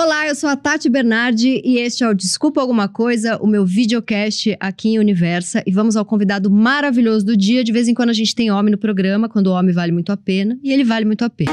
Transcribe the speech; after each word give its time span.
Olá, 0.00 0.28
eu 0.28 0.34
sou 0.36 0.48
a 0.48 0.54
Tati 0.54 0.88
Bernardi 0.88 1.60
e 1.64 1.78
este 1.80 2.04
é 2.04 2.08
o 2.08 2.14
Desculpa 2.14 2.60
Alguma 2.60 2.86
Coisa, 2.86 3.36
o 3.38 3.48
meu 3.48 3.66
videocast 3.66 4.56
aqui 4.60 4.90
em 4.90 4.98
Universa. 5.00 5.60
E 5.66 5.72
vamos 5.72 5.96
ao 5.96 6.04
convidado 6.04 6.48
maravilhoso 6.48 7.26
do 7.26 7.36
dia. 7.36 7.64
De 7.64 7.72
vez 7.72 7.88
em 7.88 7.94
quando 7.94 8.10
a 8.10 8.12
gente 8.12 8.32
tem 8.32 8.48
homem 8.48 8.70
no 8.70 8.78
programa, 8.78 9.28
quando 9.28 9.48
o 9.48 9.52
homem 9.52 9.74
vale 9.74 9.90
muito 9.90 10.12
a 10.12 10.16
pena. 10.16 10.56
E 10.62 10.72
ele 10.72 10.84
vale 10.84 11.04
muito 11.04 11.24
a 11.24 11.28
pena. 11.28 11.50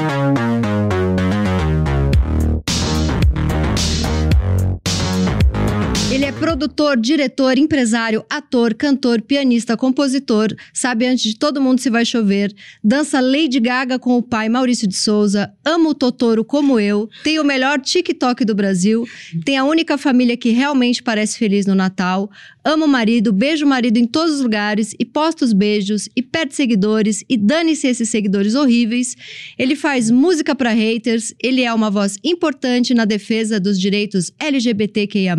Ele 6.16 6.24
é 6.24 6.32
produtor, 6.32 6.96
diretor, 6.96 7.58
empresário, 7.58 8.24
ator, 8.30 8.72
cantor, 8.72 9.20
pianista, 9.20 9.76
compositor, 9.76 10.48
sabe 10.72 11.06
antes 11.06 11.22
de 11.24 11.38
todo 11.38 11.60
mundo 11.60 11.78
se 11.78 11.90
vai 11.90 12.06
chover, 12.06 12.54
dança 12.82 13.20
Lady 13.20 13.60
Gaga 13.60 13.98
com 13.98 14.16
o 14.16 14.22
pai 14.22 14.48
Maurício 14.48 14.88
de 14.88 14.96
Souza, 14.96 15.52
ama 15.62 15.90
o 15.90 15.94
Totoro 15.94 16.42
como 16.42 16.80
eu, 16.80 17.06
tem 17.22 17.38
o 17.38 17.44
melhor 17.44 17.78
TikTok 17.78 18.46
do 18.46 18.54
Brasil, 18.54 19.06
tem 19.44 19.58
a 19.58 19.64
única 19.64 19.98
família 19.98 20.38
que 20.38 20.48
realmente 20.48 21.02
parece 21.02 21.36
feliz 21.36 21.66
no 21.66 21.74
Natal, 21.74 22.30
ama 22.66 22.84
o 22.84 22.88
marido, 22.88 23.32
beija 23.32 23.64
o 23.64 23.68
marido 23.68 23.96
em 23.96 24.04
todos 24.04 24.34
os 24.34 24.40
lugares 24.42 24.92
e 24.98 25.04
posta 25.04 25.44
os 25.44 25.52
beijos 25.52 26.08
e 26.16 26.20
perde 26.20 26.54
seguidores 26.54 27.22
e 27.28 27.36
dane-se 27.36 27.86
esses 27.86 28.08
seguidores 28.10 28.54
horríveis. 28.56 29.16
Ele 29.56 29.76
faz 29.76 30.10
música 30.10 30.54
para 30.54 30.70
haters, 30.72 31.32
ele 31.42 31.62
é 31.62 31.72
uma 31.72 31.90
voz 31.90 32.16
importante 32.24 32.92
na 32.92 33.04
defesa 33.04 33.60
dos 33.60 33.80
direitos 33.80 34.32
LGBTQIA+, 34.40 35.36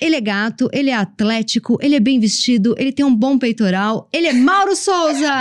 ele 0.00 0.16
é 0.16 0.20
gato, 0.20 0.68
ele 0.72 0.90
é 0.90 0.94
atlético, 0.94 1.78
ele 1.80 1.94
é 1.96 2.00
bem 2.00 2.20
vestido, 2.20 2.74
ele 2.78 2.92
tem 2.92 3.04
um 3.04 3.14
bom 3.14 3.38
peitoral. 3.38 4.08
Ele 4.12 4.26
é 4.26 4.32
Mauro 4.34 4.76
Souza! 4.76 5.32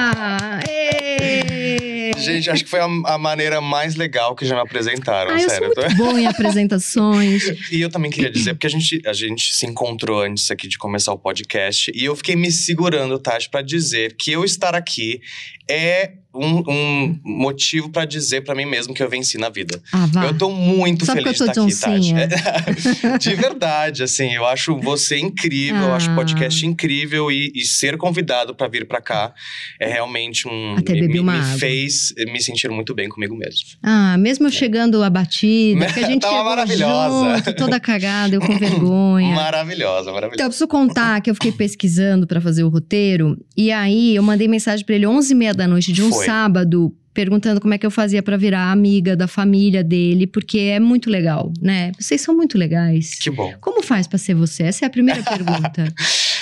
Êêêê! 0.68 2.12
Gente, 2.18 2.50
acho 2.50 2.64
que 2.64 2.70
foi 2.70 2.80
a, 2.80 2.86
a 2.86 3.18
maneira 3.18 3.60
mais 3.60 3.96
legal 3.96 4.36
que 4.36 4.46
já 4.46 4.56
me 4.56 4.62
apresentaram, 4.62 5.32
Ah, 5.32 5.42
eu 5.42 5.50
sério. 5.50 5.72
sou 5.74 5.84
muito 5.84 5.98
bom 5.98 6.18
em 6.18 6.26
apresentações. 6.28 7.44
E 7.72 7.82
eu 7.82 7.90
também 7.90 8.10
queria 8.12 8.30
dizer, 8.32 8.54
porque 8.54 8.68
a 8.68 8.70
gente, 8.70 9.02
a 9.06 9.12
gente 9.14 9.54
se 9.56 9.66
encontrou 9.66 10.22
antes 10.22 10.50
aqui 10.50 10.68
de 10.68 10.78
começar 10.78 11.12
o 11.14 11.18
podcast, 11.26 11.92
e 11.96 12.06
eu 12.06 12.16
fiquei 12.16 12.36
me 12.36 12.52
segurando, 12.52 13.18
Tati, 13.18 13.50
pra 13.50 13.64
dizer 13.64 14.16
que 14.16 14.32
eu 14.32 14.46
estar 14.46 14.76
aqui 14.76 15.20
é 15.68 16.18
um, 16.36 16.64
um 16.68 17.20
motivo 17.24 17.90
pra 17.90 18.06
dizer 18.06 18.42
pra 18.44 18.54
mim 18.56 18.66
mesmo 18.66 18.94
que 18.94 19.02
eu 19.02 19.10
venci 19.10 19.38
na 19.38 19.50
vida. 19.50 19.82
Ah, 19.92 20.06
vá. 20.08 20.26
Eu 20.26 20.38
tô 20.38 20.50
muito 20.52 21.06
Só 21.06 21.14
feliz 21.14 21.38
porque 21.38 21.52
de 21.54 21.60
eu 21.60 21.68
estar 21.68 21.92
tô 21.92 21.96
aqui. 21.96 22.14
Tati. 22.14 23.20
de 23.30 23.36
verdade, 23.36 24.04
assim, 24.04 24.34
eu 24.34 24.46
acho 24.46 24.76
você 24.78 25.18
incrível, 25.18 25.82
eu 25.84 25.94
acho 25.94 26.10
o 26.10 26.14
Ah. 26.14 26.16
podcast 26.16 26.66
incrível 26.66 27.32
e, 27.32 27.52
e 27.56 27.64
ser 27.66 27.98
convidado 27.98 28.54
pra 28.56 28.68
vir 28.68 28.88
pra 28.88 29.02
cá 29.02 29.34
é 29.80 29.88
realmente 29.88 30.48
um. 30.48 30.76
Até 30.78 30.94
me, 30.94 31.20
uma 31.20 31.34
me 31.34 31.40
água. 31.40 31.58
fez 31.60 32.14
me 32.28 32.42
sentir 32.42 32.70
muito 32.70 32.94
bem 32.94 33.10
comigo 33.10 33.36
mesmo. 33.36 33.62
Ah, 33.84 34.18
mesmo 34.18 34.48
eu 34.48 34.52
chegando 34.52 35.02
abatida, 35.04 35.86
que 35.88 36.00
a 36.00 36.08
gente 36.08 36.22
Tava 36.26 36.34
chegou 36.36 36.46
maravilhosa. 36.90 37.36
junto, 37.38 37.56
toda 37.56 37.80
cagada, 37.80 38.36
eu 38.36 38.42
com 38.42 38.58
vergonha. 38.58 39.34
Maravilhosa, 39.36 40.12
maravilhosa. 40.12 40.36
Então, 40.36 40.46
eu 40.46 40.50
preciso 40.50 40.68
contar 40.68 41.22
que 41.22 41.30
eu 41.30 41.34
fiquei 41.36 41.52
pesquisando 41.52 42.26
pra 42.28 42.40
fazer 42.42 42.64
o 42.64 42.70
roteiro. 42.70 43.38
E 43.56 43.72
aí, 43.72 44.16
eu 44.16 44.24
mandei 44.24 44.48
mensagem 44.48 44.86
pra 44.86 44.96
ele 44.96 45.06
11h30 45.06 45.54
da 45.54 45.68
noite 45.68 45.92
de 45.92 46.02
um 46.04 46.10
Foi. 46.12 46.25
Sábado, 46.26 46.94
perguntando 47.14 47.62
como 47.62 47.74
é 47.74 47.78
que 47.78 47.86
eu 47.86 47.92
fazia 47.92 48.22
pra 48.22 48.36
virar 48.36 48.72
amiga 48.72 49.16
da 49.16 49.28
família 49.28 49.84
dele, 49.84 50.28
porque 50.28 50.60
é 50.60 50.80
muito 50.80 51.10
legal, 51.10 51.52
né? 51.62 51.92
Vocês 51.98 52.20
são 52.22 52.36
muito 52.36 52.58
legais. 52.58 53.16
Que 53.16 53.30
bom. 53.30 53.54
Como 53.62 53.82
faz 53.82 54.06
pra 54.06 54.18
ser 54.18 54.34
você? 54.34 54.64
Essa 54.64 54.86
é 54.86 54.88
a 54.88 54.90
primeira 54.90 55.24
pergunta. 55.24 55.94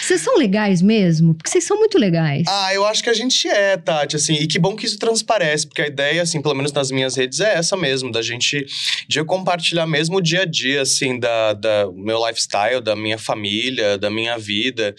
Vocês 0.06 0.22
são 0.22 0.38
legais 0.38 0.82
mesmo? 0.82 1.34
Porque 1.34 1.50
vocês 1.50 1.64
são 1.64 1.78
muito 1.78 1.98
legais. 1.98 2.44
Ah, 2.48 2.74
eu 2.74 2.86
acho 2.86 3.04
que 3.04 3.10
a 3.10 3.14
gente 3.14 3.48
é, 3.48 3.78
Tati, 3.78 4.16
assim, 4.16 4.34
e 4.34 4.48
que 4.48 4.60
bom 4.60 4.76
que 4.76 4.86
isso 4.86 4.98
transparece, 4.98 5.68
porque 5.68 5.82
a 5.82 5.88
ideia, 5.88 6.22
assim, 6.22 6.42
pelo 6.42 6.56
menos 6.56 6.72
nas 6.72 6.92
minhas 6.92 7.16
redes, 7.16 7.40
é 7.40 7.54
essa 7.56 7.78
mesmo, 7.78 8.12
da 8.12 8.22
gente, 8.22 8.66
de 9.08 9.20
eu 9.20 9.26
compartilhar 9.26 9.86
mesmo 9.88 10.18
o 10.18 10.22
dia 10.22 10.42
a 10.42 10.46
dia, 10.46 10.82
assim, 10.82 11.20
da, 11.20 11.54
da 11.54 11.90
meu 11.96 12.26
lifestyle, 12.28 12.82
da 12.82 12.96
minha 12.96 13.18
família, 13.18 13.98
da 13.98 14.10
minha 14.10 14.38
vida, 14.38 14.94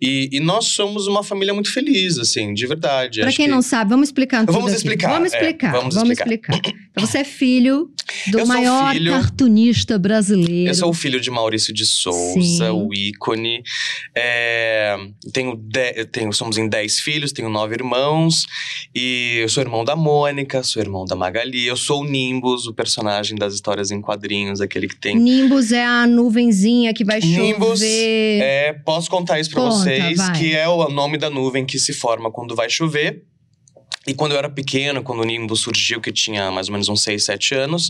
e, 0.00 0.28
e 0.32 0.40
nós 0.40 0.66
somos 0.66 1.06
uma 1.06 1.22
família 1.22 1.52
muito 1.54 1.72
feliz, 1.72 2.18
assim, 2.18 2.54
de 2.54 2.66
verdade. 2.66 3.20
Pra 3.20 3.28
Acho 3.28 3.36
quem 3.36 3.46
que- 3.46 3.52
não 3.52 3.62
sabe, 3.62 3.90
vamos 3.90 4.08
explicar 4.08 4.40
tudo 4.40 4.52
Vamos 4.52 4.68
aqui. 4.72 4.76
explicar, 4.78 5.08
Vamos 5.12 5.32
é, 5.32 5.36
explicar. 5.36 5.72
vamos 5.72 5.94
vamos 5.94 6.10
explicar. 6.18 6.54
explicar. 6.54 6.86
Então, 6.96 7.06
você 7.06 7.18
é 7.18 7.24
filho 7.24 7.90
do 8.28 8.38
Eu 8.38 8.46
maior 8.46 8.94
filho- 8.94 9.12
cartunista 9.12 9.98
brasileiro. 9.98 10.70
Eu 10.70 10.74
sou 10.74 10.88
o 10.88 10.94
filho 10.94 11.20
de 11.20 11.30
Maurício 11.30 11.70
de 11.70 11.84
Souza, 11.84 12.40
Sim. 12.40 12.70
o 12.70 12.88
ícone. 12.94 13.62
É, 14.14 14.35
tenho 15.32 15.56
de- 15.56 16.04
tenho, 16.06 16.32
somos 16.32 16.58
em 16.58 16.68
10 16.68 17.00
filhos, 17.00 17.32
tenho 17.32 17.48
nove 17.48 17.74
irmãos. 17.74 18.44
E 18.94 19.38
eu 19.42 19.48
sou 19.48 19.62
irmão 19.62 19.84
da 19.84 19.94
Mônica, 19.96 20.62
sou 20.62 20.80
irmão 20.82 21.04
da 21.04 21.14
Magali. 21.16 21.66
Eu 21.66 21.76
sou 21.76 22.02
o 22.02 22.04
Nimbus, 22.04 22.66
o 22.66 22.74
personagem 22.74 23.36
das 23.36 23.54
histórias 23.54 23.90
em 23.90 24.00
quadrinhos, 24.00 24.60
aquele 24.60 24.88
que 24.88 24.96
tem. 24.96 25.16
Nimbus 25.16 25.72
é 25.72 25.84
a 25.84 26.06
nuvenzinha 26.06 26.92
que 26.94 27.04
vai 27.04 27.20
Nimbus 27.20 27.80
chover. 27.80 28.40
É, 28.42 28.72
posso 28.84 29.10
contar 29.10 29.40
isso 29.40 29.50
pra 29.50 29.62
Conta, 29.62 29.76
vocês, 29.76 30.18
vai. 30.18 30.38
que 30.38 30.54
é 30.54 30.68
o 30.68 30.88
nome 30.88 31.18
da 31.18 31.30
nuvem 31.30 31.64
que 31.64 31.78
se 31.78 31.92
forma 31.92 32.30
quando 32.30 32.54
vai 32.54 32.68
chover. 32.70 33.22
E 34.06 34.14
quando 34.14 34.32
eu 34.32 34.38
era 34.38 34.48
pequeno, 34.48 35.02
quando 35.02 35.20
o 35.20 35.24
Nimbus 35.24 35.60
surgiu, 35.60 36.00
que 36.00 36.12
tinha 36.12 36.50
mais 36.50 36.68
ou 36.68 36.72
menos 36.72 36.88
uns 36.88 37.02
6, 37.02 37.24
7 37.24 37.54
anos, 37.56 37.88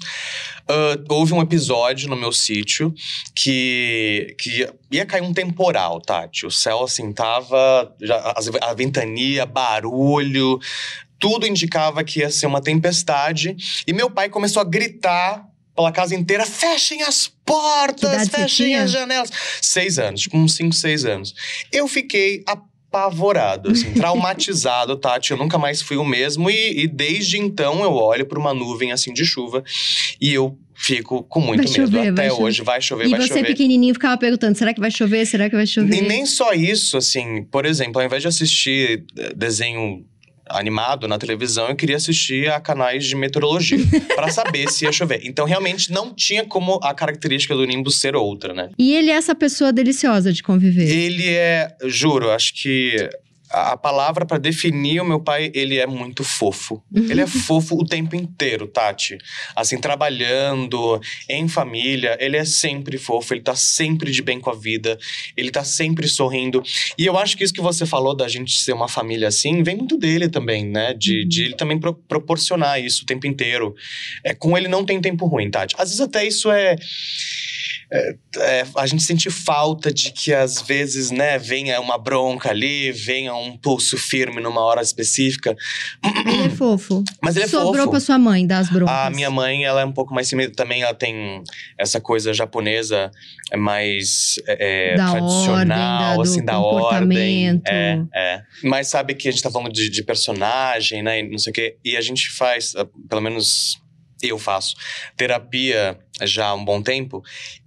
ah, 0.69 0.99
houve 1.11 1.35
um 1.35 1.43
episódio 1.43 2.09
no 2.09 2.17
meu 2.17 2.33
sítio 2.33 2.95
que, 3.35 4.35
que 4.39 4.51
ia, 4.61 4.75
ia 4.91 5.07
cair 5.07 5.23
um 5.23 5.33
temporal, 5.35 6.01
Tati. 6.01 6.47
O 6.47 6.51
céu, 6.51 6.83
assim, 6.85 7.13
tava. 7.13 7.95
Já, 8.01 8.33
as- 8.37 8.49
a 8.63 8.75
ventania, 8.75 9.45
barulho, 9.47 10.59
tudo 11.19 11.47
indicava 11.47 12.03
que 12.03 12.21
ia 12.21 12.31
ser 12.31 12.47
uma 12.47 12.61
tempestade. 12.63 13.57
E 13.87 13.93
meu 13.93 14.11
pai 14.11 14.29
começou 14.29 14.61
a 14.61 14.65
gritar 14.65 15.45
pela 15.75 15.93
casa 15.93 16.15
inteira: 16.15 16.47
fechem 16.47 17.03
as 17.03 17.29
portas, 17.45 18.29
fechem 18.29 18.75
as 18.77 18.91
janelas. 18.91 19.31
Seis 19.61 19.99
anos, 19.99 20.23
tipo 20.23 20.37
uns 20.37 20.55
cinco, 20.55 20.75
seis 20.75 21.05
anos. 21.05 21.35
Eu 21.71 21.87
fiquei 21.87 22.43
apavorado, 22.97 23.71
assim, 23.71 23.93
traumatizado, 23.95 24.97
Tati. 24.97 25.31
Eu 25.33 25.37
nunca 25.37 25.59
mais 25.59 25.83
fui 25.83 25.97
o 25.97 26.05
mesmo. 26.05 26.51
E, 26.51 26.85
e 26.85 26.89
desde 26.89 27.39
então 27.39 27.83
eu 27.83 27.93
olho 27.93 28.27
para 28.27 28.39
uma 28.39 28.55
nuvem 28.55 28.93
assim 28.93 29.13
de 29.13 29.25
chuva 29.25 29.63
e 30.21 30.33
eu 30.33 30.57
fico 30.75 31.23
com 31.25 31.41
muito 31.41 31.63
Vai 31.65 31.73
medo. 31.73 31.75
chover, 31.87 31.99
vai 31.99 32.09
Até 32.09 32.29
chover. 32.31 32.43
hoje 32.45 32.63
vai 32.63 32.81
chover, 32.83 33.07
e 33.07 33.11
vai 33.11 33.21
você 33.21 33.29
chover. 33.29 33.47
pequenininho 33.47 33.95
ficava 33.95 34.17
perguntando, 34.19 34.57
será 34.59 34.75
que 34.75 34.81
vai 34.81 34.91
chover? 34.91 35.25
Será 35.27 35.49
que 35.49 35.57
vai 35.57 35.67
chover? 35.67 35.95
E 35.97 36.03
nem 36.03 36.27
só 36.27 36.53
isso, 36.53 36.97
assim, 36.99 37.43
por 37.45 37.65
exemplo, 37.65 38.01
ao 38.01 38.07
invés 38.07 38.21
de 38.23 38.29
assistir 38.29 39.05
eh, 39.17 39.33
desenho 39.35 40.05
animado 40.49 41.09
na 41.09 41.19
televisão, 41.19 41.69
eu 41.69 41.77
queria 41.77 41.97
assistir 41.97 42.51
a 42.51 42.61
canais 42.61 43.05
de 43.05 43.15
meteorologia 43.17 43.79
pra 44.15 44.31
saber 44.31 44.71
se 44.71 44.85
ia 44.85 44.93
chover. 44.93 45.21
Então, 45.25 45.47
realmente 45.47 45.93
não 45.93 46.15
tinha 46.15 46.45
como 46.45 46.79
a 46.83 46.95
característica 46.95 47.55
do 47.55 47.65
Nimbus 47.65 47.97
ser 48.01 48.17
outra, 48.17 48.55
né? 48.55 48.71
E 48.79 48.95
ele 48.95 49.11
é 49.11 49.15
essa 49.15 49.35
pessoa 49.35 49.73
deliciosa 49.73 50.33
de 50.33 50.43
conviver. 50.43 50.89
Ele 50.89 51.29
é, 51.29 51.75
juro, 51.85 52.31
acho 52.31 52.55
que 52.55 53.09
a 53.51 53.77
palavra 53.77 54.27
pra 54.27 54.39
definir 54.39 55.01
o 55.01 55.05
meu 55.05 55.21
pai, 55.21 55.51
ele 55.55 55.79
é 55.79 55.87
muito 55.87 56.25
fofo. 56.25 56.83
Ele 56.95 57.21
é 57.21 57.27
fofo 57.27 57.77
o 57.77 57.85
tempo 57.85 58.15
inteiro, 58.17 58.67
Tati. 58.67 59.17
Assim, 59.55 59.79
trabalhando, 59.79 61.01
em 61.29 61.47
família, 61.49 62.17
ele 62.21 62.37
é 62.37 62.45
sempre 62.45 62.99
fofo, 62.99 63.33
ele 63.35 63.43
tá 63.43 63.55
sempre 63.55 64.11
de 64.11 64.23
bem 64.23 64.41
com 64.41 64.51
a 64.51 64.55
vida, 64.55 64.99
ele 65.37 65.51
tá 65.51 65.65
sempre 65.65 66.09
sorrindo. 66.09 66.63
E 66.99 67.07
eu 67.07 67.17
acho 67.17 67.37
que 67.37 67.45
isso 67.45 67.53
que 67.53 67.61
você 67.61 67.87
falou 67.87 68.15
da 68.17 68.29
gente 68.29 68.59
ser 68.59 68.73
uma 68.73 68.89
família 68.89 69.29
assim, 69.29 69.63
vem 69.63 69.77
muito 69.77 69.97
dele 69.97 70.29
também, 70.29 70.65
né? 70.67 70.93
De, 70.95 71.23
Uhum. 71.23 71.29
de 71.29 71.45
ele 71.45 71.55
também 71.55 71.79
pro- 71.79 71.95
proporcionar 71.95 72.81
isso 72.83 73.03
o 73.03 73.07
tempo 73.07 73.27
inteiro. 73.27 73.75
É, 74.25 74.35
com 74.35 74.57
ele 74.57 74.69
não 74.69 74.85
tem 74.85 75.01
tempo 75.01 75.27
ruim, 75.27 75.51
Tati. 75.51 75.75
Às 75.79 75.89
vezes 75.91 76.01
até 76.01 76.27
isso 76.27 76.51
é. 76.51 76.77
É, 77.93 78.65
a 78.77 78.87
gente 78.87 79.03
sente 79.05 79.31
falta 79.31 79.93
de 79.93 80.11
que 80.13 80.33
às 80.35 80.61
vezes, 80.61 81.11
né, 81.13 81.39
venha 81.39 81.81
uma 81.81 81.97
bronca 81.97 82.51
ali, 82.51 82.91
venha 82.91 83.35
um 83.35 83.57
pulso 83.57 83.97
firme 83.97 84.41
numa 84.41 84.61
hora 84.61 84.83
específica. 84.83 85.57
Ele 86.27 86.47
é 86.47 86.51
fofo. 86.51 87.05
Mas 87.23 87.37
ele 87.37 87.45
é 87.45 87.49
Sobrou 87.49 87.75
fofo. 87.75 87.91
pra 87.91 88.01
sua 88.01 88.19
mãe 88.19 88.45
dar 88.47 88.59
as 88.59 88.69
broncas. 88.71 88.95
A 88.95 89.11
minha 89.11 89.31
mãe, 89.31 89.65
ela 89.65 89.81
é 89.81 89.85
um 89.85 89.93
pouco 89.93 90.13
mais 90.13 90.27
ciumenta 90.29 90.55
também, 90.55 90.83
ela 90.83 90.95
tem 90.95 91.43
essa 91.79 92.01
coisa 92.01 92.35
japonesa 92.35 93.11
é 93.53 93.57
mais 93.57 94.35
é, 94.49 94.97
Da 94.97 95.13
tradicional, 95.13 95.53
ordem, 95.55 95.69
da- 95.69 96.23
assim, 96.23 96.45
da 96.45 96.59
ordem. 96.59 97.63
É, 97.67 98.03
é. 98.15 98.43
Mas 98.65 98.89
sabe 98.89 99.15
que 99.15 99.29
a 99.29 99.31
gente 99.31 99.43
tá 99.43 99.51
falando 99.51 99.73
de, 99.73 99.89
de 99.89 100.03
personagem, 100.03 101.03
né, 101.03 101.21
e 101.21 101.31
não 101.31 101.39
sei 101.39 101.51
o 101.53 101.55
quê, 101.55 101.77
e 101.85 101.97
a 101.97 102.01
gente 102.01 102.31
faz, 102.33 102.75
pelo 103.09 103.21
menos 103.23 103.79
eu 104.23 104.39
faço, 104.39 104.75
terapia 105.17 105.99
já 106.23 106.47
há 106.47 106.55
um 106.55 106.65
bom 106.65 106.81
tempo, 106.83 107.23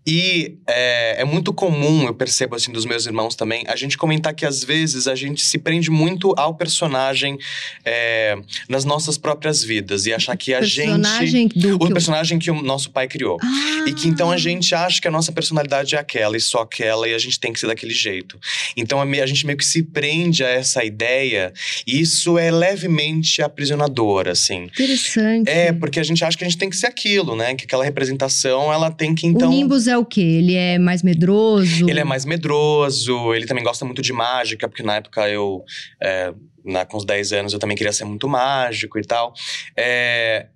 E 0.10 0.58
é, 0.68 1.22
é, 1.22 1.24
muito 1.24 1.54
comum, 1.54 2.08
eu 2.08 2.16
percebo 2.16 2.56
assim 2.56 2.72
dos 2.72 2.84
meus 2.84 3.06
irmãos 3.06 3.36
também, 3.36 3.64
a 3.68 3.76
gente 3.76 3.96
comentar 3.96 4.34
que 4.34 4.44
às 4.44 4.64
vezes 4.64 5.08
a 5.08 5.14
gente 5.14 5.44
se 5.44 5.60
prende 5.60 5.92
muito 5.92 6.34
ao 6.36 6.56
personagem 6.56 7.38
é, 7.86 8.36
nas 8.68 8.84
nossas 8.84 9.20
próprias 9.20 9.64
vidas 9.64 10.08
e 10.08 10.14
achar 10.14 10.36
que 10.36 10.52
a 10.52 10.62
personagem 10.62 11.28
gente. 11.28 11.60
Do 11.60 11.76
o 11.76 11.86
que 11.86 11.94
personagem 11.94 12.40
que 12.40 12.50
o 12.50 12.60
nosso 12.60 12.90
pai 12.90 13.08
criou. 13.08 13.38
Ah. 13.40 13.86
E 13.88 13.94
que 13.94 14.08
então 14.08 14.32
a 14.32 14.38
gente 14.38 14.74
acha 14.74 15.00
que 15.00 15.08
a 15.08 15.12
nossa 15.12 15.32
personalidade 15.32 15.96
é 15.96 16.00
aquela 16.00 16.36
e 16.36 16.42
só 16.42 16.62
aquela 16.62 17.08
e 17.08 17.14
a 17.14 17.20
gente 17.20 17.40
tem 17.40 17.54
que 17.54 17.60
ser 17.60 17.68
daquele 17.68 17.94
jeito. 17.94 18.40
Então 18.76 19.00
a 19.00 19.26
gente 19.28 19.46
meio 19.46 19.60
que 19.60 19.66
se 19.66 19.84
prende 19.84 20.44
a 20.44 20.50
essa 20.50 20.84
ideia 20.84 21.54
e 21.86 22.02
isso 22.02 22.36
é 22.40 22.50
levemente 22.50 23.44
aprisionador, 23.44 24.28
assim. 24.28 24.64
Interessante. 24.64 25.48
É, 25.48 25.72
porque 25.72 26.00
a 26.00 26.04
gente 26.04 26.24
acha 26.26 26.36
que 26.36 26.44
a 26.44 26.48
gente 26.50 26.58
tem 26.58 26.70
que 26.70 26.78
ser 26.78 26.88
aquilo, 26.88 27.36
né? 27.36 27.54
Que 27.54 27.66
aquela 27.66 27.84
representação, 27.84 28.74
ela 28.74 28.90
tem 28.90 29.14
que 29.14 29.28
então. 29.28 29.50
O 29.50 29.52
Nimbus 29.52 29.88
é 29.88 29.99
o 30.00 30.06
quê? 30.06 30.22
Ele 30.22 30.56
é 30.56 30.80
mais 30.80 31.04
medroso? 31.04 31.90
Ele 31.90 32.00
é 32.00 32.04
mais 32.04 32.26
medroso, 32.26 33.34
ele 33.34 33.46
também 33.46 33.64
gosta 33.64 33.86
muito 33.86 34.02
de 34.02 34.14
mágica, 34.14 34.68
porque 34.68 34.84
na 34.84 34.96
época 34.96 35.30
eu. 35.30 35.64
É, 36.02 36.34
na, 36.64 36.86
com 36.86 36.98
os 36.98 37.06
10 37.06 37.34
anos 37.34 37.54
eu 37.54 37.60
também 37.60 37.78
queria 37.78 37.94
ser 37.94 38.06
muito 38.06 38.28
mágico 38.28 39.00
e 39.00 39.02
tal. 39.02 39.34
É, 39.78 40.48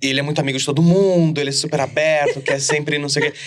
ele 0.00 0.20
é 0.20 0.22
muito 0.22 0.40
amigo 0.40 0.58
de 0.58 0.64
todo 0.64 0.82
mundo, 0.82 1.40
ele 1.40 1.50
é 1.50 1.52
super 1.52 1.80
aberto, 1.80 2.40
quer 2.40 2.60
sempre 2.60 2.98
não 2.98 3.08
sei 3.08 3.28
o 3.28 3.32
quê. 3.32 3.38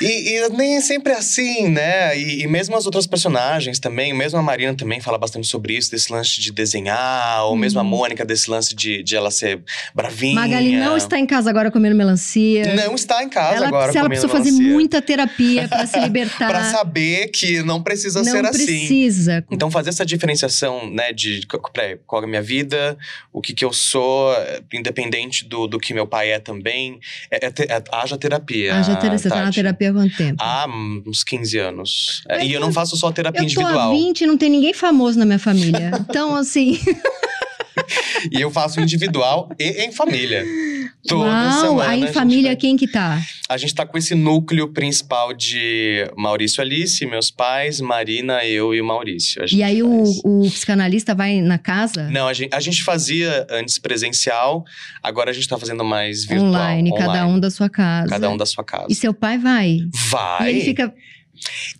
E, 0.00 0.36
e, 0.36 0.48
nem 0.50 0.76
é 0.76 0.80
sempre 0.80 1.12
assim, 1.12 1.68
né? 1.68 2.16
E, 2.16 2.42
e, 2.42 2.46
mesmo 2.46 2.76
as 2.76 2.86
outras 2.86 3.06
personagens 3.06 3.78
também, 3.78 4.12
mesmo 4.12 4.38
a 4.38 4.42
Marina 4.42 4.74
também 4.74 5.00
fala 5.00 5.18
bastante 5.18 5.46
sobre 5.46 5.76
isso, 5.76 5.90
desse 5.90 6.12
lance 6.12 6.40
de 6.40 6.52
desenhar, 6.52 7.44
ou 7.46 7.56
mesmo 7.56 7.80
a 7.80 7.82
Uhum. 7.82 7.88
Mônica, 7.88 8.24
desse 8.24 8.50
lance 8.50 8.74
de, 8.74 9.02
de 9.02 9.16
ela 9.16 9.30
ser 9.30 9.62
bravinha. 9.94 10.34
Magali 10.34 10.76
não 10.76 10.96
está 10.96 11.18
em 11.18 11.26
casa 11.26 11.48
agora 11.50 11.70
comendo 11.70 11.94
melancia. 11.94 12.74
Não 12.74 12.94
está 12.94 13.22
em 13.22 13.28
casa 13.28 13.56
ela, 13.56 13.68
agora 13.68 13.92
se 13.92 13.98
ela 13.98 14.08
comendo 14.08 14.20
precisou 14.20 14.30
fazer 14.30 14.50
melancia. 14.50 14.72
muita 14.72 15.02
terapia 15.02 15.68
para 15.68 15.86
se 15.86 15.98
libertar. 16.00 16.48
Pra 16.48 16.64
saber 16.70 17.28
que 17.28 17.62
não 17.62 17.82
precisa 17.82 18.22
não 18.22 18.30
ser 18.30 18.44
assim. 18.44 18.64
precisa. 18.66 19.44
Então, 19.50 19.70
fazer 19.70 19.90
essa 19.90 20.04
diferenciação, 20.04 20.90
né, 20.90 21.12
de 21.12 21.46
peraí, 21.72 21.98
qual 22.06 22.22
é 22.22 22.24
a 22.24 22.28
minha 22.28 22.42
vida, 22.42 22.96
o 23.32 23.40
que 23.40 23.54
que 23.54 23.64
eu 23.64 23.72
sou, 23.72 24.32
eh, 24.34 24.60
do, 25.46 25.66
do 25.66 25.78
que 25.78 25.94
meu 25.94 26.06
pai 26.06 26.30
é 26.32 26.38
também, 26.38 26.98
é, 27.30 27.46
é 27.46 27.50
te- 27.50 27.62
é- 27.62 27.82
haja 27.92 28.16
terapia. 28.18 28.76
Ah, 28.76 28.82
já 28.82 28.96
ter, 28.96 29.10
você 29.10 29.28
tá 29.28 29.44
na 29.44 29.52
terapia 29.52 29.90
há 29.90 29.92
quanto 29.92 30.16
tempo? 30.16 30.42
Há 30.42 30.66
uns 31.06 31.22
15 31.24 31.58
anos. 31.58 32.22
É, 32.28 32.38
Mas 32.38 32.48
e 32.48 32.52
eu 32.52 32.60
não 32.60 32.72
faço 32.72 32.96
só 32.96 33.10
terapia 33.12 33.40
eu 33.40 33.44
tô 33.54 33.60
há 33.60 33.64
individual. 33.64 33.90
20 33.92 34.20
e 34.22 34.26
não 34.26 34.36
tem 34.36 34.50
ninguém 34.50 34.74
famoso 34.74 35.18
na 35.18 35.24
minha 35.24 35.38
família. 35.38 35.90
Então, 36.08 36.34
assim. 36.36 36.78
E 38.32 38.40
eu 38.40 38.50
faço 38.50 38.80
individual 38.80 39.48
e 39.58 39.84
em 39.84 39.92
família. 39.92 40.44
Toda 41.06 41.30
uau! 41.30 41.60
semana. 41.60 41.90
Aí 41.90 42.02
em 42.04 42.12
família, 42.12 42.50
vai- 42.50 42.56
quem 42.56 42.76
que 42.76 42.88
tá? 42.88 43.20
A 43.48 43.56
gente 43.56 43.74
tá 43.74 43.86
com 43.86 43.96
esse 43.96 44.14
núcleo 44.14 44.72
principal 44.72 45.32
de 45.32 46.04
Maurício 46.16 46.60
Alice, 46.60 47.04
meus 47.06 47.30
pais, 47.30 47.80
Marina, 47.80 48.44
eu 48.44 48.74
e 48.74 48.80
o 48.80 48.84
Maurício. 48.84 49.44
E 49.52 49.62
aí 49.62 49.82
o, 49.82 50.02
o 50.24 50.42
psicanalista 50.50 51.14
vai 51.14 51.40
na 51.40 51.58
casa? 51.58 52.08
Não, 52.10 52.26
a 52.26 52.32
gente, 52.32 52.52
a 52.54 52.60
gente 52.60 52.82
fazia 52.82 53.46
antes 53.50 53.78
presencial, 53.78 54.64
agora 55.02 55.30
a 55.30 55.34
gente 55.34 55.48
tá 55.48 55.56
fazendo 55.58 55.84
mais 55.84 56.24
virtual. 56.24 56.48
online, 56.48 56.92
cada 56.96 57.26
um 57.26 57.38
da 57.38 57.50
sua 57.50 57.68
casa. 57.68 58.08
Cada 58.08 58.28
um 58.28 58.36
da 58.36 58.46
sua 58.46 58.64
casa. 58.64 58.86
E 58.88 58.94
seu 58.94 59.14
pai 59.14 59.38
vai? 59.38 59.78
Vai. 60.10 60.46
E 60.46 60.56
ele 60.56 60.60
fica. 60.64 60.92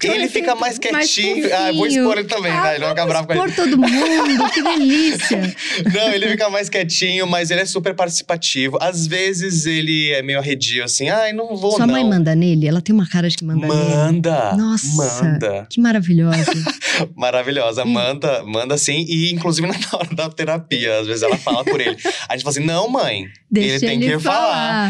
Ele 0.02 0.28
fica 0.28 0.54
mais 0.54 0.78
quietinho. 0.78 1.48
ah, 1.54 1.72
vou 1.72 1.86
expor 1.86 2.18
ele 2.18 2.28
também, 2.28 2.52
ah, 2.52 2.62
né? 2.62 2.70
Ele 2.76 2.80
vai 2.80 2.90
ficar 2.90 3.06
bravo 3.06 3.26
com 3.26 3.32
Expor 3.34 3.52
todo 3.54 3.78
mundo, 3.78 4.50
que 4.52 4.62
delícia. 4.62 5.56
Não, 5.92 6.12
ele 6.12 6.28
fica 6.28 6.48
mais 6.50 6.68
quietinho, 6.68 7.26
mas 7.26 7.50
ele 7.50 7.60
é 7.60 7.64
super 7.66 7.94
participativo. 7.94 8.78
Às 8.80 9.06
vezes 9.06 9.66
ele 9.66 10.10
é 10.12 10.22
meio 10.22 10.38
arredio, 10.38 10.84
assim, 10.84 11.08
ai, 11.08 11.32
não 11.32 11.56
vou, 11.56 11.72
Sua 11.76 11.86
não. 11.86 11.94
mãe 11.94 12.04
manda 12.04 12.34
nele? 12.34 12.66
Ela 12.66 12.80
tem 12.80 12.94
uma 12.94 13.08
cara 13.08 13.28
de 13.28 13.36
que 13.36 13.44
manda, 13.44 13.66
nele. 13.66 13.74
Manda. 13.96 14.52
Nossa. 14.54 15.22
Manda. 15.22 15.66
Que 15.70 15.80
maravilhosa. 15.80 16.52
Maravilhosa. 17.14 17.82
E- 17.82 17.88
Manda, 17.88 18.42
manda 18.44 18.76
sim. 18.78 19.04
E 19.08 19.32
inclusive 19.32 19.66
na 19.68 19.74
hora 19.92 20.14
da 20.14 20.28
terapia, 20.30 20.98
às 21.00 21.06
vezes 21.06 21.22
ela 21.22 21.36
fala 21.36 21.64
por 21.64 21.80
ele. 21.80 21.96
A 22.28 22.34
gente 22.36 22.42
fala 22.42 22.50
assim: 22.50 22.64
não, 22.64 22.88
mãe. 22.88 23.26
Deixa 23.50 23.76
ele 23.76 23.80
tem 23.80 24.00
que 24.00 24.18
falar. 24.18 24.36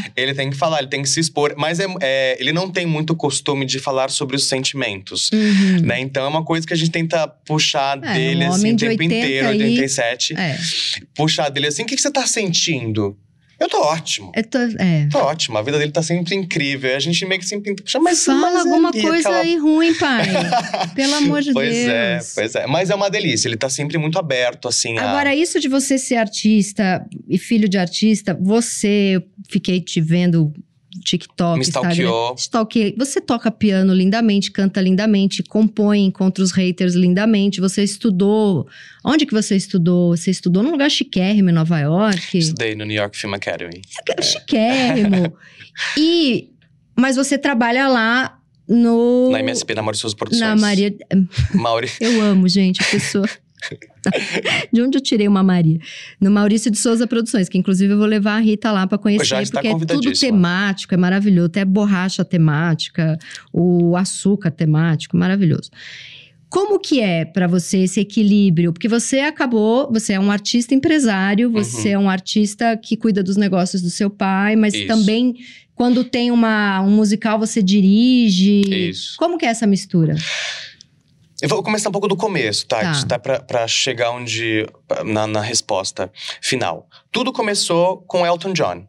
falar. 0.02 0.12
Ele 0.16 0.34
tem 0.34 0.50
que 0.50 0.56
falar, 0.56 0.78
ele 0.78 0.88
tem 0.88 1.02
que 1.02 1.08
se 1.08 1.20
expor. 1.20 1.54
Mas 1.56 1.78
é, 1.80 1.86
é, 2.00 2.36
ele 2.40 2.52
não 2.52 2.70
tem 2.70 2.86
muito 2.86 3.14
costume 3.14 3.64
de 3.66 3.78
falar 3.78 4.10
sobre 4.10 4.36
os 4.36 4.48
sentimentos. 4.56 5.30
Uhum. 5.32 5.80
Né? 5.82 6.00
Então 6.00 6.24
é 6.24 6.28
uma 6.28 6.44
coisa 6.44 6.66
que 6.66 6.72
a 6.72 6.76
gente 6.76 6.90
tenta 6.90 7.26
puxar 7.28 7.98
É, 8.02 8.14
dele 8.14 8.44
um 8.44 8.48
assim 8.52 8.72
o 8.72 8.76
tempo 8.76 8.90
80 9.02 9.04
inteiro, 9.04 9.48
aí- 9.48 9.62
87. 9.62 10.34
É, 10.36 10.56
Puxar 11.14 11.48
dele 11.50 11.66
assim: 11.68 11.82
o 11.82 11.86
que, 11.86 11.94
que 11.96 12.02
você 12.02 12.10
tá 12.10 12.26
sentindo? 12.26 13.16
Eu 13.58 13.70
tô 13.70 13.80
ótimo. 13.80 14.32
é, 14.34 14.42
to- 14.42 14.58
é. 14.78 15.08
Tô 15.10 15.18
ótimo, 15.18 15.56
a 15.56 15.62
vida 15.62 15.78
dele 15.78 15.90
tá 15.90 16.02
sempre 16.02 16.34
incrível. 16.34 16.94
A 16.94 16.98
gente 16.98 17.24
meio 17.24 17.40
que 17.40 17.46
sempre 17.46 17.74
puxa, 17.74 17.98
mas 17.98 18.22
Fala 18.22 18.38
mas 18.38 18.54
é 18.54 18.58
alguma 18.58 18.90
ali, 18.90 19.00
coisa 19.00 19.28
aquela 19.30 19.42
aí 19.42 19.56
ruim, 19.56 19.94
pai. 19.94 20.26
Pelo 20.94 21.14
amor 21.14 21.40
de 21.40 21.54
pois 21.54 21.74
Deus. 21.74 21.88
é, 21.88 22.20
pois 22.34 22.54
é. 22.54 22.66
Mas 22.66 22.90
é 22.90 22.94
uma 22.94 23.08
delícia, 23.08 23.48
ele 23.48 23.56
tá 23.56 23.70
sempre 23.70 23.96
muito 23.96 24.18
aberto, 24.18 24.68
assim. 24.68 24.98
a- 24.98 25.08
Agora, 25.08 25.34
isso 25.34 25.58
de 25.58 25.68
você 25.68 25.96
ser 25.96 26.16
artista 26.16 27.02
e 27.26 27.38
filho 27.38 27.66
de 27.66 27.78
artista, 27.78 28.36
você, 28.38 29.12
eu 29.16 29.22
fiquei 29.48 29.80
te 29.80 30.02
vendo 30.02 30.52
TikTok, 31.00 31.58
Me 31.58 31.64
stalkeou. 31.64 32.34
Stalkeei. 32.36 32.94
Você 32.96 33.20
toca 33.20 33.50
piano 33.50 33.92
lindamente, 33.92 34.50
canta 34.50 34.80
lindamente, 34.80 35.42
compõe 35.42 36.10
contra 36.10 36.42
os 36.42 36.52
haters 36.52 36.94
lindamente. 36.94 37.60
Você 37.60 37.82
estudou. 37.82 38.66
Onde 39.04 39.26
que 39.26 39.32
você 39.32 39.56
estudou? 39.56 40.16
Você 40.16 40.30
estudou 40.30 40.62
num 40.62 40.70
lugar 40.70 40.90
chiquérrimo 40.90 41.50
em 41.50 41.52
Nova 41.52 41.78
York. 41.78 42.38
Estudei 42.38 42.74
no 42.74 42.84
New 42.84 42.96
York 42.96 43.16
Film 43.16 43.34
Academy. 43.34 43.82
Chiquérrimo. 44.20 45.36
e. 45.96 46.50
Mas 46.98 47.16
você 47.16 47.36
trabalha 47.36 47.88
lá 47.88 48.38
no. 48.68 49.30
Na 49.30 49.40
MSP, 49.40 49.74
na 49.74 49.82
Maurício 49.82 50.14
Produções. 50.16 50.40
Na 50.40 50.56
Maria. 50.56 50.94
Mauri... 51.54 51.90
Eu 52.00 52.20
amo, 52.22 52.48
gente, 52.48 52.82
a 52.82 52.86
pessoa. 52.86 53.28
De 54.72 54.82
onde 54.82 54.98
eu 54.98 55.02
tirei 55.02 55.26
uma 55.26 55.42
Maria? 55.42 55.78
No 56.20 56.30
Maurício 56.30 56.70
de 56.70 56.78
Souza 56.78 57.06
Produções, 57.06 57.48
que 57.48 57.58
inclusive 57.58 57.92
eu 57.92 57.98
vou 57.98 58.06
levar 58.06 58.36
a 58.36 58.40
Rita 58.40 58.70
lá 58.70 58.86
pra 58.86 58.98
conhecer, 58.98 59.50
porque 59.50 59.68
é 59.68 59.78
tudo 59.78 60.12
temático, 60.12 60.94
é 60.94 60.96
maravilhoso. 60.96 61.46
Até 61.46 61.64
borracha 61.64 62.24
temática, 62.24 63.18
o 63.52 63.96
açúcar 63.96 64.50
temático, 64.50 65.16
maravilhoso. 65.16 65.70
Como 66.48 66.78
que 66.78 67.00
é 67.00 67.24
pra 67.24 67.46
você 67.46 67.78
esse 67.78 68.00
equilíbrio? 68.00 68.72
Porque 68.72 68.88
você 68.88 69.20
acabou, 69.20 69.92
você 69.92 70.12
é 70.12 70.20
um 70.20 70.30
artista 70.30 70.74
empresário, 70.74 71.50
você 71.50 71.90
é 71.90 71.98
um 71.98 72.08
artista 72.08 72.76
que 72.76 72.96
cuida 72.96 73.22
dos 73.22 73.36
negócios 73.36 73.82
do 73.82 73.90
seu 73.90 74.08
pai, 74.08 74.54
mas 74.54 74.72
Uhum. 74.72 74.80
Isso. 74.80 74.88
também 74.88 75.34
quando 75.74 76.02
tem 76.04 76.30
uma, 76.30 76.80
um 76.80 76.90
musical 76.90 77.38
você 77.38 77.62
dirige. 77.62 78.62
Isso. 78.62 79.16
Como 79.18 79.36
que 79.36 79.44
é 79.44 79.48
essa 79.48 79.66
mistura? 79.66 80.14
Eu 81.40 81.48
vou 81.48 81.62
começar 81.62 81.88
um 81.90 81.92
pouco 81.92 82.08
do 82.08 82.16
começo, 82.16 82.66
tá? 82.66 82.80
Tá. 82.80 83.06
tá 83.06 83.18
pra, 83.18 83.40
pra 83.40 83.68
chegar 83.68 84.10
onde. 84.10 84.66
Na, 85.04 85.26
na 85.26 85.40
resposta 85.40 86.10
final. 86.40 86.88
Tudo 87.12 87.32
começou 87.32 87.98
com 88.02 88.26
Elton 88.26 88.52
John. 88.52 88.86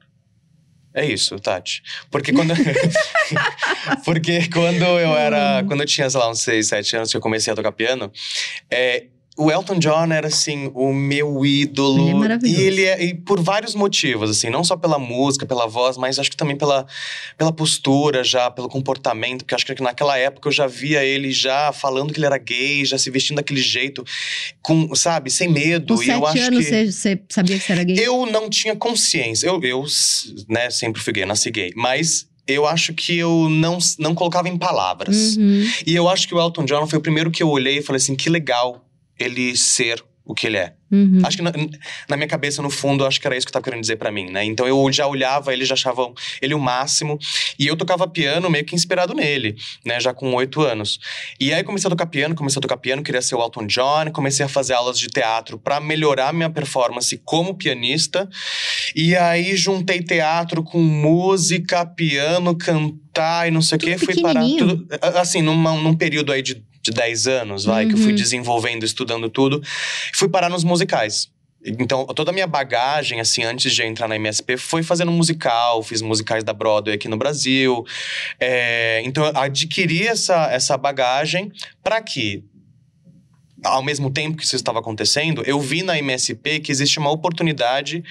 É 0.93 1.05
isso, 1.05 1.37
Tati. 1.39 1.83
Porque 2.09 2.31
quando. 2.31 2.53
Porque 4.05 4.47
quando 4.49 4.83
eu 4.83 5.15
era. 5.15 5.63
Quando 5.67 5.81
eu 5.81 5.85
tinha, 5.85 6.09
sei 6.09 6.19
lá, 6.19 6.29
uns 6.29 6.41
6, 6.41 6.67
7 6.67 6.95
anos 6.95 7.11
que 7.11 7.17
eu 7.17 7.21
comecei 7.21 7.51
a 7.51 7.55
tocar 7.55 7.71
piano, 7.71 8.11
é, 8.71 9.07
o 9.37 9.51
Elton 9.51 9.77
John 9.77 10.11
era, 10.11 10.27
assim, 10.27 10.71
o 10.73 10.91
meu 10.91 11.45
ídolo. 11.45 12.01
Ele 12.01 12.09
é 12.09 12.13
maravilhoso. 12.13 12.59
E 12.59 12.63
ele 12.63 12.83
é. 12.83 13.03
E 13.03 13.13
por 13.13 13.39
vários 13.39 13.75
motivos, 13.75 14.31
assim, 14.31 14.49
não 14.49 14.63
só 14.63 14.75
pela 14.75 14.97
música, 14.97 15.45
pela 15.45 15.67
voz, 15.67 15.95
mas 15.95 16.17
acho 16.17 16.31
que 16.31 16.35
também 16.35 16.55
pela, 16.55 16.87
pela 17.37 17.51
postura, 17.51 18.23
já, 18.23 18.49
pelo 18.49 18.67
comportamento. 18.67 19.45
Porque 19.45 19.53
acho 19.53 19.65
que 19.65 19.81
naquela 19.81 20.17
época 20.17 20.49
eu 20.49 20.51
já 20.51 20.65
via 20.65 21.03
ele 21.03 21.31
já 21.31 21.71
falando 21.71 22.11
que 22.11 22.19
ele 22.19 22.25
era 22.25 22.37
gay, 22.37 22.83
já 22.83 22.97
se 22.97 23.11
vestindo 23.11 23.37
daquele 23.37 23.61
jeito, 23.61 24.03
com, 24.61 24.93
sabe, 24.95 25.29
sem 25.29 25.47
medo. 25.47 25.95
Com 25.95 26.03
e 26.03 26.09
eu 26.09 26.25
sete 26.25 26.39
acho 26.39 26.47
anos, 26.47 26.65
que. 26.65 26.71
você, 26.71 26.91
você 26.91 27.21
sabia 27.29 27.59
que 27.59 27.63
você 27.63 27.71
era 27.71 27.83
gay? 27.83 27.95
Eu 27.99 28.25
não 28.25 28.49
tinha 28.49 28.75
consciência. 28.75 29.47
Eu, 29.47 29.61
eu 29.61 29.85
né, 30.49 30.71
sempre 30.71 30.99
fui 30.99 31.13
gay, 31.13 31.25
nasci 31.25 31.51
gay. 31.51 31.71
Mas 31.75 32.27
eu 32.47 32.65
acho 32.65 32.93
que 32.93 33.17
eu 33.17 33.49
não, 33.49 33.77
não 33.99 34.15
colocava 34.15 34.49
em 34.49 34.57
palavras. 34.57 35.35
Uhum. 35.35 35.69
E 35.85 35.95
eu 35.95 36.09
acho 36.09 36.27
que 36.27 36.33
o 36.33 36.39
Elton 36.39 36.65
John 36.65 36.87
foi 36.87 36.97
o 36.97 37.01
primeiro 37.01 37.29
que 37.29 37.43
eu 37.43 37.49
olhei 37.49 37.79
e 37.79 37.81
falei 37.83 37.97
assim: 37.97 38.15
que 38.15 38.29
legal 38.29 38.86
ele 39.19 39.55
ser 39.57 40.03
o 40.29 40.33
que 40.33 40.45
ele 40.45 40.57
é. 40.57 40.73
Uhum. 40.91 41.21
Acho 41.23 41.37
que 41.37 41.43
na, 41.43 41.53
na 42.09 42.17
minha 42.17 42.27
cabeça, 42.27 42.61
no 42.61 42.69
fundo, 42.69 43.05
acho 43.05 43.19
que 43.19 43.25
era 43.25 43.37
isso 43.37 43.45
que 43.45 43.49
eu 43.49 43.53
tava 43.53 43.63
querendo 43.63 43.79
dizer 43.79 43.95
pra 43.95 44.11
mim, 44.11 44.29
né? 44.29 44.43
Então 44.43 44.67
eu 44.67 44.91
já 44.91 45.07
olhava 45.07 45.53
ele, 45.53 45.63
já 45.63 45.73
achava 45.73 46.11
ele 46.41 46.53
o 46.53 46.59
máximo. 46.59 47.17
E 47.57 47.65
eu 47.65 47.77
tocava 47.77 48.05
piano 48.09 48.49
meio 48.49 48.65
que 48.65 48.75
inspirado 48.75 49.13
nele, 49.13 49.55
né? 49.85 50.01
Já 50.01 50.13
com 50.13 50.33
oito 50.33 50.61
anos. 50.61 50.99
E 51.39 51.53
aí 51.53 51.63
comecei 51.63 51.87
a 51.87 51.89
tocar 51.91 52.07
piano, 52.07 52.35
comecei 52.35 52.59
a 52.59 52.61
tocar 52.61 52.75
piano, 52.75 53.03
queria 53.03 53.21
ser 53.21 53.35
o 53.35 53.41
Elton 53.41 53.65
John, 53.67 54.11
comecei 54.11 54.45
a 54.45 54.49
fazer 54.49 54.73
aulas 54.73 54.99
de 54.99 55.07
teatro 55.07 55.57
pra 55.57 55.79
melhorar 55.79 56.33
minha 56.33 56.49
performance 56.49 57.17
como 57.23 57.53
pianista. 57.55 58.27
E 58.93 59.15
aí 59.15 59.55
juntei 59.55 60.01
teatro 60.01 60.61
com 60.61 60.79
música, 60.81 61.85
piano, 61.85 62.53
cantar 62.57 63.47
e 63.47 63.51
não 63.51 63.61
sei 63.61 63.77
o 63.77 63.79
quê. 63.79 63.97
Fui 63.97 64.13
parar 64.21 64.41
tudo. 64.57 64.87
Assim, 65.17 65.41
numa- 65.41 65.73
num 65.75 65.95
período 65.95 66.33
aí 66.33 66.41
de, 66.41 66.61
de 66.87 66.91
10 66.91 67.27
anos, 67.27 67.65
vai, 67.65 67.85
que 67.85 67.93
eu 67.93 67.97
fui 67.97 68.09
Uhum. 68.09 68.15
desenvolvendo, 68.15 68.83
estudando 68.83 69.29
tudo. 69.29 69.61
Fui 70.15 70.29
parar 70.29 70.49
nos 70.49 70.63
musicais. 70.63 71.29
Então, 71.65 72.05
toda 72.05 72.31
a 72.31 72.33
minha 72.33 72.47
bagagem, 72.47 73.19
assim, 73.19 73.43
antes 73.43 73.73
de 73.73 73.83
entrar 73.83 74.07
na 74.07 74.15
MSP, 74.15 74.55
foi 74.57 74.83
fazendo 74.83 75.11
musical, 75.11 75.83
fiz 75.83 76.01
musicais 76.01 76.43
da 76.43 76.53
Broadway 76.53 76.95
aqui 76.95 77.09
no 77.09 77.17
Brasil. 77.17 77.83
É, 78.39 79.01
então, 79.03 79.25
eu 79.25 79.35
adquiri 79.35 80.07
essa, 80.07 80.49
essa 80.49 80.77
bagagem 80.77 81.51
para 81.83 82.01
que 82.01 82.43
ao 83.63 83.81
mesmo 83.83 84.09
tempo 84.11 84.37
que 84.37 84.43
isso 84.45 84.55
estava 84.55 84.79
acontecendo, 84.79 85.41
eu 85.45 85.59
vi 85.59 85.81
na 85.83 85.97
MSP 85.97 86.59
que 86.59 86.71
existe 86.71 86.99
uma 86.99 87.09
oportunidade 87.11 88.03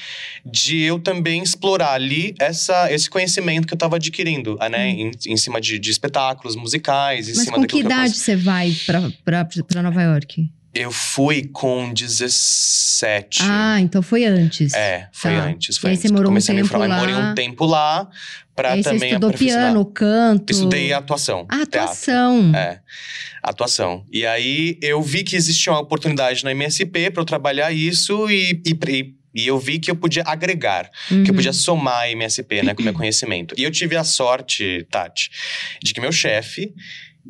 de 0.44 0.80
eu 0.82 0.98
também 0.98 1.42
explorar 1.42 1.92
ali 1.92 2.34
essa, 2.40 2.92
esse 2.92 3.08
conhecimento 3.08 3.66
que 3.66 3.72
eu 3.72 3.76
estava 3.76 3.96
adquirindo, 3.96 4.56
né? 4.70 4.88
Em, 4.88 5.10
em 5.26 5.36
cima 5.36 5.60
de, 5.60 5.78
de 5.78 5.90
espetáculos 5.90 6.56
musicais, 6.56 7.28
em 7.28 7.34
Mas 7.34 7.44
cima 7.44 7.56
com 7.58 7.66
que 7.66 7.78
idade 7.80 8.16
você 8.16 8.34
vai 8.36 8.72
pra 9.70 9.82
Nova 9.82 10.02
York? 10.02 10.50
Eu 10.74 10.90
fui 10.92 11.44
com 11.52 11.90
17. 11.94 13.40
Ah, 13.44 13.80
então 13.80 14.02
foi 14.02 14.24
antes. 14.26 14.74
É, 14.74 15.08
foi 15.12 15.32
Tá. 15.32 15.44
antes. 15.44 15.76
E 15.76 15.80
Foi 15.80 15.90
aí 15.90 15.96
antes. 15.96 16.02
você 16.02 16.12
morou 16.12 16.26
um 16.26 16.28
Comecei 16.28 16.54
me 16.54 16.62
tempo 16.62 16.76
lá. 16.78 16.98
morei 16.98 17.14
um 17.14 17.34
tempo 17.34 17.64
lá 17.64 18.08
pra 18.56 18.72
aí 18.72 18.82
você 18.82 18.90
também 18.90 19.08
estudou 19.10 19.32
piano, 19.32 19.84
canto. 19.86 20.50
Estudei 20.52 20.92
atuação. 20.92 21.46
Ah, 21.48 21.58
teatro. 21.66 21.80
atuação. 21.82 22.52
É, 22.56 22.80
atuação. 23.42 24.04
E 24.12 24.26
aí 24.26 24.78
eu 24.82 25.00
vi 25.02 25.22
que 25.22 25.36
existia 25.36 25.70
uma 25.72 25.80
oportunidade 25.80 26.42
na 26.42 26.50
MSP 26.52 27.10
para 27.10 27.20
eu 27.20 27.26
trabalhar 27.26 27.70
isso 27.72 28.28
e, 28.30 28.60
e, 28.66 28.70
e, 28.88 29.14
e 29.34 29.46
eu 29.46 29.58
vi 29.58 29.78
que 29.78 29.90
eu 29.90 29.96
podia 29.96 30.22
agregar, 30.26 30.90
que 31.08 31.14
eu 31.14 31.18
Uhum. 31.18 31.34
podia 31.34 31.52
somar 31.52 32.02
a 32.04 32.10
MSP, 32.10 32.62
né, 32.62 32.74
com 32.74 32.80
o 32.80 32.84
meu 32.84 32.94
conhecimento. 32.94 33.54
E 33.58 33.62
eu 33.62 33.70
tive 33.70 33.94
a 33.96 34.02
sorte, 34.02 34.86
Tati, 34.90 35.30
de 35.82 35.92
que 35.92 36.00
meu 36.00 36.10
chefe 36.10 36.72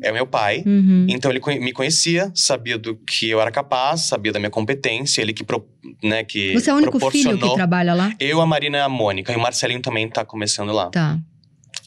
é 0.01 0.11
meu 0.11 0.25
pai. 0.27 0.63
Uhum. 0.65 1.05
Então 1.09 1.31
ele 1.31 1.41
me 1.59 1.71
conhecia, 1.71 2.31
sabia 2.35 2.77
do 2.77 2.95
que 2.95 3.29
eu 3.29 3.39
era 3.41 3.51
capaz, 3.51 4.01
sabia 4.01 4.31
da 4.31 4.39
minha 4.39 4.49
competência, 4.49 5.21
ele 5.21 5.33
que, 5.33 5.43
pro- 5.43 5.67
né, 6.03 6.23
que 6.23 6.53
Você 6.53 6.69
é 6.69 6.73
o 6.73 6.77
único 6.77 6.99
filho 7.09 7.37
que 7.37 7.53
trabalha 7.55 7.93
lá? 7.93 8.13
Eu, 8.19 8.41
a 8.41 8.45
Marina 8.45 8.77
e 8.77 8.81
a 8.81 8.89
Mônica. 8.89 9.31
E 9.31 9.35
o 9.35 9.39
Marcelinho 9.39 9.81
também 9.81 10.07
tá 10.09 10.23
começando 10.25 10.71
lá. 10.71 10.89
Tá. 10.89 11.19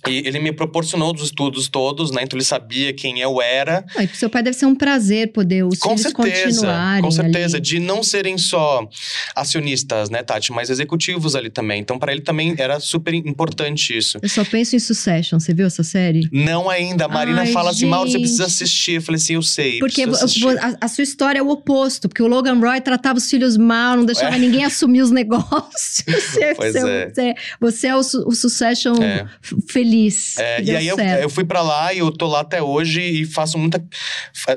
E 0.08 0.18
ele 0.26 0.38
me 0.38 0.52
proporcionou 0.52 1.14
os 1.14 1.22
estudos 1.22 1.68
todos, 1.68 2.10
né? 2.10 2.22
Então 2.22 2.36
ele 2.36 2.44
sabia 2.44 2.92
quem 2.92 3.20
eu 3.20 3.40
era. 3.40 3.84
Ah, 3.96 4.02
e 4.04 4.06
pro 4.06 4.16
seu 4.16 4.30
pai 4.30 4.42
deve 4.42 4.56
ser 4.56 4.66
um 4.66 4.74
prazer 4.74 5.32
poder 5.32 5.64
os 5.64 5.78
Com 5.78 5.90
filhos 5.96 6.02
certeza, 6.12 6.44
continuarem 6.56 7.02
com 7.04 7.10
certeza. 7.10 7.56
ali. 7.58 7.62
De 7.66 7.78
não 7.80 8.02
serem 8.02 8.38
só 8.38 8.86
acionistas, 9.34 10.10
né, 10.10 10.22
Tati? 10.22 10.52
Mas 10.52 10.70
executivos 10.70 11.34
ali 11.34 11.50
também. 11.50 11.80
Então, 11.80 11.98
para 11.98 12.12
ele 12.12 12.20
também 12.22 12.54
era 12.58 12.80
super 12.80 13.14
importante 13.14 13.96
isso. 13.96 14.18
Eu 14.22 14.28
só 14.28 14.44
penso 14.44 14.76
em 14.76 14.78
Succession, 14.78 15.38
você 15.38 15.52
viu 15.54 15.66
essa 15.66 15.82
série? 15.82 16.28
Não 16.32 16.68
ainda. 16.68 17.04
A 17.04 17.08
Marina 17.08 17.42
Ai, 17.42 17.52
fala 17.52 17.70
assim, 17.70 17.86
Mauro, 17.86 18.08
você 18.08 18.12
gente. 18.18 18.22
precisa 18.22 18.46
assistir. 18.46 18.92
Eu 18.94 19.02
falei 19.02 19.20
assim, 19.20 19.34
eu 19.34 19.42
sei. 19.42 19.78
Porque 19.78 20.06
vo- 20.06 20.16
a, 20.60 20.76
a 20.80 20.88
sua 20.88 21.02
história 21.02 21.38
é 21.38 21.42
o 21.42 21.48
oposto, 21.48 22.08
porque 22.08 22.22
o 22.22 22.26
Logan 22.26 22.58
Roy 22.58 22.80
tratava 22.80 23.18
os 23.18 23.28
filhos 23.28 23.56
mal, 23.56 23.96
não 23.96 24.04
deixava 24.04 24.36
É. 24.36 24.38
ninguém 24.38 24.64
assumir 24.64 25.02
os 25.02 25.10
negócios. 25.10 26.04
Você, 26.30 26.54
Pois 26.54 26.72
você, 26.72 26.88
é. 26.88 27.08
você, 27.10 27.34
você 27.60 27.86
é 27.88 27.96
o, 27.96 28.00
o 28.00 28.32
Succession 28.32 28.94
É. 29.02 29.26
f- 29.42 29.56
feliz. 29.90 30.38
É, 30.38 30.62
que 30.62 30.70
e 30.70 30.76
aí 30.76 30.88
eu, 30.88 30.98
eu 30.98 31.28
fui 31.28 31.44
pra 31.44 31.60
lá 31.60 31.92
e 31.92 31.98
eu 31.98 32.10
tô 32.12 32.26
lá 32.26 32.40
até 32.40 32.62
hoje 32.62 33.02
e 33.02 33.24
faço 33.26 33.58
muita. 33.58 33.82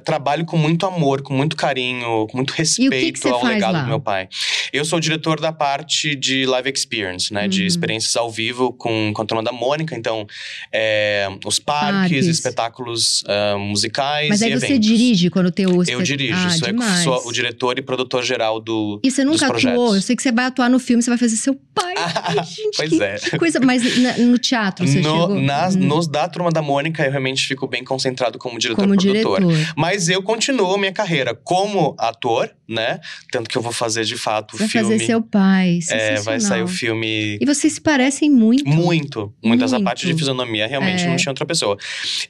Trabalho 0.03 0.45
com 0.45 0.57
muito 0.57 0.85
amor, 0.85 1.21
com 1.21 1.33
muito 1.33 1.55
carinho, 1.55 2.27
com 2.27 2.37
muito 2.37 2.51
respeito 2.51 3.19
você 3.19 3.29
ao 3.29 3.41
faz 3.41 3.53
legado 3.53 3.73
lá? 3.73 3.81
do 3.81 3.87
meu 3.87 3.99
pai. 3.99 4.29
Eu 4.73 4.83
sou 4.83 4.97
o 4.97 4.99
diretor 4.99 5.39
da 5.39 5.53
parte 5.53 6.15
de 6.15 6.47
live 6.47 6.71
experience, 6.73 7.31
né? 7.31 7.47
De 7.47 7.61
Uhum. 7.61 7.67
experiências 7.67 8.15
ao 8.17 8.31
vivo 8.31 8.73
com, 8.73 9.13
com 9.13 9.21
a 9.21 9.25
turma 9.25 9.43
da 9.43 9.51
Mônica. 9.51 9.95
Então, 9.95 10.25
é, 10.71 11.29
os 11.45 11.59
parques, 11.59 11.93
Parques. 11.93 12.25
espetáculos 12.27 13.23
ah, 13.27 13.55
musicais 13.59 14.29
Mas 14.29 14.41
aí 14.41 14.51
você 14.59 14.79
dirige 14.79 15.29
quando 15.29 15.51
tem 15.51 15.67
o 15.67 15.83
Eu 15.87 16.01
dirijo, 16.01 16.33
ah, 16.33 16.49
sou, 16.49 16.67
demais. 16.67 17.03
sou 17.03 17.27
o 17.27 17.31
diretor 17.31 17.77
e 17.77 17.83
produtor 17.83 18.23
geral 18.23 18.59
do. 18.59 18.99
E 19.03 19.11
você 19.11 19.23
nunca 19.23 19.45
atuou? 19.45 19.95
Eu 19.95 20.01
sei 20.01 20.15
que 20.15 20.23
você 20.23 20.31
vai 20.31 20.45
atuar 20.45 20.69
no 20.71 20.79
filme, 20.79 21.03
você 21.03 21.11
vai 21.11 21.19
fazer 21.19 21.35
seu 21.35 21.53
pai. 21.75 21.93
Ai, 22.23 22.43
gente, 22.43 22.75
Pois 22.77 22.89
que, 22.89 23.03
é. 23.03 23.15
que 23.17 23.37
coisa. 23.37 23.59
Mas 23.59 23.97
na- 23.99 24.17
no 24.17 24.39
teatro 24.39 24.87
você 24.87 25.01
No- 25.01 25.03
chegou? 25.03 25.39
nas- 25.39 25.75
Hum, 25.75 25.79
Nos 25.81 26.07
da 26.07 26.27
turma 26.27 26.49
da 26.49 26.63
Mônica, 26.63 27.03
eu 27.05 27.11
realmente 27.11 27.45
fico 27.45 27.67
bem 27.67 27.83
concentrado 27.83 28.39
como 28.39 28.57
diretor 28.57 28.81
como 28.81 28.95
produtor. 28.97 29.39
diretor. 29.41 29.73
Mas 29.77 30.09
eu 30.09 30.23
continuo 30.23 30.75
minha 30.79 30.91
carreira 30.91 31.35
como 31.35 31.95
ator, 31.99 32.49
né? 32.67 32.99
Tanto 33.31 33.47
que 33.49 33.55
eu 33.57 33.61
vou 33.61 33.71
fazer 33.71 34.03
de 34.05 34.17
fato 34.17 34.57
vai 34.63 34.70
filme. 34.70 34.91
fazer 34.93 35.05
seu 35.05 35.22
pai. 35.22 35.79
é, 35.89 36.15
vai 36.22 36.39
sair 36.39 36.62
o 36.63 36.67
filme. 36.67 37.38
E 37.39 37.46
vocês 37.46 37.74
se 37.74 37.82
parecem 37.82 38.29
muito. 38.29 38.67
Muito, 38.67 39.34
muito. 39.43 39.63
Essa 39.63 39.75
Muito. 39.75 39.86
parte 39.86 40.05
de 40.05 40.13
fisionomia 40.13 40.67
realmente 40.67 41.03
É. 41.03 41.08
não 41.08 41.15
tinha 41.15 41.32
outra 41.32 41.46
pessoa. 41.46 41.77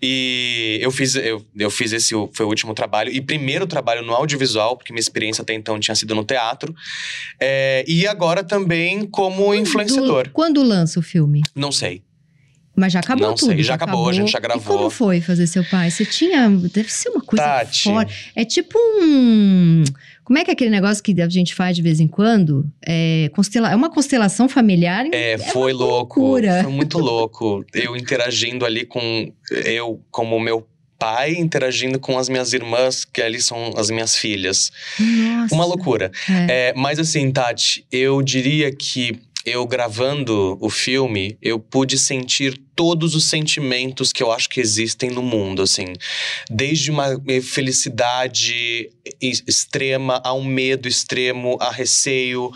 E 0.01 0.77
eu 0.81 0.91
fiz, 0.91 1.15
eu, 1.15 1.43
eu 1.57 1.69
fiz 1.69 1.91
esse, 1.93 2.13
foi 2.33 2.45
o 2.45 2.49
último 2.49 2.73
trabalho. 2.73 3.11
E 3.11 3.21
primeiro 3.21 3.65
trabalho 3.65 4.01
no 4.05 4.13
audiovisual, 4.13 4.75
porque 4.77 4.91
minha 4.93 4.99
experiência 5.01 5.41
até 5.41 5.53
então 5.53 5.79
tinha 5.79 5.95
sido 5.95 6.13
no 6.15 6.23
teatro. 6.23 6.73
É, 7.39 7.83
e 7.87 8.05
agora 8.07 8.43
também 8.43 9.05
como 9.05 9.53
influenciador. 9.53 10.25
Do- 10.25 10.29
quando 10.31 10.61
lança 10.63 10.99
o 10.99 11.03
filme? 11.03 11.41
Não 11.55 11.71
sei. 11.71 12.01
Mas 12.75 12.91
já 12.91 13.01
acabou 13.01 13.27
Não 13.27 13.35
tudo. 13.35 13.53
sei, 13.53 13.61
já 13.61 13.75
acabou, 13.75 14.09
a 14.09 14.13
gente 14.13 14.31
já 14.31 14.39
E 14.39 14.41
gravou. 14.41 14.77
como 14.77 14.89
foi 14.89 15.21
fazer 15.21 15.45
seu 15.45 15.63
pai? 15.63 15.91
Você 15.91 16.05
tinha. 16.05 16.49
Deve 16.49 16.91
ser 16.91 17.09
uma 17.09 17.21
coisa 17.21 17.43
Tati. 17.45 17.83
fora. 17.83 18.09
É 18.35 18.43
tipo 18.43 18.79
um. 18.99 19.83
Como 20.23 20.39
é 20.39 20.43
que 20.43 20.51
é 20.51 20.53
aquele 20.53 20.69
negócio 20.69 21.03
que 21.03 21.19
a 21.21 21.29
gente 21.29 21.53
faz 21.53 21.75
de 21.75 21.81
vez 21.81 21.99
em 21.99 22.07
quando? 22.07 22.65
É, 22.85 23.29
constela... 23.35 23.71
é 23.71 23.75
uma 23.75 23.89
constelação 23.89 24.47
familiar. 24.47 25.05
É, 25.11 25.37
foi 25.37 25.73
louco. 25.73 26.19
loucura. 26.19 26.63
Foi 26.63 26.71
muito 26.71 26.97
louco. 26.99 27.65
Eu 27.73 27.95
interagindo 27.95 28.65
ali 28.65 28.85
com. 28.85 29.31
Eu, 29.65 30.01
como 30.09 30.39
meu 30.39 30.65
pai, 30.97 31.33
interagindo 31.33 31.99
com 31.99 32.17
as 32.17 32.29
minhas 32.29 32.53
irmãs, 32.53 33.03
que 33.03 33.21
ali 33.21 33.41
são 33.41 33.73
as 33.75 33.89
minhas 33.89 34.15
filhas. 34.15 34.71
Nossa. 34.97 35.53
Uma 35.53 35.65
loucura. 35.65 36.09
É. 36.47 36.69
É, 36.69 36.73
mas 36.73 36.97
assim, 36.97 37.29
Tati, 37.29 37.85
eu 37.91 38.21
diria 38.21 38.73
que 38.73 39.19
eu 39.45 39.65
gravando 39.67 40.57
o 40.61 40.69
filme, 40.69 41.37
eu 41.41 41.59
pude 41.59 41.97
sentir 41.97 42.57
todos 42.75 43.13
os 43.13 43.25
sentimentos 43.25 44.11
que 44.11 44.23
eu 44.23 44.31
acho 44.31 44.49
que 44.49 44.59
existem 44.59 45.09
no 45.11 45.21
mundo, 45.21 45.61
assim. 45.61 45.93
Desde 46.49 46.89
uma 46.89 47.21
eh, 47.27 47.41
felicidade 47.41 48.89
extrema, 49.21 50.21
a 50.23 50.33
um 50.33 50.43
medo 50.43 50.87
extremo, 50.87 51.57
a 51.59 51.69
receio, 51.69 52.51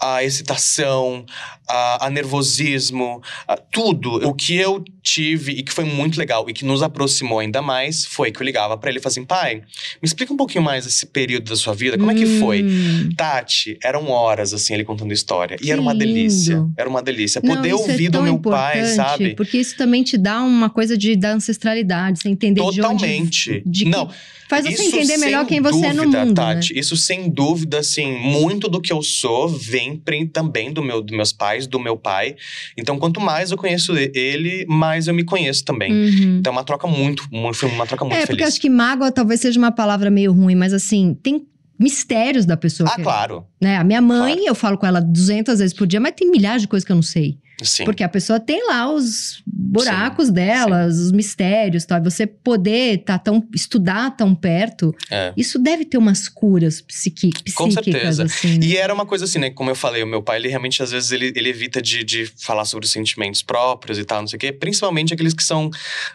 a 0.00 0.24
excitação, 0.24 1.24
a, 1.68 2.06
a 2.06 2.10
nervosismo, 2.10 3.22
a 3.46 3.56
tudo. 3.56 4.26
O 4.28 4.34
que 4.34 4.56
eu 4.56 4.82
tive 5.02 5.52
e 5.52 5.62
que 5.62 5.72
foi 5.72 5.84
muito 5.84 6.18
legal 6.18 6.48
e 6.48 6.52
que 6.52 6.64
nos 6.64 6.82
aproximou 6.82 7.38
ainda 7.38 7.60
mais 7.62 8.04
foi 8.04 8.30
que 8.32 8.40
eu 8.40 8.44
ligava 8.44 8.76
pra 8.76 8.90
ele 8.90 8.98
e 8.98 9.02
falava 9.02 9.12
assim: 9.14 9.24
pai, 9.24 9.56
me 9.56 9.62
explica 10.04 10.32
um 10.32 10.36
pouquinho 10.36 10.64
mais 10.64 10.86
esse 10.86 11.06
período 11.06 11.48
da 11.50 11.56
sua 11.56 11.74
vida, 11.74 11.96
como 11.98 12.10
é 12.10 12.14
que 12.14 12.38
foi? 12.38 12.62
Hum. 12.62 13.10
Tati, 13.16 13.78
eram 13.82 14.08
horas, 14.08 14.52
assim, 14.52 14.74
ele 14.74 14.84
contando 14.84 15.12
história. 15.12 15.54
E 15.56 15.58
Que 15.64 15.72
era 15.72 15.80
uma 15.80 15.94
delícia. 15.94 16.54
lindo. 16.56 16.72
Era 16.76 16.88
uma 16.88 17.02
delícia. 17.02 17.40
Não, 17.44 17.56
Poder 17.56 17.70
é 17.70 17.74
ouvir 17.74 18.08
do 18.08 18.12
tão 18.12 18.22
meu 18.22 18.38
pai, 18.38 18.84
sabe? 18.86 19.34
Porque 19.34 19.58
isso 19.58 19.76
também 19.76 20.02
te 20.02 20.16
dá 20.16 20.42
uma 20.42 20.70
coisa 20.70 20.96
de 20.96 21.16
da 21.16 21.32
ancestralidade, 21.32 22.20
você 22.20 22.28
entender 22.28 22.60
de 22.70 22.76
Totalmente. 22.76 23.50
onde. 23.50 23.62
De 23.66 23.84
que- 23.84 23.90
Não, 23.90 24.10
faz 24.50 24.66
você 24.66 24.72
isso 24.82 24.96
entender 24.96 25.16
melhor 25.16 25.46
quem 25.46 25.60
você 25.62 25.86
é 25.86 25.92
no 25.94 26.02
dúvida, 26.02 26.24
mundo. 26.26 26.34
Tati, 26.34 26.74
Né? 26.74 26.80
Isso 26.80 26.96
sem 26.96 27.30
dúvida, 27.30 27.78
assim, 27.78 28.12
muito 28.18 28.68
do 28.68 28.80
que 28.80 28.92
eu 28.92 29.00
sou 29.02 29.48
vem 29.48 29.96
também 30.32 30.72
do 30.72 30.82
meu, 30.82 31.00
dos 31.00 31.16
meus 31.16 31.32
pais, 31.32 31.66
do 31.66 31.80
meu 31.80 31.96
pai. 31.96 32.36
Então, 32.76 32.98
quanto 32.98 33.20
mais 33.20 33.50
eu 33.50 33.56
conheço 33.56 33.96
ele, 33.96 34.66
mais 34.68 35.08
eu 35.08 35.14
me 35.14 35.24
conheço 35.24 35.64
também. 35.64 35.92
Uhum. 35.92 36.36
Então, 36.40 36.52
é 36.52 36.56
uma 36.56 36.64
troca 36.64 36.86
muito, 36.86 37.26
muito 37.32 37.54
foi 37.56 37.68
uma 37.70 37.86
troca 37.86 38.04
muito 38.04 38.16
É, 38.16 38.20
porque 38.20 38.34
feliz. 38.34 38.48
acho 38.48 38.60
que 38.60 38.68
mágoa 38.68 39.10
talvez 39.10 39.40
seja 39.40 39.58
uma 39.58 39.72
palavra 39.72 40.10
meio 40.10 40.32
ruim, 40.32 40.54
mas 40.54 40.72
assim, 40.74 41.16
tem 41.22 41.46
mistérios 41.78 42.44
da 42.44 42.56
pessoa. 42.56 42.90
Ah, 42.92 42.96
que- 42.96 43.02
claro. 43.02 43.44
Né? 43.60 43.76
A 43.78 43.84
minha 43.84 44.00
mãe, 44.02 44.34
Claro. 44.34 44.48
eu 44.48 44.54
falo 44.54 44.76
com 44.76 44.86
ela 44.86 45.00
200 45.00 45.58
vezes 45.60 45.72
por 45.74 45.86
dia, 45.86 45.98
mas 46.00 46.12
tem 46.14 46.30
milhares 46.30 46.60
de 46.62 46.68
coisas 46.68 46.84
que 46.84 46.92
eu 46.92 46.96
não 46.96 47.02
sei. 47.02 47.38
Sim. 47.64 47.84
Porque 47.84 48.02
a 48.02 48.08
pessoa 48.08 48.38
tem 48.40 48.66
lá 48.66 48.92
os 48.92 49.42
buracos 49.46 50.30
delas, 50.30 50.98
os 50.98 51.12
mistérios, 51.12 51.84
tal. 51.84 51.98
E 51.98 52.04
Você 52.04 52.26
poder 52.26 52.98
tá 53.04 53.18
tão, 53.18 53.46
estudar 53.54 54.16
tão 54.16 54.34
perto, 54.34 54.94
É. 55.10 55.32
isso 55.36 55.58
deve 55.58 55.84
ter 55.84 55.98
umas 55.98 56.28
curas 56.28 56.80
psiqui, 56.80 57.30
Com 57.54 57.68
psíquicas, 57.68 58.16
certeza. 58.16 58.24
assim. 58.24 58.58
né? 58.58 58.66
E 58.66 58.76
era 58.76 58.92
uma 58.92 59.06
coisa 59.06 59.24
assim, 59.24 59.38
né? 59.38 59.50
Como 59.50 59.70
eu 59.70 59.74
falei, 59.74 60.02
o 60.02 60.06
meu 60.06 60.22
pai, 60.22 60.38
ele 60.38 60.48
realmente, 60.48 60.82
às 60.82 60.90
vezes, 60.90 61.10
ele, 61.12 61.32
ele 61.36 61.48
evita 61.48 61.80
de, 61.80 62.02
de 62.04 62.26
falar 62.38 62.64
sobre 62.64 62.86
os 62.86 62.92
sentimentos 62.92 63.42
próprios 63.42 63.98
e 63.98 64.04
tal, 64.04 64.20
não 64.20 64.28
sei 64.28 64.36
o 64.36 64.40
quê. 64.40 64.52
Principalmente 64.52 65.12
aqueles 65.14 65.34
que 65.34 65.42
são, 65.44 65.70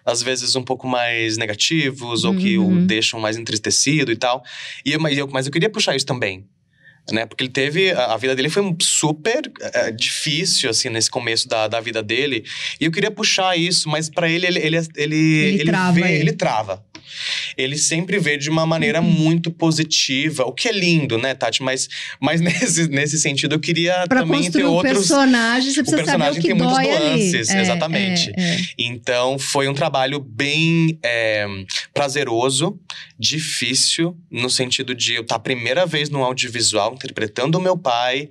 às 0.05 0.21
vezes, 0.21 0.55
um 0.55 0.63
pouco 0.63 0.87
mais 0.87 1.37
negativos 1.37 2.23
ou 2.23 2.35
que 2.35 2.57
o 2.57 2.65
Uhum. 2.65 2.85
deixam 2.87 3.19
mais 3.19 3.37
entristecido 3.37 4.11
e 4.11 4.15
tal. 4.15 4.43
E 4.85 4.91
eu, 4.93 4.99
mas, 4.99 5.17
eu, 5.17 5.27
mas 5.31 5.45
eu 5.45 5.51
queria 5.51 5.69
puxar 5.69 5.95
isso 5.95 6.05
também. 6.05 6.45
Né? 7.11 7.25
Porque 7.25 7.43
ele 7.43 7.51
teve. 7.51 7.91
A, 7.91 8.17
vida 8.17 8.35
dele 8.35 8.49
foi 8.49 8.63
um 8.63 8.75
super 8.79 9.51
eh, 9.61 9.91
difícil, 9.91 10.69
assim, 10.69 10.89
nesse 10.89 11.09
começo 11.09 11.47
da, 11.47 11.67
da 11.67 11.79
vida 11.79 12.01
dele. 12.01 12.43
E 12.79 12.85
eu 12.85 12.91
queria 12.91 13.11
puxar 13.11 13.57
isso, 13.57 13.87
mas 13.89 14.09
pra 14.09 14.29
ele, 14.29 14.47
ele, 14.47 14.59
ele, 14.59 14.77
ele, 14.95 15.15
Ele 15.59 15.65
trava 15.65 15.93
vê, 15.93 16.03
aí. 16.03 16.15
ele 16.15 16.33
trava. 16.33 16.84
Ele 17.57 17.77
sempre 17.77 18.19
vê 18.19 18.37
de 18.37 18.49
uma 18.49 18.65
maneira 18.65 19.01
Uhum. 19.01 19.09
muito 19.09 19.51
positiva, 19.51 20.43
o 20.45 20.51
que 20.51 20.67
é 20.67 20.71
lindo, 20.71 21.17
né, 21.17 21.33
Tati? 21.33 21.61
Mas, 21.63 21.87
mas 22.19 22.39
nesse, 22.41 22.87
nesse 22.87 23.17
sentido, 23.19 23.55
eu 23.55 23.59
queria 23.59 24.05
Pra 24.07 24.21
também 24.21 24.49
ter 24.51 24.65
um 24.65 24.71
outros. 24.73 24.93
personagem, 24.97 25.71
você 25.71 25.81
precisa 25.81 25.97
personagem 26.03 26.33
saber 26.35 26.39
o 26.39 26.41
que 26.41 26.47
tem 26.47 26.55
muitas 26.55 26.83
nuances. 27.09 27.49
É, 27.49 27.61
exatamente. 27.61 28.31
é, 28.37 28.41
é. 28.55 28.59
Então, 28.77 29.37
foi 29.39 29.67
um 29.67 29.73
trabalho 29.73 30.19
bem 30.19 30.97
é, 31.03 31.45
prazeroso, 31.93 32.79
difícil, 33.19 34.17
no 34.31 34.49
sentido 34.49 34.93
de 34.95 35.15
eu 35.15 35.21
estar 35.21 35.35
a 35.35 35.39
primeira 35.39 35.85
vez 35.85 36.09
no 36.09 36.23
audiovisual 36.23 36.93
interpretando 36.93 37.57
o 37.57 37.61
meu 37.61 37.77
pai. 37.77 38.29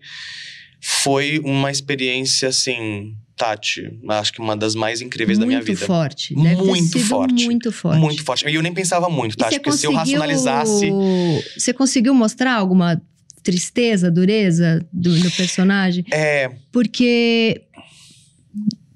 Foi 0.81 1.41
uma 1.45 1.71
experiência, 1.71 2.49
assim, 2.49 3.15
Tati, 3.37 3.99
acho 4.11 4.33
que 4.33 4.41
uma 4.41 4.57
das 4.57 4.75
mais 4.77 5.01
incríveis 5.01 5.39
da 5.39 5.45
minha 5.47 5.59
muito 5.59 5.67
vida. 5.75 5.85
forte. 5.87 6.35
Deve 6.35 6.63
Muito 6.63 6.99
forte. 7.01 7.45
muito 7.45 7.73
forte. 7.73 7.99
Muito 8.01 8.25
forte. 8.25 8.47
E 8.49 8.55
eu 8.55 8.63
nem 8.63 8.73
pensava 8.73 9.09
muito, 9.09 9.37
Tati, 9.37 9.59
porque 9.59 9.77
se 9.77 9.87
eu 9.87 9.93
conseguiu- 9.93 10.21
racionalizasse. 10.21 10.91
Você 11.59 11.73
conseguiu 11.73 12.15
mostrar 12.15 12.55
alguma 12.55 13.01
tristeza, 13.43 14.11
dureza 14.11 14.87
do, 14.93 15.19
do 15.21 15.31
personagem? 15.33 16.05
É, 16.13 16.51
Porque, 16.73 17.63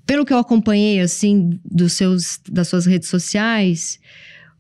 pelo 0.07 0.25
que 0.25 0.33
eu 0.33 0.39
acompanhei, 0.39 1.01
assim, 1.01 1.59
dos 1.65 1.93
seus, 1.95 2.41
das 2.51 2.69
suas 2.69 2.87
redes 2.87 3.09
sociais, 3.09 3.99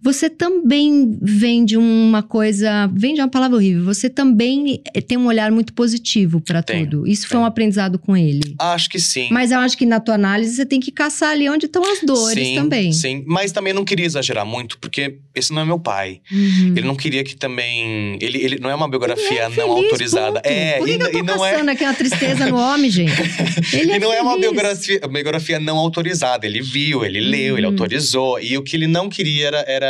você 0.00 0.31
também 0.31 1.19
vende 1.21 1.76
uma 1.76 2.23
coisa. 2.23 2.87
Vende 2.95 3.21
é 3.21 3.25
uma 3.25 3.31
palavra 3.31 3.57
horrível. 3.57 3.85
Você 3.85 4.09
também 4.09 4.81
eh, 4.95 5.00
tem 5.00 5.19
um 5.19 5.26
olhar 5.26 5.50
muito 5.50 5.73
positivo 5.73 6.40
para 6.40 6.62
tudo. 6.62 7.07
Isso 7.07 7.23
foi 7.23 7.31
tenho. 7.31 7.43
um 7.43 7.47
aprendizado 7.47 7.99
com 7.99 8.17
ele. 8.17 8.55
acho 8.59 8.88
que 8.88 8.99
sim. 9.00 9.28
Mas 9.31 9.50
eu 9.50 9.59
acho 9.59 9.76
que 9.76 9.85
na 9.85 9.99
tua 10.00 10.14
análise 10.14 10.55
você 10.55 10.64
tem 10.67 10.78
que 10.81 10.90
caçar 10.93 11.31
ali 11.31 11.49
onde 11.49 11.67
estão 11.67 11.83
as 11.85 12.00
dores 12.02 12.47
sim, 12.47 12.55
também. 12.55 12.93
Sim, 12.93 13.25
mas 13.26 13.50
também 13.52 13.73
não 13.73 13.85
queria 13.85 14.07
exagerar 14.07 14.47
muito, 14.47 14.78
porque 14.78 15.19
esse 15.35 15.52
não 15.52 15.62
é 15.62 15.64
meu 15.64 15.78
pai. 15.78 16.21
Uhum. 16.31 16.75
Ele 16.76 16.87
não 16.87 16.95
queria 16.95 17.25
que 17.25 17.35
também. 17.37 18.19
Ele, 18.21 18.38
ele 18.38 18.59
não 18.61 18.71
é 18.71 18.75
uma 18.75 18.88
biografia 18.88 19.40
é 19.43 19.49
não 19.49 19.50
feliz, 19.55 19.69
autorizada. 19.85 20.40
ponto. 20.40 20.47
É, 20.47 20.78
Por 20.78 20.87
que, 20.87 20.93
e, 20.93 20.95
eu 21.00 21.11
tô 21.12 21.19
e 21.19 21.23
não 21.23 21.45
é. 21.45 21.57
uma 21.62 21.95
tristeza 21.95 22.47
no 22.47 22.57
homem, 22.57 22.90
gente? 22.90 23.12
Ele 23.73 23.95
e 23.95 23.99
não 23.99 24.12
é 24.12 24.21
uma 24.21 24.33
feliz. 24.33 24.50
biografia, 24.50 25.00
biografia 25.11 25.61
não 25.61 25.76
autorizada. 25.76 26.47
Ele 26.47 26.61
viu, 26.61 27.05
ele 27.05 27.21
leu, 27.21 27.57
ele 27.57 27.67
Uhum. 27.67 27.73
autorizou. 27.73 28.40
E 28.40 28.57
o 28.57 28.62
que 28.62 28.76
ele 28.76 28.87
não 28.87 29.09
queria 29.09 29.47
era, 29.49 29.64
era 29.67 29.88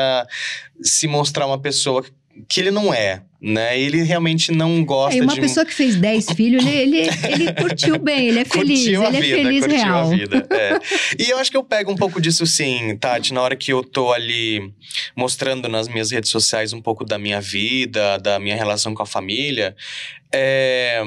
se 0.82 1.06
mostrar 1.06 1.46
uma 1.46 1.58
pessoa 1.58 2.04
que 2.48 2.60
ele 2.60 2.70
não 2.70 2.94
é, 2.94 3.22
né? 3.42 3.76
Ele 3.80 4.00
realmente 4.02 4.52
não 4.52 4.84
gosta 4.84 5.18
É, 5.18 5.22
uma 5.22 5.34
de. 5.34 5.40
pessoa 5.40 5.66
que 5.66 5.74
fez 5.74 5.96
10 5.96 6.26
filhos, 6.36 6.64
ele, 6.64 6.96
ele, 6.98 7.08
ele 7.28 7.52
curtiu 7.54 7.98
bem, 7.98 8.28
ele 8.28 8.38
é 8.40 8.44
feliz, 8.44 8.78
Curtiu 8.84 9.02
a 9.02 9.08
ele 9.08 9.20
vida, 9.20 9.34
é 9.40 9.42
feliz 9.42 9.60
curtiu 9.66 9.76
real. 9.84 10.00
a 10.06 10.10
vida. 10.10 10.46
é. 10.50 10.80
E 11.18 11.30
eu 11.30 11.38
acho 11.38 11.50
que 11.50 11.56
eu 11.56 11.64
pego 11.64 11.90
um 11.90 11.96
pouco 11.96 12.20
disso 12.20 12.46
sim, 12.46 12.96
Tati, 12.96 13.34
na 13.34 13.42
hora 13.42 13.56
que 13.56 13.72
eu 13.72 13.82
tô 13.82 14.12
ali 14.12 14.72
mostrando 15.16 15.68
nas 15.68 15.88
minhas 15.88 16.12
redes 16.12 16.30
sociais 16.30 16.72
um 16.72 16.80
pouco 16.80 17.04
da 17.04 17.18
minha 17.18 17.40
vida, 17.40 18.18
da 18.18 18.38
minha 18.38 18.54
relação 18.54 18.94
com 18.94 19.02
a 19.02 19.06
família. 19.06 19.74
É, 20.32 21.02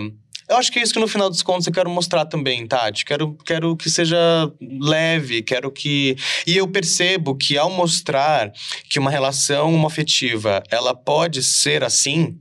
Eu 0.52 0.58
acho 0.58 0.70
que 0.70 0.80
é 0.80 0.84
isso 0.84 0.92
que 0.92 1.00
no 1.00 1.08
final 1.08 1.30
dos 1.30 1.42
contos 1.42 1.66
eu 1.66 1.72
quero 1.72 1.90
mostrar 1.90 2.26
também, 2.26 2.68
Tati. 2.68 3.06
Quero, 3.06 3.38
quero 3.46 3.74
que 3.78 3.90
seja 3.90 4.18
leve, 4.60 5.42
quero 5.42 5.72
que. 5.72 6.18
E 6.46 6.58
eu 6.58 6.68
percebo 6.68 7.34
que 7.36 7.58
ao 7.58 7.72
mostrar 7.72 8.52
que 8.90 9.00
uma 9.00 9.10
relação 9.10 9.74
homoafetiva 9.74 10.62
ela 10.70 10.94
pode 10.94 11.42
ser 11.42 11.86
assim, 11.86 12.38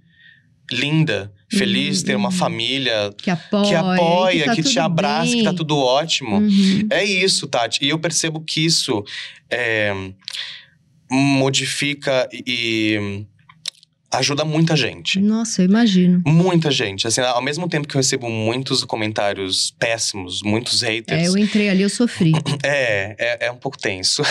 linda, 0.72 1.32
feliz, 1.48 2.00
Uhum, 2.00 2.04
ter 2.06 2.16
uma 2.16 2.30
uhum. 2.30 2.34
família 2.34 3.14
Que 3.16 3.30
apoia, 3.30 3.68
que 3.68 3.74
apoia, 3.76 4.44
tá 4.46 4.54
que, 4.56 4.62
te 4.64 4.78
abraça, 4.80 5.30
que 5.30 5.44
tá 5.44 5.50
bem. 5.50 5.56
tudo 5.56 5.78
ótimo. 5.78 6.38
Uhum. 6.38 6.88
É 6.90 7.04
isso, 7.04 7.46
Tati. 7.46 7.78
E 7.80 7.90
eu 7.90 7.98
percebo 8.00 8.40
que 8.40 8.64
isso 8.66 9.04
é, 9.48 9.94
modifica 11.08 12.28
e 12.32 13.24
ajuda 14.12 14.44
muita 14.44 14.76
gente. 14.76 15.20
Nossa, 15.20 15.62
eu 15.62 15.66
imagino. 15.66 16.22
Muita 16.26 16.70
gente. 16.70 17.06
Assim, 17.06 17.20
ao 17.20 17.42
mesmo 17.42 17.68
tempo 17.68 17.86
que 17.86 17.94
eu 17.96 17.98
recebo 18.00 18.28
muitos 18.28 18.82
comentários 18.84 19.72
péssimos, 19.78 20.42
muitos 20.42 20.82
É, 20.82 20.88
haters. 20.90 21.24
eu 21.26 21.38
entrei 21.38 21.68
ali, 21.68 21.82
eu 21.82 21.88
sofri. 21.90 22.32
É, 22.62 23.14
é, 23.18 23.46
é 23.46 23.50
um 23.50 23.56
pouco 23.56 23.78
tenso. 23.78 24.22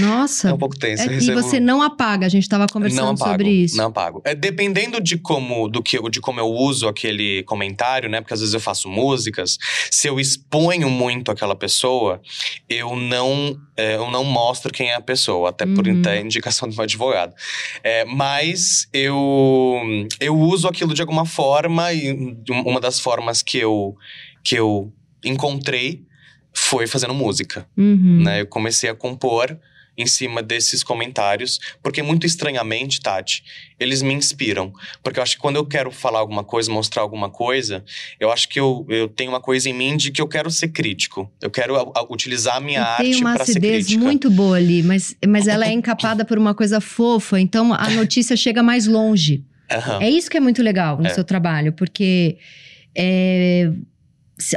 Nossa. 0.00 0.48
É 0.50 0.52
um 0.52 0.58
pouco 0.58 0.76
tenso. 0.78 1.02
É, 1.04 1.06
Eu 1.06 1.12
e 1.12 1.14
recebo- 1.14 1.40
você 1.42 1.58
não 1.60 1.80
apaga, 1.82 2.26
a 2.26 2.28
gente 2.28 2.48
tava 2.48 2.66
conversando 2.66 3.10
apago, 3.10 3.30
sobre 3.30 3.48
isso. 3.50 3.76
Não 3.76 3.86
apago. 3.86 4.20
É, 4.24 4.34
dependendo 4.34 5.00
de 5.00 5.16
como, 5.16 5.68
do 5.68 5.82
que, 5.82 5.98
de 6.10 6.20
como 6.20 6.40
eu 6.40 6.46
uso 6.48 6.86
aquele 6.88 7.42
comentário, 7.44 8.08
né? 8.08 8.20
Porque 8.20 8.34
às 8.34 8.40
vezes 8.40 8.54
eu 8.54 8.60
faço 8.60 8.88
músicas. 8.88 9.58
Se 9.90 10.06
eu 10.08 10.20
exponho 10.20 10.90
muito 10.90 11.30
aquela 11.30 11.54
pessoa, 11.56 12.20
eu 12.68 12.94
não, 12.96 13.58
é, 13.76 13.96
eu 13.96 14.10
não 14.10 14.24
mostro 14.24 14.72
quem 14.72 14.90
é 14.90 14.94
a 14.94 15.00
pessoa. 15.00 15.50
Até 15.50 15.64
por 15.66 15.86
Uhum. 15.86 16.02
indicação 16.22 16.68
do 16.68 16.74
meu 16.74 16.84
advogado. 16.84 17.32
É, 17.82 18.04
mas 18.04 18.88
eu, 18.92 19.03
eu 20.20 20.36
uso 20.38 20.68
aquilo 20.68 20.94
de 20.94 21.00
alguma 21.00 21.24
forma. 21.24 21.92
E 21.92 22.36
uma 22.48 22.80
das 22.80 23.00
formas 23.00 23.42
que 23.42 23.58
eu, 23.58 23.96
que 24.42 24.56
eu 24.56 24.92
encontrei 25.24 26.02
foi 26.52 26.86
fazendo 26.86 27.12
música 27.14 27.66
Uhum. 27.76 28.22
né? 28.22 28.42
Eu 28.42 28.46
comecei 28.46 28.88
a 28.88 28.94
compor 28.94 29.58
em 29.96 30.06
cima 30.06 30.42
desses 30.42 30.82
comentários, 30.82 31.60
porque 31.82 32.02
muito 32.02 32.26
estranhamente, 32.26 33.00
Tati, 33.00 33.44
eles 33.78 34.02
me 34.02 34.12
inspiram. 34.12 34.72
Porque 35.02 35.18
eu 35.18 35.22
acho 35.22 35.36
que 35.36 35.40
quando 35.42 35.56
eu 35.56 35.64
quero 35.66 35.90
falar 35.90 36.18
alguma 36.18 36.42
coisa, 36.42 36.70
mostrar 36.72 37.02
alguma 37.02 37.30
coisa, 37.30 37.84
eu 38.18 38.30
acho 38.32 38.48
que 38.48 38.58
eu, 38.58 38.84
eu 38.88 39.08
tenho 39.08 39.30
uma 39.30 39.40
coisa 39.40 39.68
em 39.68 39.72
mim 39.72 39.96
de 39.96 40.10
que 40.10 40.20
eu 40.20 40.26
quero 40.28 40.50
ser 40.50 40.68
crítico. 40.68 41.30
Eu 41.40 41.50
quero 41.50 41.76
a- 41.76 42.00
a- 42.00 42.06
utilizar 42.12 42.56
a 42.56 42.60
minha 42.60 42.84
tem 42.96 43.10
arte 43.12 43.20
uma 43.20 43.34
para 43.34 43.44
ser 43.44 43.52
acidez 43.52 43.84
crítica. 43.86 44.04
muito 44.04 44.30
boa 44.30 44.56
ali, 44.56 44.82
mas, 44.82 45.16
mas 45.26 45.46
ela 45.46 45.64
é 45.66 45.70
encapada 45.72 46.24
por 46.24 46.38
uma 46.38 46.54
coisa 46.54 46.80
fofa, 46.80 47.38
então 47.40 47.72
a 47.72 47.88
notícia 47.90 48.36
chega 48.36 48.62
mais 48.62 48.86
longe. 48.86 49.44
Aham. 49.70 50.02
É 50.02 50.10
isso 50.10 50.28
que 50.30 50.36
é 50.36 50.40
muito 50.40 50.62
legal 50.62 50.98
no 50.98 51.06
É. 51.06 51.10
seu 51.10 51.24
trabalho, 51.24 51.72
porque 51.72 52.36
é, 52.94 53.70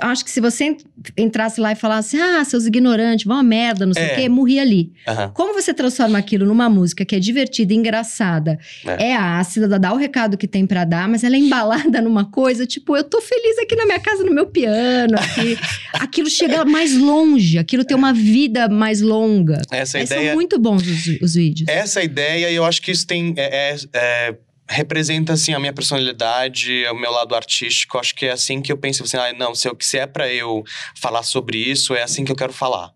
acho 0.01 0.25
que 0.25 0.31
se 0.31 0.41
você 0.41 0.65
en- 0.65 0.77
entrasse 1.17 1.61
lá 1.61 1.71
e 1.71 1.75
falasse, 1.75 2.17
ah, 2.19 2.43
seus 2.43 2.65
ignorantes, 2.65 3.25
vão 3.25 3.37
a 3.37 3.43
merda, 3.43 3.85
não 3.85 3.93
sei 3.93 4.03
o 4.03 4.05
É. 4.07 4.15
quê, 4.15 4.29
morria 4.29 4.61
ali. 4.61 4.91
aham. 5.07 5.29
Como 5.33 5.53
você 5.53 5.73
transforma 5.73 6.17
aquilo 6.17 6.45
numa 6.45 6.67
música 6.69 7.05
que 7.05 7.15
é 7.15 7.19
divertida, 7.19 7.73
engraçada, 7.73 8.57
É. 8.85 9.09
é, 9.09 9.15
ácida, 9.15 9.77
dá 9.79 9.93
o 9.93 9.97
recado 9.97 10.37
que 10.37 10.47
tem 10.47 10.65
pra 10.65 10.83
dar, 10.83 11.07
mas 11.07 11.23
ela 11.23 11.35
é 11.35 11.39
embalada 11.39 12.01
numa 12.01 12.25
coisa, 12.25 12.65
tipo, 12.65 12.95
eu 12.97 13.03
tô 13.03 13.21
feliz 13.21 13.57
aqui 13.59 13.75
na 13.75 13.85
minha 13.85 13.99
casa, 13.99 14.23
no 14.23 14.31
meu 14.33 14.47
piano, 14.47 15.15
aqui. 15.15 15.57
aquilo 15.93 16.29
chega 16.29 16.65
mais 16.65 16.95
longe, 16.97 17.57
aquilo 17.57 17.85
tem 17.85 17.95
uma 17.95 18.13
vida 18.13 18.67
mais 18.67 19.01
longa. 19.01 19.61
Essa 19.71 19.99
Mas 19.99 20.09
ideia 20.09 20.27
são 20.29 20.35
muito 20.35 20.57
bons 20.59 20.81
os, 20.87 21.21
os 21.21 21.33
vídeos. 21.35 21.67
essa 21.69 22.01
ideia, 22.03 22.51
eu 22.51 22.65
acho 22.65 22.81
que 22.81 22.91
isso 22.91 23.05
tem. 23.05 23.33
é- 23.37 23.73
é- 23.73 23.77
é- 23.93 24.35
representa, 24.69 25.33
assim, 25.33 25.53
a 25.53 25.59
minha 25.59 25.73
personalidade, 25.73 26.85
o 26.91 26.95
meu 26.95 27.11
lado 27.11 27.35
artístico. 27.35 27.97
Acho 27.97 28.13
que 28.15 28.25
é 28.25 28.31
assim 28.31 28.61
que 28.61 28.71
eu 28.71 28.77
penso, 28.77 29.03
assim, 29.03 29.17
ah, 29.17 29.33
não, 29.33 29.53
se, 29.55 29.67
eu, 29.67 29.75
se 29.79 29.97
é 29.97 30.05
pra 30.07 30.31
eu 30.31 30.63
falar 30.95 31.23
sobre 31.23 31.57
isso, 31.57 31.93
é 31.95 32.03
assim 32.03 32.23
que 32.25 32.31
eu 32.31 32.35
quero 32.35 32.53
falar. 32.53 32.91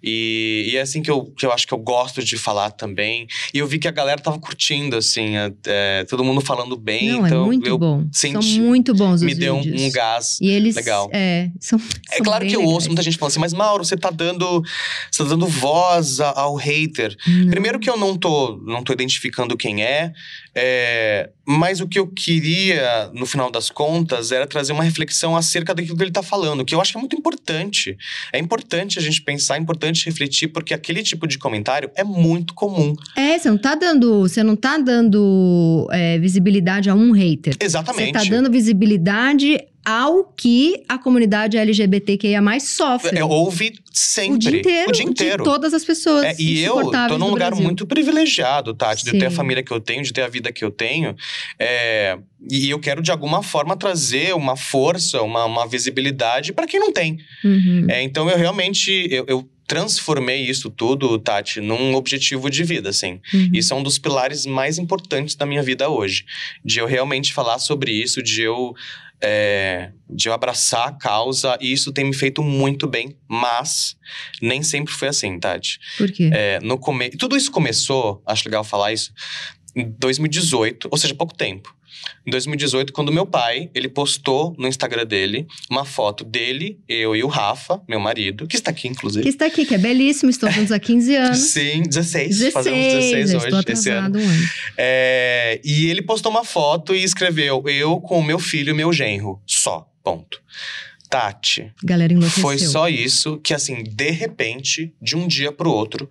E, 0.00 0.68
e 0.70 0.76
é 0.76 0.80
assim 0.80 1.02
que 1.02 1.10
eu, 1.10 1.24
que 1.36 1.44
eu 1.44 1.50
acho 1.50 1.66
que 1.66 1.74
eu 1.74 1.78
gosto 1.78 2.22
de 2.22 2.36
falar 2.36 2.70
também. 2.70 3.26
E 3.52 3.58
eu 3.58 3.66
vi 3.66 3.80
que 3.80 3.88
a 3.88 3.90
galera 3.90 4.20
tava 4.20 4.38
curtindo, 4.38 4.96
assim, 4.96 5.36
é, 5.36 5.52
é, 5.66 6.04
todo 6.04 6.22
mundo 6.22 6.40
falando 6.40 6.76
bem. 6.76 7.08
Não, 7.10 7.26
então 7.26 7.42
é 7.42 7.46
muito 7.46 7.66
eu 7.68 7.76
bom. 7.76 8.06
senti- 8.12 8.54
São 8.54 8.62
muito 8.62 8.94
bons 8.94 9.14
os 9.14 9.22
me 9.22 9.34
deu 9.34 9.56
um, 9.56 9.60
vídeos. 9.60 9.82
um 9.82 9.90
gás. 9.90 10.38
E 10.40 10.50
eles, 10.50 10.76
legal. 10.76 11.10
é, 11.12 11.50
são, 11.58 11.80
É 12.12 12.16
são 12.18 12.24
claro 12.24 12.42
bem 12.42 12.50
que 12.50 12.54
eu 12.54 12.60
legais. 12.60 12.74
ouço 12.76 12.86
muita 12.86 13.02
gente 13.02 13.18
falando 13.18 13.32
assim, 13.32 13.40
mas 13.40 13.52
Mauro, 13.52 13.84
você 13.84 13.96
tá 13.96 14.10
dando, 14.10 14.62
você 15.10 15.24
tá 15.24 15.30
dando 15.30 15.48
voz 15.48 16.20
ao 16.20 16.54
hater. 16.54 17.16
Não. 17.26 17.50
Primeiro 17.50 17.80
que 17.80 17.90
eu 17.90 17.96
não 17.96 18.16
tô, 18.16 18.56
não 18.64 18.84
tô 18.84 18.92
identificando 18.92 19.56
quem 19.56 19.82
é, 19.82 20.12
é, 20.60 21.30
mas 21.46 21.80
o 21.80 21.86
que 21.86 21.98
eu 21.98 22.06
queria, 22.06 23.10
no 23.14 23.24
final 23.24 23.50
das 23.50 23.70
contas, 23.70 24.32
era 24.32 24.46
trazer 24.46 24.72
uma 24.72 24.82
reflexão 24.82 25.36
acerca 25.36 25.72
daquilo 25.72 25.96
que 25.96 26.02
ele 26.02 26.10
tá 26.10 26.22
falando, 26.22 26.64
que 26.64 26.74
eu 26.74 26.80
acho 26.80 26.90
que 26.92 26.98
é 26.98 27.00
muito 27.00 27.16
importante. 27.16 27.96
É 28.32 28.38
importante 28.38 28.98
a 28.98 29.02
gente 29.02 29.22
pensar, 29.22 29.54
é 29.54 29.60
importante 29.60 30.04
refletir, 30.04 30.48
porque 30.48 30.74
aquele 30.74 31.02
tipo 31.02 31.28
de 31.28 31.38
comentário 31.38 31.90
é 31.94 32.02
muito 32.02 32.54
comum. 32.54 32.94
É, 33.16 33.38
você 33.38 33.48
não 33.48 33.58
tá 33.58 33.76
dando, 33.76 34.20
você 34.20 34.42
não 34.42 34.56
tá 34.56 34.78
dando 34.78 35.88
é, 35.92 36.18
visibilidade 36.18 36.90
a 36.90 36.94
um 36.94 37.12
hater. 37.12 37.54
Você 37.54 37.64
Exatamente. 37.64 38.12
tá 38.12 38.24
dando 38.24 38.50
visibilidade 38.50 39.58
ao 39.88 40.22
que 40.22 40.84
a 40.86 40.98
comunidade 40.98 41.56
LGBTQIA 41.56 42.42
sofre. 42.60 43.18
É, 43.18 43.24
Ouve 43.24 43.72
sempre. 43.90 44.34
o 44.34 44.38
dia 44.38 44.58
inteiro. 44.58 44.90
O 44.90 44.92
dia 44.92 45.04
inteiro. 45.04 45.42
De 45.42 45.44
todas 45.44 45.72
as 45.72 45.82
pessoas. 45.82 46.24
É, 46.24 46.36
e 46.38 46.62
eu 46.62 46.90
tô 47.08 47.16
num 47.16 47.30
lugar 47.30 47.52
Brasil. 47.52 47.64
muito 47.64 47.86
privilegiado, 47.86 48.74
Tati, 48.74 49.02
de 49.02 49.12
ter 49.12 49.24
a 49.24 49.30
Sim. 49.30 49.36
família 49.36 49.62
que 49.62 49.72
eu 49.72 49.80
tenho, 49.80 50.02
de 50.02 50.12
ter 50.12 50.20
a 50.20 50.28
vida 50.28 50.52
que 50.52 50.62
eu 50.62 50.70
tenho. 50.70 51.16
É, 51.58 52.18
e 52.50 52.68
eu 52.68 52.78
quero, 52.78 53.00
de 53.00 53.10
alguma 53.10 53.42
forma, 53.42 53.78
trazer 53.78 54.34
uma 54.34 54.56
força, 54.56 55.22
uma, 55.22 55.46
uma 55.46 55.66
visibilidade 55.66 56.52
para 56.52 56.66
quem 56.66 56.78
não 56.78 56.92
tem. 56.92 57.16
Uhum. 57.42 57.86
É, 57.88 58.02
então, 58.02 58.28
eu 58.28 58.36
realmente... 58.36 59.08
Eu, 59.10 59.24
eu 59.26 59.48
transformei 59.66 60.44
isso 60.44 60.70
tudo, 60.70 61.18
Tati, 61.18 61.60
num 61.60 61.94
objetivo 61.94 62.48
de 62.48 62.64
vida, 62.64 62.88
assim. 62.88 63.20
Uhum. 63.34 63.50
Isso 63.52 63.74
é 63.74 63.76
um 63.76 63.82
dos 63.82 63.98
pilares 63.98 64.46
mais 64.46 64.78
importantes 64.78 65.34
da 65.34 65.44
minha 65.44 65.62
vida 65.62 65.90
hoje. 65.90 66.24
De 66.64 66.78
eu 66.78 66.86
realmente 66.86 67.34
falar 67.34 67.58
sobre 67.58 67.92
isso, 67.92 68.22
de 68.22 68.40
eu 68.40 68.74
é, 69.20 69.92
de 70.08 70.28
eu 70.28 70.32
abraçar 70.32 70.88
a 70.88 70.92
causa, 70.92 71.56
e 71.60 71.72
isso 71.72 71.92
tem 71.92 72.04
me 72.04 72.14
feito 72.14 72.42
muito 72.42 72.86
bem, 72.86 73.16
mas 73.28 73.96
nem 74.40 74.62
sempre 74.62 74.92
foi 74.92 75.08
assim, 75.08 75.38
Tati. 75.38 75.78
Por 75.96 76.10
quê? 76.10 76.30
É, 76.32 76.60
no 76.60 76.78
come... 76.78 77.10
Tudo 77.10 77.36
isso 77.36 77.50
começou, 77.50 78.22
acho 78.26 78.44
legal 78.46 78.64
falar 78.64 78.92
isso, 78.92 79.12
em 79.74 79.90
2018, 79.98 80.88
ou 80.90 80.98
seja, 80.98 81.14
pouco 81.14 81.34
tempo. 81.34 81.74
Em 82.26 82.30
2018, 82.30 82.92
quando 82.92 83.12
meu 83.12 83.26
pai, 83.26 83.70
ele 83.74 83.88
postou 83.88 84.54
no 84.58 84.68
Instagram 84.68 85.06
dele 85.06 85.46
uma 85.70 85.84
foto 85.84 86.24
dele, 86.24 86.78
eu 86.88 87.16
e 87.16 87.22
o 87.22 87.26
Rafa, 87.26 87.80
meu 87.88 87.98
marido, 87.98 88.46
que 88.46 88.56
está 88.56 88.70
aqui, 88.70 88.88
inclusive. 88.88 89.22
Que 89.22 89.30
está 89.30 89.46
aqui, 89.46 89.64
que 89.64 89.74
é 89.74 89.78
belíssimo, 89.78 90.30
estão 90.30 90.50
juntos 90.50 90.72
há 90.72 90.78
15 90.78 91.16
anos. 91.16 91.38
Sim, 91.50 91.82
16. 91.82 92.28
16, 92.28 92.52
Fazemos 92.52 92.78
16 92.78 93.30
eu 93.30 93.38
hoje, 93.38 93.46
estou 93.48 93.72
esse 93.72 93.90
ano. 93.90 94.18
um 94.18 94.22
ano. 94.22 94.48
É, 94.76 95.60
e 95.64 95.90
ele 95.90 96.02
postou 96.02 96.30
uma 96.30 96.44
foto 96.44 96.94
e 96.94 97.02
escreveu: 97.02 97.62
Eu 97.66 98.00
com 98.00 98.18
o 98.18 98.24
meu 98.24 98.38
filho 98.38 98.70
e 98.70 98.74
meu 98.74 98.92
genro. 98.92 99.40
Só. 99.46 99.86
Ponto. 100.02 100.40
Tati, 101.08 101.72
Galera 101.82 102.12
enlouqueceu. 102.12 102.42
foi 102.42 102.58
só 102.58 102.88
isso 102.88 103.38
que, 103.38 103.54
assim, 103.54 103.82
de 103.82 104.10
repente, 104.10 104.92
de 105.00 105.16
um 105.16 105.26
dia 105.26 105.50
pro 105.50 105.70
outro, 105.70 106.08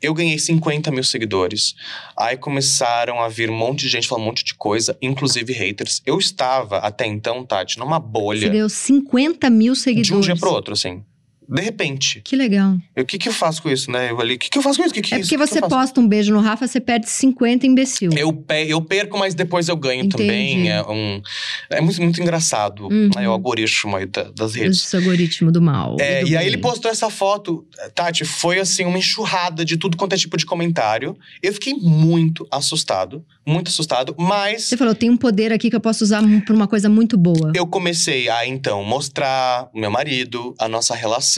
eu 0.00 0.14
ganhei 0.14 0.38
50 0.38 0.90
mil 0.90 1.04
seguidores. 1.04 1.74
Aí 2.16 2.36
começaram 2.36 3.20
a 3.20 3.28
vir 3.28 3.50
um 3.50 3.56
monte 3.56 3.80
de 3.82 3.88
gente 3.88 4.08
falando 4.08 4.24
um 4.24 4.26
monte 4.26 4.44
de 4.44 4.54
coisa, 4.54 4.96
inclusive 5.02 5.52
haters. 5.52 6.02
Eu 6.06 6.18
estava, 6.18 6.78
até 6.78 7.06
então, 7.06 7.44
Tati, 7.44 7.78
numa 7.78 7.98
Você 7.98 8.06
bolha 8.08 8.48
ganhou 8.48 8.68
50 8.68 9.50
mil 9.50 9.74
seguidores. 9.74 10.06
de 10.06 10.14
um 10.14 10.20
dia 10.20 10.36
pro 10.36 10.50
outro, 10.50 10.72
assim. 10.72 11.02
De 11.48 11.62
repente. 11.62 12.20
Que 12.22 12.36
legal. 12.36 12.76
O 12.96 13.04
que, 13.04 13.16
que 13.16 13.28
eu 13.28 13.32
faço 13.32 13.62
com 13.62 13.70
isso, 13.70 13.90
né? 13.90 14.10
Eu 14.10 14.20
ali, 14.20 14.34
o 14.34 14.38
que, 14.38 14.50
que 14.50 14.58
eu 14.58 14.62
faço 14.62 14.78
com 14.78 14.84
isso? 14.84 14.92
Que, 14.92 15.00
que 15.00 15.14
É 15.14 15.18
isso? 15.20 15.28
porque 15.30 15.36
O 15.36 15.38
que 15.38 15.44
que 15.46 15.54
você 15.54 15.60
faço? 15.60 15.74
posta 15.74 16.00
um 16.00 16.06
beijo 16.06 16.32
no 16.32 16.40
Rafa, 16.40 16.66
você 16.66 16.78
perde 16.80 17.08
50 17.08 17.66
imbecil. 17.66 18.10
Eu, 18.16 18.32
pe- 18.32 18.66
eu 18.68 18.80
perco, 18.82 19.18
mas 19.18 19.34
depois 19.34 19.68
eu 19.68 19.76
ganho 19.76 20.04
Entendi. 20.04 20.22
também. 20.24 20.70
É, 20.70 20.82
um, 20.82 21.22
é 21.70 21.80
muito, 21.80 22.02
muito 22.02 22.20
engraçado 22.20 22.84
Uhum. 22.88 23.08
né, 23.16 23.28
o 23.28 23.32
algoritmo 23.32 23.96
aí 23.96 24.04
da- 24.06 24.30
das 24.30 24.54
redes. 24.54 24.84
Esse 24.84 24.96
algoritmo 24.96 25.50
do 25.50 25.62
mal. 25.62 25.96
É, 25.98 26.20
do 26.22 26.28
e 26.28 26.36
aí 26.36 26.46
ele 26.46 26.58
postou 26.58 26.90
essa 26.90 27.08
foto, 27.08 27.66
Tati, 27.94 28.24
foi 28.24 28.58
assim 28.58 28.84
uma 28.84 28.98
enxurrada 28.98 29.64
de 29.64 29.76
tudo 29.76 29.96
quanto 29.96 30.12
é 30.12 30.16
tipo 30.16 30.36
de 30.36 30.44
comentário. 30.44 31.16
Eu 31.42 31.52
fiquei 31.54 31.72
muito 31.74 32.46
assustado, 32.50 33.24
muito 33.46 33.68
assustado, 33.68 34.14
mas 34.18 34.64
Você 34.64 34.76
falou, 34.76 34.94
tem 34.94 35.08
um 35.08 35.16
poder 35.16 35.52
aqui 35.52 35.70
que 35.70 35.76
eu 35.76 35.80
posso 35.80 36.04
usar 36.04 36.22
pra 36.44 36.54
uma 36.54 36.68
coisa 36.68 36.88
muito 36.88 37.16
boa. 37.16 37.52
eu 37.54 37.66
comecei 37.66 38.28
a 38.28 38.46
então 38.46 38.84
mostrar 38.84 39.68
o 39.74 39.80
meu 39.80 39.90
marido, 39.90 40.54
a 40.58 40.68
nossa 40.68 40.94
relação. 40.94 41.37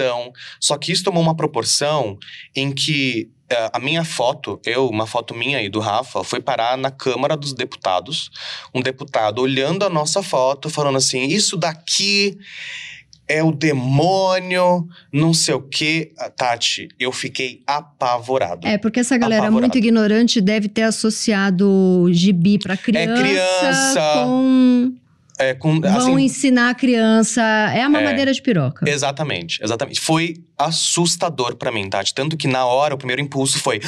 Só 0.60 0.76
que 0.76 0.92
isso 0.92 1.04
tomou 1.04 1.22
uma 1.22 1.36
proporção 1.36 2.18
em 2.54 2.72
que 2.72 3.30
eh, 3.48 3.70
a 3.72 3.78
minha 3.78 4.04
foto, 4.04 4.60
eu, 4.64 4.88
uma 4.88 5.06
foto 5.06 5.34
minha 5.34 5.60
e 5.60 5.68
do 5.68 5.80
Rafa, 5.80 6.22
foi 6.22 6.40
parar 6.40 6.78
na 6.78 6.90
Câmara 6.90 7.36
dos 7.36 7.52
Deputados. 7.52 8.30
Um 8.74 8.80
deputado 8.80 9.40
olhando 9.40 9.84
a 9.84 9.90
nossa 9.90 10.22
foto, 10.22 10.70
falando 10.70 10.96
assim: 10.96 11.26
Isso 11.26 11.56
daqui 11.56 12.38
é 13.30 13.44
o 13.44 13.52
demônio, 13.52 14.88
não 15.12 15.32
sei 15.32 15.54
o 15.54 15.62
quê. 15.62 16.12
Ah, 16.18 16.28
Tati, 16.28 16.88
eu 16.98 17.12
fiquei 17.12 17.62
apavorado. 17.64 18.66
É, 18.66 18.76
porque 18.76 18.98
essa 18.98 19.16
galera 19.16 19.42
Apavorado. 19.42 19.72
muito 19.72 19.78
ignorante 19.78 20.40
deve 20.40 20.68
ter 20.68 20.82
associado 20.82 22.08
gibi 22.10 22.58
pra 22.58 22.76
criança, 22.76 23.22
criança. 23.22 24.00
com... 24.24 24.92
É, 25.40 25.54
com, 25.54 25.80
Vão 25.80 25.96
assim, 25.96 26.20
ensinar 26.20 26.70
a 26.70 26.74
criança... 26.74 27.40
É 27.74 27.82
a 27.82 27.88
mamadeira 27.88 28.32
de 28.32 28.42
piroca. 28.42 28.88
Exatamente, 28.88 29.58
exatamente. 29.62 30.00
Foi 30.00 30.36
assustador 30.58 31.56
pra 31.56 31.72
mim, 31.72 31.88
Tati. 31.88 32.14
Tanto 32.14 32.36
que 32.36 32.46
na 32.46 32.66
hora, 32.66 32.94
o 32.94 32.98
primeiro 32.98 33.22
impulso 33.22 33.58
foi: 33.58 33.80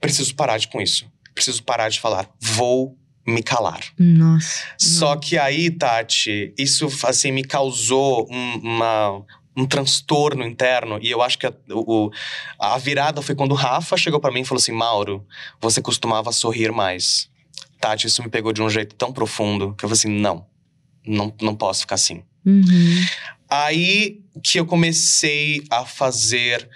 preciso 0.00 0.34
parar 0.34 0.58
de 0.58 0.68
com 0.68 0.80
isso. 0.80 1.06
Preciso 1.34 1.62
parar 1.62 1.90
de 1.90 2.00
falar. 2.00 2.28
Vou 2.40 2.96
me 3.26 3.42
calar. 3.42 3.80
Nossa. 3.98 4.64
Só 4.78 5.16
que 5.16 5.36
aí, 5.36 5.70
Tati, 5.70 6.54
isso 6.56 6.88
assim 7.04 7.32
me 7.32 7.44
causou 7.44 8.26
um, 8.30 8.60
uma, 8.62 9.22
um 9.56 9.66
transtorno 9.66 10.44
interno. 10.44 10.98
E 11.02 11.10
eu 11.10 11.20
acho 11.20 11.38
que 11.38 11.46
a, 11.46 11.52
o, 11.70 12.10
a 12.58 12.78
virada 12.78 13.20
foi 13.20 13.34
quando 13.34 13.52
o 13.52 13.56
Rafa 13.56 13.96
chegou 13.96 14.20
pra 14.20 14.30
mim 14.30 14.40
e 14.40 14.44
falou 14.44 14.60
assim: 14.60 14.72
Mauro, 14.72 15.26
você 15.60 15.82
costumava 15.82 16.32
sorrir 16.32 16.72
mais. 16.72 17.28
Tati, 17.80 18.06
isso 18.06 18.22
me 18.22 18.28
pegou 18.30 18.52
de 18.52 18.62
um 18.62 18.70
jeito 18.70 18.94
tão 18.94 19.12
profundo 19.12 19.74
que 19.76 19.84
eu 19.84 19.88
falei 19.88 19.98
assim: 19.98 20.20
não, 20.20 20.46
não, 21.06 21.32
não 21.40 21.54
posso 21.54 21.80
ficar 21.80 21.94
assim. 21.94 22.22
Uhum. 22.44 23.04
Aí 23.48 24.20
que 24.42 24.58
eu 24.58 24.66
comecei 24.66 25.62
a 25.70 25.84
fazer 25.84 26.68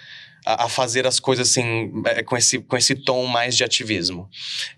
a, 0.54 0.64
a 0.64 0.68
fazer 0.68 1.06
as 1.06 1.18
coisas 1.20 1.48
assim 1.48 1.92
é, 2.06 2.22
com 2.22 2.36
esse 2.36 2.58
com 2.58 2.76
esse 2.76 2.94
tom 2.94 3.26
mais 3.26 3.56
de 3.56 3.64
ativismo, 3.64 4.28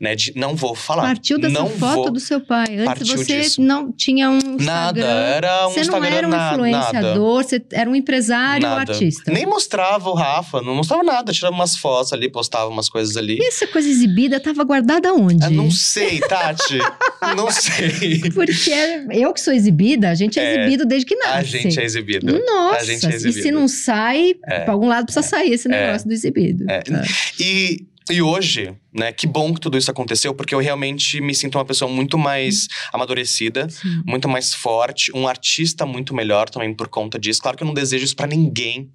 né? 0.00 0.14
De 0.14 0.32
não 0.37 0.54
vou 0.54 0.74
falar. 0.74 1.02
Partiu 1.02 1.38
dessa 1.38 1.52
não 1.54 1.68
foto 1.68 1.94
vou, 1.94 2.11
do 2.12 2.20
seu 2.20 2.40
pai. 2.40 2.76
Antes 2.78 3.08
você 3.08 3.40
disso. 3.42 3.61
não 3.62 3.92
tinha 3.92 4.30
um 4.30 4.37
Instagram. 4.38 4.64
nada, 4.64 5.00
era 5.00 5.66
um 5.68 5.70
Você 5.70 5.80
não 5.80 5.82
Instagram 5.98 6.16
era 6.16 6.26
um 6.26 6.30
na- 6.30 6.52
influenciador, 6.52 7.42
você 7.44 7.62
era 7.72 7.90
um 7.90 7.94
empresário 7.96 8.62
nada. 8.68 8.92
artista. 8.92 9.30
Nem 9.30 9.46
mostrava 9.46 10.08
o 10.08 10.14
Rafa, 10.14 10.61
não 10.62 10.74
mostrava 10.74 11.02
nada, 11.02 11.32
tirava 11.32 11.54
umas 11.54 11.76
fotos 11.76 12.12
ali, 12.12 12.28
postava 12.30 12.68
umas 12.70 12.88
coisas 12.88 13.16
ali. 13.16 13.38
E 13.38 13.46
essa 13.46 13.66
coisa 13.66 13.88
exibida 13.88 14.38
tava 14.40 14.62
guardada 14.64 15.12
onde? 15.12 15.44
Eu 15.44 15.50
não 15.50 15.70
sei, 15.70 16.20
Tati. 16.20 16.78
não 17.37 17.50
sei. 17.50 18.20
Porque 18.35 18.70
eu 19.12 19.32
que 19.32 19.40
sou 19.40 19.52
exibida, 19.52 20.11
a 20.11 20.14
gente 20.14 20.38
é, 20.38 20.42
É, 20.42 20.61
exibido 20.61 20.85
desde 20.87 21.06
que 21.06 21.16
nasce. 21.16 21.37
A 21.38 21.42
gente 21.42 21.80
é 21.80 21.85
exibido. 21.85 22.40
Nossa, 22.44 22.80
a 22.80 22.85
gente 22.85 23.06
é 23.06 23.08
e 23.08 23.12
se 23.20 23.28
exibido. 23.28 23.58
não 23.58 23.68
sai, 23.68 24.35
pra 24.64 24.72
algum 24.72 24.88
lado 24.88 25.04
precisa 25.06 25.26
sair 25.26 25.52
esse 25.68 25.77
É. 25.79 25.87
negócio 25.87 26.09
do 26.09 26.12
exibido. 26.14 26.64
É. 26.70 26.81
Tá. 26.83 27.03
E, 27.38 27.87
e 28.11 28.20
hoje, 28.20 28.75
né, 28.92 29.12
que 29.12 29.27
bom 29.27 29.55
que 29.55 29.61
tudo 29.61 29.79
isso 29.79 29.90
aconteceu, 29.90 30.35
porque 30.35 30.55
eu 30.55 30.59
realmente 30.59 31.20
me 31.20 31.35
sinto 31.35 31.57
uma 31.59 31.64
pessoa 31.64 31.90
muito 31.90 32.18
mais 32.18 32.66
amadurecida, 32.92 33.68
Sim. 33.68 34.03
muito 34.07 34.29
mais 34.29 34.53
forte, 34.55 35.11
um 35.14 35.27
artista 35.29 35.87
muito 35.87 36.14
melhor 36.14 36.48
também 36.51 36.75
por 36.75 36.88
conta 36.88 37.18
disso. 37.18 37.40
Claro 37.40 37.57
que 37.57 37.62
eu 37.62 37.66
não 37.66 37.75
desejo 37.75 38.05
isso 38.05 38.16
pra 38.16 38.27
ninguém, 38.27 38.90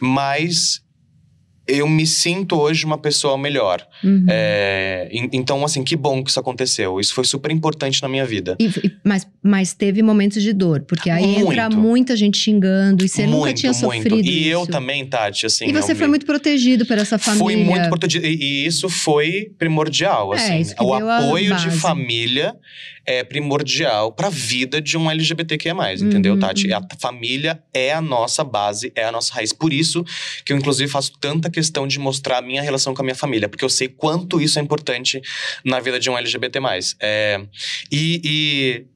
mas 0.00 0.80
eu 1.70 1.88
me 1.88 2.06
sinto 2.06 2.56
hoje 2.58 2.84
uma 2.84 2.98
pessoa 2.98 3.36
melhor. 3.38 3.86
Uhum. 4.04 4.26
É, 4.28 5.08
en- 5.12 5.28
então, 5.32 5.64
assim, 5.64 5.82
que 5.84 5.96
bom 5.96 6.22
que 6.22 6.30
isso 6.30 6.40
aconteceu. 6.40 6.98
Isso 7.00 7.14
foi 7.14 7.24
super 7.24 7.50
importante 7.50 8.02
na 8.02 8.08
minha 8.08 8.24
vida. 8.24 8.56
E- 8.60 8.70
mas, 9.04 9.26
mas 9.42 9.72
teve 9.74 10.02
momentos 10.02 10.42
de 10.42 10.52
dor, 10.52 10.80
porque 10.82 11.08
aí 11.10 11.36
entra 11.36 11.64
Muito. 11.70 11.78
muita 11.78 12.16
gente 12.16 12.38
xingando 12.38 13.04
e 13.04 13.08
você 13.08 13.26
nunca 13.26 13.38
muito, 13.38 13.56
tinha 13.58 13.72
muito. 13.72 14.02
sofrido 14.08 14.28
E 14.28 14.48
eu 14.48 14.62
isso. 14.62 14.70
também, 14.70 15.06
Tati, 15.06 15.46
assim. 15.46 15.66
E 15.68 15.72
você 15.72 15.92
eu 15.92 15.96
foi 15.96 16.06
me- 16.06 16.10
muito 16.10 16.26
protegido 16.26 16.84
por 16.86 16.98
essa 16.98 17.18
família. 17.18 17.44
Fui 17.44 17.56
muito 17.56 17.88
protegido. 17.88 18.26
E, 18.26 18.34
e 18.36 18.66
isso 18.66 18.88
foi 18.88 19.50
primordial, 19.58 20.34
É, 20.34 20.36
assim. 20.58 20.74
o 20.80 20.92
apoio 20.94 21.56
de 21.56 21.70
família 21.70 22.54
é 23.10 23.24
primordial 23.24 24.12
pra 24.12 24.28
vida 24.28 24.80
de 24.80 24.96
um 24.96 25.10
LGBTQIA+, 25.10 25.74
entendeu, 25.94 26.34
Uhum, 26.34 26.38
Tati? 26.38 26.68
uhum. 26.68 26.76
A 26.76 26.86
família 27.00 27.60
é 27.74 27.92
a 27.92 28.00
nossa 28.00 28.44
base, 28.44 28.92
é 28.94 29.04
a 29.04 29.10
nossa 29.10 29.34
raiz. 29.34 29.52
Por 29.52 29.72
isso 29.72 30.04
que 30.44 30.52
eu, 30.52 30.56
inclusive, 30.56 30.88
faço 30.90 31.12
tanta 31.18 31.50
questão 31.50 31.88
de 31.88 31.98
mostrar 31.98 32.38
a 32.38 32.42
minha 32.42 32.62
relação 32.62 32.94
com 32.94 33.02
a 33.02 33.04
minha 33.04 33.16
família. 33.16 33.48
Porque 33.48 33.64
eu 33.64 33.68
sei 33.68 33.88
quanto 33.88 34.40
isso 34.40 34.60
é 34.60 34.62
importante 34.62 35.20
na 35.64 35.80
vida 35.80 35.98
de 35.98 36.08
um 36.08 36.16
LGBT+. 36.16 36.60
É, 37.00 37.40
e, 37.90 38.86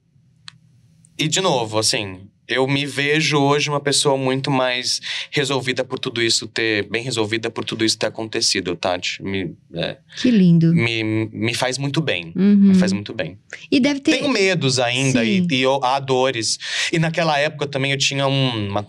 e, 1.18 1.24
e, 1.24 1.29
de 1.29 1.40
novo, 1.40 1.79
assim... 1.79 2.29
Eu 2.46 2.66
me 2.68 2.85
vejo 2.85 3.38
hoje 3.38 3.70
uma 3.70 3.80
pessoa 3.80 4.16
muito 4.16 4.50
mais 4.50 5.00
resolvida 5.30 5.83
por 5.85 5.98
tudo 5.98 6.20
isso 6.22 6.46
ter. 6.46 6.88
Bem 6.90 7.02
resolvida 7.02 7.50
por 7.50 7.64
tudo 7.64 7.85
isso 7.85 7.98
ter 7.98 8.07
acontecido, 8.07 8.76
Tati. 8.76 9.22
Me, 9.22 9.54
é, 9.74 9.96
Que 10.20 10.30
lindo. 10.30 10.74
me, 10.74 11.02
me 11.33 11.54
faz 11.54 11.78
muito 11.78 12.00
bem. 12.00 12.33
Uhum. 12.37 12.57
Me 12.68 12.74
faz 12.74 12.92
muito 12.92 13.14
bem. 13.14 13.38
E 13.70 13.80
deve 13.80 14.00
ter. 14.00 14.18
Tenho 14.18 14.28
medos 14.28 14.78
ainda 14.78 15.24
e, 15.24 15.40
Sim. 15.40 15.48
e 15.50 15.62
eu- 15.62 15.80
há 15.83 15.98
dores. 15.98 16.59
E 16.92 16.98
naquela 16.98 17.38
época 17.38 17.66
também 17.66 17.92
eu 17.92 17.98
tinha 17.98 18.26
um- 18.26 18.68
uma, 18.68 18.85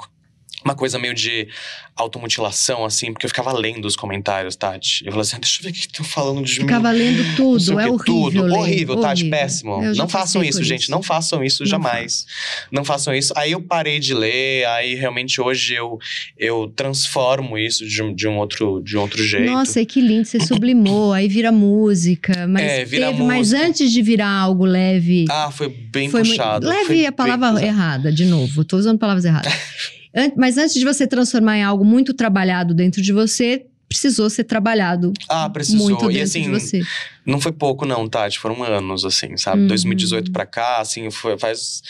uma 0.65 0.73
coisa 0.75 0.97
meio 0.97 1.13
de 1.13 1.47
automutilação, 1.95 2.83
assim, 2.83 3.13
porque 3.13 3.25
eu 3.25 3.29
ficava 3.29 3.53
lendo 3.53 3.85
os 3.85 3.95
comentários, 3.95 4.55
Tati. 4.55 5.05
Eu 5.05 5.11
falava 5.11 5.21
assim, 5.21 5.39
deixa 5.39 5.59
eu 5.59 5.63
ver 5.63 5.69
o 5.69 5.73
que 5.73 5.79
estão 5.79 6.03
falando 6.05 6.43
de 6.43 6.53
mim. 6.59 6.65
Ficava 6.65 6.91
lendo 6.91 7.35
tudo, 7.35 7.79
é 7.79 7.87
horrível. 7.87 8.03
Tudo. 8.43 8.53
Horrível, 8.55 8.95
Tati, 8.99 9.21
horrível. 9.21 9.39
péssimo. 9.39 9.83
Eu 9.83 9.95
Não 9.95 10.09
façam 10.09 10.43
isso, 10.43 10.63
gente. 10.63 10.89
Não 10.89 11.01
façam 11.01 11.43
isso 11.43 11.63
Não 11.63 11.69
jamais. 11.69 12.25
Não 12.71 12.83
façam 12.83 13.13
isso. 13.15 13.31
Aí 13.37 13.51
eu 13.51 13.61
parei 13.61 13.99
de 13.99 14.13
ler, 14.13 14.65
aí 14.65 14.95
realmente 14.95 15.39
hoje 15.39 15.75
eu, 15.75 15.97
eu 16.37 16.71
transformo 16.75 17.57
isso 17.57 17.85
de 17.87 18.01
um, 18.03 18.13
de 18.13 18.27
um 18.27 18.37
outro, 18.37 18.81
de 18.83 18.97
um 18.97 19.01
outro 19.01 19.23
jeito. 19.23 19.49
Nossa, 19.49 19.79
e 19.79 19.85
que 19.85 20.01
lindo, 20.01 20.25
você 20.25 20.39
sublimou, 20.39 21.13
aí 21.13 21.27
vira 21.27 21.51
música. 21.51 22.45
Mas, 22.47 22.63
É, 22.63 22.83
vira 22.85 23.07
teve, 23.07 23.23
mas 23.23 23.37
música. 23.51 23.67
antes 23.67 23.91
de 23.91 24.01
virar 24.01 24.29
algo 24.31 24.65
leve. 24.65 25.25
Ah, 25.29 25.49
foi 25.51 25.69
bem 25.69 26.09
foi 26.09 26.21
muito- 26.23 26.35
puxado. 26.35 26.67
Leve 26.67 26.85
foi 26.85 27.01
é 27.03 27.07
a 27.07 27.11
palavra 27.11 27.63
errada, 27.63 28.11
de 28.11 28.25
novo. 28.25 28.65
Tô 28.65 28.75
usando 28.77 28.97
palavras 28.99 29.23
erradas. 29.25 29.53
Mas 30.37 30.57
antes 30.57 30.73
de 30.75 30.85
você 30.85 31.05
transformar 31.07 31.57
em 31.57 31.63
algo 31.63 31.83
muito 31.85 32.13
trabalhado 32.13 32.73
dentro 32.73 33.01
de 33.01 33.11
você, 33.11 33.65
precisou 33.87 34.29
ser 34.29 34.43
trabalhado 34.45 35.13
Ah, 35.29 35.49
precisou. 35.49 35.87
muito 35.89 36.09
e 36.11 36.19
assim, 36.21 36.43
de 36.43 36.49
você. 36.49 36.81
Não 37.25 37.39
foi 37.39 37.51
pouco, 37.51 37.85
não, 37.85 38.07
Tati. 38.07 38.37
Foram 38.39 38.61
anos, 38.63 39.05
assim, 39.05 39.37
sabe? 39.37 39.61
Uhum. 39.61 39.67
2018 39.67 40.31
pra 40.31 40.45
cá, 40.45 40.79
assim, 40.79 41.09
foi, 41.11 41.37
faz. 41.37 41.81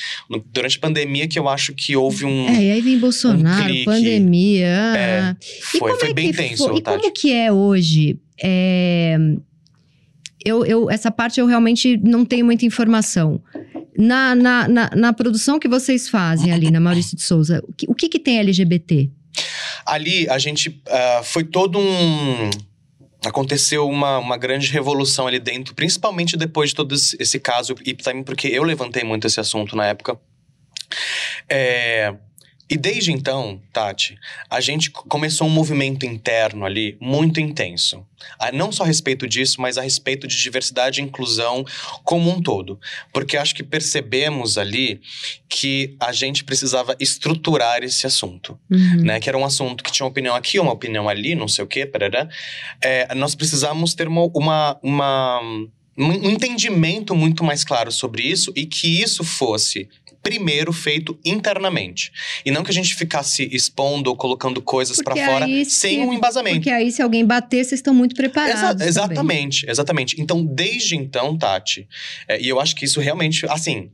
Durante 0.53 0.77
a 0.77 0.81
pandemia 0.81 1.27
que 1.27 1.38
eu 1.39 1.47
acho 1.49 1.73
que 1.73 1.95
houve 1.95 2.25
um. 2.25 2.47
É, 2.49 2.63
e 2.65 2.71
aí 2.71 2.81
vem 2.81 2.97
Bolsonaro, 2.99 3.63
clique. 3.65 3.85
pandemia. 3.85 4.67
ah. 4.93 4.97
É, 4.97 5.35
E 5.75 5.77
foi, 5.79 5.97
foi 5.99 6.09
é 6.09 6.13
bem 6.13 6.31
tenso, 6.31 6.67
foi- 6.67 6.77
E 6.77 6.81
Tati. 6.81 6.97
como 7.01 7.13
que 7.13 7.31
é 7.33 7.51
hoje? 7.51 8.19
É, 8.41 9.17
Eu, 10.43 10.63
eu, 10.63 10.91
essa 10.91 11.09
parte 11.09 11.39
eu 11.39 11.47
realmente 11.47 11.97
não 12.03 12.23
tenho 12.23 12.45
muita 12.45 12.65
informação. 12.65 13.41
Na, 13.97 14.36
na, 14.36 14.67
na, 14.67 14.89
na 14.95 15.13
produção 15.13 15.58
que 15.58 15.67
vocês 15.67 16.10
fazem 16.10 16.51
ali 16.51 16.69
na 16.69 16.79
Maurício 16.79 17.15
de 17.15 17.23
Souza, 17.23 17.63
o 17.67 17.73
que, 17.73 17.86
o 17.89 17.95
que, 17.95 18.10
que 18.10 18.19
tem 18.19 18.39
LGBT? 18.39 19.10
Ali 19.86 20.27
a 20.29 20.38
gente 20.38 20.69
uh, 20.69 21.23
foi 21.23 21.43
todo 21.43 21.79
um 21.79 22.49
aconteceu 23.25 23.88
uma, 23.88 24.19
uma 24.19 24.38
grande 24.38 24.71
revolução 24.71 25.27
ali 25.27 25.39
dentro, 25.39 25.73
principalmente 25.73 26.38
depois 26.38 26.69
de 26.69 26.75
todo 26.75 26.93
esse 26.93 27.39
caso, 27.39 27.75
e 27.86 27.93
também 27.93 28.23
porque 28.23 28.47
eu 28.47 28.63
levantei 28.63 29.03
muito 29.03 29.25
esse 29.25 29.39
assunto 29.39 29.75
na 29.75 29.88
época. 29.88 30.17
É, 31.49 32.13
e 32.67 32.78
desde 32.78 33.12
então, 33.12 33.62
Tati, 33.71 34.17
a 34.49 34.60
gente 34.60 34.89
começou 34.89 35.45
um 35.45 35.51
movimento 35.51 36.04
interno 36.04 36.65
ali 36.65 36.97
muito 36.99 37.39
intenso. 37.39 38.04
Não 38.54 38.71
só 38.71 38.84
a 38.84 38.88
respeito 38.88 39.28
disso, 39.28 39.62
mas 39.62 39.78
a 39.78 39.84
respeito 39.84 40.28
de 40.28 40.36
diversidade 40.41 40.99
e 40.99 41.04
inclusão 41.04 41.63
como 42.04 42.32
um 42.32 42.41
todo. 42.41 42.80
Porque 43.13 43.38
acho 43.38 43.54
que 43.54 43.62
percebemos 43.62 44.58
ali 44.58 44.99
que 45.47 45.95
a 45.99 46.12
gente 46.12 46.43
precisava 46.43 46.95
estruturar 46.99 47.84
esse 47.84 48.08
assunto. 48.08 48.60
Uhum. 48.69 49.04
Né? 49.04 49.19
Que 49.19 49.30
era 49.30 49.38
um 49.38 49.45
assunto 49.45 49.84
que 49.84 49.91
tinha 49.91 50.06
uma 50.06 50.12
opinião 50.12 50.34
aqui, 50.36 50.60
uma 50.60 50.73
opinião 50.73 51.08
ali, 51.08 51.36
não 51.36 51.47
sei 51.47 51.63
o 51.63 51.67
quê, 51.67 51.86
parará. 51.86 52.28
É, 52.82 53.13
nós 53.13 53.36
precisávamos 53.36 53.93
ter 53.93 54.08
uma, 54.08 54.25
uma, 54.34 54.80
uma 54.82 55.39
um 55.97 56.30
entendimento 56.30 57.15
muito 57.15 57.43
mais 57.43 57.63
claro 57.63 57.91
sobre 57.91 58.23
isso 58.23 58.51
e 58.56 58.65
que 58.65 59.01
isso 59.01 59.23
fosse 59.23 59.88
primeiro 60.25 60.73
feito 60.73 61.19
internamente. 61.23 62.11
E 62.43 62.49
não 62.49 62.63
que 62.63 62.71
a 62.71 62.73
gente 62.73 62.95
ficasse 62.95 63.47
expondo 63.51 64.09
ou 64.09 64.15
colocando 64.15 64.59
coisas 64.59 64.97
para 64.97 65.15
fora 65.15 65.45
sem 65.65 66.01
um 66.01 66.11
embasamento. 66.11 66.55
Porque 66.55 66.71
aí, 66.71 66.91
se 66.91 66.99
alguém 66.99 67.23
bater, 67.23 67.63
vocês 67.63 67.73
estão 67.73 67.93
muito 67.93 68.15
preparados. 68.15 68.81
Exa 68.81 68.89
exatamente, 68.89 69.61
também. 69.61 69.71
exatamente. 69.71 70.19
Então, 70.19 70.43
desde 70.43 70.95
então, 70.95 71.38
Tati, 71.38 71.88
é, 72.27 72.41
e 72.41 72.49
eu 72.49 72.59
acho 72.59 72.75
que 72.75 72.85
isso 72.85 72.99
realmente, 72.99 73.45
assim, 73.45 73.91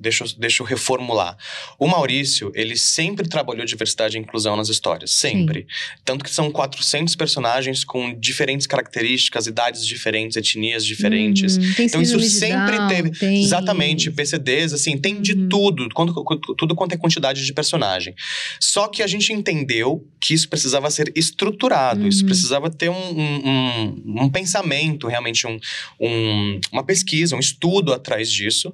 deixa, 0.00 0.24
eu, 0.24 0.28
deixa 0.38 0.62
eu 0.62 0.66
reformular. 0.66 1.36
O 1.78 1.86
Maurício, 1.86 2.52
ele 2.54 2.76
sempre 2.76 3.28
trabalhou 3.28 3.64
diversidade 3.64 4.16
e 4.16 4.20
inclusão 4.20 4.56
nas 4.56 4.68
histórias, 4.68 5.10
sempre. 5.10 5.60
Sim. 5.60 5.98
Tanto 6.04 6.24
que 6.24 6.30
são 6.30 6.50
400 6.50 7.14
personagens 7.16 7.84
com 7.84 8.14
diferentes 8.14 8.66
características, 8.66 9.46
idades 9.46 9.86
diferentes, 9.86 10.36
etnias 10.36 10.84
diferentes. 10.84 11.56
Uhum, 11.56 11.74
então 11.78 12.02
isso 12.02 12.18
sempre 12.20 12.76
Down, 12.76 12.88
teve. 12.88 13.10
tem... 13.10 13.42
Exatamente, 13.42 14.10
PCDs, 14.10 14.72
assim, 14.72 14.96
tem 14.96 15.16
uhum. 15.16 15.22
de 15.22 15.48
tudo, 15.48 15.88
quando, 15.94 16.12
tudo 16.56 16.74
quanto 16.74 16.92
é 16.92 16.96
quantidade 16.96 17.44
de 17.44 17.52
personagem. 17.52 18.14
Só 18.60 18.88
que 18.88 19.02
a 19.02 19.06
gente 19.06 19.32
entendeu 19.32 20.06
que 20.20 20.34
isso 20.34 20.48
precisava 20.48 20.90
ser 20.90 21.12
estruturado, 21.14 22.02
uhum. 22.02 22.08
isso 22.08 22.24
precisava 22.24 22.70
ter 22.70 22.88
um, 22.88 22.94
um, 22.94 23.48
um, 23.48 24.22
um 24.24 24.28
pensamento, 24.28 25.06
realmente 25.06 25.46
um, 25.46 26.60
uma 26.72 26.84
pesquisa, 26.84 27.36
um 27.36 27.40
estudo 27.40 27.92
atrás 27.92 28.30
disso. 28.30 28.72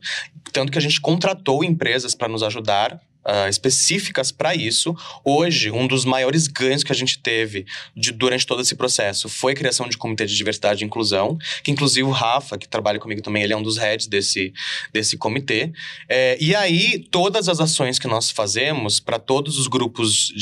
Tanto 0.52 0.70
que 0.70 0.78
a 0.78 0.80
gente 0.80 1.00
contratou 1.14 1.62
empresas 1.62 2.12
para 2.12 2.26
nos 2.26 2.42
ajudar 2.42 3.00
Uh, 3.26 3.48
específicas 3.48 4.30
para 4.30 4.54
isso. 4.54 4.94
Hoje, 5.24 5.70
um 5.70 5.86
dos 5.86 6.04
maiores 6.04 6.46
ganhos 6.46 6.84
que 6.84 6.92
a 6.92 6.94
gente 6.94 7.18
teve 7.18 7.64
de, 7.96 8.12
durante 8.12 8.46
todo 8.46 8.60
esse 8.60 8.74
processo 8.74 9.30
foi 9.30 9.52
a 9.52 9.56
criação 9.56 9.88
de 9.88 9.96
comitê 9.96 10.26
de 10.26 10.36
diversidade 10.36 10.84
e 10.84 10.86
inclusão, 10.86 11.38
que 11.62 11.70
inclusive 11.70 12.06
o 12.06 12.10
Rafa, 12.10 12.58
que 12.58 12.68
trabalha 12.68 12.98
comigo 12.98 13.22
também, 13.22 13.42
ele 13.42 13.52
é 13.54 13.56
um 13.56 13.62
dos 13.62 13.78
heads 13.78 14.06
desse, 14.06 14.52
desse 14.92 15.16
comitê. 15.16 15.72
É, 16.08 16.36
e 16.40 16.54
aí, 16.54 16.98
todas 17.10 17.48
as 17.48 17.60
ações 17.60 17.98
que 17.98 18.06
nós 18.06 18.30
fazemos 18.30 19.00
para 19.00 19.18
todos 19.18 19.58
os 19.58 19.66
grupos 19.66 20.32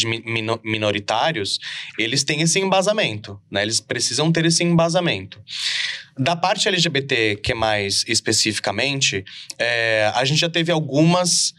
minoritários, 0.65 1.61
eles 1.99 2.25
têm 2.25 2.41
esse 2.43 2.59
embasamento, 2.59 3.41
né? 3.51 3.63
Eles 3.63 3.81
precisam 3.81 4.33
ter 4.33 4.45
esse 4.45 4.65
embasamento. 4.65 5.41
Da 6.19 6.37
parte 6.37 6.69
LGBT, 6.69 7.37
que 7.37 7.55
mais 7.55 8.05
especificamente, 8.07 9.25
é, 9.59 10.11
a 10.15 10.25
gente 10.25 10.41
já 10.41 10.49
teve 10.49 10.71
algumas. 10.71 11.55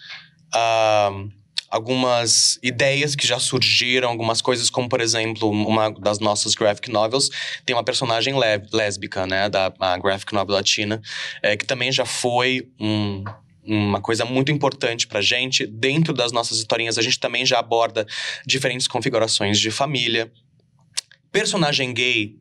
Uh, 0.56 1.32
algumas 1.74 2.60
ideias 2.62 3.16
que 3.16 3.26
já 3.26 3.40
surgiram, 3.40 4.08
algumas 4.08 4.42
coisas 4.44 4.70
como, 4.70 4.88
por 4.88 5.02
exemplo, 5.02 5.50
uma 5.50 5.90
das 5.90 6.20
nossas 6.20 6.54
graphic 6.54 6.92
novels 6.92 7.32
tem 7.66 7.76
uma 7.76 7.84
personagem 7.84 8.36
lésbica, 8.72 9.26
né, 9.26 9.50
da 9.50 9.72
graphic 9.98 10.32
novel 10.34 10.54
latina, 10.54 11.02
é, 11.42 11.58
que 11.58 11.66
também 11.66 11.92
já 11.92 12.06
foi 12.06 12.70
um, 12.80 13.24
uma 13.66 14.00
coisa 14.00 14.24
muito 14.24 14.52
importante 14.52 15.08
pra 15.08 15.20
gente. 15.20 15.66
Dentro 15.66 16.14
das 16.14 16.32
nossas 16.32 16.60
historinhas, 16.60 17.00
a 17.00 17.02
gente 17.02 17.20
também 17.20 17.44
já 17.44 17.58
aborda 17.58 18.06
diferentes 18.46 18.88
configurações 18.88 19.60
de 19.60 19.72
família. 19.72 20.32
Personagem 21.32 21.92
gay 21.92 22.36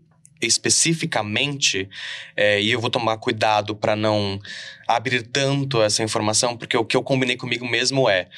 especificamente, 0.47 1.89
é, 2.37 2.61
e 2.61 2.71
eu 2.71 2.81
vou 2.81 2.91
tomar 2.91 3.17
cuidado 3.19 3.75
para 3.75 3.95
não 3.97 4.39
abrir 4.87 5.23
tanto 5.23 5.83
essa 5.83 6.03
informação, 6.03 6.57
porque 6.57 6.77
o 6.77 6.85
que 6.85 6.97
eu 6.97 7.03
combinei 7.03 7.37
comigo 7.37 7.67
mesmo 7.67 8.09
é: 8.09 8.29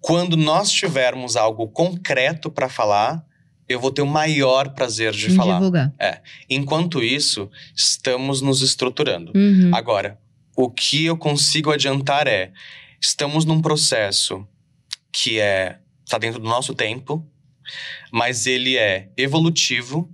quando 0.00 0.36
nós 0.36 0.70
tivermos 0.70 1.36
algo 1.36 1.68
concreto 1.68 2.50
para 2.50 2.68
falar, 2.68 3.24
eu 3.68 3.78
vou 3.78 3.90
ter 3.90 4.02
o 4.02 4.06
maior 4.06 4.70
prazer 4.70 5.12
de 5.12 5.30
falar. 5.30 5.58
Divulgar. 5.58 5.92
É. 5.98 6.20
Enquanto 6.48 7.02
isso, 7.02 7.48
estamos 7.76 8.40
nos 8.40 8.62
estruturando. 8.62 9.32
Uhum. 9.34 9.70
Agora, 9.72 10.18
o 10.56 10.70
que 10.70 11.04
eu 11.04 11.16
consigo 11.16 11.70
adiantar 11.70 12.26
é: 12.26 12.52
estamos 13.00 13.44
num 13.44 13.60
processo 13.60 14.46
que 15.12 15.38
é 15.38 15.78
está 16.04 16.18
dentro 16.18 16.40
do 16.40 16.48
nosso 16.48 16.74
tempo, 16.74 17.24
mas 18.10 18.46
ele 18.46 18.76
é 18.76 19.10
evolutivo 19.16 20.10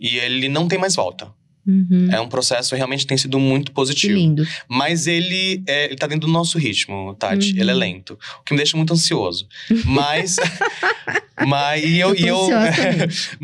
e 0.00 0.16
ele 0.16 0.48
não 0.48 0.66
tem 0.66 0.78
mais 0.78 0.96
volta. 0.96 1.30
Uhum. 1.66 2.08
É 2.10 2.20
um 2.20 2.28
processo 2.28 2.74
realmente 2.74 3.06
tem 3.06 3.16
sido 3.16 3.38
muito 3.38 3.72
positivo. 3.72 4.14
Que 4.14 4.20
lindo. 4.20 4.46
Mas 4.68 5.06
ele, 5.06 5.62
é, 5.66 5.86
ele 5.86 5.96
tá 5.96 6.06
dentro 6.06 6.26
do 6.26 6.32
nosso 6.32 6.58
ritmo, 6.58 7.14
Tati. 7.18 7.52
Uhum. 7.52 7.60
Ele 7.60 7.70
é 7.70 7.74
lento. 7.74 8.18
O 8.40 8.44
que 8.44 8.52
me 8.52 8.56
deixa 8.56 8.76
muito 8.76 8.92
ansioso. 8.92 9.46
Mas. 9.84 10.36
mas 11.46 11.84
e 11.84 11.98
eu. 11.98 12.14
eu, 12.14 12.48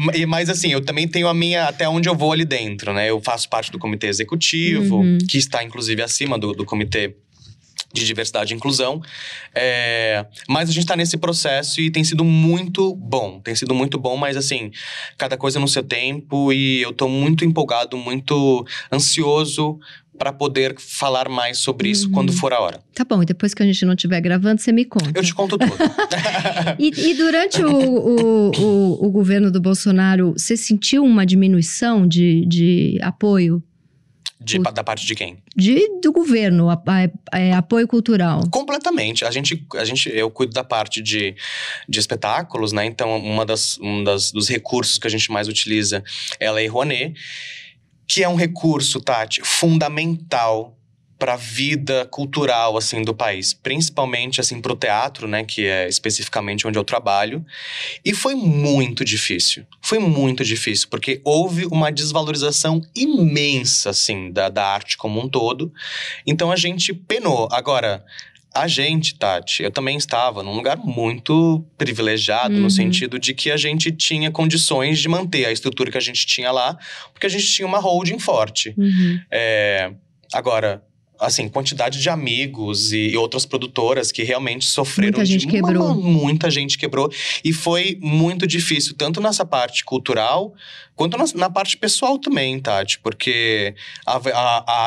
eu 0.06 0.26
mas 0.26 0.48
assim, 0.48 0.72
eu 0.72 0.80
também 0.80 1.06
tenho 1.06 1.28
a 1.28 1.34
minha. 1.34 1.64
Até 1.64 1.88
onde 1.88 2.08
eu 2.08 2.14
vou 2.14 2.32
ali 2.32 2.44
dentro, 2.44 2.92
né? 2.92 3.10
Eu 3.10 3.20
faço 3.20 3.48
parte 3.48 3.70
do 3.70 3.78
comitê 3.78 4.06
executivo, 4.06 4.96
uhum. 4.96 5.18
que 5.28 5.36
está 5.36 5.62
inclusive 5.62 6.02
acima 6.02 6.38
do, 6.38 6.52
do 6.52 6.64
comitê 6.64 7.14
de 7.96 8.06
diversidade 8.06 8.52
e 8.52 8.56
inclusão. 8.56 9.00
É, 9.54 10.24
mas 10.48 10.68
a 10.68 10.72
gente 10.72 10.84
está 10.84 10.96
nesse 10.96 11.16
processo 11.16 11.80
e 11.80 11.90
tem 11.90 12.04
sido 12.04 12.24
muito 12.24 12.94
bom. 12.94 13.40
Tem 13.40 13.54
sido 13.54 13.74
muito 13.74 13.98
bom, 13.98 14.16
mas 14.16 14.36
assim, 14.36 14.70
cada 15.16 15.36
coisa 15.36 15.58
no 15.58 15.68
seu 15.68 15.82
tempo 15.82 16.52
e 16.52 16.82
eu 16.82 16.90
estou 16.90 17.08
muito 17.08 17.44
empolgado, 17.44 17.96
muito 17.96 18.64
ansioso 18.92 19.78
para 20.16 20.32
poder 20.32 20.74
falar 20.78 21.28
mais 21.28 21.58
sobre 21.58 21.90
isso 21.90 22.06
uhum. 22.06 22.12
quando 22.12 22.32
for 22.32 22.52
a 22.52 22.60
hora. 22.60 22.80
Tá 22.94 23.04
bom, 23.04 23.22
e 23.22 23.26
depois 23.26 23.54
que 23.54 23.62
a 23.62 23.66
gente 23.66 23.84
não 23.84 23.92
estiver 23.92 24.20
gravando, 24.20 24.60
você 24.60 24.72
me 24.72 24.84
conta. 24.84 25.12
Eu 25.14 25.22
te 25.22 25.34
conto 25.34 25.58
tudo. 25.58 25.72
e, 26.78 27.10
e, 27.10 27.14
durante 27.14 27.62
o, 27.62 27.70
o, 27.70 28.50
o, 28.50 29.06
o, 29.06 29.10
governo 29.10 29.50
do 29.50 29.60
Bolsonaro, 29.60 30.32
você 30.32 30.56
sentiu 30.56 31.04
uma 31.04 31.26
diminuição 31.26 32.06
de, 32.06 32.46
de 32.46 32.98
apoio 33.02 33.62
de, 34.46 34.58
da 34.60 34.84
parte 34.84 35.04
de 35.04 35.14
quem? 35.14 35.38
De, 35.56 36.00
do 36.00 36.12
governo, 36.12 36.70
a, 36.70 36.80
a, 37.32 37.38
é, 37.38 37.52
apoio 37.52 37.88
cultural. 37.88 38.48
Completamente. 38.48 39.24
A 39.24 39.30
gente, 39.30 39.66
a 39.74 39.84
gente, 39.84 40.08
eu 40.08 40.30
cuido 40.30 40.52
da 40.52 40.62
parte 40.62 41.02
de, 41.02 41.34
de 41.88 41.98
espetáculos, 41.98 42.72
né? 42.72 42.86
Então, 42.86 43.18
uma 43.18 43.44
das, 43.44 43.76
um 43.82 44.04
das, 44.04 44.30
dos 44.30 44.48
recursos 44.48 44.98
que 44.98 45.06
a 45.06 45.10
gente 45.10 45.32
mais 45.32 45.48
utiliza 45.48 46.02
é 46.38 46.46
a 46.46 46.52
Lei 46.52 46.68
Rouanet, 46.68 47.14
que 48.06 48.22
é 48.22 48.28
um 48.28 48.36
recurso, 48.36 49.00
Tati, 49.00 49.40
fundamental 49.42 50.75
para 51.18 51.34
a 51.34 51.36
vida 51.36 52.06
cultural 52.06 52.76
assim 52.76 53.02
do 53.02 53.14
país, 53.14 53.54
principalmente 53.54 54.40
assim 54.40 54.60
para 54.60 54.72
o 54.72 54.76
teatro, 54.76 55.26
né, 55.26 55.44
que 55.44 55.66
é 55.66 55.88
especificamente 55.88 56.66
onde 56.66 56.78
eu 56.78 56.84
trabalho. 56.84 57.44
E 58.04 58.14
foi 58.14 58.34
muito 58.34 59.04
difícil. 59.04 59.66
Foi 59.80 59.98
muito 59.98 60.44
difícil 60.44 60.88
porque 60.90 61.20
houve 61.24 61.66
uma 61.66 61.90
desvalorização 61.90 62.82
imensa 62.94 63.90
assim 63.90 64.30
da, 64.30 64.48
da 64.48 64.66
arte 64.66 64.96
como 64.96 65.20
um 65.20 65.28
todo. 65.28 65.72
Então 66.26 66.52
a 66.52 66.56
gente 66.56 66.92
penou. 66.92 67.48
Agora 67.50 68.04
a 68.56 68.66
gente, 68.66 69.14
Tati, 69.14 69.62
eu 69.62 69.70
também 69.70 69.98
estava 69.98 70.42
num 70.42 70.54
lugar 70.54 70.78
muito 70.78 71.64
privilegiado, 71.76 72.54
uhum. 72.54 72.62
no 72.62 72.70
sentido 72.70 73.18
de 73.18 73.34
que 73.34 73.50
a 73.50 73.56
gente 73.56 73.92
tinha 73.92 74.30
condições 74.30 74.98
de 74.98 75.08
manter 75.08 75.44
a 75.44 75.52
estrutura 75.52 75.90
que 75.90 75.98
a 75.98 76.00
gente 76.00 76.24
tinha 76.26 76.50
lá, 76.50 76.76
porque 77.12 77.26
a 77.26 77.28
gente 77.28 77.46
tinha 77.46 77.68
uma 77.68 77.78
holding 77.78 78.18
forte. 78.18 78.74
Uhum. 78.76 79.20
É, 79.30 79.92
agora, 80.32 80.82
assim, 81.18 81.48
quantidade 81.48 82.00
de 82.00 82.08
amigos 82.08 82.92
e, 82.92 83.08
e, 83.08 83.16
outras 83.16 83.46
produtoras 83.46 84.12
que 84.12 84.22
realmente 84.22 84.66
sofreram. 84.66 85.18
Muita 85.18 85.26
gente 85.26 85.40
de, 85.40 85.46
quebrou. 85.46 85.84
Uma, 85.86 85.94
muita 85.94 86.50
gente 86.50 86.78
quebrou. 86.78 87.10
E 87.44 87.52
foi 87.52 87.98
muito 88.00 88.46
difícil, 88.46 88.94
tanto 88.96 89.20
nessa 89.20 89.44
parte 89.44 89.84
cultural, 89.84 90.54
quanto 90.94 91.16
na, 91.16 91.24
na 91.34 91.50
parte 91.50 91.76
pessoal 91.76 92.18
também, 92.18 92.58
Tati. 92.60 92.98
Porque 93.00 93.74
havia, 94.04 94.34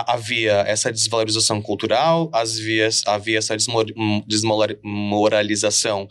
havia 0.08 0.54
essa 0.68 0.92
desvalorização 0.92 1.62
cultural, 1.62 2.30
havia, 2.34 2.90
havia 3.06 3.38
essa 3.38 3.56
desmoralização 4.28 6.08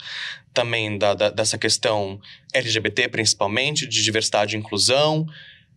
também 0.53 0.99
da, 0.99 1.15
da, 1.15 1.31
dessa 1.31 1.57
questão 1.57 2.21
LGBT, 2.53 3.09
principalmente, 3.09 3.87
de 3.87 4.03
diversidade 4.03 4.57
e 4.57 4.59
inclusão. 4.59 5.27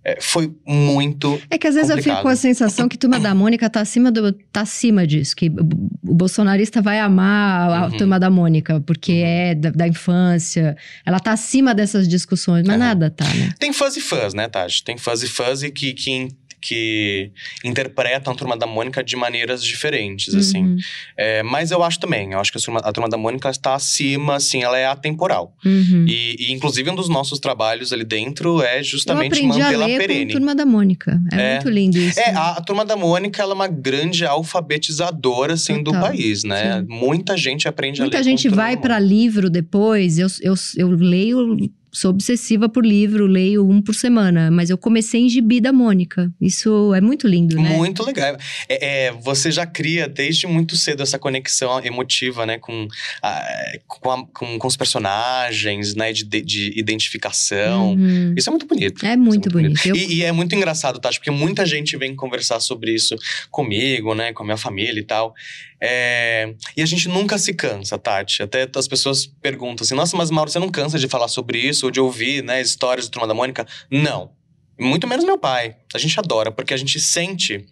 É, 0.04 0.18
foi 0.20 0.52
muito. 0.66 1.40
É 1.50 1.58
que 1.58 1.68
às 1.68 1.76
vezes 1.76 1.90
eu 1.90 1.98
fico 1.98 2.10
complicado. 2.10 2.24
com 2.24 2.30
a 2.30 2.36
sensação 2.36 2.90
que 2.90 2.98
Turma 2.98 3.20
da 3.20 3.36
Mônica 3.36 3.70
tá 3.70 3.82
acima, 3.82 4.12
do, 4.12 4.34
tá 4.52 4.62
acima 4.62 5.06
disso. 5.06 5.36
Que 5.36 5.48
o 5.50 6.14
bolsonarista 6.16 6.82
vai 6.82 7.00
amar 7.00 7.70
a 7.72 7.86
Uhum. 7.86 7.98
Turma 7.98 8.20
da 8.20 8.30
Mônica, 8.30 8.82
porque 8.82 9.12
é 9.24 9.54
da, 9.54 9.70
da 9.70 9.88
infância. 9.88 10.76
Ela 11.06 11.20
tá 11.20 11.32
acima 11.34 11.74
dessas 11.76 12.08
discussões, 12.08 12.64
mas 12.66 12.76
Aham. 12.76 12.86
nada 12.86 13.10
tá, 13.12 13.26
né? 13.26 13.54
Tem 13.60 13.72
fãs 13.72 13.96
e 13.96 14.02
fãs, 14.02 14.34
né, 14.34 14.48
Tati? 14.48 14.84
Tem 14.84 14.98
fãs 14.98 15.22
e 15.22 15.28
fãs 15.28 15.62
e 15.62 15.70
que, 15.72 15.94
que, 15.94 16.30
que 16.62 17.32
interpretam 17.66 18.34
a 18.34 18.36
Turma 18.36 18.56
da 18.56 18.68
Mônica 18.68 19.04
de 19.04 19.16
maneiras 19.16 19.64
diferentes, 19.64 20.34
assim. 20.36 20.64
Uhum, 20.64 20.78
É, 21.18 21.42
mas 21.44 21.72
eu 21.72 21.82
acho 21.84 22.00
também, 22.00 22.32
eu 22.34 22.40
acho 22.40 22.52
que 22.52 22.58
a 22.58 22.62
Turma, 22.62 22.80
a 22.82 22.92
Turma 22.92 23.10
da 23.10 23.18
Mônica 23.18 23.50
está 23.50 23.74
acima, 23.74 24.36
assim, 24.36 24.62
ela 24.64 24.78
é 24.78 24.86
atemporal. 24.86 25.56
uhum. 25.66 26.06
E, 26.08 26.36
e, 26.40 26.52
inclusive, 26.52 26.90
um 26.90 26.96
dos 26.96 27.10
nossos 27.10 27.40
trabalhos 27.40 27.92
ali 27.92 28.04
dentro 28.04 28.62
é 28.62 28.84
justamente 28.84 29.40
a 29.40 29.48
mantê-la 29.48 29.86
ler 29.86 29.98
perene. 29.98 30.26
com 30.28 30.32
Turma 30.40 30.54
da 30.56 30.66
Mônica. 30.66 31.20
É, 31.32 31.42
É. 31.42 31.54
muito 31.56 31.70
lindo 31.70 31.98
isso. 31.98 32.20
É, 32.20 32.30
a, 32.32 32.52
a 32.52 32.62
Turma 32.62 32.86
da 32.86 32.96
Mônica, 32.96 33.42
ela 33.42 33.54
é 33.54 33.56
uma 33.56 33.68
grande 33.68 34.26
alfabetizadora, 34.26 35.54
assim, 35.54 35.78
do 35.82 35.86
Total, 35.92 36.02
país, 36.02 36.44
né? 36.44 36.82
sim. 36.82 36.86
Muita 36.88 37.36
gente 37.38 37.68
aprende 37.68 38.02
a 38.02 38.04
Muita 38.04 38.18
ler 38.18 38.24
gente 38.24 38.44
com 38.44 38.50
Turma 38.50 38.64
vai 38.64 38.76
Mônica. 38.76 39.00
livro 39.00 39.50
depois. 39.50 40.20
Eu, 40.20 40.28
eu, 40.42 40.54
eu 40.78 40.90
leio, 40.92 41.58
sou 41.92 42.12
obsessiva 42.12 42.70
por 42.70 42.86
livro, 42.86 43.26
leio 43.28 43.68
um 43.68 43.82
por 43.82 43.94
semana. 43.94 44.50
Mas 44.50 44.70
eu 44.70 44.78
comecei 44.78 45.22
em 45.22 45.30
Gibi 45.30 45.60
da 45.60 45.74
Mônica. 45.74 46.32
Isso 46.40 46.94
é 46.94 47.02
muito 47.02 47.28
lindo, 47.28 47.56
né? 47.58 47.76
Muito 47.78 48.04
legal. 48.04 48.38
É, 48.70 49.06
é, 49.08 49.12
você 49.12 49.52
já 49.52 49.66
cria 49.66 50.08
desde 50.08 50.48
muito 50.48 50.76
cedo 50.76 51.04
essa 51.04 51.20
conexão 51.20 51.84
emotiva, 51.84 52.46
né? 52.46 52.58
Com, 52.58 52.88
a- 53.22 53.44
com, 53.88 54.12
a- 54.12 54.26
com, 54.34 54.58
com 54.58 54.68
os 54.68 54.78
personagens, 54.78 55.96
né? 55.96 56.12
De, 56.14 56.24
de- 56.24 56.42
de 56.42 56.80
identificação. 56.80 57.94
Uhum. 57.94 58.34
Isso 58.38 58.50
é 58.50 58.52
muito 58.52 58.66
bonito. 58.66 59.06
É 59.06 59.16
muito 59.16 59.50
Isso 59.50 59.58
bonito. 59.58 59.86
Eu- 59.88 59.96
E, 59.96 60.16
e 60.16 60.24
é 60.24 60.32
muito 60.32 60.56
engraçado, 60.56 61.00
Tati, 61.00 61.20
porque 61.20 61.32
muita 61.32 61.66
gente 61.66 61.98
vem 61.98 62.16
conversar 62.16 62.60
sobre 62.60 62.94
isso 62.94 63.16
comigo, 63.50 64.14
né? 64.16 64.34
Com 64.34 64.44
a 64.44 64.46
minha 64.46 64.58
família 64.58 65.00
e 65.00 65.04
tal. 65.04 65.34
É, 65.84 66.54
E 66.78 66.82
a 66.84 66.86
gente 66.86 67.10
nunca 67.10 67.40
se 67.40 67.54
cansa, 67.56 67.98
Tati. 67.98 68.44
Até 68.44 68.70
as 68.76 68.88
pessoas 68.88 69.26
perguntam 69.26 69.84
assim: 69.84 69.96
nossa, 69.96 70.16
mas 70.16 70.30
Mauro, 70.30 70.52
você 70.52 70.60
não 70.60 70.70
cansa 70.70 71.00
de 71.00 71.08
falar 71.08 71.28
sobre 71.28 71.58
isso 71.58 71.88
ou 71.88 71.92
de 71.92 72.00
ouvir, 72.00 72.44
né? 72.44 72.62
Histórias 72.62 73.08
do 73.08 73.12
Turma 73.12 73.28
da 73.28 73.34
Mônica? 73.34 73.66
Não. 73.90 74.32
Muito 74.80 75.08
menos 75.08 75.26
meu 75.26 75.38
pai. 75.38 75.76
A 75.94 75.98
gente 75.98 76.18
adora, 76.20 76.52
porque 76.52 76.74
a 76.74 76.78
gente 76.78 77.00
sente, 77.00 77.66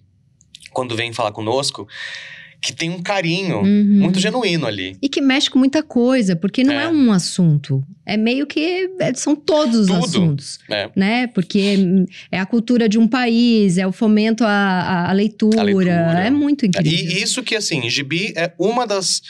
quando 0.71 0.95
vem 0.95 1.13
falar 1.13 1.31
conosco, 1.31 1.87
que 2.61 2.73
tem 2.73 2.89
um 2.89 3.01
carinho 3.01 3.59
Uhum. 3.59 3.99
muito 4.01 4.19
genuíno 4.19 4.65
ali. 4.67 4.97
E 5.01 5.07
que 5.07 5.21
mexe 5.21 5.49
com 5.49 5.57
muita 5.57 5.81
coisa, 5.81 6.35
porque 6.35 6.63
não 6.63 6.73
é, 6.73 6.83
É. 6.85 6.89
um 6.89 7.11
assunto. 7.11 7.83
É 8.05 8.17
meio 8.17 8.45
que 8.47 8.89
é- 8.99 9.13
são 9.13 9.35
todos 9.35 9.81
os 9.81 9.89
assuntos, 9.91 10.59
né? 10.67 10.89
né? 10.95 11.27
Porque 11.27 11.75
é 12.31 12.39
a 12.39 12.45
cultura 12.45 12.89
de 12.89 12.97
um 12.97 13.07
país, 13.07 13.77
é 13.77 13.85
o 13.87 13.91
fomento 13.91 14.43
à, 14.43 15.09
à- 15.09 15.13
leitura, 15.13 15.61
A 15.61 15.63
leitura. 15.63 15.91
É 16.25 16.29
muito 16.31 16.65
incrível. 16.65 16.91
E 17.17 17.21
isso 17.21 17.43
que, 17.43 17.55
assim, 17.55 17.87
Gibi 17.89 18.33
é 18.35 18.51
uma 18.59 18.85
das, 18.87 19.21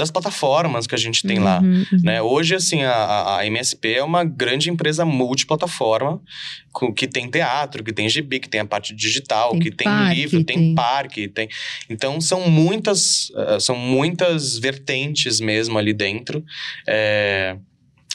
das 0.00 0.10
plataformas 0.10 0.86
que 0.86 0.94
a 0.94 0.98
gente 0.98 1.22
tem 1.26 1.38
lá. 1.38 1.60
Uhum, 1.60 1.84
uhum. 1.92 1.98
Né? 2.02 2.20
Hoje, 2.22 2.54
assim, 2.54 2.82
a, 2.82 3.36
a- 3.38 3.46
MSP 3.46 3.94
é 3.94 4.02
uma 4.04 4.24
grande 4.24 4.68
empresa 4.70 5.04
multiplataforma, 5.04 6.20
com- 6.72 6.92
que 6.92 7.06
tem 7.06 7.30
teatro, 7.30 7.84
que 7.84 7.92
tem 7.92 8.08
gibi, 8.08 8.40
que 8.40 8.48
tem 8.48 8.60
a 8.60 8.64
parte 8.66 8.94
digital, 8.94 9.52
Tem 9.52 9.60
que 9.60 9.70
tem 9.70 9.86
parque, 9.86 10.14
livro, 10.20 10.44
tem, 10.44 10.56
tem- 10.56 10.74
parque, 10.74 11.28
tem... 11.28 11.48
Então, 11.88 12.20
são 12.20 12.48
muitas, 12.50 13.30
eh, 13.36 13.60
são 13.60 13.76
muitas 13.76 14.58
vertentes 14.58 15.40
mesmo 15.40 15.78
ali 15.78 15.92
dentro. 15.92 16.44
É, 16.88 17.56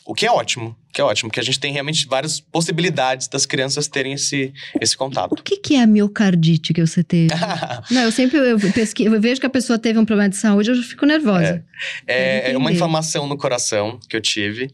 O 0.08 0.14
que 0.14 0.26
é 0.26 0.32
ótimo, 0.32 0.76
que 0.96 1.02
é 1.02 1.04
ótimo, 1.04 1.30
porque 1.30 1.42
a 1.42 1.44
gente 1.44 1.60
tem 1.60 1.74
realmente 1.74 2.08
várias 2.08 2.40
possibilidades 2.40 3.28
das 3.28 3.46
crianças 3.46 3.86
terem 3.86 4.14
esse, 4.14 4.54
esse 4.80 4.96
contato. 4.96 5.34
O 5.34 5.44
que, 5.44 5.58
que 5.58 5.76
é 5.76 5.82
a 5.82 5.86
miocardite 5.88 6.74
que 6.74 6.80
você 6.80 7.04
teve? 7.04 7.34
Não, 7.92 8.04
eu 8.04 8.12
sempre 8.14 8.38
eu 8.38 8.58
eu 8.58 9.22
vejo 9.22 9.42
que 9.42 9.46
a 9.46 9.50
pessoa 9.50 9.78
teve 9.78 10.00
um 10.00 10.06
problema 10.06 10.30
de 10.30 10.38
saúde, 10.38 10.70
eu 10.70 10.76
fico 10.78 11.06
nervosa. 11.06 11.66
É, 12.08 12.40
Quero 12.40 12.54
é 12.54 12.58
uma 12.58 12.72
inflamação 12.72 13.28
no 13.28 13.36
coração 13.38 14.00
que 14.10 14.16
eu 14.16 14.22
tive. 14.22 14.72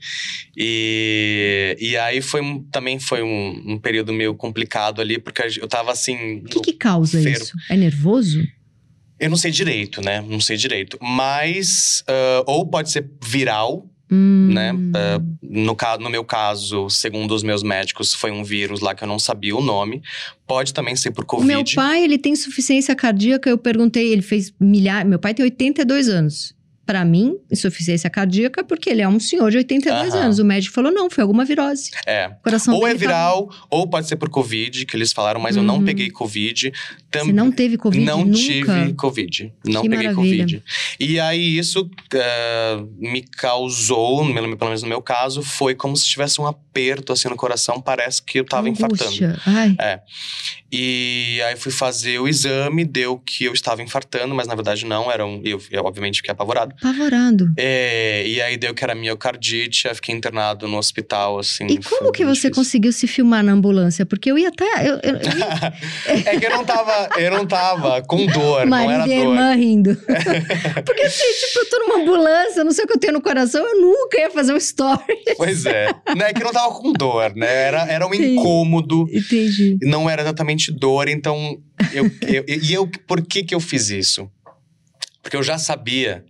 E, 0.56 1.76
e 1.80 1.98
aí 1.98 2.22
foi 2.22 2.40
um- 2.42 2.62
também 2.66 3.00
foi 3.00 3.24
um, 3.24 3.74
um 3.74 3.80
período 3.80 4.14
meio 4.14 4.36
complicado 4.36 5.02
ali, 5.02 5.18
porque 5.18 5.42
eu 5.60 5.68
tava 5.68 5.92
assim. 5.92 6.38
O 6.42 6.44
que, 6.44 6.60
que 6.60 6.74
causa 6.74 7.20
Feiro. 7.20 7.42
isso? 7.42 7.54
É 7.68 7.76
nervoso? 7.76 8.48
Eu 9.20 9.30
não 9.30 9.38
sei 9.38 9.50
direito, 9.52 10.02
né? 10.02 10.22
Não 10.22 10.40
sei 10.40 10.56
direito. 10.56 11.00
Mas, 11.02 12.04
ah, 12.08 12.44
ou 12.46 12.68
pode 12.68 12.92
ser 12.92 13.10
viral, 13.24 13.88
Hum. 14.12 14.50
né? 14.54 14.72
Ah, 14.96 15.22
no, 15.42 15.76
no 16.04 16.10
meu 16.10 16.24
caso, 16.26 16.90
segundo 16.90 17.34
os 17.34 17.44
meus 17.44 17.64
médicos, 17.64 18.14
foi 18.14 18.30
um 18.32 18.44
vírus 18.44 18.82
lá 18.82 18.94
que 18.94 19.04
eu 19.04 19.08
não 19.08 19.18
sabia 19.20 19.56
o 19.56 19.62
nome. 19.62 20.02
Pode 20.46 20.74
também 20.74 20.96
ser 20.96 21.12
por 21.12 21.24
Covid. 21.26 21.48
meu 21.48 21.64
pai, 21.76 22.04
ele 22.04 22.18
tem 22.18 22.34
insuficiência 22.34 22.94
cardíaca. 22.96 23.50
Eu 23.50 23.58
perguntei, 23.58 24.12
ele 24.12 24.22
fez 24.22 24.54
milhares. 24.60 25.10
Meu 25.10 25.20
pai 25.20 25.34
tem 25.34 25.44
82 25.46 26.10
anos. 26.10 26.54
Pra 26.84 27.06
mim, 27.06 27.38
insuficiência 27.50 28.10
cardíaca, 28.10 28.64
porque 28.66 28.90
ele 28.90 29.02
é 29.02 29.08
um 29.08 29.20
senhor 29.20 29.50
de 29.52 29.58
82 29.58 30.14
Aham. 30.14 30.24
anos. 30.26 30.40
O 30.40 30.44
médico 30.44 30.74
falou: 30.74 30.92
não, 30.92 31.10
foi 31.10 31.22
alguma 31.22 31.46
virose. 31.46 31.92
É. 32.06 32.28
O 32.28 32.44
coração 32.44 32.74
Ou 32.76 32.86
é 32.86 32.90
tava- 32.90 33.00
viral, 33.00 33.50
ou 33.70 33.88
pode 33.88 34.08
ser 34.10 34.18
por 34.18 34.30
Covid, 34.30 34.86
que 34.86 34.98
eles 34.98 35.14
falaram, 35.14 35.40
mas 35.40 35.56
eu 35.56 35.64
não 35.64 35.78
Uhum. 35.78 35.86
peguei 35.86 36.10
Covid. 36.10 36.74
Tam- 37.12 37.26
Você 37.26 37.34
não 37.34 37.52
teve 37.52 37.78
Covid 37.78 38.06
não 38.06 38.24
nunca? 38.26 38.38
tive 38.38 38.94
Covid. 38.94 39.54
Não 39.66 39.82
Que 39.82 39.90
peguei 39.90 40.08
maravilha. 40.08 40.44
Covid. 40.44 40.64
E 41.00 41.20
aí, 41.20 41.58
isso 41.58 41.90
ah, 42.16 42.84
me 42.98 43.22
causou, 43.22 44.26
pelo 44.34 44.48
menos 44.48 44.82
no 44.82 44.88
meu 44.90 45.02
caso, 45.02 45.42
foi 45.44 45.76
como 45.76 45.96
se 45.98 46.08
tivesse 46.08 46.40
um 46.40 46.48
aperto 46.48 47.12
assim 47.12 47.28
no 47.28 47.36
coração. 47.36 47.82
Parece 47.82 48.22
que 48.24 48.40
eu 48.40 48.46
tava 48.46 48.70
infartando. 48.70 49.04
Angústia. 49.04 49.38
Ai, 49.46 49.76
E 50.72 51.42
aí 51.46 51.58
fui 51.58 51.72
fazer 51.72 52.20
o 52.20 52.28
exame, 52.30 52.86
deu 52.86 53.18
que 53.20 53.44
eu 53.44 53.52
estava 53.54 53.82
infartando, 53.84 54.34
mas 54.34 54.48
na 54.48 54.56
verdade 54.56 54.86
não, 54.86 55.12
era 55.12 55.26
um, 55.26 55.42
eu, 55.44 55.62
eu 55.70 55.84
obviamente 55.84 56.18
fiquei 56.18 56.32
apavorado. 56.32 56.74
apavorado. 56.78 57.52
É, 57.58 58.26
e 58.26 58.42
aí 58.42 58.56
deu 58.56 58.74
que 58.74 58.82
era 58.84 58.96
miocardite, 58.96 59.88
aí 59.90 59.96
fiquei 59.96 60.16
internado 60.16 60.70
no 60.70 60.78
hospital, 60.78 61.40
assim. 61.40 61.68
E 61.68 61.78
como 61.84 62.12
que 62.14 62.24
bem 62.24 62.34
você 62.34 62.48
difícil. 62.48 62.56
conseguiu 62.56 62.92
se 62.94 63.06
filmar 63.06 63.44
na 63.44 63.52
ambulância? 63.52 64.06
Porque 64.06 64.32
eu 64.32 64.38
ia 64.40 64.48
até. 64.48 64.64
Eu, 64.88 65.00
eu, 65.04 65.16
eu 65.18 65.38
ia 65.38 65.74
é 66.32 66.40
que 66.40 66.46
eu 66.46 66.52
não 66.52 66.64
tava, 66.64 67.01
eu 67.18 67.32
não 67.32 67.46
tava 67.46 68.02
com 68.04 68.26
dor, 68.26 68.66
não 68.66 68.78
era 68.78 68.88
marido 68.98 69.10
e 69.10 69.14
a 69.14 69.24
dor. 69.24 69.30
irmã 69.34 69.54
rindo. 69.56 69.96
Porque 70.86 71.02
assim, 71.02 71.24
tipo, 71.46 71.60
eu 71.60 71.70
tô 71.70 71.80
numa 71.80 71.96
ambulância, 72.02 72.64
não 72.64 72.72
sei 72.72 72.86
o 72.86 72.88
que 72.88 72.94
eu 72.94 73.00
tenho 73.00 73.14
no 73.14 73.22
coração, 73.22 73.66
eu 73.66 73.82
nunca 73.82 74.20
ia 74.20 74.30
fazer 74.32 74.54
um 74.54 74.58
story. 74.58 75.02
Pois 75.38 75.66
é. 75.66 75.90
Não 76.16 76.26
é 76.26 76.34
que 76.34 76.42
eu 76.42 76.46
não 76.46 76.54
tava 76.54 76.74
com 76.76 76.92
dor, 76.94 77.36
né? 77.36 77.48
Era, 77.68 77.84
era 77.92 78.08
um 78.08 78.14
incômodo. 78.14 79.08
Entendi. 79.12 79.78
Não 79.82 80.10
era 80.10 80.22
exatamente 80.22 80.72
dor, 80.72 81.08
então. 81.10 81.58
Eu, 81.94 82.06
eu- 82.28 82.46
e 82.48 82.74
eu, 82.74 82.88
por 83.08 83.22
que 83.26 83.44
que 83.44 83.56
eu 83.56 83.60
fiz 83.60 83.90
isso? 83.90 84.30
Porque 85.22 85.36
eu 85.38 85.44
já 85.44 85.58
sabia 85.58 86.24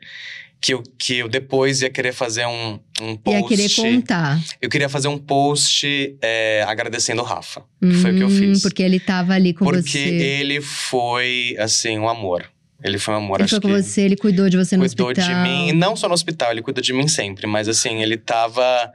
que 0.62 0.74
eu, 0.76 0.84
que 1.00 1.17
eu 1.17 1.28
depois 1.28 1.82
ia 1.82 1.89
querer 1.89 2.13
fazer 2.13 2.45
um, 2.45 2.80
um 3.02 3.15
post. 3.17 3.41
Ia 3.41 3.47
querer 3.47 3.76
contar. 3.76 4.39
Eu 4.62 4.69
queria 4.69 4.88
fazer 4.88 5.08
um 5.08 5.17
post 5.17 6.15
é, 6.21 6.63
agradecendo 6.67 7.21
o 7.21 7.26
Rafa. 7.26 7.63
Que 7.82 7.93
foi 7.93 8.12
o 8.12 8.15
que 8.17 8.24
eu 8.24 8.28
Hum, 8.28 8.30
fiz. 8.38 8.62
Porque 8.62 8.84
ele 8.84 9.00
tava 9.00 9.34
ali 9.34 9.54
com 9.54 9.65
Porque 9.65 9.82
você. 9.89 10.00
ele 10.10 10.62
foi, 10.62 11.56
assim, 11.58 11.97
um 11.97 12.08
amor. 12.08 12.45
Ele 12.84 12.97
foi 12.97 13.13
um 13.13 13.17
amor, 13.17 13.36
Ele 13.38 13.43
acho 13.43 13.56
foi 13.56 13.62
com 13.62 13.67
que. 13.76 13.82
você, 13.84 14.02
ele 14.02 14.15
cuidou 14.15 14.50
de 14.50 14.58
você 14.58 14.76
no 14.76 14.84
cuidou 14.88 15.10
hospital. 15.10 15.30
de 15.30 15.36
mim, 15.47 15.71
não 15.71 15.95
só 15.95 16.08
no 16.08 16.15
hospital, 16.15 16.52
ele 16.52 16.63
cuida 16.63 16.82
de 16.82 16.91
mim 16.93 17.08
sempre, 17.08 17.45
mas 17.45 17.67
assim, 17.67 18.02
ele 18.02 18.17
tava, 18.17 18.91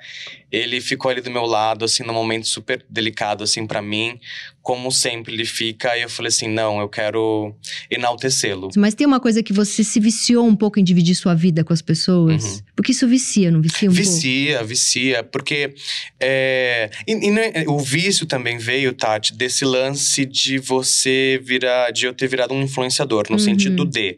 ele 0.50 0.80
ficou 0.80 1.10
ali 1.10 1.20
do 1.20 1.30
meu 1.30 1.44
lado, 1.44 1.84
assim, 1.84 2.02
num 2.04 2.12
momento 2.14 2.46
super 2.46 2.84
delicado, 2.88 3.42
assim, 3.42 3.66
pra 3.66 3.82
mim, 3.82 4.18
como 4.62 4.90
sempre 4.92 5.32
ele 5.34 5.44
fica, 5.44 5.96
e 5.98 6.02
eu 6.02 6.08
falei 6.08 6.28
assim, 6.28 6.48
não, 6.48 6.80
eu 6.80 6.88
quero 6.88 7.54
enaltecê-lo. 7.90 8.68
Mas 8.76 8.94
tem 8.94 9.06
uma 9.06 9.18
coisa 9.20 9.42
que 9.42 9.52
você 9.52 9.82
se 9.84 9.98
viciou 10.00 10.46
um 10.46 10.54
pouco 10.56 10.78
em 10.78 10.84
dividir 10.84 11.14
sua 11.14 11.34
vida 11.34 11.64
com 11.64 11.72
as 11.72 11.82
pessoas? 11.82 12.44
Uhum. 12.44 12.60
Porque 12.76 12.92
isso 12.92 13.06
vicia, 13.08 13.50
não 13.50 13.60
vicia 13.60 13.90
um 13.90 13.94
pouco? 13.94 14.08
Vicia, 14.10 14.62
vicia, 14.64 15.22
porque 15.24 15.74
é, 16.20 16.90
e, 17.06 17.12
e 17.12 17.30
não 17.30 17.42
é- 17.42 17.64
o 17.68 17.78
vício 17.78 18.24
também 18.26 18.56
veio, 18.58 18.92
Tati, 18.92 19.34
desse 19.34 19.64
lance 19.64 20.24
de 20.24 20.58
você 20.58 21.40
virar, 21.42 21.90
de 21.90 22.06
eu 22.06 22.14
ter 22.14 22.28
virado 22.28 22.54
um 22.54 22.62
influenciador, 22.62 23.24
no 23.28 23.34
Uhum. 23.36 23.38
sentido 23.40 23.84
de 23.84 24.16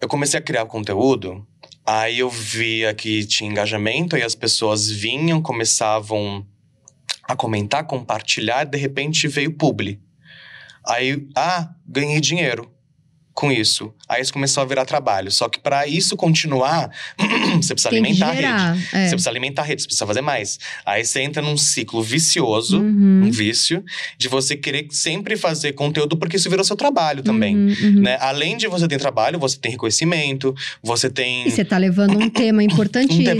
eu 0.00 0.08
comecei 0.08 0.38
a 0.38 0.42
criar 0.42 0.64
conteúdo, 0.64 1.46
aí 1.98 2.20
eu 2.20 2.30
via 2.30 2.94
que 2.94 3.24
tinha 3.24 3.50
engajamento, 3.50 4.14
aí 4.14 4.22
as 4.22 4.36
pessoas 4.36 4.88
vinham, 4.88 5.42
começavam 5.42 6.46
a 7.24 7.34
comentar, 7.34 7.84
compartilhar, 7.84 8.64
de 8.64 8.78
repente 8.78 9.26
veio 9.26 9.52
publi. 9.52 10.00
Aí, 10.86 11.26
ah, 11.36 11.74
ganhei 11.84 12.20
dinheiro. 12.20 12.70
Com 13.32 13.50
isso. 13.50 13.92
Aí 14.08 14.20
isso 14.20 14.32
começou 14.32 14.62
a 14.62 14.66
virar 14.66 14.84
trabalho. 14.84 15.30
Só 15.30 15.48
que 15.48 15.58
para 15.60 15.86
isso 15.86 16.16
continuar, 16.16 16.90
você 17.60 17.74
precisa 17.74 17.88
Tem 17.90 17.98
alimentar 18.00 18.30
a 18.30 18.34
gerar. 18.34 18.72
rede. 18.72 18.86
É. 18.92 19.04
Você 19.04 19.10
precisa 19.10 19.30
alimentar 19.30 19.62
a 19.62 19.64
rede, 19.64 19.82
você 19.82 19.86
precisa 19.88 20.06
fazer 20.06 20.20
mais. 20.20 20.58
Aí 20.84 21.04
você 21.04 21.20
entra 21.20 21.40
num 21.40 21.56
ciclo 21.56 22.02
vicioso, 22.02 22.78
Uhum. 22.80 23.22
um 23.26 23.30
vício, 23.30 23.82
de 24.18 24.28
você 24.28 24.56
querer 24.56 24.86
sempre 24.90 25.36
fazer 25.36 25.72
conteúdo 25.72 26.16
porque 26.16 26.36
isso 26.36 26.50
virou 26.50 26.64
seu 26.64 26.76
trabalho 26.76 27.22
também. 27.22 27.56
Uhum, 27.56 27.74
uhum. 27.82 28.00
Né? 28.02 28.18
Além 28.20 28.56
de 28.56 28.66
você 28.66 28.86
ter 28.88 28.98
trabalho, 28.98 29.38
você 29.38 29.56
tem 29.58 29.70
reconhecimento, 29.72 30.54
você 30.82 31.08
tem. 31.08 31.46
E 31.46 31.50
você 31.50 31.64
tá 31.64 31.78
levando 31.78 32.18
um 32.18 32.28
tema 32.28 32.62
importantíssimo. 32.64 33.22
Não 33.22 33.32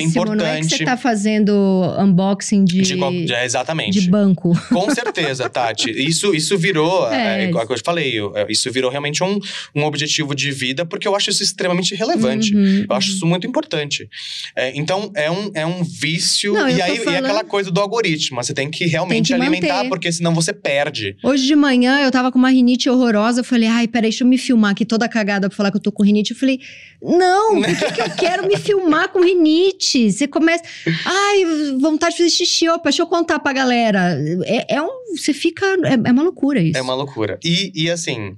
é 0.47 0.59
que 0.61 0.65
você 0.69 0.77
importante. 0.77 0.85
tá 0.85 0.97
fazendo 0.97 1.53
unboxing 1.99 2.65
de, 2.65 2.81
de 2.83 2.97
qual- 2.97 3.13
é, 3.13 3.45
exatamente. 3.45 4.01
de 4.01 4.09
banco. 4.11 4.53
Com 4.69 4.89
certeza, 4.95 5.49
Tati. 5.51 5.91
Isso, 5.91 6.35
isso 6.35 6.57
virou, 6.57 7.09
É. 7.13 7.45
é, 7.45 7.49
igual 7.49 7.67
que 7.67 7.73
eu 7.73 7.77
te 7.77 7.83
falei, 7.85 8.15
é, 8.35 8.47
isso 8.49 8.71
virou 8.71 8.91
realmente 8.91 9.23
um, 9.25 9.39
um 9.75 9.80
objetivo 9.87 10.35
de 10.35 10.51
vida, 10.51 10.85
porque 10.85 11.07
eu 11.07 11.15
acho 11.15 11.31
isso 11.31 11.43
extremamente 11.43 11.95
relevante. 11.95 12.55
Uhum, 12.55 12.87
Eu 12.89 12.97
acho 12.97 13.11
isso 13.11 13.27
muito 13.27 13.47
importante. 13.47 14.09
É, 14.57 14.73
então, 14.77 15.11
é 15.15 15.31
um, 15.31 15.51
é 15.55 15.67
um 15.67 15.83
vício. 15.85 16.53
Não, 16.53 16.69
e 16.69 16.81
aí 16.81 16.97
e 16.97 17.01
falando- 17.01 17.25
aquela 17.25 17.45
coisa 17.45 17.71
do 17.71 17.81
algoritmo. 17.81 18.43
Você 18.43 18.53
tem 18.55 18.71
que 18.71 18.87
realmente 18.87 19.29
Tem 19.29 19.39
que 19.39 19.43
alimentar, 19.47 19.77
manter. 19.79 19.89
porque 19.89 20.11
senão 20.13 20.35
você 20.35 20.53
perde. 20.53 21.17
Hoje 21.23 21.47
de 21.47 21.57
manhã 21.57 22.01
eu 22.01 22.11
tava 22.11 22.31
com 22.33 22.39
uma 22.39 22.51
rinite 22.51 22.89
horrorosa. 22.89 23.41
Eu 23.41 23.45
falei, 23.45 23.69
ai, 23.69 23.87
peraí, 23.89 24.11
deixa 24.11 24.25
eu 24.25 24.29
me 24.29 24.39
filmar 24.39 24.73
aqui 24.73 24.85
toda 24.85 25.09
cagada 25.09 25.49
pra 25.49 25.57
falar 25.57 25.71
que 25.71 25.77
eu 25.77 25.83
tô 25.83 25.93
com 25.93 26.03
rinite. 26.03 26.33
Eu 26.33 26.37
falei, 26.37 26.59
não, 27.03 27.61
por 27.63 27.77
que, 27.77 27.93
que 27.93 28.01
eu 28.03 28.11
quero 28.17 28.47
me 28.47 28.57
filmar 28.57 29.09
com 29.11 29.21
rinite? 29.25 30.11
Você 30.11 30.27
começa, 30.27 30.63
ai, 31.05 31.45
vontade 31.81 32.13
de 32.17 32.19
fazer 32.23 32.31
xixi. 32.31 32.69
Opa, 32.69 32.85
deixa 32.91 33.03
eu 33.03 33.07
contar 33.07 33.39
pra 33.39 33.53
galera. 33.53 34.19
É, 34.45 34.77
é 34.77 34.83
um. 34.83 34.89
Você 35.17 35.33
fica. 35.33 35.65
É, 35.85 36.09
é 36.09 36.13
uma 36.13 36.23
loucura 36.23 36.61
isso. 36.63 36.77
É 36.79 36.83
uma 36.83 36.95
loucura. 36.95 37.39
E, 37.45 37.73
e 37.75 37.91
assim, 37.91 38.37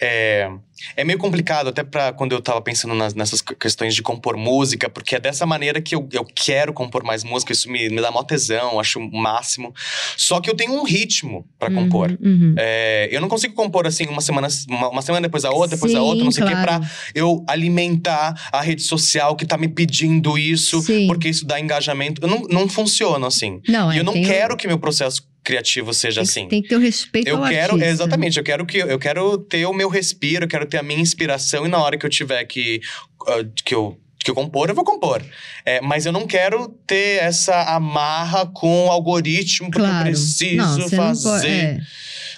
é, 0.00 0.50
é 0.96 1.04
meio 1.04 1.18
complicado 1.18 1.68
até 1.68 1.82
para 1.84 2.12
quando 2.12 2.32
eu 2.32 2.40
tava 2.40 2.60
pensando 2.60 2.94
nas- 2.94 3.14
nessas 3.14 3.40
que- 3.40 3.54
questões 3.54 3.94
de 3.94 4.02
compor 4.02 4.36
música, 4.36 4.88
porque 4.90 5.16
é 5.16 5.20
dessa 5.20 5.46
maneira 5.46 5.80
que 5.80 5.94
eu, 5.94 6.08
eu 6.12 6.24
quero 6.24 6.72
compor 6.72 7.02
mais 7.04 7.24
música, 7.24 7.52
isso 7.52 7.70
me, 7.70 7.88
me 7.88 8.00
dá 8.00 8.10
mó 8.10 8.22
tesão, 8.22 8.78
acho 8.80 8.98
o 8.98 9.16
máximo. 9.16 9.74
Só 10.16 10.40
que 10.40 10.48
eu 10.50 10.54
tenho 10.54 10.72
um 10.72 10.84
ritmo 10.84 11.46
para 11.58 11.70
Uhum, 11.70 11.84
compor. 11.84 12.18
uhum. 12.22 12.54
É, 12.58 13.08
eu 13.10 13.20
não 13.20 13.28
consigo 13.28 13.54
compor 13.54 13.86
assim 13.86 14.06
uma 14.06 14.20
semana, 14.20 14.48
uma, 14.68 14.88
uma 14.90 15.02
semana 15.02 15.26
depois 15.26 15.42
da 15.42 15.50
outra, 15.50 15.76
depois 15.76 15.92
Sim, 15.92 15.98
outra, 15.98 16.24
não 16.24 16.30
sei 16.32 16.44
o 16.44 16.46
que, 16.46 16.52
claro. 16.52 16.66
pra 16.80 16.90
eu 17.14 17.44
alimentar 17.48 18.34
a 18.52 18.60
rede 18.60 18.82
social 18.82 19.36
que 19.36 19.44
tá 19.46 19.56
me 19.58 19.68
pedindo 19.68 20.38
isso, 20.38 20.80
Sim. 20.82 21.06
porque 21.06 21.28
isso 21.28 21.44
dá 21.46 21.58
engajamento. 21.60 22.20
Eu 22.22 22.28
não, 22.28 22.42
não 22.50 22.68
funciona 22.68 23.26
assim. 23.26 23.60
Não, 23.68 23.92
e 23.92 23.96
é, 23.96 24.00
eu 24.00 24.04
não 24.04 24.12
tem 24.12 24.24
o- 24.24 24.26
quero 24.28 24.56
que 24.56 24.66
meu 24.66 24.78
processo 24.78 25.26
criativo 25.46 25.94
seja 25.94 26.20
assim. 26.22 26.48
Tem 26.48 26.60
que 26.60 26.68
ter 26.68 26.76
o 26.76 26.80
respeito 26.80 27.28
Eu 27.28 27.36
ao 27.42 27.48
quero, 27.48 27.74
artista. 27.74 27.86
exatamente, 27.92 28.36
eu 28.36 28.44
quero 28.44 28.66
que 28.66 28.78
eu 28.78 28.98
quero 28.98 29.38
ter 29.38 29.64
o 29.64 29.72
meu 29.72 29.88
respiro, 29.88 30.44
eu 30.44 30.48
quero 30.48 30.66
ter 30.66 30.78
a 30.78 30.82
minha 30.82 31.00
inspiração 31.00 31.64
e 31.64 31.68
na 31.68 31.78
hora 31.78 31.96
que 31.96 32.04
eu 32.04 32.10
tiver 32.10 32.44
que 32.44 32.80
ah, 33.28 33.44
que 33.64 33.74
eu 33.74 33.96
que 34.24 34.30
eu 34.30 34.34
compor, 34.34 34.68
eu 34.68 34.74
vou 34.74 34.84
compor. 34.84 35.22
É, 35.64 35.80
mas 35.80 36.04
eu 36.04 36.10
não 36.10 36.26
quero 36.26 36.68
ter 36.84 37.22
essa 37.22 37.62
amarra 37.76 38.44
com 38.46 38.86
o 38.86 38.90
algoritmo, 38.90 39.70
porque 39.70 39.78
Claro. 39.86 40.08
eu 40.08 40.12
preciso 40.12 40.56
Não, 40.56 40.74
você 40.74 40.96
não 40.96 41.06
pode- 41.06 41.22
fazer 41.22 41.48
é. 41.48 41.80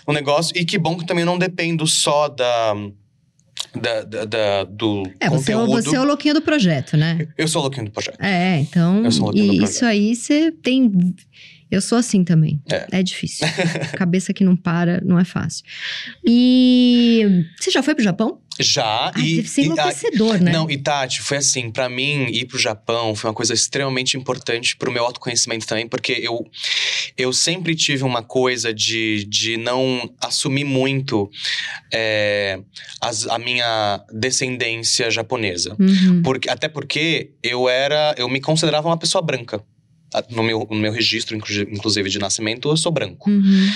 um 0.06 0.12
negócio. 0.12 0.52
E 0.54 0.66
que 0.66 0.76
bom 0.76 0.98
que 0.98 1.06
também 1.06 1.24
não 1.24 1.38
dependo 1.38 1.86
só 1.86 2.28
da. 2.28 2.74
da, 3.74 4.02
da- 4.02 4.24
da- 4.26 4.64
do 4.64 5.02
É, 5.18 5.28
você, 5.30 5.52
é 5.52 5.56
o- 5.56 5.60
conteúdo. 5.60 5.82
você 5.82 5.96
é 5.96 6.00
o 6.00 6.04
louquinho 6.04 6.34
do 6.34 6.42
projeto, 6.42 6.96
né? 6.96 7.26
Eu 7.38 7.48
sou 7.48 7.60
o 7.60 7.64
louquinho 7.64 7.86
do 7.86 7.90
projeto. 7.90 8.20
É, 8.22 8.58
então. 8.60 9.04
Eu 9.04 9.10
sou 9.10 9.24
louquinho 9.24 9.46
do 9.46 9.56
projeto. 9.56 9.70
isso 9.74 9.84
aí 9.86 10.14
você 10.14 10.52
tem. 10.52 10.90
Eu 11.70 11.80
sou 11.80 11.98
assim 11.98 12.24
também. 12.24 12.60
É. 12.70 12.86
É, 12.92 13.02
difícil. 13.02 13.46
Cabeça 13.96 14.32
que 14.32 14.42
não 14.44 14.56
para, 14.56 15.00
não 15.04 15.18
é 15.18 15.24
fácil. 15.24 15.64
E 16.24 17.44
você 17.58 17.70
já 17.70 17.82
foi 17.82 17.94
pro 17.94 18.02
Japão? 18.04 18.40
Já. 18.60 19.12
Ai, 19.14 19.22
e, 19.22 19.36
deve 19.36 19.48
ser 19.48 19.60
e- 19.60 19.64
ah, 19.64 19.66
enlouquecedor, 19.66 20.40
né? 20.42 20.50
Não, 20.52 20.68
e 20.68 20.76
Tati, 20.76 21.20
foi 21.22 21.36
assim, 21.36 21.70
pra 21.70 21.88
mim 21.88 22.24
ir 22.30 22.46
pro 22.46 22.58
Japão 22.58 23.14
foi 23.14 23.30
uma 23.30 23.34
coisa 23.34 23.54
extremamente 23.54 24.16
importante 24.16 24.76
pro 24.76 24.90
meu 24.90 25.04
autoconhecimento 25.04 25.64
também, 25.66 25.86
porque 25.86 26.12
eu, 26.12 26.44
eu 27.16 27.32
sempre 27.32 27.76
tive 27.76 28.02
uma 28.02 28.22
coisa 28.22 28.74
de, 28.74 29.24
de 29.28 29.56
não 29.56 30.12
assumir 30.20 30.64
muito 30.64 31.30
é, 31.92 32.58
as- 33.00 33.28
a 33.28 33.38
minha 33.38 34.02
descendência 34.12 35.08
japonesa. 35.10 35.76
Uhum. 35.78 36.22
Porque, 36.22 36.50
até 36.50 36.68
porque 36.68 37.30
eu 37.42 37.68
era. 37.68 38.14
Eu 38.18 38.28
me 38.28 38.40
considerava 38.40 38.88
uma 38.88 38.98
pessoa 38.98 39.22
branca. 39.22 39.62
Ah, 40.14 40.22
No 40.30 40.42
meu, 40.42 40.66
no 40.70 40.76
meu 40.76 40.92
registro, 40.92 41.36
inclu- 41.36 41.68
inclusive, 41.70 42.08
de 42.08 42.18
nascimento, 42.18 42.68
eu 42.70 42.76
sou 42.76 42.90
branco. 42.92 43.28
Uhum. 43.30 43.68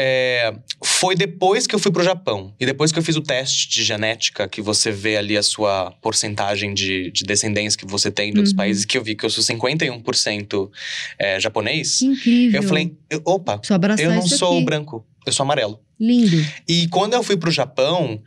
É, 0.00 0.54
foi 0.84 1.16
depois 1.16 1.66
que 1.66 1.74
eu 1.74 1.78
fui 1.78 1.90
pro 1.90 2.04
Japão. 2.04 2.54
E 2.60 2.64
depois 2.64 2.92
que 2.92 2.98
eu 3.00 3.02
fiz 3.02 3.16
o 3.16 3.20
teste 3.20 3.68
de 3.68 3.82
genética, 3.82 4.46
que 4.48 4.62
você 4.62 4.92
vê 4.92 5.16
ali 5.16 5.36
a 5.36 5.42
sua 5.42 5.90
porcentagem 6.00 6.72
de, 6.72 7.10
de 7.10 7.24
descendência 7.24 7.76
que 7.76 7.84
você 7.84 8.08
tem 8.10 8.28
outros 8.30 8.50
Uhum. 8.50 8.56
países, 8.56 8.84
que 8.84 8.96
eu 8.96 9.02
vi 9.02 9.16
que 9.16 9.24
eu 9.26 9.30
sou 9.30 9.42
51% 9.42 10.70
é, 11.18 11.40
japonês. 11.40 11.98
Que 11.98 12.06
incrível. 12.06 12.62
Eu 12.62 12.68
falei, 12.68 12.96
opa, 13.24 13.60
eu 13.98 14.10
não 14.12 14.22
sou 14.26 14.56
aqui. 14.56 14.64
branco, 14.64 15.04
eu 15.26 15.32
sou 15.32 15.42
amarelo. 15.44 15.80
Lindo. 15.98 16.36
E 16.68 16.86
quando 16.88 17.14
eu 17.14 17.22
fui 17.24 17.36
pro 17.36 17.50
Japão, 17.50 18.22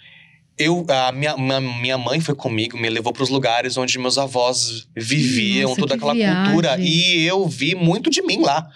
eu, 0.58 0.86
a 0.90 1.12
minha, 1.12 1.36
minha, 1.38 1.60
minha 1.62 1.98
mãe 1.98 2.20
foi 2.20 2.36
comigo, 2.36 2.78
me 2.78 2.90
levou 2.90 3.12
pros 3.14 3.30
lugares 3.30 3.78
onde 3.78 3.98
meus 3.98 4.18
avós 4.18 4.88
viviam, 4.96 5.70
Nossa, 5.70 5.82
toda 5.82 5.98
que 5.98 6.04
aquela 6.04 6.46
cultura. 6.46 6.78
viagem. 6.78 6.86
E 6.88 7.26
eu 7.26 7.48
vi 7.48 7.74
muito 7.76 8.10
de 8.10 8.22
mim 8.22 8.42
lá. 8.42 8.70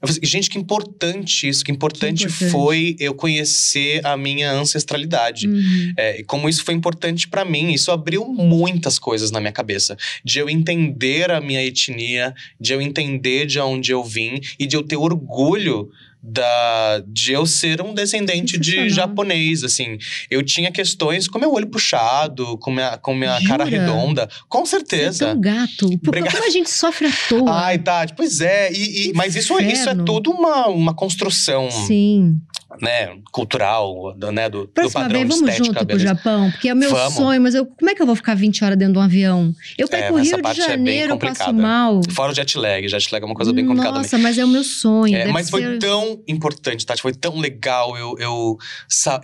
Eu 0.00 0.06
falei, 0.06 0.20
assim, 0.22 0.30
gente, 0.30 0.48
que 0.48 0.56
importante 0.56 1.48
isso, 1.48 1.64
que 1.64 1.72
importante, 1.72 2.18
Que 2.18 2.32
importante. 2.32 2.52
foi 2.52 2.96
eu 3.00 3.14
conhecer 3.14 4.00
a 4.06 4.16
minha 4.16 4.52
ancestralidade. 4.52 5.48
Uhum. 5.48 5.92
É, 5.96 6.20
e 6.20 6.24
como 6.24 6.48
isso 6.48 6.64
foi 6.64 6.74
importante 6.74 7.26
pra 7.26 7.44
mim, 7.44 7.72
isso 7.72 7.90
abriu 7.90 8.24
muitas 8.26 8.96
coisas 8.96 9.32
na 9.32 9.40
minha 9.40 9.52
cabeça. 9.52 9.96
De 10.24 10.38
eu 10.38 10.48
entender 10.48 11.32
a 11.32 11.40
minha 11.40 11.64
etnia, 11.64 12.32
de 12.60 12.72
eu 12.72 12.80
entender 12.80 13.44
de 13.46 13.58
onde 13.58 13.90
eu 13.90 14.04
vim 14.04 14.40
e 14.56 14.66
de 14.66 14.76
eu 14.76 14.84
ter 14.84 14.96
orgulho 14.96 15.90
da, 16.22 17.02
de 17.06 17.32
eu 17.32 17.46
ser 17.46 17.80
um 17.80 17.94
descendente 17.94 18.58
de 18.58 18.88
japonês, 18.88 19.62
assim. 19.62 19.96
Eu 20.30 20.42
tinha 20.42 20.70
questões 20.70 21.28
com 21.28 21.38
meu 21.38 21.52
olho 21.52 21.66
puxado, 21.68 22.58
com 22.58 22.70
minha, 22.72 22.96
com 22.98 23.14
minha 23.14 23.38
cara 23.46 23.64
redonda. 23.64 24.28
Com 24.48 24.64
Você 24.66 24.76
é 24.76 24.78
certeza. 24.78 25.34
gato. 25.34 25.88
Por, 26.00 26.08
Obrigado. 26.08 26.32
como 26.32 26.46
a 26.46 26.50
gente 26.50 26.70
sofre 26.70 27.06
à 27.06 27.12
toa? 27.28 27.50
Ai, 27.66 27.78
Tati, 27.78 28.14
pois 28.16 28.40
é. 28.40 28.72
E, 28.72 29.08
e- 29.08 29.12
mas 29.14 29.36
isso, 29.36 29.58
isso 29.60 29.88
é 29.88 29.94
tudo 29.94 30.30
uma, 30.30 30.66
uma 30.68 30.94
construção, 30.94 31.70
Sim. 31.70 32.36
Né, 32.82 33.16
cultural, 33.32 34.14
do, 34.16 34.30
né, 34.30 34.48
do, 34.48 34.66
do 34.66 34.90
padrão 34.92 35.20
vez, 35.20 35.28
vamos 35.40 35.54
junto 35.56 35.86
pro. 35.86 35.98
Japão, 35.98 36.50
porque 36.50 36.68
é 36.68 36.74
o 36.74 36.76
meu 36.76 36.90
Vamos. 36.90 37.14
sonho, 37.14 37.40
mas 37.40 37.54
eu, 37.54 37.64
como 37.64 37.90
é 37.90 37.94
que 37.94 38.02
eu 38.02 38.06
vou 38.06 38.14
ficar 38.14 38.34
20 38.34 38.62
horas 38.62 38.78
dentro 38.78 38.92
de 38.92 38.98
um 38.98 39.02
avião? 39.02 39.54
Eu 39.78 39.88
perco 39.88 40.14
o 40.14 40.18
essa 40.18 40.36
Rio 40.36 40.42
de 40.42 40.60
é 40.60 40.66
Janeiro, 40.66 41.12
eu 41.14 41.18
passo 41.18 41.52
mal. 41.54 42.00
Fora 42.10 42.32
o 42.32 42.34
jet 42.34 42.58
lag. 42.58 42.86
Jet 42.86 43.08
lag 43.12 43.22
é 43.22 43.26
uma 43.26 43.34
coisa 43.34 43.52
bem 43.52 43.64
complicada 43.66 43.94
também. 43.94 44.02
Nossa, 44.02 44.18
mas 44.18 44.36
é 44.38 44.44
o 44.44 44.48
meu 44.48 44.62
sonho. 44.64 45.16
É, 45.16 45.28
mas 45.32 45.48
foi 45.48 45.62
ser- 45.62 45.78
tão 45.78 46.22
importante, 46.28 46.84
Tati, 46.84 47.00
foi 47.00 47.14
tão 47.14 47.38
legal 47.38 47.96
eu, 47.96 48.16
eu, 48.18 48.58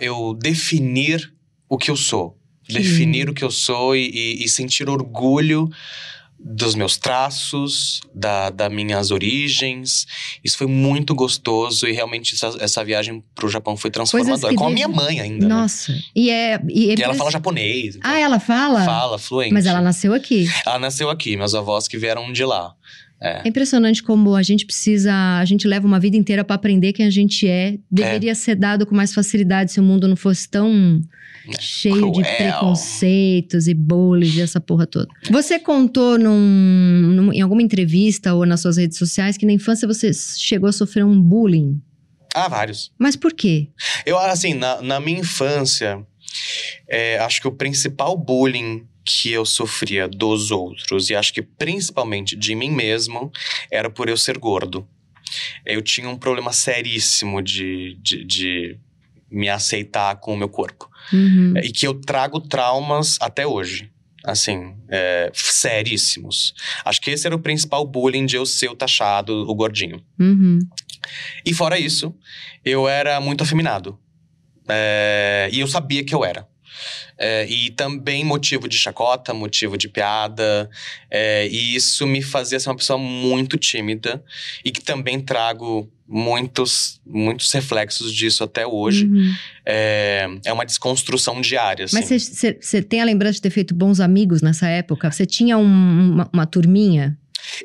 eu 0.01 0.33
definir 0.41 1.31
o 1.69 1.77
que 1.77 1.91
eu 1.91 1.95
sou. 1.95 2.37
Que 2.63 2.73
definir 2.73 3.29
o 3.29 3.33
que 3.33 3.43
eu 3.43 3.51
sou 3.51 3.95
e, 3.95 4.09
e- 4.09 4.43
e 4.43 4.49
sentir 4.49 4.89
orgulho 4.89 5.69
dos 6.47 6.75
meus 6.75 6.95
traços, 6.95 8.01
da, 8.13 8.51
das 8.51 8.71
minhas 8.71 9.09
origens. 9.09 10.05
Isso 10.43 10.55
foi 10.55 10.67
muito 10.67 11.15
gostoso 11.15 11.87
e 11.87 11.91
realmente 11.91 12.35
essa, 12.35 12.55
essa 12.59 12.85
viagem 12.85 13.23
pro 13.33 13.49
Japão 13.49 13.75
foi 13.75 13.89
transformadora. 13.89 14.53
Com 14.53 14.67
a 14.67 14.69
minha 14.69 14.87
mãe 14.87 15.19
ainda. 15.19 15.47
né? 15.47 15.55
Nossa. 15.55 15.91
E 16.15 16.29
é. 16.29 16.61
E, 16.69 16.91
é 16.91 16.95
E 16.99 17.01
ela 17.01 17.15
fala 17.15 17.31
japonês. 17.31 17.95
então 17.95 18.11
Ah, 18.11 18.19
ela 18.19 18.39
fala? 18.39 18.85
Fala, 18.85 19.17
fluente. 19.17 19.53
Mas 19.53 19.65
ela 19.65 19.81
nasceu 19.81 20.13
aqui. 20.13 20.47
Ela 20.63 20.77
nasceu 20.77 21.09
aqui, 21.09 21.35
meus 21.35 21.55
avós 21.55 21.87
que 21.87 21.97
vieram 21.97 22.31
de 22.31 22.45
lá. 22.45 22.75
É 23.25 23.47
impressionante 23.47 24.03
como 24.03 24.35
a 24.35 24.43
gente 24.43 24.65
precisa, 24.65 25.13
a 25.39 25.45
gente 25.45 25.67
leva 25.67 25.87
uma 25.87 25.99
vida 25.99 26.15
inteira 26.17 26.43
pra 26.43 26.55
aprender 26.55 26.93
quem 26.93 27.05
a 27.05 27.09
gente 27.09 27.47
é. 27.47 27.77
Deveria 27.89 28.35
ser 28.35 28.55
dado 28.55 28.85
com 28.85 28.95
mais 28.95 29.13
facilidade 29.13 29.71
se 29.71 29.79
o 29.79 29.83
mundo 29.83 30.07
não 30.07 30.15
fosse 30.15 30.47
tão 30.49 31.01
cheio 31.59 32.11
de 32.11 32.21
Cruel. 32.23 32.35
preconceitos 32.37 33.67
e 33.67 33.73
bullying 33.73 34.31
e 34.37 34.41
essa 34.41 34.59
porra 34.59 34.85
toda. 34.87 35.07
Você 35.29 35.59
contou 35.59 36.17
num, 36.17 37.11
num- 37.15 37.33
em 37.33 37.41
alguma 37.41 37.61
entrevista 37.61 38.33
ou 38.33 38.45
nas 38.45 38.61
suas 38.61 38.77
redes 38.77 38.97
sociais 38.97 39.37
que 39.37 39.45
na 39.45 39.51
infância 39.53 39.87
você 39.87 40.11
chegou 40.13 40.67
a 40.69 40.71
sofrer 40.71 41.05
um 41.05 41.19
bullying. 41.21 41.79
Ah, 42.33 42.47
vários. 42.49 42.91
Mas 42.99 43.15
por 43.15 43.31
quê? 43.33 43.69
Eu, 44.05 44.17
assim, 44.17 44.53
na, 44.53 44.81
na 44.81 44.99
minha 44.99 45.19
infância, 45.19 46.05
é, 46.87 47.17
acho 47.19 47.41
que 47.41 47.47
o 47.47 47.51
principal 47.51 48.17
bullying 48.17 48.87
que 49.05 49.31
eu 49.31 49.45
sofria 49.45 50.07
dos 50.07 50.49
outros, 50.49 51.09
e 51.09 51.15
acho 51.15 51.31
que 51.31 51.41
principalmente 51.41 52.35
de 52.35 52.55
mim 52.55 52.71
mesmo, 52.71 53.31
era 53.71 53.89
por 53.89 54.09
eu 54.09 54.17
ser 54.17 54.37
gordo. 54.39 54.87
Eu 55.65 55.81
tinha 55.81 56.09
um 56.09 56.17
problema 56.17 56.51
seríssimo 56.51 57.41
de, 57.41 57.97
de, 58.01 58.23
de 58.23 58.79
me 59.29 59.47
aceitar 59.47 60.15
com 60.17 60.33
o 60.33 60.37
meu 60.37 60.49
corpo. 60.49 60.89
Uhum. 61.13 61.53
E 61.57 61.71
que 61.71 61.85
eu 61.85 61.93
trago 61.93 62.39
traumas 62.39 63.17
até 63.21 63.45
hoje. 63.45 63.91
Assim, 64.23 64.75
é, 64.89 65.29
seríssimos. 65.33 66.55
Acho 66.83 66.99
que 66.99 67.11
esse 67.11 67.27
era 67.27 67.35
o 67.35 67.39
principal 67.39 67.85
bullying 67.85 68.25
de 68.25 68.37
eu 68.37 68.45
ser 68.45 68.69
o 68.69 68.75
taxado, 68.75 69.47
o 69.47 69.53
gordinho. 69.53 70.03
Uhum. 70.19 70.59
E 71.45 71.53
fora 71.53 71.77
isso, 71.77 72.15
eu 72.63 72.87
era 72.87 73.21
muito 73.21 73.43
afeminado. 73.43 73.99
É, 74.67 75.47
e 75.51 75.59
eu 75.59 75.67
sabia 75.67 76.03
que 76.03 76.15
eu 76.15 76.25
era. 76.25 76.47
É, 77.17 77.45
e 77.47 77.71
também 77.71 78.23
motivo 78.23 78.67
de 78.67 78.77
chacota, 78.77 79.33
motivo 79.33 79.77
de 79.77 79.87
piada. 79.87 80.69
É, 81.09 81.47
e 81.47 81.75
isso 81.75 82.05
me 82.05 82.21
fazia 82.21 82.59
ser 82.59 82.69
uma 82.69 82.75
pessoa 82.75 82.99
muito 82.99 83.57
tímida 83.57 84.23
e 84.63 84.71
que 84.71 84.81
também 84.81 85.19
trago 85.19 85.89
muitos, 86.07 87.01
muitos 87.05 87.51
reflexos 87.51 88.13
disso 88.13 88.43
até 88.43 88.65
hoje. 88.65 89.05
Uhum. 89.05 89.33
É, 89.65 90.27
é 90.45 90.53
uma 90.53 90.65
desconstrução 90.65 91.41
diária. 91.41 91.85
Assim. 91.85 91.95
Mas 91.95 92.57
você 92.61 92.81
tem 92.81 93.01
a 93.01 93.05
lembrança 93.05 93.33
de 93.33 93.41
ter 93.41 93.49
feito 93.49 93.73
bons 93.73 93.99
amigos 93.99 94.41
nessa 94.41 94.67
época? 94.67 95.11
Você 95.11 95.25
tinha 95.25 95.57
um, 95.57 96.13
uma, 96.13 96.29
uma 96.31 96.45
turminha? 96.45 97.17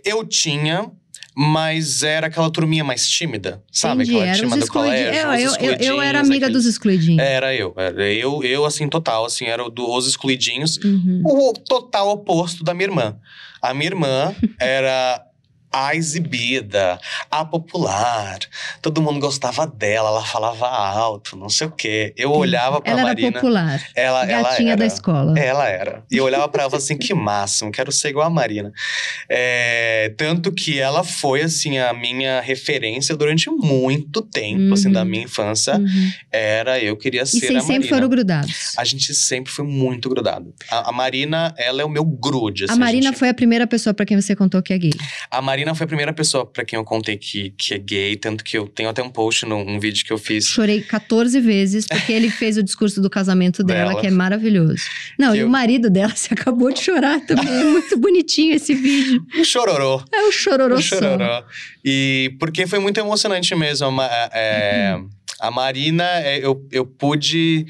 Eu 0.04 0.24
tinha, 0.26 0.90
mas 1.36 2.02
era 2.02 2.26
aquela 2.26 2.50
turminha 2.50 2.82
mais 2.82 3.08
tímida, 3.08 3.62
sabe? 3.70 4.02
Entendi, 4.02 4.18
aquela 4.18 4.44
os 4.46 4.56
do 4.56 4.66
colégio. 4.66 5.14
Eu, 5.14 5.30
os 5.30 5.54
eu, 5.54 5.54
eu, 5.60 5.76
eu 5.78 6.02
era 6.02 6.20
amiga 6.20 6.50
dos 6.50 6.66
excluidinhos. 6.66 7.22
Era 7.22 7.54
eu. 7.54 7.72
Era 7.76 8.12
eu, 8.12 8.42
eu, 8.42 8.64
assim, 8.64 8.88
total, 8.88 9.24
assim, 9.24 9.46
era 9.46 9.64
o 9.64 9.70
dos 9.70 10.06
excluidinhos. 10.06 10.78
Uhum. 10.78 11.22
O 11.24 11.52
total 11.52 12.10
oposto 12.10 12.64
da 12.64 12.74
minha 12.74 12.86
irmã. 12.88 13.16
A 13.62 13.72
minha 13.72 13.88
irmã 13.88 14.34
era 14.58 15.24
a 15.72 15.94
exibida, 15.94 16.98
a 17.30 17.44
popular. 17.44 18.38
Todo 18.82 19.00
mundo 19.00 19.20
gostava 19.20 19.66
dela, 19.66 20.08
ela 20.08 20.24
falava 20.24 20.66
alto, 20.66 21.36
não 21.36 21.48
sei 21.48 21.66
o 21.66 21.70
quê. 21.70 22.12
Eu 22.16 22.32
olhava 22.32 22.80
pra 22.80 22.92
Ela 22.92 23.02
Marina. 23.02 23.28
era 23.28 23.34
popular. 23.36 23.86
Ela, 23.94 24.24
ela 24.30 24.42
gatinha 24.50 24.72
era. 24.72 24.78
da 24.78 24.86
escola. 24.86 25.38
Ela 25.38 25.68
era. 25.68 26.02
E 26.10 26.16
eu 26.16 26.24
olhava 26.24 26.48
pra 26.48 26.64
ela 26.64 26.76
assim, 26.76 26.96
que 26.96 27.14
máximo, 27.14 27.70
quero 27.70 27.92
ser 27.92 28.08
igual 28.10 28.26
a 28.26 28.30
Marina. 28.30 28.72
É, 29.28 30.12
tanto 30.16 30.50
que 30.52 30.78
ela 30.78 31.04
foi, 31.04 31.42
assim, 31.42 31.78
a 31.78 31.92
minha 31.92 32.40
referência 32.40 33.16
durante 33.16 33.48
muito 33.50 34.22
tempo, 34.22 34.74
assim, 34.74 34.88
Uhum. 34.88 34.92
da 34.94 35.04
minha 35.04 35.24
infância. 35.24 35.76
Uhum. 35.76 36.10
Era, 36.32 36.78
eu 36.80 36.96
queria 36.96 37.22
E 37.22 37.26
ser 37.26 37.36
a 37.36 37.40
vocês 37.40 37.52
Marina. 37.52 37.72
sempre 37.74 37.88
foram 37.88 38.08
grudados. 38.08 38.72
A 38.76 38.84
gente 38.84 39.14
sempre 39.14 39.52
foi 39.52 39.64
muito 39.64 40.08
grudado. 40.08 40.52
A, 40.70 40.88
a 40.90 40.92
Marina, 40.92 41.54
ela 41.56 41.82
é 41.82 41.84
o 41.84 41.88
meu 41.88 42.04
grude. 42.04 42.64
A 42.64 42.72
assim, 42.72 42.80
Marina 42.80 43.08
gente- 43.10 43.18
foi 43.18 43.28
a 43.28 43.34
primeira 43.34 43.66
pessoa 43.66 43.94
pra 43.94 44.04
quem 44.06 44.20
você 44.20 44.34
contou 44.34 44.62
que 44.62 44.72
é 44.72 44.78
gay. 44.78 44.92
A 45.30 45.40
Marina 45.40 45.59
foi 45.74 45.84
a 45.84 45.86
primeira 45.86 46.12
pessoa 46.12 46.44
pra 46.44 46.64
quem 46.64 46.76
eu 46.76 46.84
contei 46.84 47.16
que, 47.16 47.50
que 47.56 47.74
é 47.74 47.78
gay. 47.78 48.16
Tanto 48.16 48.42
que 48.44 48.56
eu 48.56 48.66
tenho 48.66 48.88
até 48.88 49.02
um 49.02 49.10
post 49.10 49.46
num 49.46 49.60
um 49.60 49.78
vídeo 49.78 50.04
que 50.04 50.12
eu 50.12 50.18
fiz. 50.18 50.46
Chorei 50.46 50.80
14 50.82 51.40
vezes 51.40 51.86
porque 51.86 52.12
ele 52.12 52.30
fez 52.30 52.56
o 52.56 52.62
discurso 52.62 53.00
do 53.00 53.08
casamento 53.10 53.62
dela, 53.62 53.90
Dela. 53.90 54.00
que 54.00 54.06
é 54.06 54.10
maravilhoso. 54.10 54.82
Não, 55.18 55.34
e 55.34 55.44
o 55.44 55.48
marido 55.48 55.88
dela, 55.90 56.14
você 56.14 56.34
acabou 56.34 56.72
de 56.72 56.80
chorar 56.80 57.20
também. 57.20 57.48
É 57.48 57.64
muito 57.64 57.96
bonitinho 57.98 58.54
esse 58.54 58.74
vídeo. 58.74 59.24
Um 59.36 59.44
chororô. 59.44 60.02
É 60.12 60.22
o 60.22 60.32
chororô 60.32 60.76
Um 60.76 60.80
chororô. 60.80 61.44
E 61.84 62.34
porque 62.38 62.66
foi 62.66 62.78
muito 62.78 62.98
emocionante 62.98 63.54
mesmo. 63.54 64.00
É, 64.32 64.98
a 65.40 65.50
Marina, 65.50 66.04
é, 66.04 66.38
eu, 66.44 66.66
eu 66.70 66.84
pude 66.84 67.66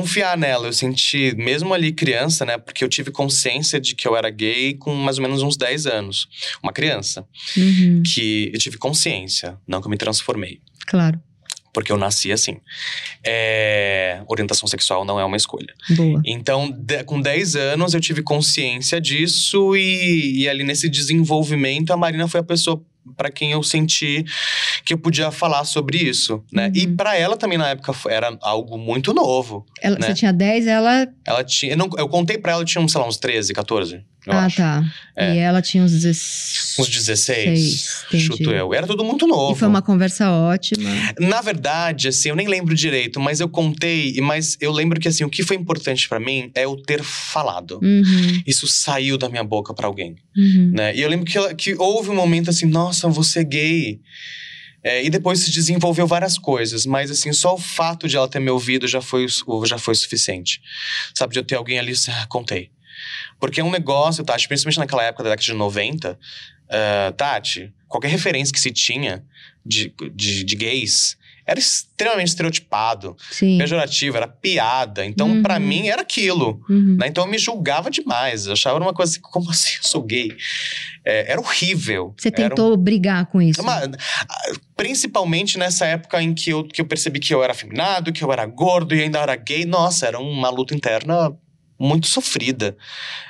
confiar 0.00 0.36
nela. 0.36 0.66
Eu 0.68 0.72
senti, 0.72 1.34
mesmo 1.36 1.72
ali 1.72 1.92
criança, 1.92 2.44
né? 2.44 2.58
Porque 2.58 2.84
eu 2.84 2.88
tive 2.88 3.10
consciência 3.10 3.80
de 3.80 3.94
que 3.94 4.06
eu 4.06 4.16
era 4.16 4.28
gay 4.30 4.74
com 4.74 4.94
mais 4.94 5.18
ou 5.18 5.22
menos 5.22 5.42
uns 5.42 5.56
10 5.56 5.86
anos. 5.86 6.28
Uma 6.62 6.72
criança. 6.72 7.26
Uhum, 7.56 8.02
Que 8.02 8.50
eu 8.52 8.58
tive 8.58 8.78
consciência, 8.78 9.56
não 9.66 9.80
que 9.80 9.86
eu 9.86 9.90
me 9.90 9.96
transformei. 9.96 10.60
claro, 10.86 11.20
Porque 11.72 11.92
eu 11.92 11.98
nasci 11.98 12.32
assim. 12.32 12.56
É, 13.22 14.22
orientação 14.28 14.66
sexual 14.66 15.04
não 15.04 15.18
é 15.20 15.24
uma 15.24 15.36
escolha. 15.36 15.74
boa. 15.90 16.22
Então, 16.24 16.70
de- 16.70 17.04
com 17.04 17.20
10 17.20 17.54
anos, 17.56 17.92
eu 17.92 18.00
tive 18.00 18.22
consciência 18.22 19.00
disso 19.00 19.76
e, 19.76 20.40
e 20.42 20.48
ali 20.48 20.64
nesse 20.64 20.88
desenvolvimento, 20.88 21.92
a 21.92 21.96
Marina 21.96 22.26
foi 22.28 22.40
a 22.40 22.44
pessoa 22.44 22.82
para 23.16 23.30
quem 23.30 23.52
eu 23.52 23.62
senti 23.62 24.24
que 24.84 24.94
eu 24.94 24.98
podia 24.98 25.30
falar 25.30 25.64
sobre 25.64 25.98
isso, 25.98 26.42
né? 26.52 26.70
E 26.74 26.86
Uhum. 26.86 26.96
para 26.96 27.16
ela 27.16 27.36
também 27.36 27.58
na 27.58 27.68
época 27.68 27.92
era 28.08 28.36
algo 28.40 28.78
muito 28.78 29.12
novo. 29.12 29.66
Ela, 29.82 29.98
né? 29.98 30.06
Você 30.08 30.14
tinha 30.14 30.32
10, 30.32 30.66
ela. 30.66 31.06
Ela 31.26 31.44
tinha, 31.44 31.72
eu, 31.72 31.76
não- 31.76 31.90
eu 31.98 32.08
contei 32.08 32.38
para 32.38 32.52
ela, 32.52 32.62
eu 32.62 32.66
tinha, 32.66 32.86
sei 32.88 33.00
lá, 33.00 33.06
uns 33.06 33.16
13, 33.18 33.52
14, 33.52 33.96
eu 34.26 34.32
ah, 34.32 34.44
acho. 34.46 34.56
tá. 34.58 34.84
É. 35.16 35.34
E 35.34 35.38
ela 35.38 35.60
tinha 35.62 35.82
uns 35.82 35.92
16. 35.92 36.76
Uns 36.78 36.88
16, 36.88 37.44
Seis, 37.58 38.04
entendi. 38.08 38.24
chuto 38.24 38.50
eu. 38.50 38.72
Era 38.74 38.86
tudo 38.86 39.02
muito 39.04 39.26
novo. 39.26 39.52
E 39.54 39.58
foi 39.58 39.66
uma 39.68 39.80
conversa 39.82 40.30
ótima. 40.30 40.88
Na 41.18 41.40
verdade, 41.40 42.08
assim, 42.08 42.28
eu 42.28 42.36
nem 42.36 42.46
lembro 42.46 42.74
direito, 42.74 43.18
mas 43.18 43.40
eu 43.40 43.48
contei, 43.48 44.12
e- 44.16 44.20
mas 44.20 44.56
eu 44.60 44.70
lembro 44.72 45.00
que 45.00 45.08
assim, 45.08 45.24
o 45.24 45.30
que 45.30 45.42
foi 45.42 45.56
importante 45.56 46.08
para 46.08 46.20
mim 46.20 46.50
é 46.54 46.64
eu 46.64 46.76
ter 46.76 47.02
falado. 47.02 47.80
Uhum, 47.82 48.42
Isso 48.46 48.66
saiu 48.66 49.16
da 49.18 49.28
minha 49.28 49.44
boca 49.44 49.72
para 49.74 49.86
alguém. 49.86 50.16
uhum. 50.36 50.70
né? 50.74 50.94
E 50.94 51.00
eu 51.00 51.08
lembro 51.08 51.24
que, 51.24 51.36
ela- 51.38 51.54
que 51.54 51.74
houve 51.78 52.10
um 52.10 52.14
momento 52.14 52.50
assim, 52.50 52.66
nossa, 52.66 52.95
você 53.02 53.40
é 53.40 53.44
gay. 53.44 54.00
É, 54.82 55.04
e 55.04 55.10
depois 55.10 55.40
se 55.40 55.50
desenvolveu 55.50 56.06
várias 56.06 56.38
coisas, 56.38 56.86
mas 56.86 57.10
assim, 57.10 57.32
só 57.32 57.54
o 57.54 57.58
fato 57.58 58.06
de 58.06 58.16
ela 58.16 58.28
ter 58.28 58.38
me 58.38 58.50
ouvido 58.50 58.86
já 58.86 59.00
foi, 59.00 59.26
já 59.64 59.78
foi 59.78 59.94
suficiente. 59.94 60.62
Sabe, 61.12 61.32
de 61.32 61.40
eu 61.40 61.44
ter 61.44 61.56
alguém 61.56 61.78
ali, 61.78 61.92
assim, 61.92 62.12
ah, 62.12 62.26
contei. 62.28 62.70
Porque 63.40 63.60
é 63.60 63.64
um 63.64 63.70
negócio, 63.70 64.24
Tati, 64.24 64.46
principalmente 64.46 64.78
naquela 64.78 65.02
época 65.02 65.24
da 65.24 65.30
década 65.30 65.44
de 65.44 65.52
90, 65.52 66.18
ah, 66.70 67.12
Tati, 67.16 67.72
qualquer 67.88 68.08
referência 68.08 68.52
que 68.52 68.60
se 68.60 68.70
tinha 68.70 69.24
de, 69.64 69.92
de, 70.14 70.44
de 70.44 70.56
gays 70.56 71.16
era 71.46 71.58
extremamente 71.60 72.28
estereotipado, 72.28 73.16
Sim. 73.30 73.56
pejorativo, 73.58 74.16
era 74.16 74.26
piada. 74.26 75.04
Então, 75.06 75.28
Uhum. 75.28 75.42
pra 75.42 75.60
mim, 75.60 75.86
era 75.86 76.02
aquilo. 76.02 76.60
Uhum. 76.68 76.96
Né? 76.98 77.06
Então 77.06 77.24
eu 77.24 77.30
me 77.30 77.38
julgava 77.38 77.90
demais. 77.90 78.46
Eu 78.46 78.54
achava 78.54 78.78
uma 78.80 78.92
coisa 78.92 79.12
assim, 79.12 79.20
como 79.20 79.48
assim 79.50 79.76
eu 79.76 79.82
sou 79.88 80.02
gay? 80.02 80.36
É, 81.04 81.30
era 81.32 81.40
horrível. 81.40 82.14
Você 82.18 82.28
Era 82.28 82.46
um- 82.46 82.48
tentou 82.48 82.76
brigar 82.76 83.26
com 83.26 83.40
isso. 83.40 83.62
uma- 83.62 83.80
principalmente 84.76 85.58
nessa 85.58 85.86
época 85.86 86.20
em 86.22 86.34
que 86.34 86.50
eu, 86.50 86.64
que 86.64 86.80
eu 86.80 86.86
percebi 86.86 87.18
que 87.20 87.32
eu 87.32 87.42
era 87.42 87.52
afeminado, 87.52 88.12
que 88.12 88.22
eu 88.22 88.32
era 88.32 88.44
gordo 88.46 88.94
e 88.94 89.02
ainda 89.02 89.20
era 89.20 89.36
gay. 89.36 89.64
Nossa, 89.64 90.06
era 90.06 90.18
uma 90.18 90.50
luta 90.50 90.74
interna 90.74 91.32
muito 91.78 92.06
sofrida. 92.06 92.76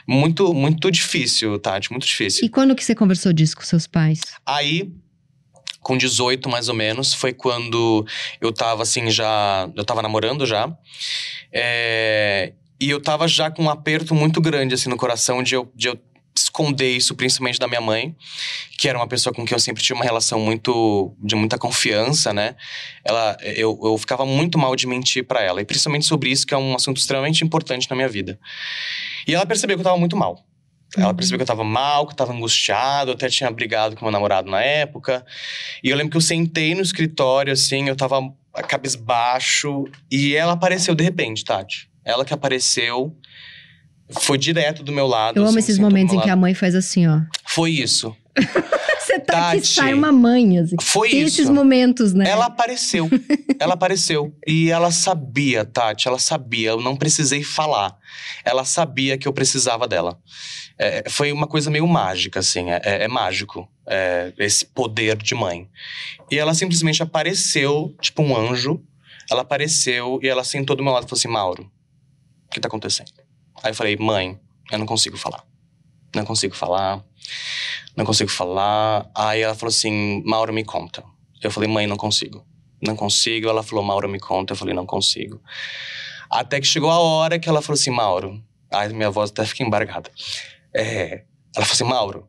Muito, 0.08 0.54
muito 0.54 0.90
difícil, 0.90 1.58
Tati, 1.58 1.90
muito 1.90 2.06
difícil. 2.06 2.44
E 2.44 2.48
quando 2.48 2.74
que 2.74 2.84
você 2.84 2.94
conversou 2.94 3.32
disso 3.32 3.56
com 3.56 3.62
seus 3.62 3.86
pais? 3.86 4.20
Aí, 4.44 4.90
com 5.86 5.96
18 5.96 6.48
mais 6.48 6.68
ou 6.68 6.74
menos, 6.74 7.14
foi 7.14 7.32
quando 7.32 8.04
eu 8.40 8.52
tava 8.52 8.82
assim 8.82 9.08
já. 9.08 9.70
Eu 9.76 9.84
tava 9.84 10.02
namorando 10.02 10.44
já. 10.44 10.68
É, 11.52 12.52
e 12.80 12.90
eu 12.90 13.00
tava 13.00 13.28
já 13.28 13.52
com 13.52 13.62
um 13.62 13.70
aperto 13.70 14.12
muito 14.12 14.40
grande 14.40 14.74
assim 14.74 14.88
no 14.88 14.96
coração 14.96 15.44
de 15.44 15.54
eu, 15.54 15.70
de 15.76 15.86
eu 15.86 15.98
esconder 16.36 16.90
isso, 16.90 17.14
principalmente 17.14 17.60
da 17.60 17.68
minha 17.68 17.80
mãe, 17.80 18.16
que 18.76 18.88
era 18.88 18.98
uma 18.98 19.06
pessoa 19.06 19.32
com 19.32 19.46
quem 19.46 19.54
eu 19.54 19.60
sempre 19.60 19.80
tive 19.80 19.94
uma 19.94 20.04
relação 20.04 20.40
muito 20.40 21.14
de 21.20 21.36
muita 21.36 21.56
confiança, 21.56 22.32
né? 22.32 22.56
Ela, 23.04 23.36
eu, 23.40 23.78
eu 23.84 23.96
ficava 23.96 24.26
muito 24.26 24.58
mal 24.58 24.74
de 24.74 24.88
mentir 24.88 25.24
pra 25.24 25.40
ela, 25.40 25.62
e 25.62 25.64
principalmente 25.64 26.04
sobre 26.04 26.30
isso, 26.30 26.44
que 26.44 26.52
é 26.52 26.58
um 26.58 26.74
assunto 26.74 26.96
extremamente 26.96 27.44
importante 27.44 27.88
na 27.88 27.94
minha 27.94 28.08
vida. 28.08 28.40
E 29.24 29.36
ela 29.36 29.46
percebeu 29.46 29.76
que 29.76 29.82
eu 29.82 29.84
tava 29.84 29.98
muito 29.98 30.16
mal. 30.16 30.44
Ela 30.96 31.08
Uhum. 31.08 31.14
percebeu 31.14 31.38
que 31.38 31.42
eu 31.42 31.46
tava 31.46 31.64
mal, 31.64 32.06
que 32.06 32.12
eu 32.12 32.16
tava 32.16 32.32
angustiado, 32.32 33.10
eu 33.10 33.14
até 33.14 33.28
tinha 33.28 33.50
brigado 33.50 33.94
com 33.96 34.04
meu 34.04 34.12
namorado 34.12 34.50
na 34.50 34.60
época. 34.62 35.24
E 35.82 35.90
eu 35.90 35.96
lembro 35.96 36.10
que 36.12 36.16
eu 36.16 36.20
sentei 36.22 36.74
no 36.74 36.80
escritório, 36.82 37.52
assim, 37.52 37.88
eu 37.88 37.96
tava 37.96 38.20
cabisbaixo, 38.68 39.84
e 40.10 40.34
ela 40.34 40.52
apareceu 40.52 40.94
de 40.94 41.04
repente, 41.04 41.44
Tati. 41.44 41.90
Ela 42.04 42.24
que 42.24 42.32
apareceu, 42.32 43.14
foi 44.20 44.38
direto 44.38 44.82
do 44.82 44.92
meu 44.92 45.06
lado. 45.06 45.36
Eu 45.36 45.42
amo 45.42 45.50
assim, 45.50 45.58
esses 45.58 45.78
momentos 45.78 46.14
em 46.14 46.20
que 46.20 46.30
a 46.30 46.36
mãe 46.36 46.54
faz 46.54 46.74
assim, 46.74 47.06
ó. 47.06 47.20
Foi 47.46 47.70
isso. 47.72 48.16
Você 49.18 49.24
tá 49.24 49.60
sai 49.62 49.94
uma 49.94 50.12
mãe, 50.12 50.58
assim. 50.58 50.76
Foi 50.80 51.10
Tem 51.10 51.22
isso. 51.22 51.40
esses 51.40 51.50
momentos, 51.50 52.12
né? 52.12 52.28
Ela 52.28 52.46
apareceu. 52.46 53.08
ela 53.58 53.74
apareceu. 53.74 54.34
E 54.46 54.70
ela 54.70 54.90
sabia, 54.90 55.64
Tati, 55.64 56.08
ela 56.08 56.18
sabia. 56.18 56.70
Eu 56.70 56.80
não 56.80 56.96
precisei 56.96 57.42
falar. 57.42 57.96
Ela 58.44 58.64
sabia 58.64 59.16
que 59.18 59.26
eu 59.26 59.32
precisava 59.32 59.86
dela. 59.88 60.18
É, 60.78 61.08
foi 61.08 61.32
uma 61.32 61.46
coisa 61.46 61.70
meio 61.70 61.86
mágica, 61.86 62.40
assim. 62.40 62.70
É, 62.70 62.80
é- 62.84 63.04
é 63.04 63.08
mágico. 63.08 63.68
é, 63.88 64.32
esse 64.38 64.66
poder 64.66 65.16
de 65.16 65.32
mãe. 65.34 65.68
E 66.28 66.36
ela 66.36 66.52
simplesmente 66.54 67.02
apareceu, 67.04 67.94
tipo 68.00 68.20
um 68.20 68.36
anjo. 68.36 68.82
Ela 69.30 69.42
apareceu 69.42 70.18
e 70.22 70.28
ela 70.28 70.42
sentou 70.42 70.74
do 70.74 70.82
meu 70.82 70.92
lado 70.92 71.04
e 71.04 71.08
falou 71.08 71.18
assim: 71.18 71.28
Mauro, 71.28 71.70
o 72.46 72.50
que 72.50 72.58
tá 72.60 72.66
acontecendo? 72.66 73.12
Aí 73.62 73.70
eu 73.70 73.74
falei: 73.76 73.96
mãe, 73.96 74.38
eu 74.72 74.78
não 74.80 74.86
consigo 74.86 75.16
falar. 75.16 75.44
Não 76.14 76.24
consigo 76.24 76.54
falar. 76.56 77.04
Não 77.96 78.04
consigo 78.04 78.30
falar. 78.30 79.10
Aí 79.14 79.40
ela 79.40 79.54
falou 79.54 79.70
assim: 79.70 80.22
Mauro, 80.24 80.52
me 80.52 80.64
conta. 80.64 81.02
Eu 81.42 81.50
falei: 81.50 81.68
mãe, 81.68 81.86
não 81.86 81.96
consigo. 81.96 82.46
Não 82.82 82.94
consigo. 82.96 83.48
Ela 83.48 83.62
falou: 83.62 83.84
Mauro, 83.84 84.08
me 84.08 84.18
conta. 84.20 84.52
Eu 84.52 84.56
falei: 84.56 84.74
não 84.74 84.86
consigo. 84.86 85.40
Até 86.30 86.60
que 86.60 86.66
chegou 86.66 86.90
a 86.90 86.98
hora 86.98 87.38
que 87.38 87.48
ela 87.48 87.62
falou 87.62 87.78
assim: 87.78 87.90
Mauro. 87.90 88.42
Aí 88.72 88.92
minha 88.92 89.10
voz 89.10 89.30
até 89.30 89.44
fica 89.44 89.62
embargada. 89.62 90.10
É, 90.74 91.24
ela 91.54 91.64
falou 91.64 91.72
assim: 91.72 91.84
Mauro, 91.84 92.28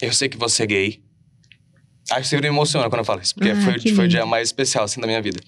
eu 0.00 0.12
sei 0.12 0.28
que 0.28 0.36
você 0.36 0.64
é 0.64 0.66
gay. 0.66 1.02
Aí 2.10 2.24
sempre 2.24 2.48
me 2.48 2.54
emociona 2.54 2.88
quando 2.88 3.00
eu 3.00 3.04
falo 3.04 3.20
isso, 3.20 3.34
porque 3.34 3.50
Ah, 3.50 3.56
foi, 3.56 3.94
foi 3.94 4.04
o 4.06 4.08
dia 4.08 4.26
mais 4.26 4.48
especial 4.48 4.84
assim 4.84 5.00
da 5.00 5.06
minha 5.06 5.22
vida. 5.22 5.40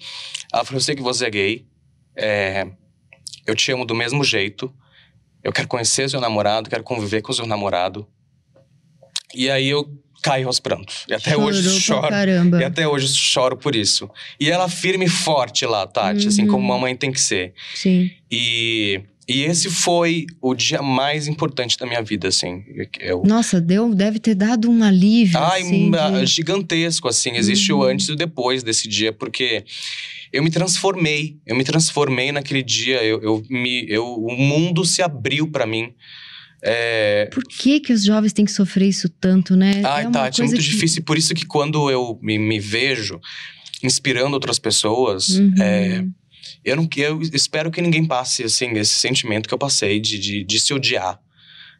Ela 0.51 0.63
falou: 0.63 0.77
eu 0.77 0.83
sei 0.83 0.95
que 0.95 1.01
você 1.01 1.25
é 1.25 1.29
gay. 1.29 1.67
É, 2.15 2.67
eu 3.45 3.55
te 3.55 3.71
amo 3.71 3.85
do 3.85 3.93
mesmo 3.93 4.23
jeito. 4.23 4.73
Eu 5.43 5.51
quero 5.51 5.67
conhecer 5.67 6.09
seu 6.09 6.21
namorado, 6.21 6.69
quero 6.69 6.83
conviver 6.83 7.21
com 7.21 7.33
seu 7.33 7.45
namorado. 7.45 8.07
E 9.35 9.49
aí 9.49 9.67
eu 9.69 9.89
caí 10.21 10.43
aos 10.43 10.59
prantos. 10.59 11.05
E 11.09 11.13
até 11.13 11.31
Chorou 11.31 11.47
hoje 11.49 11.79
choro. 11.81 12.07
Caramba. 12.07 12.61
E 12.61 12.63
até 12.63 12.87
hoje 12.87 13.07
choro 13.09 13.57
por 13.57 13.75
isso. 13.75 14.09
E 14.39 14.49
ela 14.49 14.69
firme 14.69 15.05
e 15.05 15.09
forte 15.09 15.65
lá, 15.65 15.85
Tati, 15.85 16.27
assim 16.27 16.43
Uhum. 16.43 16.47
como 16.47 16.63
uma 16.65 16.77
mãe 16.77 16.95
tem 16.95 17.11
que 17.11 17.19
ser. 17.19 17.53
Sim. 17.75 18.09
E, 18.31 19.01
e 19.27 19.41
esse 19.43 19.69
foi 19.69 20.25
o 20.41 20.53
dia 20.55 20.81
mais 20.81 21.27
importante 21.27 21.77
da 21.77 21.85
minha 21.85 22.01
vida, 22.01 22.29
assim. 22.29 22.63
Eu, 23.01 23.21
Nossa, 23.25 23.59
deu, 23.59 23.93
deve 23.93 24.17
ter 24.17 24.33
dado 24.35 24.71
um 24.71 24.81
alívio. 24.83 25.37
Ai, 25.37 25.61
assim, 25.61 25.83
de- 25.85 25.89
ma- 25.89 26.23
gigantesco, 26.25 27.07
assim. 27.09 27.31
Existe 27.35 27.73
o 27.73 27.77
Uhum. 27.79 27.83
antes 27.83 28.07
e 28.07 28.13
o 28.13 28.15
depois 28.15 28.63
desse 28.63 28.87
dia, 28.87 29.11
porque 29.11 29.65
eu 30.31 30.41
me 30.41 30.49
transformei. 30.49 31.37
Eu 31.45 31.55
me 31.55 31.65
transformei 31.65 32.31
naquele 32.31 32.63
dia. 32.63 33.03
Eu, 33.03 33.21
eu 33.21 33.43
me, 33.49 33.85
eu, 33.89 34.05
o 34.05 34.31
mundo 34.37 34.85
se 34.85 35.01
abriu 35.01 35.51
pra 35.51 35.65
mim. 35.65 35.93
É, 36.65 37.25
Por 37.31 37.43
que, 37.43 37.79
que 37.81 37.91
os 37.91 38.03
jovens 38.05 38.31
têm 38.31 38.45
que 38.45 38.51
sofrer 38.51 38.87
isso 38.87 39.09
tanto, 39.09 39.55
né? 39.55 39.81
Ai, 39.85 40.05
é 40.05 40.09
Tati, 40.09 40.41
é 40.41 40.45
muito 40.45 40.57
que- 40.57 40.63
difícil. 40.63 41.03
Por 41.03 41.17
isso 41.17 41.33
que 41.33 41.45
quando 41.45 41.89
eu 41.91 42.17
me, 42.21 42.37
me 42.39 42.59
vejo 42.59 43.19
inspirando 43.83 44.33
outras 44.33 44.57
pessoas, 44.59 45.29
Uhum. 45.29 45.53
é, 45.61 46.05
eu, 46.63 46.75
não, 46.77 46.87
eu 46.95 47.21
espero 47.33 47.69
que 47.69 47.81
ninguém 47.81 48.05
passe, 48.05 48.43
assim, 48.43 48.71
esse 48.77 48.93
sentimento 48.93 49.47
que 49.47 49.53
eu 49.53 49.57
passei 49.57 49.99
de, 49.99 50.17
de, 50.17 50.43
de 50.43 50.59
se 50.59 50.73
odiar. 50.73 51.19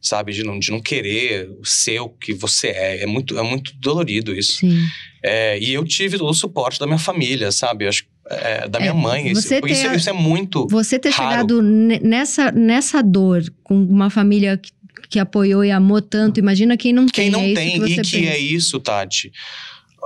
Sabe? 0.01 0.33
De 0.33 0.43
não, 0.43 0.59
de 0.59 0.69
não 0.69 0.81
querer 0.81 1.49
ser 1.63 2.01
o 2.01 2.09
que 2.09 2.33
você 2.33 2.67
é. 2.67 3.03
É 3.03 3.05
muito, 3.05 3.39
é 3.39 3.41
muito 3.41 3.71
dolorido 3.77 4.35
isso. 4.35 4.57
Sim. 4.57 4.77
É, 5.23 5.57
e 5.57 5.71
eu 5.73 5.85
tive 5.85 6.17
todo 6.17 6.29
o 6.29 6.33
suporte 6.33 6.77
da 6.77 6.85
minha 6.85 6.99
família, 6.99 7.53
sabe? 7.53 7.85
Eu 7.85 7.89
Acho, 7.89 8.03
é, 8.35 8.67
da 8.67 8.79
minha 8.79 8.91
É, 8.91 8.93
mãe. 8.93 9.31
Isso, 9.31 9.41
você 9.41 9.61
isso, 9.65 9.87
isso 9.93 10.09
é 10.09 10.13
muito. 10.13 10.67
Você 10.67 10.97
ter 10.99 11.09
Raro. 11.09 11.29
chegado 11.31 11.61
ne- 11.61 11.99
nessa, 11.99 12.51
nessa 12.51 13.01
dor 13.01 13.43
com 13.63 13.75
uma 13.83 14.09
família 14.09 14.57
que, 14.57 14.71
que 15.09 15.19
apoiou 15.19 15.63
e 15.63 15.71
amou 15.71 16.01
tanto, 16.01 16.39
imagina 16.39 16.75
quem 16.77 16.91
não 16.93 17.05
Quem 17.05 17.25
tem. 17.25 17.31
não 17.31 17.39
é 17.41 17.45
isso 17.47 17.55
tem, 17.55 17.71
que 17.81 17.85
e 17.85 17.95
que 18.01 18.17
pensa. 18.17 18.17
é 18.17 18.37
isso, 18.39 18.79
Tati. 18.79 19.31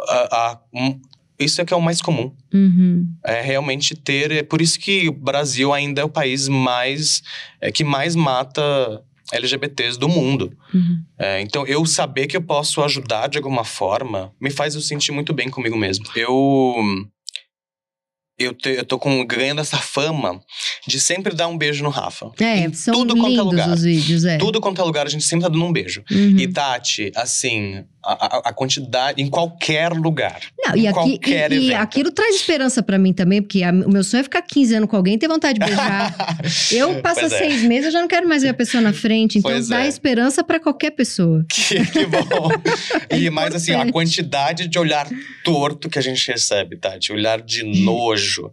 A- 0.09 0.37
a- 0.51 0.59
um, 0.73 0.99
isso 1.39 1.61
é 1.61 1.65
que 1.65 1.73
é 1.73 1.77
o 1.77 1.81
mais 1.81 2.01
comum. 2.01 2.31
Uhum. 2.53 3.07
É 3.25 3.41
realmente 3.41 3.95
ter. 3.95 4.31
É 4.31 4.43
por 4.43 4.61
isso 4.61 4.79
que 4.79 5.07
o 5.07 5.11
Brasil 5.13 5.71
ainda 5.73 6.01
é 6.01 6.03
o 6.03 6.09
país 6.09 6.47
mais. 6.47 7.21
É, 7.61 7.71
que 7.71 7.83
mais 7.83 8.15
mata 8.15 9.01
LGBTs 9.31 9.99
do 9.99 10.07
mundo. 10.07 10.51
Uhum. 10.73 10.99
É, 11.19 11.41
então, 11.41 11.65
eu 11.67 11.85
saber 11.85 12.27
que 12.27 12.35
eu 12.37 12.41
posso 12.41 12.81
ajudar 12.81 13.27
de 13.27 13.37
alguma 13.37 13.63
forma 13.63 14.31
me 14.41 14.49
faz 14.49 14.73
eu 14.73 14.81
sentir 14.81 15.11
muito 15.11 15.33
bem 15.33 15.49
comigo 15.49 15.77
mesmo. 15.77 16.05
Eu. 16.15 16.75
Eu, 18.39 18.53
te- 18.53 18.69
eu 18.69 18.85
tô 18.85 18.99
com, 18.99 19.25
ganhando 19.25 19.61
essa 19.61 19.77
fama 19.77 20.39
de 20.87 20.99
sempre 20.99 21.33
dar 21.33 21.47
um 21.47 21.57
beijo 21.57 21.83
no 21.83 21.89
Rafa. 21.89 22.29
É, 22.39 22.59
Em 22.59 22.73
são 22.73 22.93
tudo 22.93 23.15
quanto 23.17 23.39
é 23.39 23.41
lugar. 23.41 23.69
os 23.69 23.81
vídeos, 23.83 24.25
é. 24.25 24.37
Tudo 24.37 24.61
quanto 24.61 24.79
é 24.79 24.83
lugar, 24.83 25.07
a 25.07 25.09
gente 25.09 25.23
sempre 25.23 25.43
tá 25.43 25.49
dando 25.49 25.65
um 25.65 25.71
beijo. 25.73 26.03
Uhum. 26.11 26.37
E 26.37 26.47
Tati, 26.47 27.11
assim, 27.15 27.83
a, 28.13 28.49
a- 28.49 28.53
quantidade, 28.53 29.21
em 29.21 29.29
qualquer 29.29 29.91
lugar. 29.93 30.39
Não, 30.59 30.75
e, 30.75 30.87
aqui, 30.87 30.93
qualquer 30.93 31.51
e, 31.51 31.67
e 31.67 31.73
aquilo 31.73 32.11
traz 32.11 32.35
esperança 32.35 32.81
pra 32.81 32.97
mim 32.97 33.13
também, 33.13 33.41
porque 33.41 33.63
a- 33.63 33.71
o 33.71 33.91
meu 33.91 34.03
sonho 34.03 34.21
é 34.21 34.23
ficar 34.23 34.41
15 34.41 34.75
anos 34.75 34.89
com 34.89 34.95
alguém 34.95 35.15
e 35.15 35.17
ter 35.17 35.27
vontade 35.27 35.59
de 35.59 35.65
beijar. 35.65 36.15
eu 36.71 37.01
passo 37.01 37.21
Pois 37.21 37.33
é. 37.33 37.37
seis 37.37 37.61
meses, 37.63 37.85
eu 37.85 37.91
já 37.91 38.01
não 38.01 38.07
quero 38.07 38.27
mais 38.27 38.43
ver 38.43 38.49
a 38.49 38.53
pessoa 38.53 38.81
na 38.81 38.93
frente. 38.93 39.37
Então 39.39 39.51
Pois 39.51 39.67
dá 39.67 39.83
é. 39.83 39.87
esperança 39.87 40.43
pra 40.43 40.59
qualquer 40.59 40.91
pessoa. 40.91 41.45
Que, 41.51 41.85
que 41.85 42.05
bom. 42.05 42.49
É 43.09 43.17
e 43.19 43.29
mais 43.29 43.53
assim, 43.55 43.73
a 43.73 43.91
quantidade 43.91 44.67
de 44.67 44.77
olhar 44.79 45.07
torto 45.43 45.89
que 45.89 45.97
a 45.99 46.01
gente 46.01 46.25
recebe, 46.31 46.77
Tati. 46.77 47.11
Olhar 47.11 47.41
de 47.41 47.63
nojo. 47.83 48.51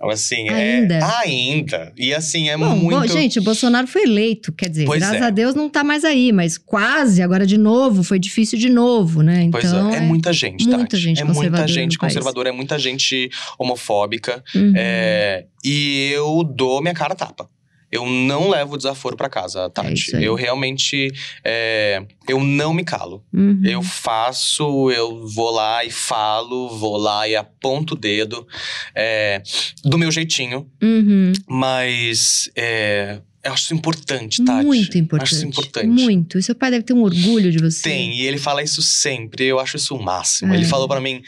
Assim, 0.00 0.48
Ainda? 0.48 0.94
é. 0.94 1.00
Ainda. 1.24 1.92
E 1.96 2.14
assim, 2.14 2.48
é 2.48 2.56
Bom, 2.56 2.76
muito. 2.76 2.98
bom, 3.00 3.06
gente, 3.06 3.38
o 3.38 3.42
Bolsonaro 3.42 3.86
foi 3.86 4.02
eleito, 4.04 4.52
quer 4.52 4.68
dizer, 4.68 4.84
Pois 4.86 5.00
graças 5.00 5.20
é. 5.20 5.24
a 5.24 5.30
Deus 5.30 5.54
não 5.54 5.68
tá 5.68 5.82
mais 5.82 6.04
aí, 6.04 6.32
mas 6.32 6.56
quase, 6.56 7.20
agora 7.22 7.44
de 7.46 7.58
novo, 7.58 8.02
foi 8.04 8.18
difícil 8.18 8.58
de 8.58 8.68
novo, 8.68 8.87
né? 9.22 9.48
Pois 9.50 9.64
Então, 9.64 9.90
é, 9.90 9.96
é 9.96 10.00
muita 10.00 10.32
gente, 10.32 10.64
muita 10.66 10.78
Tati. 10.80 10.96
gente 10.96 11.20
é 11.20 11.24
muita 11.24 11.66
gente 11.68 11.98
conservadora, 11.98 12.48
é 12.48 12.52
muita 12.52 12.78
gente 12.78 13.30
homofóbica. 13.58 14.42
Uhum. 14.54 14.72
É, 14.76 15.44
e 15.64 16.10
eu 16.12 16.42
dou 16.44 16.80
minha 16.80 16.94
cara 16.94 17.12
a 17.12 17.16
tapa. 17.16 17.48
Eu 17.90 18.04
não 18.04 18.50
levo 18.50 18.76
desaforo 18.76 19.16
pra 19.16 19.30
casa, 19.30 19.60
É 19.64 19.68
Tati. 19.70 20.14
aí. 20.16 20.22
eu 20.22 20.34
realmente. 20.34 21.10
é, 21.42 22.02
eu 22.28 22.38
não 22.44 22.74
me 22.74 22.84
calo. 22.84 23.24
Uhum. 23.32 23.62
Eu 23.64 23.82
faço, 23.82 24.90
eu 24.90 25.26
vou 25.26 25.50
lá 25.50 25.82
e 25.86 25.90
falo, 25.90 26.68
vou 26.68 26.98
lá 26.98 27.26
e 27.26 27.34
aponto 27.34 27.94
o 27.94 27.96
dedo. 27.96 28.46
é, 28.94 29.42
do 29.82 29.96
meu 29.96 30.10
jeitinho. 30.10 30.68
Uhum. 30.82 31.32
Mas 31.48 32.50
é, 32.54 33.20
eu 33.48 33.52
acho 33.52 33.64
isso 33.64 33.74
importante, 33.74 34.44
Tati. 34.44 34.64
Muito 34.64 34.98
importante. 34.98 35.28
Acho 35.28 35.34
isso 35.34 35.46
importante. 35.46 35.86
Muito. 35.86 36.38
E 36.38 36.42
seu 36.42 36.54
pai 36.54 36.70
deve 36.70 36.84
ter 36.84 36.92
um 36.92 37.02
orgulho 37.02 37.50
de 37.50 37.58
você. 37.58 37.82
Tem, 37.82 38.14
e 38.14 38.26
ele 38.26 38.38
fala 38.38 38.62
isso 38.62 38.80
sempre. 38.82 39.44
Eu 39.44 39.58
acho 39.58 39.76
isso 39.76 39.94
o 39.94 40.02
máximo. 40.02 40.52
É. 40.52 40.56
Ele 40.56 40.64
falou 40.64 40.86
pra 40.88 41.00
mim 41.00 41.22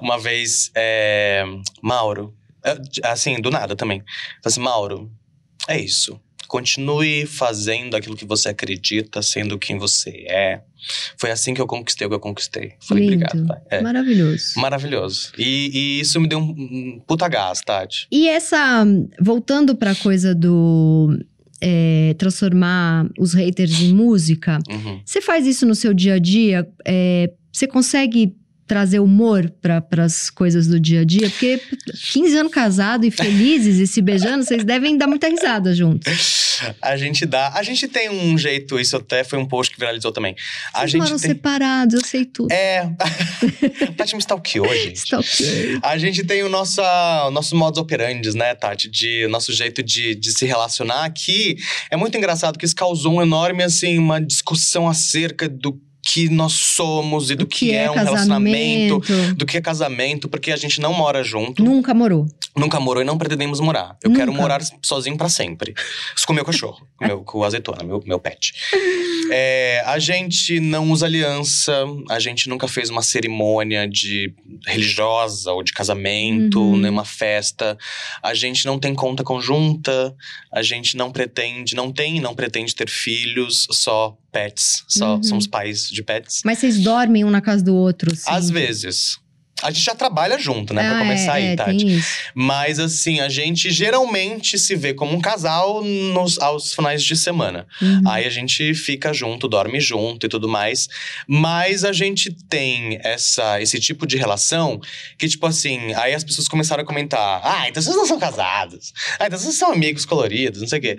uma 0.00 0.18
vez, 0.18 0.70
é, 0.74 1.44
Mauro, 1.82 2.34
é, 2.64 2.76
assim, 3.04 3.40
do 3.40 3.50
nada 3.50 3.74
também. 3.74 4.00
Falei 4.00 4.40
assim, 4.44 4.60
Mauro, 4.60 5.10
é 5.68 5.78
isso. 5.78 6.20
Continue 6.48 7.26
fazendo 7.26 7.94
aquilo 7.94 8.16
que 8.16 8.24
você 8.24 8.48
acredita, 8.48 9.22
sendo 9.22 9.56
quem 9.58 9.78
você 9.78 10.10
é. 10.28 10.62
Foi 11.16 11.30
assim 11.30 11.54
que 11.54 11.60
eu 11.60 11.66
conquistei 11.66 12.06
o 12.06 12.10
que 12.10 12.16
eu 12.16 12.20
conquistei. 12.20 12.72
Falei, 12.80 13.08
Lindo. 13.08 13.24
obrigado. 13.24 13.62
É. 13.70 13.80
Maravilhoso. 13.80 14.58
Maravilhoso. 14.58 15.32
E, 15.38 15.70
e 15.72 16.00
isso 16.00 16.20
me 16.20 16.26
deu 16.26 16.38
um, 16.40 16.50
um 16.50 17.00
puta 17.06 17.28
gás, 17.28 17.60
Tati. 17.64 18.08
E 18.10 18.28
essa, 18.28 18.84
voltando 19.20 19.76
pra 19.76 19.94
coisa 19.94 20.34
do 20.34 21.16
é, 21.60 22.14
transformar 22.18 23.08
os 23.18 23.34
haters 23.34 23.80
em 23.82 23.94
música, 23.94 24.58
Uhum. 24.68 25.00
você 25.04 25.20
faz 25.20 25.46
isso 25.46 25.66
no 25.66 25.74
seu 25.74 25.92
dia 25.94 26.14
a 26.14 26.18
dia? 26.18 26.66
É, 26.86 27.30
você 27.52 27.66
consegue 27.66 28.34
trazer 28.70 29.00
humor 29.00 29.52
para 29.60 30.04
as 30.04 30.30
coisas 30.30 30.68
do 30.68 30.78
dia 30.78 31.00
a 31.00 31.04
dia? 31.04 31.28
Porque 31.28 31.60
15 32.12 32.36
anos 32.38 32.52
casado 32.52 33.04
e 33.04 33.10
felizes 33.10 33.78
e 33.78 33.86
se 33.86 34.00
beijando, 34.00 34.44
vocês 34.44 34.62
devem 34.62 34.96
dar 34.96 35.08
muita 35.08 35.28
risada 35.28 35.74
juntos. 35.74 36.60
A 36.80 36.96
gente 36.96 37.26
dá. 37.26 37.52
A 37.52 37.64
gente 37.64 37.88
tem 37.88 38.08
um 38.08 38.38
jeito, 38.38 38.78
isso 38.78 38.96
até 38.96 39.24
foi 39.24 39.40
um 39.40 39.44
post 39.44 39.74
que 39.74 39.80
viralizou 39.80 40.12
também. 40.12 40.36
A 40.72 40.80
Vocês 40.80 40.92
gente 40.92 41.02
moram 41.02 41.18
tem. 41.18 41.30
separados, 41.30 41.94
eu 41.94 42.06
sei 42.06 42.24
tudo. 42.24 42.52
É. 42.52 42.88
Tati 43.96 44.14
me 44.14 44.20
stalkeou, 44.20 44.72
gente. 44.72 45.16
Ok. 45.16 45.80
A 45.82 45.98
gente 45.98 46.22
tem 46.22 46.44
o 46.44 46.48
nosso, 46.48 46.80
o 46.80 47.30
nosso 47.32 47.56
modus 47.56 47.80
operandi, 47.80 48.32
né, 48.36 48.54
Tati? 48.54 48.88
De 48.88 49.26
nosso 49.26 49.52
jeito 49.52 49.82
de, 49.82 50.14
de 50.14 50.30
se 50.30 50.46
relacionar 50.46 51.10
que 51.10 51.56
é 51.90 51.96
muito 51.96 52.16
engraçado 52.16 52.56
que 52.56 52.64
isso 52.64 52.76
causou 52.76 53.14
um 53.14 53.22
enorme, 53.22 53.64
assim, 53.64 53.98
uma 53.98 54.20
discussão 54.20 54.88
acerca 54.88 55.48
do 55.48 55.72
que 56.02 56.28
nós 56.28 56.52
somos 56.52 57.30
e 57.30 57.34
do 57.34 57.44
O 57.44 57.46
que, 57.46 57.72
é, 57.72 57.90
um 57.90 57.94
relacionamento. 57.94 59.00
Do 59.36 59.44
que 59.46 59.56
é 59.56 59.60
casamento, 59.60 60.28
porque 60.28 60.50
a 60.52 60.56
gente 60.56 60.80
não 60.80 60.92
mora 60.92 61.22
junto, 61.22 61.62
Nunca 61.62 61.92
morou. 61.94 62.26
nunca 62.56 62.80
morou 62.80 63.02
e 63.02 63.06
não 63.06 63.16
pretendemos 63.18 63.60
morar. 63.60 63.96
Eu 64.02 64.10
Nunca. 64.10 64.20
quero 64.22 64.32
morar 64.32 64.60
sozinho 64.82 65.16
pra 65.16 65.28
sempre. 65.28 65.74
Isso 66.16 66.26
com 66.26 66.32
o 66.32 66.36
meu 66.36 66.44
cachorro, 66.44 66.86
com, 66.96 67.04
o 67.04 67.08
meu, 67.08 67.20
com 67.22 67.38
o 67.38 67.44
azeitona, 67.44 67.82
meu, 67.84 68.02
meu 68.06 68.18
pet. 68.18 68.52
É, 69.32 69.82
a 69.86 69.98
gente 69.98 70.58
não 70.58 70.90
usa 70.90 71.06
aliança, 71.06 71.72
a 72.08 72.18
gente 72.18 72.48
nunca 72.48 72.66
fez 72.66 72.90
uma 72.90 73.02
cerimônia 73.02 73.86
de 73.86 74.32
religiosa 74.66 75.52
ou 75.52 75.62
de 75.62 75.72
casamento, 75.72 76.60
Uhum. 76.60 76.76
nenhuma 76.78 77.04
festa. 77.04 77.78
A 78.22 78.34
gente 78.34 78.66
não 78.66 78.78
tem 78.78 78.94
conta 78.94 79.22
conjunta, 79.22 80.14
a 80.52 80.62
gente 80.62 80.96
não 80.96 81.12
pretende, 81.12 81.74
não 81.76 81.92
tem, 81.92 82.16
e 82.16 82.20
não 82.20 82.34
pretende 82.34 82.74
ter 82.74 82.88
filhos, 82.88 83.66
só 83.70 84.16
pets, 84.32 84.84
só 84.88 85.16
Uhum. 85.16 85.22
somos 85.22 85.46
pais 85.46 85.88
de 85.90 86.02
pets. 86.02 86.42
Mas 86.44 86.58
vocês 86.58 86.78
dormem 86.78 87.24
um 87.24 87.30
na 87.30 87.40
casa 87.40 87.62
do 87.64 87.74
outro? 87.74 88.12
Assim. 88.12 88.24
Às 88.30 88.50
vezes. 88.50 89.18
A 89.62 89.70
gente 89.70 89.84
já 89.84 89.94
trabalha 89.94 90.38
junto, 90.38 90.72
né? 90.72 90.82
Pra 90.88 90.96
Ah, 90.96 90.98
começar 91.00 91.32
é, 91.38 91.42
aí, 91.42 91.46
é, 91.48 91.54
Tati. 91.56 92.02
Mas 92.34 92.78
assim, 92.78 93.20
a 93.20 93.28
gente 93.28 93.70
geralmente 93.70 94.58
se 94.58 94.74
vê 94.74 94.94
como 94.94 95.14
um 95.14 95.20
casal 95.20 95.84
nos, 95.84 96.38
aos 96.38 96.72
finais 96.74 97.02
de 97.02 97.14
semana. 97.14 97.66
Uhum. 97.82 98.08
Aí 98.08 98.24
a 98.24 98.30
gente 98.30 98.72
fica 98.72 99.12
junto, 99.12 99.46
dorme 99.46 99.78
junto 99.78 100.24
e 100.24 100.30
tudo 100.30 100.48
mais. 100.48 100.88
Mas 101.28 101.84
a 101.84 101.92
gente 101.92 102.32
tem 102.48 102.98
essa, 103.04 103.60
esse 103.60 103.78
tipo 103.78 104.06
de 104.06 104.16
relação 104.16 104.80
que, 105.18 105.28
tipo 105.28 105.46
assim, 105.46 105.92
aí 105.92 106.14
as 106.14 106.24
pessoas 106.24 106.48
começaram 106.48 106.82
a 106.82 106.86
comentar: 106.86 107.42
ah, 107.44 107.68
então 107.68 107.82
vocês 107.82 107.94
não 107.94 108.06
são 108.06 108.18
casados. 108.18 108.94
Ah, 109.18 109.26
então 109.26 109.38
vocês 109.38 109.56
são 109.56 109.72
amigos 109.72 110.06
coloridos, 110.06 110.62
não 110.62 110.68
sei 110.68 110.78
o 110.78 110.82
quê. 110.82 110.96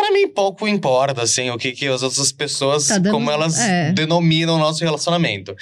Pra 0.00 0.10
mim, 0.12 0.28
pouco 0.28 0.66
importa, 0.66 1.22
assim, 1.22 1.50
o 1.50 1.58
que, 1.58 1.72
que 1.72 1.86
as 1.86 2.02
outras 2.02 2.32
pessoas, 2.32 2.86
Tá 2.86 2.98
dando- 2.98 3.12
como 3.12 3.30
elas 3.30 3.58
é. 3.58 3.92
denominam 3.92 4.56
o 4.56 4.58
nosso 4.58 4.82
relacionamento. 4.82 5.54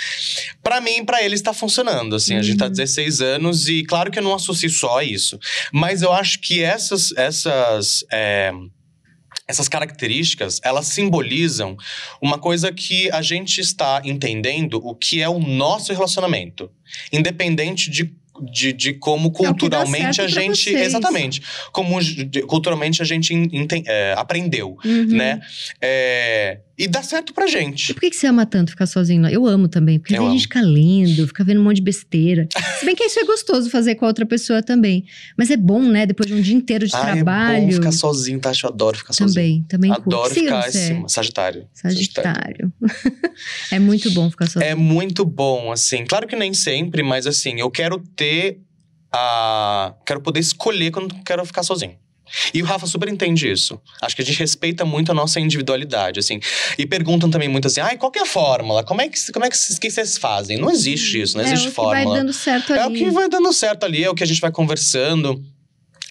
Pra 0.63 0.81
mim, 0.81 1.05
pra 1.05 1.23
eles, 1.23 1.43
tá 1.43 1.53
funcionando, 1.53 2.15
assim. 2.15 2.37
A 2.37 2.43
gente 2.43 2.57
tá 2.57 2.67
Uhum. 2.67 2.71
16 2.73 3.21
anos 3.21 3.69
e, 3.69 3.83
claro 3.85 4.11
que 4.11 4.19
eu 4.19 4.23
não 4.23 4.35
associo 4.35 4.71
só 4.71 4.99
a 4.99 5.05
isso. 5.05 5.39
Mas 5.73 6.03
eu 6.03 6.13
acho 6.13 6.41
que 6.41 6.63
essas, 6.63 7.13
essas, 7.17 8.05
é, 8.13 8.53
essas 9.47 9.69
características, 9.69 10.61
elas 10.63 10.87
simbolizam 10.87 11.77
uma 12.23 12.39
coisa 12.39 12.71
que 12.73 13.11
a 13.11 13.23
gente 13.23 13.61
está 13.61 14.01
entendendo 14.05 14.75
o 14.85 14.95
que 14.95 15.23
é 15.23 15.29
o 15.29 15.39
nosso 15.39 15.93
relacionamento. 15.93 16.71
Independente 17.13 17.91
de, 17.91 18.15
de, 18.41 18.73
de 18.73 18.95
como 18.95 19.33
culturalmente 19.33 20.21
a 20.21 20.27
gente. 20.29 20.75
Exatamente. 20.75 21.43
Como 21.73 22.01
de- 22.01 22.43
culturalmente 22.43 23.03
a 23.03 23.05
gente 23.05 23.33
enten- 23.35 23.85
é, 23.87 24.15
aprendeu 24.17 24.77
Uhum. 24.85 25.07
né? 25.07 25.41
É, 25.81 26.59
E 26.79 26.87
dá 26.87 27.03
certo 27.03 27.35
pra 27.35 27.47
E 27.47 27.49
gente. 27.49 27.93
por 27.93 28.01
que, 28.01 28.11
que 28.11 28.17
você 28.17 28.29
ama 28.29 28.47
tanto 28.47 28.71
ficar 28.71 28.87
sozinho? 28.87 29.27
Eu 29.27 29.47
amo 29.47 29.67
também, 29.67 29.99
porque 29.99 30.15
Eu 30.15 30.23
a 30.23 30.27
amo. 30.27 30.33
gente 30.33 30.43
fica 30.43 30.61
lendo, 30.61 31.27
fica 31.27 31.43
vendo 31.43 31.61
um 31.61 31.65
monte 31.65 31.77
de 31.77 31.83
besteira. 31.83 32.47
Se 32.79 32.87
bem 32.87 32.95
que 32.95 33.03
isso 33.03 33.19
é 33.19 33.25
gostoso 33.25 33.69
fazer 33.69 33.97
com 33.97 34.05
a 34.05 34.09
outra 34.09 34.25
pessoa 34.25 34.63
também. 34.63 35.05
Mas 35.37 35.51
é 35.51 35.57
bom, 35.57 35.83
né? 35.83 36.07
Depois 36.07 36.29
de 36.29 36.35
um 36.35 36.41
dia 36.41 36.55
inteiro 36.55 36.87
de 36.87 36.95
Ai, 36.95 37.01
é 37.11 37.15
trabalho. 37.17 37.67
bom 37.67 37.73
ficar 37.73 37.91
sozinho, 37.93 38.39
tá? 38.39 38.53
Eu 38.63 38.69
adoro 38.69 38.97
ficar 38.97 39.13
sozinho. 39.13 39.35
também, 39.35 39.91
também 39.91 39.91
curto. 39.95 40.15
Adoro 40.15 40.35
signo 40.35 40.49
ficar 40.51 40.65
é? 40.65 40.69
assim, 40.69 41.09
Sagitário. 41.09 41.67
Sagitário. 41.75 42.73
é 43.73 43.79
muito 43.81 44.11
bom 44.13 44.31
ficar 44.31 44.47
sozinho. 44.47 44.71
É 44.71 44.75
muito 44.77 45.25
bom, 45.25 45.73
assim. 45.73 46.05
Claro 46.07 46.29
que 46.29 46.37
nem 46.37 46.55
sempre, 46.55 47.03
mas 47.03 47.27
assim, 47.27 47.59
eu 47.59 47.71
quero 47.73 47.99
ter 48.15 48.61
a. 49.13 49.95
Quero 50.07 50.21
poder 50.21 50.41
escolher 50.41 50.91
quando 50.91 51.15
quero 51.25 51.45
ficar 51.45 51.63
sozinho. 51.63 51.97
E 52.53 52.63
o 52.63 52.65
Rafa 52.65 52.87
super 52.87 53.09
entende 53.09 53.51
isso. 53.51 53.81
Acho 54.03 54.15
que 54.17 54.23
a 54.23 54.25
gente 54.25 54.39
respeita 54.39 54.85
muito 54.85 55.11
a 55.13 55.15
nossa 55.15 55.39
individualidade, 55.41 56.19
assim. 56.21 56.41
E 56.79 56.87
perguntam 56.87 57.31
também 57.31 57.49
muito 57.49 57.67
assim: 57.67 57.81
ai, 57.81 57.97
qual 57.97 58.11
que 58.11 58.19
é 58.19 58.23
a 58.23 58.27
fórmula? 58.27 58.83
Como 58.85 59.01
é 59.01 59.09
que, 59.09 59.33
como 59.33 59.45
é 59.45 59.51
que, 59.51 59.57
vocês- 59.57 59.79
que 59.79 59.91
vocês 59.91 60.19
fazem? 60.19 60.59
Não 60.59 60.71
existe 60.71 61.21
isso, 61.21 61.37
não 61.37 61.45
é 61.45 61.49
existe 61.49 61.67
o 61.69 61.71
que 61.71 61.75
fórmula. 61.77 62.05
vai 62.11 62.19
dando 62.19 62.33
certo 62.33 62.73
ali. 62.73 62.81
É 62.83 62.87
o 62.87 62.93
que 62.93 63.11
vai 63.11 63.29
dando 63.29 63.53
certo 63.53 63.85
ali, 63.85 64.05
é 64.05 64.11
o 64.11 64.15
que 64.15 64.23
a 64.23 64.27
gente 64.27 64.41
vai 64.41 64.51
conversando. 64.51 65.43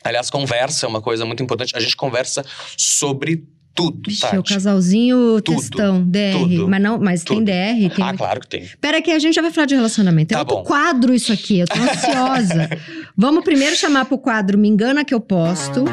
Aliás, 0.04 0.30
conversa 0.30 0.86
é 0.86 0.90
uma 0.90 1.02
coisa 1.02 1.26
muito 1.26 1.44
importante. 1.44 1.76
A 1.76 1.80
gente 1.80 1.96
conversa 1.96 2.46
sobre 2.78 3.44
tudo, 3.78 4.00
Vixe, 4.08 4.22
Tati. 4.22 4.38
o 4.40 4.44
casalzinho 4.44 5.40
Tudo, 5.42 5.56
textão, 5.56 6.04
DR. 6.04 6.32
tudo, 6.34 6.68
mas 6.68 6.82
não, 6.82 7.00
mas 7.00 7.24
tem. 7.24 7.44
DR, 7.44 7.90
tem. 7.96 8.04
Ah, 8.04 8.14
claro 8.18 8.40
que 8.42 8.48
tem. 8.48 8.64
Pera 8.82 9.02
que 9.02 9.12
a 9.12 9.20
gente 9.20 9.36
já 9.36 9.42
vai 9.44 9.52
falar 9.52 9.68
de 9.68 9.76
relacionamento. 9.76 10.34
É 10.34 10.36
Tá 10.36 10.40
outro 10.42 10.56
bom. 10.58 10.64
quadro 10.64 11.14
isso 11.14 11.32
aqui, 11.32 11.60
eu 11.60 11.68
tô 11.68 11.80
ansiosa. 11.80 12.70
Vamos 13.16 13.44
primeiro 13.44 13.76
chamar 13.76 14.06
pro 14.06 14.18
quadro 14.18 14.58
Me 14.58 14.68
Engana 14.68 15.06
Que 15.06 15.14
Eu 15.14 15.20
Posto. 15.22 15.86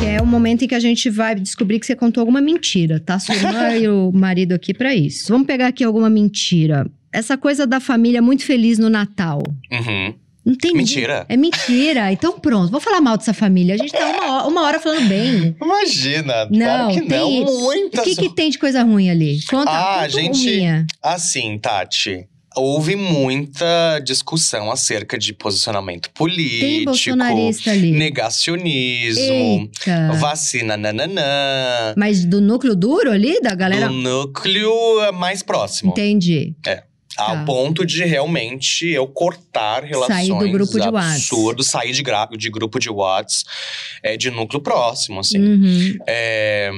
Que 0.00 0.06
é 0.06 0.20
o 0.22 0.26
momento 0.26 0.64
em 0.64 0.68
que 0.68 0.74
a 0.74 0.80
gente 0.80 1.08
vai 1.10 1.34
descobrir 1.34 1.78
que 1.80 1.86
você 1.86 1.96
contou 1.96 2.20
alguma 2.20 2.40
mentira, 2.40 3.00
tá? 3.00 3.18
Sua 3.18 3.34
irmã 3.34 3.70
e 3.76 3.88
o 3.88 4.12
marido 4.12 4.52
aqui 4.52 4.72
pra 4.74 4.94
isso. 4.94 5.28
Vamos 5.32 5.46
pegar 5.46 5.66
aqui 5.68 5.82
alguma 5.84 6.08
mentira. 6.10 6.86
Essa 7.12 7.36
coisa 7.36 7.66
da 7.66 7.78
família 7.80 8.20
muito 8.20 8.44
feliz 8.44 8.78
no 8.78 8.90
Natal. 8.90 9.42
Uhum. 9.70 10.14
Não 10.44 10.54
tem 10.54 10.74
Mentira. 10.74 11.24
É 11.28 11.36
mentira. 11.36 12.12
Então 12.12 12.38
pronto, 12.38 12.70
vou 12.70 12.80
falar 12.80 13.00
mal 13.00 13.16
dessa 13.16 13.32
família. 13.32 13.74
A 13.74 13.78
gente 13.78 13.92
tá 13.92 14.04
uma 14.06 14.32
hora, 14.36 14.46
uma 14.48 14.62
hora 14.62 14.80
falando 14.80 15.08
bem. 15.08 15.56
Imagina, 15.62 16.46
Não, 16.50 16.58
claro 16.66 16.92
que 16.94 17.00
não. 17.00 17.08
tem- 17.08 17.44
O 17.44 18.02
que, 18.04 18.14
que 18.16 18.28
tem 18.34 18.50
de 18.50 18.58
coisa 18.58 18.82
ruim 18.82 19.08
ali? 19.08 19.40
Conta, 19.48 19.70
Ah, 19.70 19.94
conta 20.04 20.08
gente, 20.10 20.44
minha. 20.44 20.86
Assim, 21.02 21.58
Tati. 21.58 22.26
Houve 22.56 22.94
muita 22.94 23.98
discussão 24.04 24.70
acerca 24.70 25.18
de 25.18 25.32
posicionamento 25.32 26.04
Tem 26.04 26.12
político, 26.14 27.16
negacionismo, 27.98 29.22
Eita. 29.24 30.12
vacina 30.20 30.76
nananã. 30.76 31.94
Mas 31.96 32.24
do 32.24 32.40
núcleo 32.40 32.76
duro 32.76 33.10
ali, 33.10 33.40
da 33.40 33.54
galera? 33.56 33.88
Do 33.88 33.94
núcleo 33.94 34.72
mais 35.14 35.42
próximo. 35.42 35.90
Entendi. 35.92 36.54
Ao 37.16 37.36
Tá. 37.36 37.44
ponto 37.44 37.86
de 37.86 38.04
realmente 38.04 38.88
eu 38.88 39.06
cortar 39.06 39.84
relações 39.84 40.26
Sair 40.26 40.38
do 40.38 40.50
grupo 40.50 40.80
de 40.80 40.88
Whats. 40.88 41.12
absurdos, 41.30 41.66
sair 41.68 41.92
de, 41.92 42.02
gra- 42.02 42.28
de 42.36 42.50
grupo 42.50 42.78
de 42.80 42.90
Whats, 42.90 43.44
é, 44.02 44.16
de 44.16 44.30
núcleo 44.30 44.60
próximo, 44.60 45.20
assim. 45.20 45.38
Uhum. 45.38 45.96
É, 46.06 46.70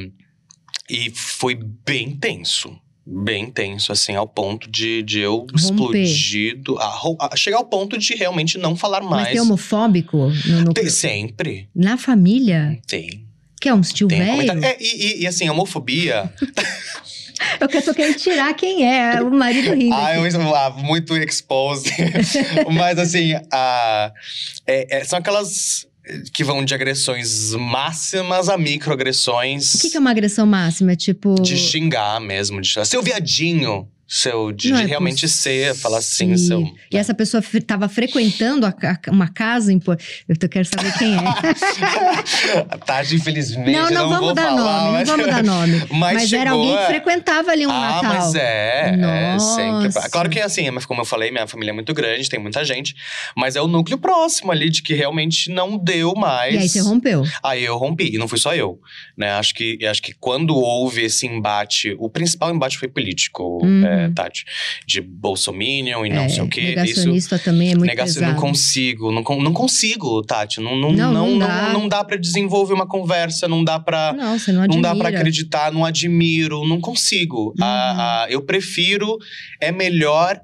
e 0.90 1.10
foi 1.14 1.54
bem 1.84 2.10
tenso. 2.16 2.76
Bem 3.08 3.48
tenso, 3.50 3.92
assim, 3.92 4.16
ao 4.16 4.26
ponto 4.26 4.68
de, 4.68 5.00
de 5.04 5.20
eu 5.20 5.46
explodir. 5.54 6.60
do- 6.60 6.76
a 6.78 7.00
a 7.30 7.36
chegar 7.36 7.58
ao 7.58 7.64
ponto 7.64 7.96
de 7.96 8.14
realmente 8.16 8.58
não 8.58 8.74
falar 8.76 9.00
Mas 9.00 9.10
mais. 9.10 9.28
tem 9.28 9.40
homofóbico 9.40 10.16
no 10.26 10.42
Tem- 10.42 10.52
núcleo? 10.64 10.90
sempre. 10.90 11.68
Na 11.74 11.96
família? 11.96 12.80
Tem. 12.86 13.24
Que 13.60 13.68
é 13.68 13.74
um 13.74 13.80
tio 13.80 14.08
Tem 14.08 14.18
velho? 14.18 14.64
É, 14.64 14.76
e, 14.80 14.84
e- 14.84 15.22
e, 15.22 15.26
assim, 15.26 15.46
a 15.48 15.52
homofobia. 15.52 16.30
Eu 17.60 17.68
que- 17.68 17.80
tô 17.82 17.94
querendo 17.94 18.16
tirar 18.16 18.52
quem 18.54 18.88
é, 18.90 19.20
o 19.22 19.30
marido 19.30 19.72
rindo. 19.74 19.94
ah, 19.94 20.08
aqui. 20.12 20.34
eu, 20.36 20.54
ah, 20.54 20.70
muito 20.70 21.16
exposed. 21.16 21.90
Mas 22.72 22.98
assim, 22.98 23.32
a, 23.52 24.12
é- 24.66 24.98
é- 25.00 25.04
são 25.04 25.18
aquelas 25.18 25.86
que 26.32 26.44
vão 26.44 26.64
de 26.64 26.72
agressões 26.74 27.52
máximas 27.54 28.48
a 28.48 28.56
microagressões. 28.56 29.74
O 29.74 29.80
que, 29.80 29.90
que 29.90 29.96
é 29.96 30.00
uma 30.00 30.10
agressão 30.10 30.46
máxima? 30.46 30.92
É 30.92 30.96
tipo. 30.96 31.34
De 31.42 31.56
xingar 31.56 32.20
mesmo, 32.20 32.60
de 32.60 32.72
seu 32.86 33.02
viadinho. 33.02 33.88
Seu, 34.08 34.52
de, 34.52 34.72
é 34.72 34.84
realmente 34.84 35.28
ser, 35.28 35.74
falar 35.74 35.98
assim, 35.98 36.36
seu. 36.36 36.60
possível. 36.60 36.78
E 36.92 36.96
essa 36.96 37.12
pessoa 37.12 37.42
fre- 37.42 37.60
tava 37.60 37.88
frequentando 37.88 38.64
a 38.64 38.72
ca- 38.72 39.00
uma 39.08 39.26
casa 39.28 39.72
em. 39.72 39.80
Eu 40.28 40.48
quero 40.48 40.64
saber 40.64 40.92
quem 40.96 41.14
é. 41.14 41.18
A 42.70 42.78
Tati, 42.86 43.16
infelizmente, 43.16 43.72
não, 43.72 43.90
não, 43.90 43.90
não, 43.90 44.08
vamos 44.10 44.34
dar 44.34 44.42
falar, 44.48 44.80
nome, 44.84 44.92
mas... 44.92 45.08
não 45.08 45.16
vamos 45.16 45.30
dar 45.34 45.42
nome. 45.42 45.76
Mas, 45.90 46.14
Mas, 46.14 46.32
era 46.32 46.50
chegou 46.50 46.58
alguém 46.60 46.76
que 46.76 46.82
a- 46.82 46.86
frequentava 46.86 47.50
ali 47.50 47.66
um 47.66 47.70
ah, 47.70 47.80
Natal. 47.80 48.04
mas 48.14 48.34
é, 48.34 49.34
é 49.34 49.38
sempre. 49.38 50.10
Claro 50.10 50.28
que 50.30 50.40
assim, 50.40 50.70
mas 50.70 50.84
como 50.86 51.00
eu 51.00 51.04
falei, 51.04 51.30
minha 51.30 51.46
família 51.46 51.70
é 51.70 51.74
muito 51.74 51.92
grande, 51.94 52.28
tem 52.28 52.38
muita 52.38 52.64
gente. 52.64 52.94
Mas 53.36 53.56
é 53.56 53.60
o 53.62 53.66
núcleo 53.66 53.98
próximo 53.98 54.52
ali 54.52 54.70
de 54.70 54.82
que 54.82 54.94
realmente 54.94 55.50
não 55.50 55.76
deu 55.78 56.14
mais. 56.14 56.54
E 56.54 56.58
aí 56.58 56.68
você 56.68 56.80
rompeu. 56.80 57.24
Aí 57.42 57.64
eu 57.64 57.76
rompi, 57.76 58.14
e 58.14 58.18
não 58.18 58.28
fui 58.28 58.38
só 58.38 58.54
eu, 58.54 58.78
né? 59.16 59.30
Acho 59.32 59.54
que, 59.54 59.84
acho 59.86 60.02
que 60.02 60.12
quando 60.14 60.54
houve 60.56 61.02
esse 61.04 61.26
embate, 61.26 61.94
o 61.98 62.08
principal 62.08 62.54
embate 62.54 62.78
foi 62.78 62.88
político, 62.88 63.60
Uhum. 63.64 63.86
é, 63.86 63.95
Tati. 64.14 64.44
De 64.86 65.00
bolsominion 65.00 66.04
e 66.06 66.10
não 66.10 66.22
é, 66.22 66.28
sei 66.28 66.42
o 66.42 66.48
quê. 66.48 66.60
Isso, 66.60 66.76
negacionista 66.76 67.38
também 67.38 67.72
é 67.72 67.74
muito 67.74 67.86
negação, 67.88 68.22
não 68.22 68.28
pesado. 68.30 68.40
consigo, 68.46 69.10
não, 69.12 69.22
não 69.40 69.52
consigo, 69.52 70.22
Tati. 70.22 70.60
Não, 70.60 70.76
não, 70.76 70.92
Não, 70.92 71.12
não, 71.12 71.26
não 71.30 71.38
não, 71.38 71.46
dá. 71.48 71.72
não 71.72 71.88
dá 71.88 72.04
pra 72.04 72.16
desenvolver 72.16 72.74
uma 72.74 72.86
conversa, 72.86 73.46
não 73.48 73.62
dá 73.64 73.78
pra. 73.80 74.12
Não, 74.12 74.36
não 74.54 74.66
Não 74.66 74.80
dá 74.80 74.94
pra 74.94 75.08
acreditar, 75.08 75.72
não 75.72 75.84
admiro, 75.84 76.66
não 76.66 76.80
consigo. 76.80 77.54
Uhum. 77.58 77.64
A- 77.64 78.24
a- 78.24 78.30
eu 78.30 78.42
prefiro, 78.42 79.16
é 79.60 79.70
melhor 79.72 80.40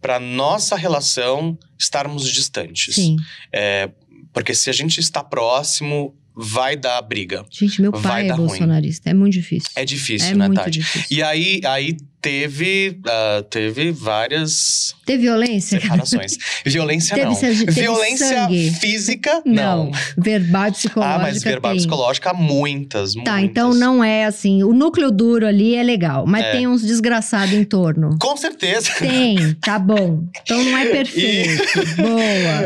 pra 0.00 0.18
nossa 0.18 0.74
relação 0.76 1.56
estarmos 1.78 2.28
distantes. 2.28 2.94
Sim. 2.94 3.16
É, 3.52 3.88
porque 4.32 4.54
se 4.54 4.68
a 4.68 4.72
gente 4.72 4.98
está 4.98 5.22
próximo, 5.22 6.16
vai 6.34 6.76
dar 6.76 7.00
briga. 7.02 7.44
Gente, 7.50 7.80
meu 7.82 7.92
Vai 7.92 8.02
pai 8.02 8.24
é 8.24 8.28
dar 8.28 8.34
ruim. 8.36 8.46
bolsonarista. 8.48 9.10
É 9.10 9.14
muito 9.14 9.34
difícil. 9.34 9.70
É 9.76 9.84
difícil, 9.84 10.28
é 10.30 10.34
né, 10.34 10.46
muito 10.46 10.58
Tati? 10.58 10.70
difícil. 10.78 11.06
E 11.10 11.22
aí, 11.22 11.60
aí 11.64 11.96
teve, 12.22 12.98
ah, 13.06 13.44
teve 13.50 13.90
várias 13.90 14.94
Ter 15.04 15.18
violência? 15.18 15.80
separações. 15.80 16.38
Violência 16.64 17.16
Teve 17.16 17.28
não. 17.28 17.34
teve 17.34 17.64
Violência 17.72 18.26
sangue? 18.28 18.70
física, 18.70 19.42
não. 19.44 19.90
Verbal 20.16 20.68
e 20.68 20.72
psicológica 20.72 21.14
Ah, 21.16 21.18
mas 21.18 21.42
verbal 21.42 21.72
e 21.72 21.74
tem. 21.74 21.78
psicológica, 21.78 22.32
muitas, 22.32 23.14
Tá, 23.14 23.20
muitas. 23.32 23.42
então 23.44 23.74
não 23.74 24.02
é 24.04 24.24
assim. 24.24 24.62
O 24.62 24.72
núcleo 24.72 25.10
duro 25.10 25.46
ali 25.46 25.74
é 25.74 25.82
legal, 25.82 26.24
mas 26.26 26.44
É. 26.44 26.52
tem 26.52 26.68
uns 26.68 26.82
desgraçados 26.82 27.52
em 27.52 27.64
torno. 27.64 28.16
Com 28.20 28.36
certeza. 28.36 28.88
Tem, 29.00 29.54
tá 29.54 29.76
bom. 29.78 30.22
Então 30.42 30.62
não 30.62 30.78
é 30.78 30.86
perfeito. 30.94 31.62
Boa. 31.96 32.22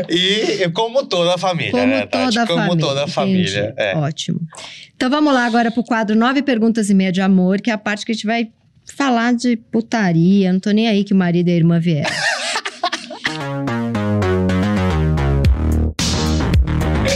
E 0.09 0.69
como 0.73 1.03
toda 1.05 1.33
a 1.33 1.37
família, 1.37 1.71
Como 1.71 1.87
né, 1.87 2.05
Tati? 2.05 2.35
toda 2.35 2.47
como 2.47 2.59
família. 2.59 2.79
toda 2.87 3.03
a 3.03 3.07
família. 3.07 3.73
É. 3.77 3.97
Ótimo. 3.97 4.39
Então 4.95 5.09
vamos 5.09 5.33
lá 5.33 5.45
agora 5.45 5.71
pro 5.71 5.83
quadro 5.83 6.15
Nove 6.15 6.41
Perguntas 6.41 6.89
e 6.89 6.93
Meia 6.93 7.11
de 7.11 7.21
Amor, 7.21 7.61
que 7.61 7.69
é 7.69 7.73
a 7.73 7.77
parte 7.77 8.05
que 8.05 8.11
a 8.11 8.15
gente 8.15 8.25
vai 8.25 8.47
falar 8.97 9.33
de 9.33 9.55
putaria. 9.55 10.51
Não 10.51 10.59
tô 10.59 10.71
nem 10.71 10.87
aí 10.87 11.03
que 11.03 11.13
o 11.13 11.15
marido 11.15 11.49
e 11.49 11.53
a 11.53 11.55
irmã 11.55 11.79
vieram. 11.79 12.09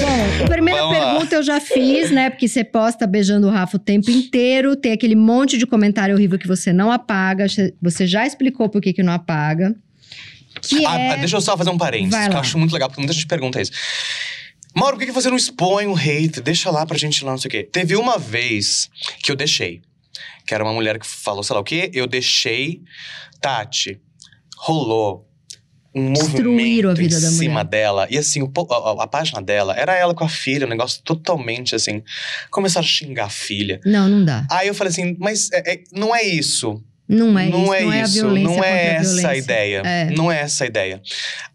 Bom, 0.02 0.46
a 0.46 0.48
primeira 0.48 0.82
Vamos 0.82 0.98
pergunta 0.98 1.36
eu 1.36 1.44
já 1.44 1.60
fiz, 1.60 2.12
né? 2.12 2.30
Porque 2.30 2.48
você 2.48 2.64
posta 2.64 3.08
beijando 3.08 3.48
o 3.48 3.50
Rafa 3.50 3.78
o 3.78 3.80
tempo 3.80 4.12
inteiro, 4.12 4.76
tem 4.76 4.92
aquele 4.92 5.16
monte 5.16 5.58
de 5.58 5.66
comentário 5.66 6.14
horrível 6.16 6.38
que 6.38 6.48
você 6.48 6.72
não 6.72 6.92
apaga. 6.92 7.48
Você 7.82 8.06
já 8.06 8.28
explicou 8.28 8.70
por 8.70 8.80
que, 8.80 8.94
que 8.94 9.02
não 9.02 9.14
apaga. 9.14 9.76
Que 10.62 10.86
Ah, 10.86 11.00
é... 11.00 11.18
deixa 11.18 11.38
eu 11.38 11.42
só 11.42 11.58
fazer 11.58 11.72
um 11.72 11.78
parênteses, 11.78 12.28
que 12.28 12.34
eu 12.36 12.40
acho 12.40 12.58
muito 12.60 12.74
legal, 12.74 12.90
porque 12.90 13.02
muita 13.02 13.14
gente 13.14 13.26
pergunta 13.26 13.60
isso. 13.60 13.72
Mauro, 14.76 14.96
por 14.96 15.02
que 15.02 15.08
que 15.08 15.12
você 15.12 15.30
não 15.30 15.36
expõe 15.38 15.88
o 15.88 15.96
hate? 15.96 16.42
Deixa 16.42 16.70
lá 16.70 16.86
pra 16.86 16.98
gente 16.98 17.24
lá, 17.26 17.32
não 17.32 17.38
sei 17.38 17.50
o 17.50 17.52
quê. 17.52 17.64
Teve 17.70 17.96
uma 17.96 18.18
vez 18.18 18.90
que 19.22 19.32
eu 19.32 19.36
deixei. 19.36 19.82
Que 20.46 20.54
era 20.54 20.64
uma 20.64 20.74
mulher 20.74 21.00
que 21.00 21.06
falou, 21.08 21.44
sei 21.44 21.54
lá 21.54 21.60
o 21.60 21.64
quê, 21.64 21.90
eu 21.94 22.08
deixei. 22.08 22.82
Tati, 23.40 24.00
rolou 24.58 25.28
um 25.94 26.14
Destruíram 26.14 26.52
movimento 26.54 26.90
a 26.90 26.94
vida 26.94 27.18
em 27.18 27.22
da 27.22 27.28
cima 27.30 27.52
mulher. 27.56 27.66
dela. 27.66 28.08
E 28.10 28.18
assim, 28.18 28.42
o 28.42 28.52
a, 28.70 29.04
a- 29.04 29.08
página 29.08 29.42
dela, 29.42 29.76
era 29.78 29.94
ela 29.94 30.14
com 30.14 30.24
a 30.24 30.30
filha, 30.30 30.66
um 30.66 30.70
negócio 30.70 31.02
totalmente 31.04 31.76
assim. 31.76 32.02
Começaram 32.50 32.86
a 32.86 32.90
xingar 32.90 33.26
a 33.26 33.30
filha. 33.30 33.80
Não, 33.86 34.08
não 34.08 34.24
dá. 34.24 34.46
Aí 34.50 34.68
eu 34.68 34.74
falei 34.74 34.92
assim, 34.92 35.18
mas 35.20 35.50
é- 35.52 35.74
é- 35.74 35.84
não 35.92 36.16
é 36.16 36.24
isso. 36.24 36.82
Não 37.10 37.38
é 37.38 37.50
não 37.50 37.64
isso, 37.66 37.74
é 37.74 37.82
não 37.84 37.92
é 37.94 38.02
isso, 38.04 38.14
violência 38.14 38.56
não 38.56 38.64
é 38.64 38.96
essa 38.96 39.30
a 39.32 39.36
ideia. 39.36 39.82
É. 39.84 40.06
Não 40.12 40.32
é 40.32 40.40
essa 40.40 40.64
a 40.64 40.68
ideia. 40.68 41.02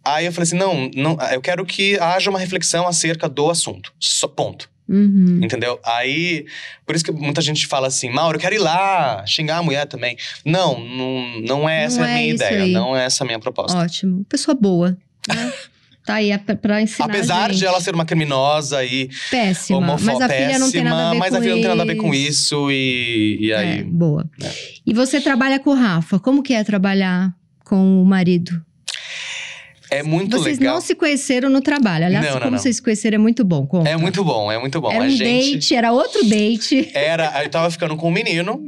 Aí 0.04 0.26
eu 0.26 0.32
falei 0.32 0.42
assim: 0.42 0.56
não, 0.56 0.90
não, 0.94 1.16
eu 1.32 1.40
quero 1.40 1.64
que 1.64 1.98
haja 1.98 2.28
uma 2.28 2.38
reflexão 2.38 2.86
acerca 2.86 3.26
do 3.26 3.48
assunto. 3.48 3.90
Só, 3.98 4.28
ponto. 4.28 4.68
Uhum. 4.88 5.40
Entendeu? 5.42 5.80
Aí, 5.84 6.46
por 6.84 6.94
isso 6.94 7.04
que 7.04 7.10
muita 7.10 7.40
gente 7.40 7.66
fala 7.66 7.88
assim, 7.88 8.10
Mauro, 8.10 8.36
eu 8.36 8.40
quero 8.40 8.54
ir 8.54 8.58
lá, 8.58 9.24
xingar 9.26 9.58
a 9.58 9.62
mulher 9.62 9.86
também. 9.86 10.16
Não, 10.44 10.78
não, 10.78 11.40
não 11.40 11.68
é 11.68 11.84
essa 11.84 11.98
Não 11.98 12.04
a 12.04 12.08
minha 12.08 12.20
é 12.20 12.28
ideia, 12.28 12.62
aí. 12.62 12.72
não 12.72 12.96
é 12.96 13.04
essa 13.04 13.24
a 13.24 13.26
minha 13.26 13.38
proposta. 13.38 13.76
Ótimo. 13.76 14.24
Pessoa 14.28 14.54
boa. 14.54 14.96
né? 15.28 15.52
Tá 16.06 16.14
aí 16.14 16.30
é 16.30 16.38
pra, 16.38 16.80
ensinar. 16.80 17.06
Apesar 17.06 17.46
a 17.46 17.48
gente. 17.48 17.58
de 17.58 17.66
ela 17.66 17.80
ser 17.80 17.92
uma 17.92 18.04
criminosa 18.04 18.84
e 18.84 19.10
Péssima. 19.28 19.98
Mas 20.00 20.20
a 20.20 20.28
filha 20.28 20.56
não 20.56 20.70
tem 20.70 20.84
nada 20.84 21.08
a 21.08 21.12
ver 21.12 21.18
mas 21.18 21.30
com 21.30 21.36
a 21.36 21.40
filha 21.40 21.54
não 21.54 21.60
tem 21.60 21.68
nada 21.68 21.82
a 21.82 21.86
ver 21.86 21.96
com 21.96 22.14
isso. 22.14 22.30
isso 22.30 22.70
e, 22.70 23.38
e 23.40 23.52
aí. 23.52 23.80
É, 23.80 23.82
boa. 23.82 24.24
É. 24.40 24.48
E 24.86 24.94
você 24.94 25.20
trabalha 25.20 25.58
com 25.58 25.70
o 25.70 25.74
Rafa. 25.74 26.20
Como 26.20 26.44
que 26.44 26.54
é 26.54 26.62
trabalhar 26.62 27.34
com 27.64 28.00
o 28.00 28.04
marido? 28.04 28.64
É, 29.98 30.02
muito 30.02 30.38
Vocês 30.38 30.58
legal. 30.58 30.74
não 30.74 30.80
se 30.80 30.94
conheceram 30.94 31.48
no 31.48 31.60
trabalho. 31.60 32.06
Aliás, 32.06 32.24
Não, 32.26 32.32
não, 32.34 32.40
como 32.40 32.52
não. 32.52 32.58
vocês 32.58 32.76
se 32.76 32.82
conheceram 32.82 33.16
é 33.16 33.18
muito 33.18 33.44
bom. 33.44 33.66
Conta. 33.66 33.88
É 33.88 33.96
muito 33.96 34.22
bom, 34.24 34.50
é 34.50 34.58
muito 34.58 34.80
bom. 34.80 34.90
Era 34.92 35.04
a 35.04 35.06
um 35.06 35.10
gente 35.10 35.52
date, 35.54 35.74
era 35.74 35.92
outro 35.92 36.24
date. 36.24 36.90
era, 36.94 37.32
eu 37.44 37.48
tava 37.50 37.70
ficando 37.70 37.96
com 37.96 38.08
um 38.08 38.12
menino 38.12 38.62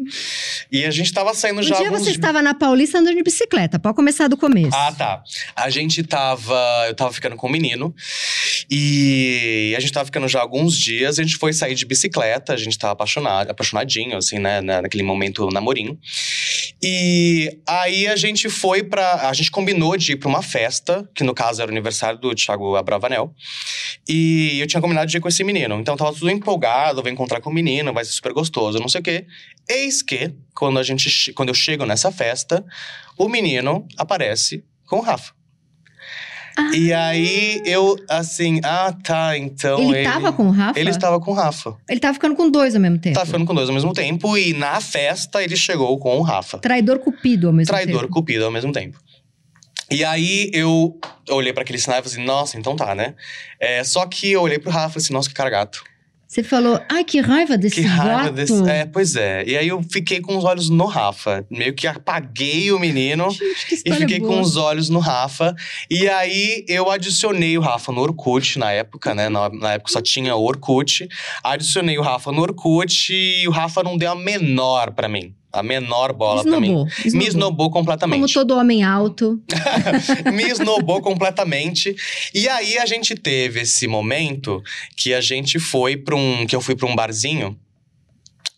e 0.70 0.84
a 0.84 0.90
gente 0.90 1.12
tava 1.12 1.34
saindo 1.34 1.60
Um 1.60 1.62
já 1.62 1.76
dia 1.76 1.86
alguns 1.88 2.02
você 2.04 2.10
estava 2.10 2.40
na 2.42 2.54
Paulista 2.54 2.98
andando 2.98 3.16
de 3.16 3.22
bicicleta. 3.22 3.78
Pode 3.78 3.94
começar 3.96 4.28
do 4.28 4.36
começo. 4.36 4.74
Ah, 4.76 4.92
tá. 4.92 5.22
A 5.54 5.68
gente 5.70 6.02
tava. 6.02 6.84
Eu 6.88 6.94
tava 6.94 7.12
ficando 7.12 7.36
com 7.36 7.48
um 7.48 7.50
menino. 7.50 7.94
E 8.70 9.74
a 9.76 9.80
gente 9.80 9.92
tava 9.92 10.06
ficando 10.06 10.28
já 10.28 10.40
alguns 10.40 10.76
dias. 10.76 11.18
A 11.18 11.22
gente 11.22 11.36
foi 11.36 11.52
sair 11.52 11.74
de 11.74 11.84
bicicleta. 11.86 12.52
A 12.52 12.56
gente 12.56 12.78
tava 12.78 12.92
apaixonado, 12.92 13.50
apaixonadinho, 13.50 14.16
assim, 14.16 14.38
né? 14.38 14.60
na- 14.60 14.82
Naquele 14.82 15.02
momento, 15.02 15.48
namorinho. 15.50 15.98
E 16.82 17.58
aí 17.66 18.06
a 18.06 18.14
gente 18.14 18.48
foi 18.48 18.84
pra. 18.84 19.28
A 19.28 19.32
gente 19.32 19.50
combinou 19.50 19.96
de 19.96 20.12
ir 20.12 20.16
pra 20.16 20.28
uma 20.28 20.42
festa, 20.42 21.08
que 21.14 21.24
no 21.24 21.34
caso 21.34 21.60
era 21.60 21.70
o 21.70 21.74
aniversário 21.74 22.18
do 22.20 22.32
Thiago 22.34 22.76
Abravanel. 22.76 23.34
E 24.08 24.60
eu 24.60 24.66
tinha 24.66 24.80
combinado 24.80 25.10
de 25.10 25.16
ir 25.16 25.20
com 25.20 25.28
esse 25.28 25.42
menino. 25.42 25.78
Então 25.80 25.96
tava 25.96 26.12
tudo 26.12 26.30
empolgado, 26.30 27.02
vou 27.02 27.10
encontrar 27.10 27.40
com 27.40 27.50
o 27.50 27.52
menino, 27.52 27.92
vai 27.92 28.04
ser 28.04 28.12
super 28.12 28.32
gostoso, 28.32 28.78
não 28.78 28.88
sei 28.88 29.00
o 29.00 29.04
quê. 29.04 29.26
Eis 29.68 30.02
que, 30.02 30.32
quando, 30.54 30.78
a 30.78 30.82
gente, 30.82 31.32
quando 31.32 31.48
eu 31.48 31.54
chego 31.54 31.84
nessa 31.84 32.12
festa, 32.12 32.64
o 33.16 33.28
menino 33.28 33.86
aparece 33.96 34.64
com 34.86 34.98
o 34.98 35.02
Rafa. 35.02 35.37
Ah. 36.58 36.76
E 36.76 36.92
aí 36.92 37.62
eu, 37.64 37.96
assim, 38.08 38.60
ah, 38.64 38.92
tá, 39.04 39.38
então. 39.38 39.94
ele, 39.94 40.02
tava 40.02 40.32
com 40.32 40.48
o 40.48 40.50
Rafa? 40.50 40.80
Ele 40.80 40.90
estava 40.90 41.20
com 41.20 41.30
o 41.30 41.34
Rafa. 41.34 41.76
Ele 41.88 42.00
tava 42.00 42.14
ficando 42.14 42.34
com 42.34 42.50
dois 42.50 42.74
ao 42.74 42.80
mesmo 42.80 42.98
tempo. 42.98 43.14
Tava 43.14 43.26
ficando 43.26 43.46
com 43.46 43.54
dois 43.54 43.68
ao 43.68 43.74
mesmo 43.74 43.92
tempo. 43.92 44.36
E 44.36 44.52
na 44.54 44.80
festa 44.80 45.40
ele 45.40 45.56
chegou 45.56 45.96
com 45.98 46.18
o 46.18 46.22
Rafa. 46.22 46.58
Traidor 46.58 46.98
cupido 46.98 47.46
ao 47.46 47.52
mesmo 47.52 47.72
Traidor, 47.72 48.00
tempo. 48.00 48.12
cupido 48.12 48.44
ao 48.44 48.50
mesmo 48.50 48.72
tempo. 48.72 48.98
E 49.88 50.04
aí 50.04 50.50
eu 50.52 50.98
olhei 51.30 51.52
pra 51.52 51.62
aquele 51.62 51.78
sinal 51.78 52.00
e 52.00 52.02
falei 52.02 52.16
assim, 52.16 52.24
nossa, 52.26 52.58
então 52.58 52.74
tá, 52.74 52.92
né? 52.94 53.14
É, 53.60 53.84
só 53.84 54.04
que 54.04 54.32
eu 54.32 54.42
olhei 54.42 54.58
pro 54.58 54.70
Rafa 54.70 54.88
e 54.88 54.92
falei 54.94 55.04
assim, 55.04 55.14
nossa, 55.14 55.28
que 55.28 55.34
cara 55.34 55.48
gato. 55.48 55.84
Você 56.28 56.42
falou, 56.42 56.78
ai, 56.90 57.04
que 57.04 57.20
raiva 57.20 57.56
desse 57.56 57.76
Que 57.76 57.86
raiva 57.86 58.24
gato. 58.24 58.34
desse. 58.34 58.70
É, 58.70 58.84
pois 58.84 59.16
é. 59.16 59.44
E 59.46 59.56
aí 59.56 59.66
eu 59.66 59.82
fiquei 59.82 60.20
com 60.20 60.36
os 60.36 60.44
olhos 60.44 60.68
no 60.68 60.84
Rafa. 60.84 61.46
Meio 61.50 61.72
que 61.74 61.86
apaguei 61.86 62.70
o 62.70 62.78
menino. 62.78 63.30
Gente, 63.30 63.82
E 63.86 63.92
fiquei 63.94 64.20
boa. 64.20 64.34
com 64.34 64.40
os 64.42 64.54
olhos 64.58 64.90
no 64.90 64.98
Rafa. 64.98 65.56
E 65.90 66.06
aí 66.06 66.66
eu 66.68 66.90
adicionei 66.90 67.56
o 67.56 67.62
Rafa 67.62 67.90
no 67.92 68.02
Orkut 68.02 68.58
na 68.58 68.70
época, 68.72 69.14
né? 69.14 69.30
Na, 69.30 69.48
na 69.48 69.72
época 69.72 69.90
só 69.90 70.02
tinha 70.02 70.36
o 70.36 70.44
Orkut. 70.44 71.08
Adicionei 71.42 71.96
o 71.96 72.02
Rafa 72.02 72.30
no 72.30 72.42
Orkut 72.42 73.10
e 73.10 73.48
o 73.48 73.50
Rafa 73.50 73.82
não 73.82 73.96
deu 73.96 74.12
a 74.12 74.14
menor 74.14 74.90
pra 74.92 75.08
mim. 75.08 75.34
A 75.52 75.62
menor 75.62 76.12
bola 76.12 76.42
pra 76.42 76.60
mim. 76.60 76.66
Esnobou, 76.68 76.84
Me 76.84 77.06
esnobou. 77.06 77.28
esnobou 77.28 77.70
Como 77.70 77.80
completamente. 77.86 78.34
todo 78.34 78.54
homem 78.56 78.82
alto. 78.84 79.40
Me 80.32 80.44
esnobou 80.44 81.00
completamente. 81.00 81.96
E 82.34 82.46
aí 82.48 82.76
a 82.78 82.84
gente 82.84 83.14
teve 83.14 83.60
esse 83.62 83.86
momento 83.88 84.62
que 84.96 85.14
a 85.14 85.20
gente 85.22 85.58
foi 85.58 85.96
para 85.96 86.14
um. 86.14 86.46
que 86.46 86.54
eu 86.54 86.60
fui 86.60 86.76
pra 86.76 86.86
um 86.86 86.94
barzinho. 86.94 87.58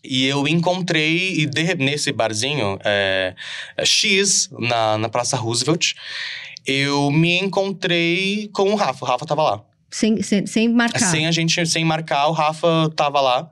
E 0.03 0.25
eu 0.25 0.47
encontrei, 0.47 1.35
e 1.41 1.45
de- 1.45 1.75
nesse 1.75 2.11
barzinho, 2.11 2.77
é, 2.83 3.35
é, 3.77 3.85
X, 3.85 4.49
na, 4.59 4.97
na 4.97 5.07
Praça 5.07 5.37
Roosevelt, 5.37 5.93
eu 6.65 7.09
me 7.11 7.39
encontrei 7.39 8.49
com 8.51 8.71
o 8.71 8.75
Rafa. 8.75 9.05
O 9.05 9.07
Rafa 9.07 9.25
tava 9.25 9.43
lá. 9.43 9.61
Sem, 9.91 10.21
sem, 10.23 10.47
sem 10.47 10.69
marcar. 10.69 10.99
Sem 10.99 11.27
a 11.27 11.31
gente, 11.31 11.65
sem 11.67 11.83
marcar, 11.83 12.27
o 12.27 12.31
Rafa 12.31 12.89
tava 12.95 13.19
lá. 13.19 13.51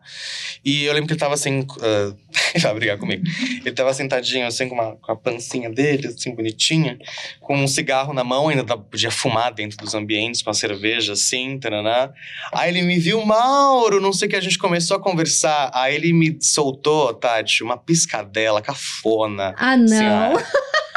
E 0.63 0.85
eu 0.85 0.93
lembro 0.93 1.07
que 1.07 1.13
ele 1.13 1.19
tava 1.19 1.33
assim. 1.33 1.67
ah, 1.81 2.15
ele 2.55 2.63
vai 2.63 2.73
brigar 2.75 2.97
comigo. 2.97 3.23
Ele 3.65 3.75
tava 3.75 3.93
sentadinho, 3.93 4.47
assim, 4.47 4.69
com, 4.69 4.75
uma, 4.75 4.95
com 4.95 5.11
a 5.11 5.15
pancinha 5.17 5.69
dele, 5.69 6.07
assim, 6.07 6.33
bonitinha, 6.33 6.97
com 7.41 7.57
um 7.57 7.67
cigarro 7.67 8.13
na 8.13 8.23
mão, 8.23 8.47
ainda 8.47 8.63
podia 8.77 9.11
fumar 9.11 9.53
dentro 9.53 9.77
dos 9.77 9.93
ambientes, 9.93 10.41
com 10.41 10.49
a 10.49 10.53
cerveja, 10.53 11.11
assim, 11.11 11.59
taraná. 11.59 12.09
Aí 12.53 12.69
ele 12.69 12.83
me 12.83 12.97
viu, 12.97 13.23
Mauro, 13.25 13.99
não 13.99 14.13
sei 14.13 14.27
o 14.27 14.31
que, 14.31 14.37
a 14.37 14.41
gente 14.41 14.57
começou 14.57 14.95
a 14.95 14.99
conversar. 14.99 15.71
Aí 15.73 15.95
ele 15.95 16.13
me 16.13 16.37
soltou, 16.41 17.13
Tati, 17.13 17.63
uma 17.63 17.77
piscadela 17.77 18.61
cafona. 18.61 19.53
Ah, 19.57 19.75
não. 19.75 19.87
Senhora. 19.87 20.45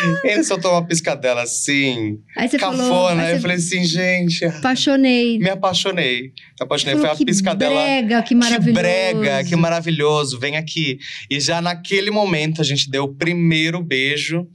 Ele 0.24 0.44
soltou 0.44 0.72
uma 0.72 0.84
piscadela 0.86 1.42
assim, 1.42 2.18
Aí 2.36 2.48
você 2.48 2.58
cafona. 2.58 2.82
falou. 2.84 3.08
Aí 3.08 3.32
eu 3.34 3.40
falei 3.40 3.56
assim, 3.56 3.84
gente, 3.84 4.44
apaixonei. 4.44 5.38
me 5.38 5.48
apaixonei. 5.50 6.22
Me 6.22 6.32
apaixonei. 6.60 6.94
Falou, 6.94 7.06
Foi 7.08 7.14
a 7.14 7.18
que 7.18 7.24
piscadela. 7.24 7.74
brega, 7.82 8.22
que 8.22 8.28
Que 8.28 8.34
maravilhoso. 8.34 8.80
brega, 8.80 9.44
que 9.44 9.56
maravilhoso, 9.56 10.38
vem 10.38 10.56
aqui. 10.56 10.98
E 11.30 11.38
já 11.40 11.60
naquele 11.60 12.10
momento 12.10 12.60
a 12.60 12.64
gente 12.64 12.90
deu 12.90 13.04
o 13.04 13.14
primeiro 13.14 13.82
beijo, 13.82 14.46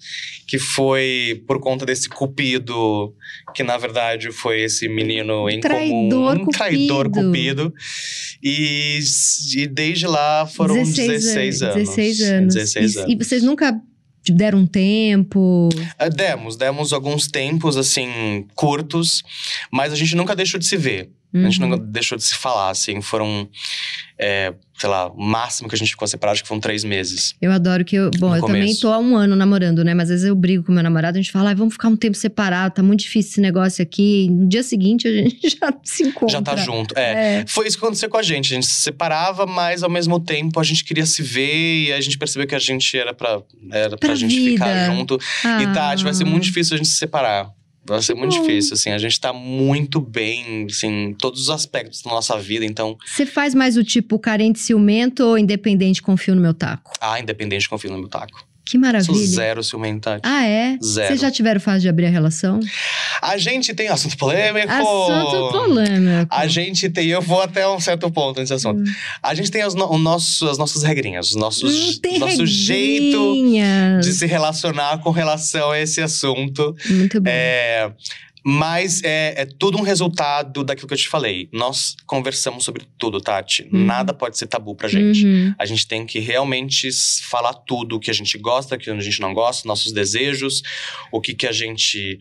que 0.48 0.58
foi 0.60 1.44
por 1.48 1.60
conta 1.60 1.86
desse 1.86 2.10
cupido, 2.10 3.14
que 3.56 3.64
na 3.64 3.78
verdade 3.78 4.32
foi 4.32 4.62
esse 4.64 4.88
menino 4.88 5.50
em 5.50 5.60
Traidor 5.60 6.34
comum. 6.38 6.44
Um 6.44 6.52
traidor 6.52 7.10
cupido. 7.10 7.74
E, 8.44 9.00
e 9.56 9.68
desde 9.68 10.08
lá 10.08 10.46
foram 10.48 10.76
16, 10.76 11.62
anos. 11.62 11.76
16 11.76 12.22
anos. 12.22 12.54
16 12.56 12.96
e, 12.96 13.00
anos. 13.00 13.12
e 13.12 13.16
vocês 13.16 13.44
nunca 13.44 13.80
deram 14.30 14.60
um 14.60 14.68
tempo? 14.68 15.70
Ah, 15.98 16.10
Demos, 16.10 16.56
demos 16.58 16.94
alguns 16.94 17.28
tempos, 17.28 17.78
assim, 17.78 18.46
curtos, 18.56 19.24
mas 19.72 19.92
a 19.94 19.96
gente 19.96 20.16
nunca 20.16 20.36
deixou 20.36 20.60
de 20.60 20.66
se 20.66 20.78
ver. 20.78 21.10
A 21.34 21.38
gente 21.50 21.62
Uhum. 21.62 21.70
nunca 21.70 21.84
deixou 21.86 22.18
de 22.18 22.24
se 22.26 22.36
falar, 22.36 22.70
assim. 22.70 23.02
Foram, 23.02 23.48
é, 24.20 24.54
sei 24.82 24.90
lá, 24.90 25.08
o 25.12 25.22
máximo 25.22 25.70
que 25.70 25.76
a 25.76 25.78
gente 25.78 25.90
ficou 25.92 26.08
separado, 26.08 26.34
acho 26.34 26.42
que 26.42 26.48
foram 26.48 26.60
três 26.60 26.84
meses. 26.84 27.36
Eu 27.40 27.52
adoro 27.52 27.86
que 27.86 27.96
eu. 27.96 28.10
Bom, 28.18 28.36
eu 28.36 28.42
também 28.44 28.76
tô 28.76 28.90
há 28.92 28.98
um 28.98 29.16
ano 29.16 29.36
namorando, 29.36 29.84
né? 29.84 29.94
Mas 29.94 30.06
às 30.10 30.16
vezes 30.16 30.26
eu 30.26 30.36
brigo 30.36 30.64
com 30.64 30.72
meu 30.72 30.82
namorado, 30.84 31.18
a 31.18 31.22
gente 31.22 31.32
fala, 31.32 31.50
"Ai, 31.50 31.56
vamos 31.56 31.74
ficar 31.76 31.88
um 31.88 31.96
tempo 31.96 32.18
separado, 32.18 32.74
tá 32.74 32.82
muito 32.84 33.02
difícil 33.02 33.32
esse 33.32 33.42
negócio 33.42 33.84
aqui. 33.84 34.28
No 34.32 34.48
dia 34.48 34.64
seguinte 34.64 35.08
a 35.08 35.12
gente 35.12 35.38
já 35.62 35.72
se 35.84 36.04
encontra. 36.04 36.30
Já 36.38 36.42
tá 36.42 36.56
junto. 36.56 36.98
É. 36.98 37.42
É. 37.42 37.46
Foi 37.48 37.68
isso 37.68 37.78
que 37.78 37.84
aconteceu 37.86 38.10
com 38.10 38.18
a 38.18 38.24
gente. 38.24 38.52
A 38.54 38.56
gente 38.56 38.66
se 38.66 38.82
separava, 38.82 39.46
mas 39.46 39.84
ao 39.84 39.90
mesmo 39.90 40.20
tempo 40.20 40.60
a 40.60 40.64
gente 40.64 40.84
queria 40.84 41.06
se 41.06 41.22
ver 41.22 41.86
e 41.86 41.94
a 41.94 42.02
gente 42.02 42.18
percebeu 42.18 42.48
que 42.48 42.56
a 42.56 42.60
gente 42.60 42.98
era 42.98 43.14
pra, 43.14 43.42
era 43.72 43.90
pra, 43.98 44.10
Pra 44.10 44.16
gente 44.16 44.34
ficar 44.36 44.66
vida. 44.68 44.86
junto. 44.96 45.20
Ah. 45.46 45.62
E 45.62 45.74
Tati, 45.74 46.04
vai 46.04 46.14
ser 46.14 46.24
muito 46.26 46.44
difícil 46.44 46.74
a 46.74 46.78
gente 46.78 46.90
se 46.90 46.96
separar. 46.96 47.50
Vai 47.84 48.02
ser 48.02 48.14
muito 48.14 48.36
bom. 48.36 48.42
difícil, 48.42 48.74
assim. 48.76 48.92
A 48.92 48.98
gente 48.98 49.20
tá 49.20 49.34
muito 49.34 50.00
bem, 50.00 50.68
assim, 50.70 50.88
em 50.88 51.14
todos 51.14 51.42
os 51.42 51.50
aspectos 51.50 52.02
da 52.02 52.12
nossa 52.12 52.38
vida. 52.38 52.64
Então, 52.64 52.96
Você 53.06 53.26
faz 53.26 53.56
mais 53.56 53.76
o 53.76 53.84
tipo 53.84 54.20
carente 54.20 54.60
ciumento 54.60 55.24
ou 55.24 55.38
independente, 55.38 56.02
confio 56.02 56.36
no 56.36 56.42
meu 56.42 56.54
taco? 56.54 56.92
ah, 57.02 57.20
independente, 57.20 57.68
confio 57.68 57.92
no 57.92 57.98
meu 57.98 58.08
taco. 58.08 58.46
Que 58.72 58.78
Sou 58.78 58.80
maravilha. 58.80 59.28
zero 59.28 59.62
ciumento, 59.64 60.02
Tati. 60.02 60.22
Ah, 60.24 60.46
é? 60.48 60.78
Zero. 60.82 61.08
Vocês 61.10 61.20
já 61.20 61.30
tiveram 61.30 61.60
fase 61.60 61.82
de 61.82 61.90
abrir 61.90 62.06
a 62.06 62.10
relação? 62.10 62.58
A 63.22 63.38
gente 63.38 63.74
tem 63.74 63.90
assunto 63.90 64.16
polêmico. 64.16 64.72
Assunto 64.72 65.50
polêmico. 65.52 66.28
A 66.34 66.48
gente 66.48 66.90
tem, 66.90 67.08
eu 67.08 67.22
vou 67.22 67.42
até 67.42 67.68
um 67.68 67.82
certo 67.82 68.10
ponto 68.10 68.40
nesse 68.40 68.54
assunto. 68.54 68.80
Hum. 68.80 68.94
A 69.22 69.36
gente 69.36 69.52
tem 69.52 69.62
as, 69.62 69.76
no- 69.76 69.98
nosso, 69.98 70.48
as 70.48 70.58
nossas 70.58 70.84
regrinhas, 70.84 71.32
os 71.32 71.36
nossos, 71.36 72.00
tem 72.00 72.18
nosso 72.18 72.46
jeito 72.46 73.34
regrinhas. 73.34 74.06
de 74.06 74.14
se 74.14 74.26
relacionar 74.26 75.00
com 75.00 75.12
relação 75.12 75.72
a 75.72 75.80
esse 75.80 76.00
assunto. 76.02 76.74
Muito 76.90 77.20
bom. 77.20 77.30
É, 77.30 77.92
mas 78.44 79.04
é, 79.04 79.42
é 79.42 79.46
tudo 79.46 79.78
um 79.78 79.82
resultado 79.82 80.64
daquilo 80.64 80.88
que 80.88 80.94
eu 80.94 80.98
te 80.98 81.08
falei. 81.08 81.48
Nós 81.52 81.96
conversamos 82.06 82.64
sobre 82.64 82.86
tudo, 82.98 83.22
Tati. 83.22 83.70
Uhum. 83.72 83.86
Nada 83.86 84.14
pode 84.14 84.38
ser 84.38 84.48
tabu 84.48 84.76
pra 84.76 84.88
gente. 84.88 85.26
Uhum. 85.26 85.54
A 85.60 85.66
gente 85.66 85.88
tem 85.88 86.06
que 86.06 86.20
realmente 86.20 86.90
falar 87.24 87.54
tudo 87.54 87.96
o 87.96 88.00
que 88.00 88.10
a 88.10 88.14
gente 88.14 88.38
gosta, 88.38 88.76
o 88.76 88.80
que 88.80 88.90
a 88.90 89.00
gente 89.00 89.22
não 89.22 89.34
gosta, 89.34 89.68
nossos 89.68 89.92
desejos, 89.92 90.64
o 91.12 91.22
que, 91.22 91.36
que 91.36 91.46
a 91.46 91.52
gente 91.52 92.20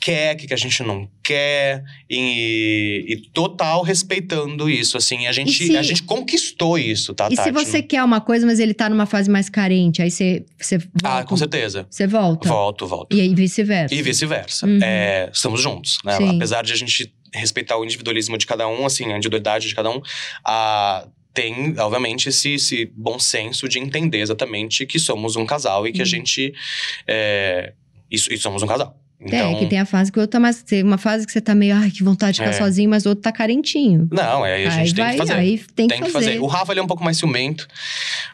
quer, 0.00 0.34
o 0.34 0.38
que, 0.38 0.46
que 0.48 0.54
a 0.54 0.56
gente 0.56 0.82
não 0.82 1.08
quer, 1.22 1.82
e, 2.10 3.04
e 3.08 3.16
total 3.32 3.82
respeitando 3.82 4.68
isso, 4.68 4.96
assim. 4.96 5.26
A 5.26 5.32
gente, 5.32 5.52
se- 5.66 5.76
a 5.76 5.82
gente 5.82 6.02
conquistou 6.02 6.78
isso, 6.78 7.14
tá, 7.14 7.28
E 7.30 7.36
Tati? 7.36 7.44
se 7.48 7.52
você 7.52 7.82
quer 7.82 8.02
uma 8.02 8.20
coisa, 8.20 8.46
mas 8.46 8.58
ele 8.58 8.74
tá 8.74 8.88
numa 8.88 9.06
fase 9.06 9.30
mais 9.30 9.48
carente, 9.48 10.02
aí 10.02 10.10
você, 10.10 10.44
você 10.58 10.78
volta? 10.78 10.90
Ah, 11.04 11.24
com 11.24 11.36
certeza. 11.36 11.86
Você 11.90 12.06
volta? 12.06 12.48
Volto, 12.48 12.86
volto. 12.86 13.16
E 13.16 13.20
aí 13.20 13.34
vice-versa? 13.34 13.94
E 13.94 14.02
vice-versa. 14.02 14.66
Uhum. 14.66 14.78
É, 14.82 15.30
estamos 15.32 15.60
juntos, 15.60 15.98
né? 16.04 16.16
Sim. 16.16 16.36
Apesar 16.36 16.62
de 16.62 16.72
a 16.72 16.76
gente 16.76 17.12
respeitar 17.34 17.76
o 17.76 17.84
individualismo 17.84 18.36
de 18.38 18.46
cada 18.46 18.66
um, 18.68 18.86
assim, 18.86 19.12
a 19.12 19.16
individualidade 19.16 19.68
de 19.68 19.74
cada 19.74 19.90
um, 19.90 20.00
a, 20.44 21.06
tem, 21.34 21.78
obviamente, 21.78 22.28
esse, 22.30 22.54
esse 22.54 22.90
bom 22.96 23.18
senso 23.18 23.68
de 23.68 23.78
entender 23.78 24.20
exatamente 24.20 24.86
que 24.86 24.98
somos 24.98 25.36
um 25.36 25.44
casal 25.44 25.86
e 25.86 25.92
que 25.92 26.00
a 26.00 26.04
Uhum. 26.04 26.06
gente. 26.06 26.54
É, 27.06 27.72
isso, 28.10 28.32
e 28.32 28.38
somos 28.38 28.62
um 28.62 28.66
casal. 28.66 28.96
Então, 29.18 29.52
É, 29.52 29.54
que 29.58 29.66
tem 29.66 29.78
a 29.78 29.86
fase 29.86 30.12
que 30.12 30.18
o 30.18 30.20
outro 30.20 30.32
tá 30.32 30.40
mais. 30.40 30.62
Tem 30.62 30.82
uma 30.82 30.98
fase 30.98 31.24
que 31.26 31.32
você 31.32 31.40
tá 31.40 31.54
meio, 31.54 31.74
ai, 31.74 31.90
que 31.90 32.02
vontade 32.02 32.34
de 32.34 32.40
ficar 32.40 32.50
É. 32.54 32.58
sozinho, 32.58 32.90
mas 32.90 33.06
o 33.06 33.08
outro 33.10 33.22
tá 33.22 33.32
carentinho. 33.32 34.06
Não, 34.12 34.44
é, 34.44 34.66
a 34.66 34.70
gente 34.70 34.78
aí 34.80 34.94
tem 34.94 35.04
vai, 35.04 35.12
que 35.12 35.18
fazer. 35.18 35.32
aí 35.32 35.58
tem, 35.74 35.88
tem 35.88 36.02
que 36.02 36.10
fazer. 36.10 36.38
O 36.40 36.46
Rafa 36.46 36.72
ele 36.72 36.80
é 36.80 36.82
um 36.82 36.86
pouco 36.86 37.02
mais 37.02 37.16
ciumento, 37.16 37.66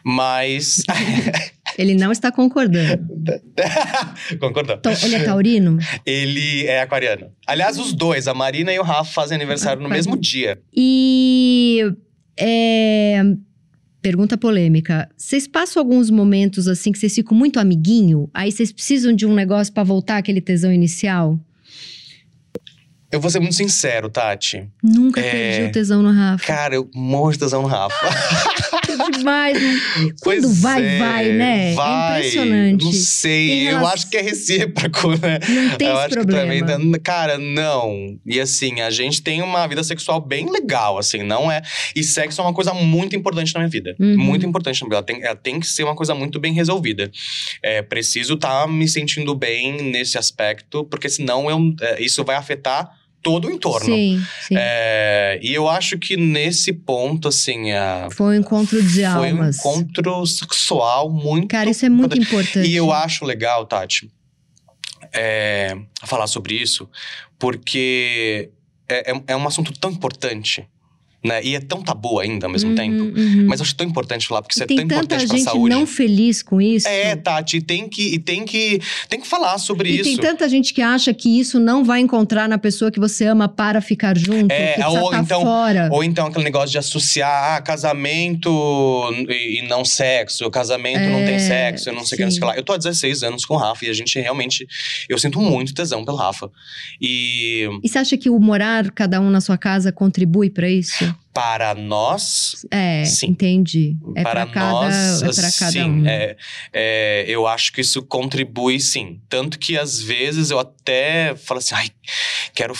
mas. 0.03 0.83
Ele 1.75 1.95
não 1.95 2.11
está 2.11 2.31
concordando. 2.31 3.03
Concordou? 4.39 4.75
Então, 4.75 4.93
ele 5.01 5.15
é 5.15 5.23
taurino? 5.23 5.79
Ele 6.05 6.67
é 6.67 6.81
aquariano. 6.81 7.31
Aliás, 7.47 7.79
os 7.79 7.93
dois, 7.93 8.27
a 8.27 8.33
Marina 8.35 8.71
e 8.71 8.77
o 8.77 8.83
Rafa, 8.83 9.11
fazem 9.11 9.35
aniversário 9.37 9.81
no 9.81 9.89
mesmo 9.89 10.15
dia. 10.15 10.61
E. 10.71 11.81
é, 12.37 13.23
Pergunta 14.03 14.37
polêmica. 14.37 15.09
Vocês 15.15 15.47
passam 15.47 15.81
alguns 15.81 16.09
momentos 16.09 16.67
assim 16.67 16.91
que 16.91 16.99
vocês 16.99 17.15
ficam 17.15 17.37
muito 17.37 17.57
amiguinho? 17.57 18.29
Aí 18.33 18.51
vocês 18.51 18.69
precisam 18.69 19.13
de 19.15 19.25
um 19.25 19.33
negócio 19.33 19.71
pra 19.71 19.81
voltar 19.81 20.17
aquele 20.17 20.41
tesão 20.41 20.73
inicial? 20.73 21.39
Eu 23.13 23.19
vou 23.21 23.29
ser 23.29 23.39
muito 23.39 23.53
sincero, 23.55 24.09
Tati. 24.09 24.67
Nunca 24.81 25.21
É. 25.21 25.31
perdi 25.31 25.69
o 25.69 25.71
tesão 25.71 26.01
no 26.01 26.11
Rafa. 26.11 26.43
Cara, 26.45 26.73
eu 26.75 26.89
morro 26.95 27.31
de 27.31 27.37
tesão 27.39 27.61
no 27.61 27.67
Rafa. 27.67 27.93
É 28.93 29.09
demais. 29.17 29.59
né? 29.59 29.79
Quando 30.21 30.41
Pois 30.43 30.61
vai, 30.61 30.85
é, 30.85 30.99
vai, 30.99 31.29
né? 31.31 31.73
Vai. 31.73 32.13
É 32.13 32.19
impressionante. 32.19 32.85
Não 32.85 32.91
sei, 32.93 33.49
Em 33.49 33.59
eu 33.63 33.65
relação- 33.71 33.93
acho 33.93 34.09
que 34.09 34.17
é 34.17 34.21
recíproco, 34.21 35.09
né? 35.17 35.39
Não 35.49 35.77
tem 35.77 35.87
eu 35.87 35.93
esse 35.95 36.03
acho 36.05 36.13
problema. 36.15 36.53
que 36.53 36.59
também. 36.63 36.91
tá- 36.91 36.99
Cara, 36.99 37.37
não. 37.39 38.19
E 38.25 38.39
assim, 38.39 38.81
a 38.81 38.91
gente 38.91 39.23
tem 39.23 39.41
uma 39.41 39.65
vida 39.67 39.83
sexual 39.83 40.21
bem 40.21 40.49
legal, 40.51 40.99
assim, 40.99 41.23
não 41.23 41.51
é. 41.51 41.61
E 41.95 42.03
sexo 42.03 42.39
é 42.39 42.43
uma 42.43 42.53
coisa 42.53 42.71
muito 42.73 43.15
importante 43.15 43.51
na 43.55 43.61
minha 43.61 43.69
vida. 43.69 43.95
Uhum. 43.99 44.15
Muito 44.17 44.45
importante 44.45 44.81
na 44.83 44.87
minha 44.87 45.01
vida. 45.01 45.11
Ela 45.11 45.19
tem, 45.19 45.27
ela 45.27 45.35
tem 45.35 45.59
que 45.59 45.65
ser 45.67 45.83
uma 45.83 45.95
coisa 45.95 46.13
muito 46.13 46.39
bem 46.39 46.53
resolvida. 46.53 47.09
É, 47.63 47.81
preciso 47.81 48.35
estar 48.35 48.67
me 48.67 48.87
sentindo 48.87 49.33
bem 49.33 49.81
nesse 49.91 50.19
aspecto, 50.19 50.83
porque 50.85 51.09
senão 51.09 51.49
eu, 51.49 51.59
é, 51.81 52.01
isso 52.03 52.23
vai 52.23 52.35
afetar 52.35 52.91
todo 53.23 53.47
o 53.47 53.51
entorno. 53.51 53.85
Sim, 53.85 54.21
sim. 54.41 54.55
É, 54.57 55.39
e 55.41 55.53
eu 55.53 55.69
acho 55.69 55.97
que 55.97 56.17
nesse 56.17 56.73
ponto, 56.73 57.29
assim, 57.29 57.71
a, 57.71 58.09
Foi 58.11 58.37
um 58.37 58.39
encontro 58.41 58.83
de 58.83 59.01
foi 59.01 59.31
um 59.31 59.37
almas. 59.37 59.57
encontro 59.57 60.25
sexual 60.27 61.09
muito. 61.09 61.47
Cara, 61.47 61.69
isso 61.69 61.85
é 61.85 61.89
muito 61.89 62.19
importante. 62.19 62.67
E 62.67 62.75
eu 62.75 62.91
acho 62.91 63.23
legal, 63.25 63.65
Tati, 63.65 64.11
é, 65.13 65.75
falar 66.03 66.27
sobre 66.27 66.55
isso, 66.55 66.89
porque 67.39 68.49
é, 68.89 69.11
é, 69.11 69.23
é 69.27 69.35
um 69.35 69.47
assunto 69.47 69.71
tão 69.79 69.89
importante, 69.89 70.67
né? 71.23 71.41
E 71.43 71.55
é 71.55 71.59
tão 71.59 71.81
tabu 71.81 72.19
ainda 72.19 72.47
ao 72.47 72.51
mesmo 72.51 72.71
Uhum, 72.71 72.75
tempo. 72.75 73.03
uhum. 73.19 73.45
Mas 73.47 73.59
eu 73.59 73.63
acho 73.63 73.75
tão 73.75 73.87
importante 73.87 74.27
falar, 74.27 74.41
porque 74.41 74.53
isso 74.53 74.63
é 74.63 74.65
Tem 74.67 74.77
tão 74.77 74.87
tanta 74.87 74.95
importante 75.15 75.27
pra 75.27 75.37
gente 75.37 75.43
saúde. 75.45 75.69
não 75.75 75.85
feliz 75.87 76.43
com 76.43 76.59
isso. 76.61 76.87
É, 76.87 77.15
Tati, 77.15 77.61
tem 77.61 77.87
que, 77.87 78.15
e 78.15 78.19
tem 78.19 78.45
que, 78.45 78.81
tem 79.09 79.19
que 79.21 79.27
falar 79.27 79.57
sobre 79.57 79.89
E 79.89 79.95
isso. 79.95 80.03
tem 80.03 80.17
tanta 80.17 80.47
gente 80.49 80.73
que 80.73 80.81
acha 80.81 81.13
que 81.13 81.39
isso 81.39 81.59
não 81.59 81.83
vai 81.83 81.99
encontrar 82.01 82.47
na 82.49 82.57
pessoa 82.57 82.91
que 82.91 82.99
você 82.99 83.25
ama 83.25 83.47
para 83.47 83.79
ficar 83.81 84.17
junto, 84.17 84.51
É, 84.51 84.73
que 84.73 84.83
ou 84.83 85.11
tá 85.11 85.19
então- 85.19 85.41
fora. 85.41 85.89
Ou 85.91 86.03
então 86.03 86.27
aquele 86.27 86.43
negócio 86.43 86.69
de 86.71 86.77
associar 86.77 87.55
ah, 87.55 87.61
casamento 87.61 88.49
e, 89.29 89.59
e 89.59 89.67
não 89.67 89.85
sexo, 89.85 90.49
casamento 90.51 90.99
não 91.09 91.23
tem 91.25 91.35
É, 91.35 91.39
sexo, 91.39 91.89
eu 91.89 91.93
não 91.93 92.03
sei 92.05 92.15
o 92.15 92.17
que, 92.17 92.23
não 92.25 92.31
sei 92.31 92.39
o 92.39 92.41
que 92.41 92.47
lá. 92.47 92.55
Eu 92.57 92.63
tô 92.63 92.73
há 92.73 92.77
16 92.77 93.23
anos 93.23 93.45
com 93.45 93.53
o 93.55 93.57
Rafa 93.57 93.85
e 93.85 93.89
a 93.89 93.93
gente 93.93 94.19
realmente. 94.19 94.67
Eu 95.09 95.17
sinto 95.17 95.39
muito 95.39 95.73
tesão 95.73 96.03
pelo 96.03 96.17
Rafa. 96.17 96.49
E 97.01 97.67
E 97.83 97.89
você 97.89 97.97
acha 97.99 98.17
que 98.17 98.29
o 98.29 98.39
morar 98.39 98.91
cada 98.91 99.19
um 99.19 99.29
na 99.29 99.41
sua 99.41 99.57
casa 99.57 99.91
contribui 99.91 100.49
para 100.49 100.69
isso? 100.69 101.12
Para 101.33 101.73
nós. 101.73 102.65
É, 102.69 103.03
Sim. 103.05 103.27
entendi. 103.27 103.97
É 104.15 104.23
para 104.23 104.45
para 104.45 104.53
cada, 104.53 104.71
nós, 104.71 105.21
é 105.21 105.41
pra 105.41 105.51
cada 105.51 105.71
sim, 105.71 105.83
um. 105.83 106.07
é, 106.07 106.35
é, 106.71 107.25
eu 107.27 107.47
acho 107.47 107.71
que 107.73 107.81
isso 107.81 108.01
contribui 108.03 108.79
sim. 108.79 109.19
Tanto 109.27 109.57
que 109.57 109.77
às 109.77 109.99
vezes 110.01 110.51
eu 110.51 110.59
até 110.59 111.35
falo 111.35 111.59
assim, 111.59 111.75
ai, 111.75 111.89
quero 112.53 112.73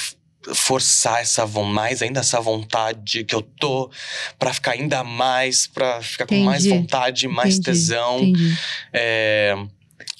forçar 0.53 1.21
essa 1.21 1.45
mais 1.47 2.01
ainda 2.01 2.19
essa 2.19 2.39
vontade 2.41 3.23
que 3.23 3.33
eu 3.33 3.41
tô 3.41 3.89
pra 4.37 4.53
ficar 4.53 4.71
ainda 4.71 5.03
mais, 5.03 5.67
pra 5.67 6.01
ficar 6.01 6.25
com 6.25 6.35
mais 6.43 6.65
Entendi. 6.65 6.81
vontade, 6.81 7.27
mais 7.27 7.55
Entendi, 7.55 7.65
tesão. 7.65 8.19
Entendi. 8.19 8.57
É, 8.91 9.55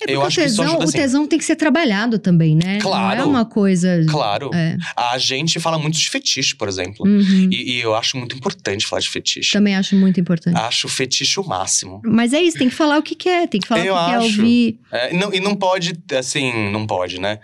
É 0.07 0.15
Eu 0.15 0.19
o 0.21 0.23
acho 0.25 0.39
que 0.41 0.45
isso 0.45 0.57
tesão, 0.61 0.77
o 0.79 0.87
sim. 0.87 0.97
tesão 0.97 1.27
tem 1.27 1.39
que 1.39 1.45
ser 1.45 1.55
trabalhado 1.55 2.19
também, 2.19 2.55
né? 2.55 2.63
Não 2.65 2.71
é 2.75 2.79
Claro. 2.79 3.29
uma 3.29 3.45
coisa. 3.45 4.03
claro. 4.09 4.49
É. 4.53 4.77
A 4.95 5.17
gente 5.17 5.59
fala 5.59 5.77
muito 5.79 5.97
de 5.97 6.09
fetiche, 6.09 6.55
por 6.55 6.67
exemplo. 6.67 7.05
Uhum. 7.07 7.49
E, 7.51 7.77
e 7.77 7.81
eu 7.81 7.95
acho 7.95 8.17
muito 8.17 8.35
importante 8.35 8.85
falar 8.85 8.99
de 9.01 9.09
fetiche. 9.09 9.51
Também 9.51 9.75
acho 9.75 9.95
muito 9.95 10.19
importante. 10.19 10.57
Acho 10.57 10.87
o 10.87 10.89
fetiche 10.89 11.39
o 11.39 11.43
máximo. 11.43 12.01
Mas 12.03 12.33
é 12.33 12.41
isso, 12.41 12.57
tem 12.57 12.69
que 12.69 12.75
falar 12.75 12.97
o 12.97 13.03
que 13.03 13.15
quer, 13.15 13.47
tem 13.47 13.59
que 13.61 13.67
falar 13.67 13.85
Eu 13.85 13.95
o 13.95 13.99
que 13.99 14.05
quer 14.11 14.17
acho. 14.17 14.25
ouvir. 14.41 14.79
É, 14.91 15.13
não, 15.13 15.33
e 15.33 15.39
não 15.39 15.55
pode, 15.55 15.93
assim, 16.17 16.69
não 16.71 16.85
pode, 16.85 17.19
né? 17.19 17.39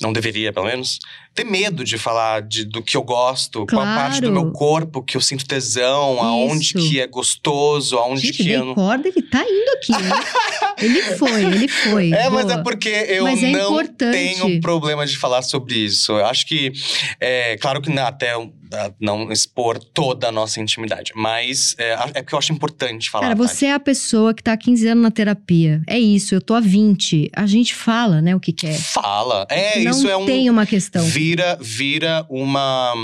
Não 0.00 0.12
deveria, 0.12 0.52
pelo 0.52 0.66
menos, 0.66 0.98
ter 1.34 1.44
medo 1.44 1.84
de 1.84 1.96
falar 1.96 2.42
de, 2.42 2.64
do 2.64 2.82
que 2.82 2.96
eu 2.96 3.02
gosto, 3.02 3.64
qual 3.66 3.82
a 3.82 3.94
parte 3.94 4.20
do 4.20 4.28
Claro. 4.28 4.42
meu 4.44 4.52
corpo 4.52 5.02
que 5.02 5.16
eu 5.16 5.20
sinto 5.20 5.46
tesão, 5.46 6.20
aonde 6.22 6.64
Isso. 6.76 6.78
que 6.78 7.00
é 7.00 7.06
gostoso, 7.06 7.96
aonde 7.96 8.22
Gente, 8.26 8.42
que 8.42 8.50
eu 8.50 8.64
não. 8.64 8.74
corda, 8.74 9.06
ele 9.08 9.22
tá 9.22 9.42
indo 9.42 9.70
aqui, 9.76 9.92
né? 10.02 10.10
ele 10.82 11.02
foi, 11.16 11.44
ele 11.44 11.68
foi. 11.68 12.12
É, 12.12 12.28
mas 12.28 12.46
Boa. 12.46 12.58
é 12.58 12.62
porque 12.62 12.88
eu 12.88 13.24
Mas 13.24 13.42
é 13.42 13.52
não 13.52 13.86
tenho 13.94 14.60
problema 14.60 15.06
de 15.06 15.16
falar 15.16 15.42
sobre 15.42 15.76
isso. 15.76 16.12
Eu 16.12 16.26
acho 16.26 16.44
que, 16.46 16.72
é 17.20 17.56
claro 17.58 17.80
que 17.80 17.90
não, 17.90 18.04
até 18.06 18.34
eu, 18.34 18.52
ah, 18.72 18.92
não 19.00 19.30
expor 19.32 19.78
toda 19.78 20.28
a 20.28 20.32
nossa 20.32 20.60
intimidade, 20.60 21.12
mas 21.14 21.74
é, 21.78 21.92
é 22.14 22.22
porque 22.22 22.34
eu 22.34 22.38
acho 22.38 22.52
importante 22.52 23.10
falar. 23.10 23.24
Cara, 23.24 23.34
você 23.34 23.66
é 23.66 23.72
a 23.74 23.80
pessoa 23.80 24.34
que 24.34 24.42
tá 24.42 24.52
há 24.52 24.56
15 24.56 24.88
anos 24.88 25.02
na 25.02 25.10
terapia. 25.10 25.82
É 25.86 25.98
isso, 25.98 26.34
eu 26.34 26.40
tô 26.40 26.54
há 26.54 26.60
20. 26.60 27.30
A 27.34 27.46
gente 27.46 27.74
fala, 27.74 28.20
né, 28.20 28.34
o 28.34 28.40
que 28.40 28.52
quer. 28.52 28.74
Fala. 28.78 29.46
É, 29.50 29.80
Não 29.82 29.90
isso 29.90 30.08
é 30.08 30.16
um. 30.16 30.26
tem 30.26 30.48
uma 30.50 30.66
questão. 30.66 31.04
Vira, 31.04 31.58
vira 31.60 32.26
uma, 32.28 32.94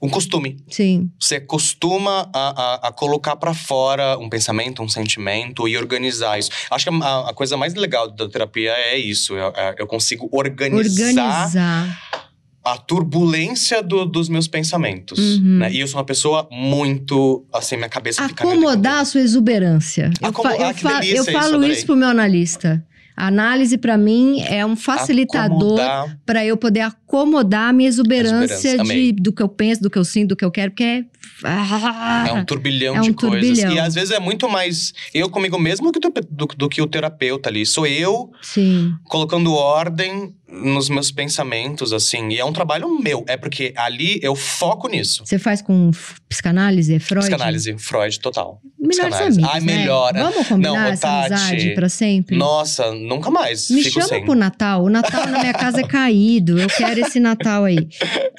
um 0.00 0.08
costume. 0.08 0.56
Sim. 0.68 1.10
Você 1.18 1.40
costuma 1.40 2.28
a, 2.34 2.62
a, 2.84 2.88
a 2.88 2.92
colocar 2.92 3.36
pra 3.36 3.54
fora 3.54 4.18
um 4.18 4.28
pensamento, 4.28 4.82
um 4.82 4.88
sentimento 4.88 5.66
e 5.68 5.76
organizar 5.76 6.38
isso. 6.38 6.50
Acho 6.70 6.90
que 6.90 7.04
a, 7.04 7.28
a 7.30 7.34
coisa 7.34 7.56
mais 7.56 7.74
legal 7.74 8.10
da 8.10 8.28
terapia 8.28 8.72
é 8.72 8.96
isso. 8.98 9.34
Eu, 9.36 9.48
é- 9.56 9.74
eu 9.78 9.86
consigo 9.86 10.28
organizar, 10.32 11.08
Organizar. 11.08 12.27
A 12.64 12.76
turbulência 12.76 13.82
do- 13.82 14.04
dos 14.04 14.28
meus 14.28 14.46
pensamentos. 14.48 15.18
Uhum. 15.38 15.58
né? 15.58 15.72
E 15.72 15.80
eu 15.80 15.86
sou 15.88 15.98
uma 15.98 16.04
pessoa 16.04 16.46
muito. 16.50 17.44
Assim, 17.52 17.76
minha 17.76 17.88
cabeça 17.88 18.26
fica. 18.28 18.44
meio 18.44 18.58
Acomodar 18.58 19.00
a 19.00 19.04
sua 19.04 19.20
exuberância. 19.20 20.10
Eu, 20.20 20.28
Acomo- 20.28 20.48
fa- 20.50 20.56
eu 20.56 20.66
Ah, 20.66 20.74
fa- 20.74 21.04
eu 21.06 21.22
isso, 21.22 21.32
falo 21.32 21.54
adorei. 21.56 21.72
isso 21.72 21.86
pro 21.86 21.96
meu 21.96 22.08
analista. 22.08 22.84
A 23.16 23.26
análise, 23.26 23.76
pra 23.76 23.98
mim, 23.98 24.42
é 24.42 24.64
um 24.64 24.76
facilitador 24.76 25.80
Acomodar. 25.80 26.18
pra 26.24 26.44
eu 26.46 26.56
poder 26.56 26.80
acomodar 26.82 27.70
a 27.70 27.72
minha 27.72 27.88
exuberância, 27.88 28.54
Exuberância, 28.68 28.94
de, 28.94 29.12
do 29.12 29.32
que 29.32 29.42
eu 29.42 29.48
penso, 29.48 29.82
do 29.82 29.90
que 29.90 29.98
eu 29.98 30.04
sinto, 30.04 30.28
do 30.28 30.36
que 30.36 30.44
eu 30.44 30.50
quero, 30.52 30.70
porque 30.70 30.84
é. 30.84 31.04
Ah, 31.42 32.26
É 32.28 32.32
um 32.32 32.44
turbilhão 32.46 32.94
É 32.94 33.00
um 33.00 33.02
de 33.02 33.12
coisas. 33.14 33.40
turbilhão. 33.48 33.72
E 33.74 33.78
às 33.80 33.94
vezes 33.94 34.10
é 34.12 34.20
muito 34.20 34.48
mais 34.48 34.92
eu 35.12 35.28
comigo 35.28 35.58
mesmo 35.58 35.90
do, 35.90 35.98
que- 36.00 36.10
do, 36.30 36.46
do 36.56 36.68
que 36.68 36.80
o 36.80 36.86
terapeuta 36.86 37.48
ali. 37.48 37.66
Sou 37.66 37.86
eu 37.86 38.30
Sim. 38.40 38.92
colocando 39.04 39.52
ordem 39.52 40.34
nos 40.50 40.88
meus 40.88 41.10
pensamentos, 41.10 41.92
assim. 41.92 42.28
E 42.30 42.38
é 42.38 42.44
um 42.44 42.52
trabalho 42.52 42.88
meu. 42.98 43.24
É 43.28 43.36
porque 43.36 43.72
ali 43.76 44.18
eu 44.22 44.34
foco 44.34 44.88
nisso. 44.88 45.22
Você 45.24 45.38
faz 45.38 45.60
com 45.60 45.90
psicanálise, 46.28 46.94
é 46.94 46.98
Freud? 46.98 47.26
Psicanálise, 47.26 47.76
Freud, 47.78 48.18
total. 48.20 48.60
Melhores 48.78 48.98
psicanálise. 49.16 49.38
amigos, 49.38 49.54
Ai, 49.54 49.60
né? 49.60 49.78
melhor. 49.78 50.12
Vamos 50.14 50.48
combinar 50.48 50.72
Não, 50.72 50.78
essa 50.86 51.06
Tati, 51.06 51.32
amizade 51.34 51.74
pra 51.74 51.88
sempre? 51.88 52.36
Nossa, 52.36 52.92
nunca 52.92 53.30
mais. 53.30 53.68
Me 53.70 53.84
chama 53.84 54.06
sem. 54.06 54.24
pro 54.24 54.34
Natal. 54.34 54.84
O 54.84 54.88
Natal 54.88 55.26
na 55.26 55.40
minha 55.40 55.52
casa 55.52 55.80
é 55.80 55.86
caído. 55.86 56.58
Eu 56.58 56.68
quero 56.68 57.00
esse 57.00 57.20
Natal 57.20 57.64
aí. 57.64 57.88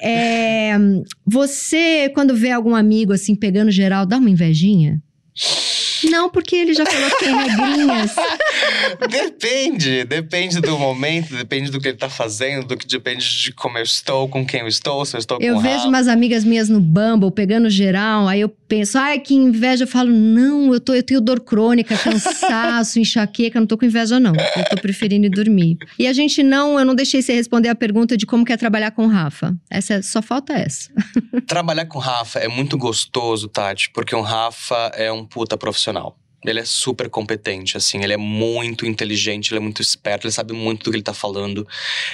É, 0.02 0.72
você, 1.26 2.10
quando 2.14 2.34
vê 2.34 2.50
algum 2.50 2.74
amigo 2.74 3.12
assim 3.12 3.34
pegando 3.34 3.70
geral, 3.70 4.04
dá 4.04 4.18
uma 4.18 4.30
invejinha? 4.30 5.00
Não, 6.04 6.30
porque 6.30 6.56
ele 6.56 6.74
já 6.74 6.86
falou 6.86 7.10
que 7.10 7.24
tem 7.24 7.34
regrinhas. 7.36 8.14
Depende, 9.10 10.04
depende 10.04 10.60
do 10.60 10.78
momento, 10.78 11.34
depende 11.34 11.70
do 11.70 11.80
que 11.80 11.88
ele 11.88 11.96
tá 11.96 12.08
fazendo, 12.08 12.66
do 12.66 12.76
que 12.76 12.86
depende 12.86 13.26
de 13.42 13.52
como 13.52 13.78
eu 13.78 13.82
estou, 13.82 14.28
com 14.28 14.44
quem 14.44 14.60
eu 14.60 14.68
estou, 14.68 15.04
se 15.04 15.16
eu 15.16 15.18
estou 15.18 15.38
Eu 15.40 15.54
com 15.54 15.60
o 15.60 15.62
vejo 15.62 15.88
umas 15.88 16.08
amigas 16.08 16.44
minhas 16.44 16.68
no 16.68 16.80
Bumble 16.80 17.30
pegando 17.30 17.68
geral, 17.70 18.28
aí 18.28 18.40
eu 18.40 18.48
penso, 18.48 18.98
ai, 18.98 19.18
que 19.18 19.34
inveja. 19.34 19.84
Eu 19.84 19.88
falo, 19.88 20.10
não, 20.10 20.72
eu, 20.72 20.80
tô, 20.80 20.94
eu 20.94 21.02
tenho 21.02 21.20
dor 21.20 21.40
crônica, 21.40 21.96
cansaço, 21.96 22.98
enxaqueca, 23.00 23.58
eu 23.58 23.60
não 23.60 23.66
tô 23.66 23.76
com 23.76 23.84
inveja, 23.84 24.20
não. 24.20 24.32
Eu 24.34 24.64
tô 24.70 24.76
preferindo 24.76 25.26
ir 25.26 25.30
dormir. 25.30 25.76
E 25.98 26.06
a 26.06 26.12
gente 26.12 26.42
não, 26.42 26.78
eu 26.78 26.84
não 26.84 26.94
deixei 26.94 27.20
você 27.20 27.32
responder 27.32 27.68
a 27.68 27.74
pergunta 27.74 28.16
de 28.16 28.24
como 28.26 28.44
quer 28.44 28.56
trabalhar 28.56 28.92
com 28.92 29.06
o 29.06 29.08
Rafa. 29.08 29.54
Essa, 29.68 29.94
é- 29.94 30.02
só 30.02 30.22
falta 30.22 30.52
essa. 30.52 30.90
Trabalhar 31.46 31.86
com 31.86 31.98
o 31.98 32.00
Rafa 32.00 32.38
é 32.38 32.46
muito 32.48 32.78
gostoso, 32.78 33.48
Tati, 33.48 33.90
porque 33.92 34.14
o 34.14 34.20
Rafa 34.20 34.92
é 34.94 35.10
um 35.10 35.24
puta 35.24 35.56
profissional 35.56 35.89
profissional. 35.90 36.29
Ele 36.44 36.60
é 36.60 36.64
super 36.64 37.10
competente, 37.10 37.76
assim, 37.76 38.02
ele 38.02 38.12
é 38.12 38.16
muito 38.16 38.86
inteligente, 38.86 39.50
ele 39.50 39.58
é 39.58 39.62
muito 39.62 39.82
esperto, 39.82 40.26
ele 40.26 40.32
sabe 40.32 40.54
muito 40.54 40.84
do 40.84 40.90
que 40.90 40.96
ele 40.96 41.02
tá 41.02 41.12
falando. 41.12 41.66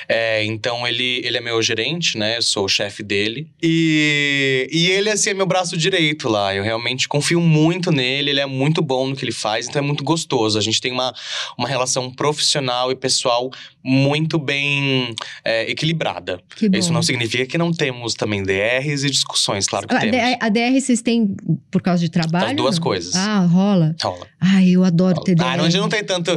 É, 0.08 0.44
então, 0.44 0.86
ele, 0.86 1.20
ele 1.24 1.36
é 1.36 1.40
meu 1.40 1.60
gerente, 1.62 2.18
né? 2.18 2.36
Eu 2.36 2.42
sou 2.42 2.64
o 2.64 2.68
chefe 2.68 3.02
dele. 3.02 3.48
E, 3.62 4.68
e 4.72 4.90
ele, 4.90 5.10
assim, 5.10 5.30
é 5.30 5.34
meu 5.34 5.46
braço 5.46 5.76
direito 5.76 6.28
lá. 6.28 6.54
Eu 6.54 6.64
realmente 6.64 7.08
confio 7.08 7.40
muito 7.40 7.92
nele, 7.92 8.30
ele 8.30 8.40
é 8.40 8.46
muito 8.46 8.82
bom 8.82 9.08
no 9.08 9.16
que 9.16 9.24
ele 9.24 9.32
faz, 9.32 9.68
então 9.68 9.80
é 9.80 9.84
muito 9.84 10.02
gostoso. 10.02 10.58
A 10.58 10.62
gente 10.62 10.80
tem 10.80 10.92
uma, 10.92 11.14
uma 11.56 11.68
relação 11.68 12.10
profissional 12.10 12.90
e 12.90 12.96
pessoal 12.96 13.50
muito 13.82 14.38
bem 14.38 15.14
é, 15.44 15.70
equilibrada. 15.70 16.40
Que 16.56 16.68
bom. 16.68 16.76
Isso 16.76 16.92
não 16.92 17.02
significa 17.02 17.46
que 17.46 17.56
não 17.56 17.72
temos 17.72 18.14
também 18.14 18.42
DRs 18.42 19.04
e 19.04 19.10
discussões, 19.10 19.66
claro 19.66 19.86
que 19.86 19.94
A, 19.94 20.00
temos. 20.00 20.16
DR, 20.16 20.36
a 20.40 20.48
DR 20.48 20.80
vocês 20.80 21.00
têm 21.00 21.36
por 21.70 21.80
causa 21.80 22.02
de 22.02 22.10
trabalho? 22.10 22.48
As 22.48 22.56
duas 22.56 22.76
não? 22.76 22.82
coisas. 22.82 23.14
Ah, 23.14 23.40
rola. 23.40 23.94
Rola. 24.02 24.15
Rola. 24.16 24.26
Ai, 24.40 24.70
eu 24.70 24.84
adoro 24.84 25.20
TDM. 25.22 25.44
Ah, 25.44 25.62
onde 25.62 25.76
não 25.76 25.88
tem 25.88 26.02
tanto. 26.04 26.30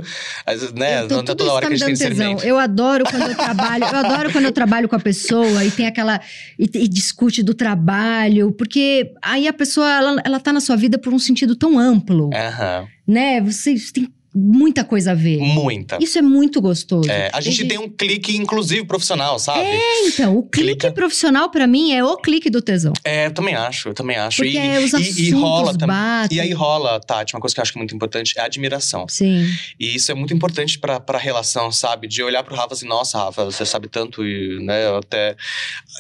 Né? 0.76 1.04
Tô- 1.08 1.16
Não 1.16 1.24
tudo 1.24 1.38
toda 1.38 1.54
hora 1.54 1.62
tá 1.64 1.68
que 1.68 1.74
a 1.84 1.88
gente 1.88 1.98
tem 2.00 2.10
tesão. 2.10 2.38
Eu 2.44 2.58
adoro 2.58 3.04
quando 3.10 3.30
eu 3.30 3.36
trabalho, 3.36 3.84
eu 3.84 3.96
adoro 3.98 4.32
quando 4.32 4.46
eu 4.46 4.52
trabalho 4.52 4.90
com 4.90 4.96
a 4.96 5.00
pessoa 5.00 5.64
e 5.64 5.72
tem 5.72 5.88
aquela. 5.88 6.20
E, 6.58 6.70
e 6.74 6.88
discute 6.88 7.42
do 7.44 7.54
trabalho, 7.54 8.52
porque 8.52 9.12
aí 9.22 9.48
a 9.48 9.54
pessoa, 9.54 9.90
ela, 9.92 10.22
ela 10.26 10.40
tá 10.40 10.52
na 10.54 10.62
sua 10.62 10.76
vida 10.76 10.98
por 10.98 11.14
um 11.14 11.20
sentido 11.20 11.56
tão 11.56 11.78
amplo, 11.80 12.30
Aham. 12.34 12.88
né? 13.08 13.42
Vocês 13.42 13.92
têm 13.92 14.10
muita 14.34 14.84
coisa 14.84 15.12
a 15.12 15.16
ver. 15.16 15.38
Muita. 15.40 15.98
Isso 16.02 16.18
é 16.18 16.22
muito 16.22 16.62
gostoso. 16.62 17.10
É, 17.10 17.30
a 17.34 17.42
gente 17.42 17.66
tem 17.68 17.78
um 17.78 17.90
clique, 17.90 18.36
inclusive, 18.38 18.86
profissional, 18.86 19.40
sabe? 19.40 19.62
É, 19.68 20.08
então, 20.08 20.38
o 20.38 20.44
clique 20.50 20.70
Clica. 20.80 20.92
profissional 20.92 21.50
pra 21.50 21.66
mim 21.66 21.92
é 21.94 22.04
o 22.04 22.16
clique 22.18 22.50
do 22.50 22.62
tesão. 22.62 22.94
É, 23.04 23.26
eu 23.26 23.32
também 23.34 23.56
acho, 23.56 23.90
eu 23.90 23.94
também 23.94 24.18
acho. 24.18 24.38
Porque 24.44 24.58
e, 24.58 24.78
os 24.84 24.94
e- 24.94 24.96
assuntos 24.96 25.18
e 25.20 25.32
rola 25.32 25.72
também. 25.74 25.88
batem. 25.96 26.38
E 26.38 26.42
aí 26.42 26.54
rola, 26.54 27.00
Tati, 27.00 27.34
uma 27.36 27.42
coisa 27.42 27.56
que 27.56 27.60
eu 27.60 27.64
acho 27.64 27.72
que 27.74 27.78
é 27.78 27.82
muito 27.82 27.96
importante 27.96 28.34
é 28.38 28.42
a 28.42 28.46
admiração. 28.46 29.06
Sim. 29.10 29.46
E 29.80 29.96
isso 29.96 30.12
é 30.12 30.16
muito 30.16 30.34
importante 30.34 30.78
pra, 30.78 31.00
pra 31.00 31.18
relação, 31.18 31.72
sabe? 31.72 32.08
De 32.08 32.22
olhar 32.22 32.44
pro 32.44 32.56
Rafa 32.56 32.74
assim, 32.74 32.88
nossa, 32.88 33.18
Rafa, 33.18 33.46
você 33.46 33.66
sabe 33.66 33.88
tanto, 33.88 34.26
e, 34.26 34.64
né, 34.64 34.88
até... 34.98 35.36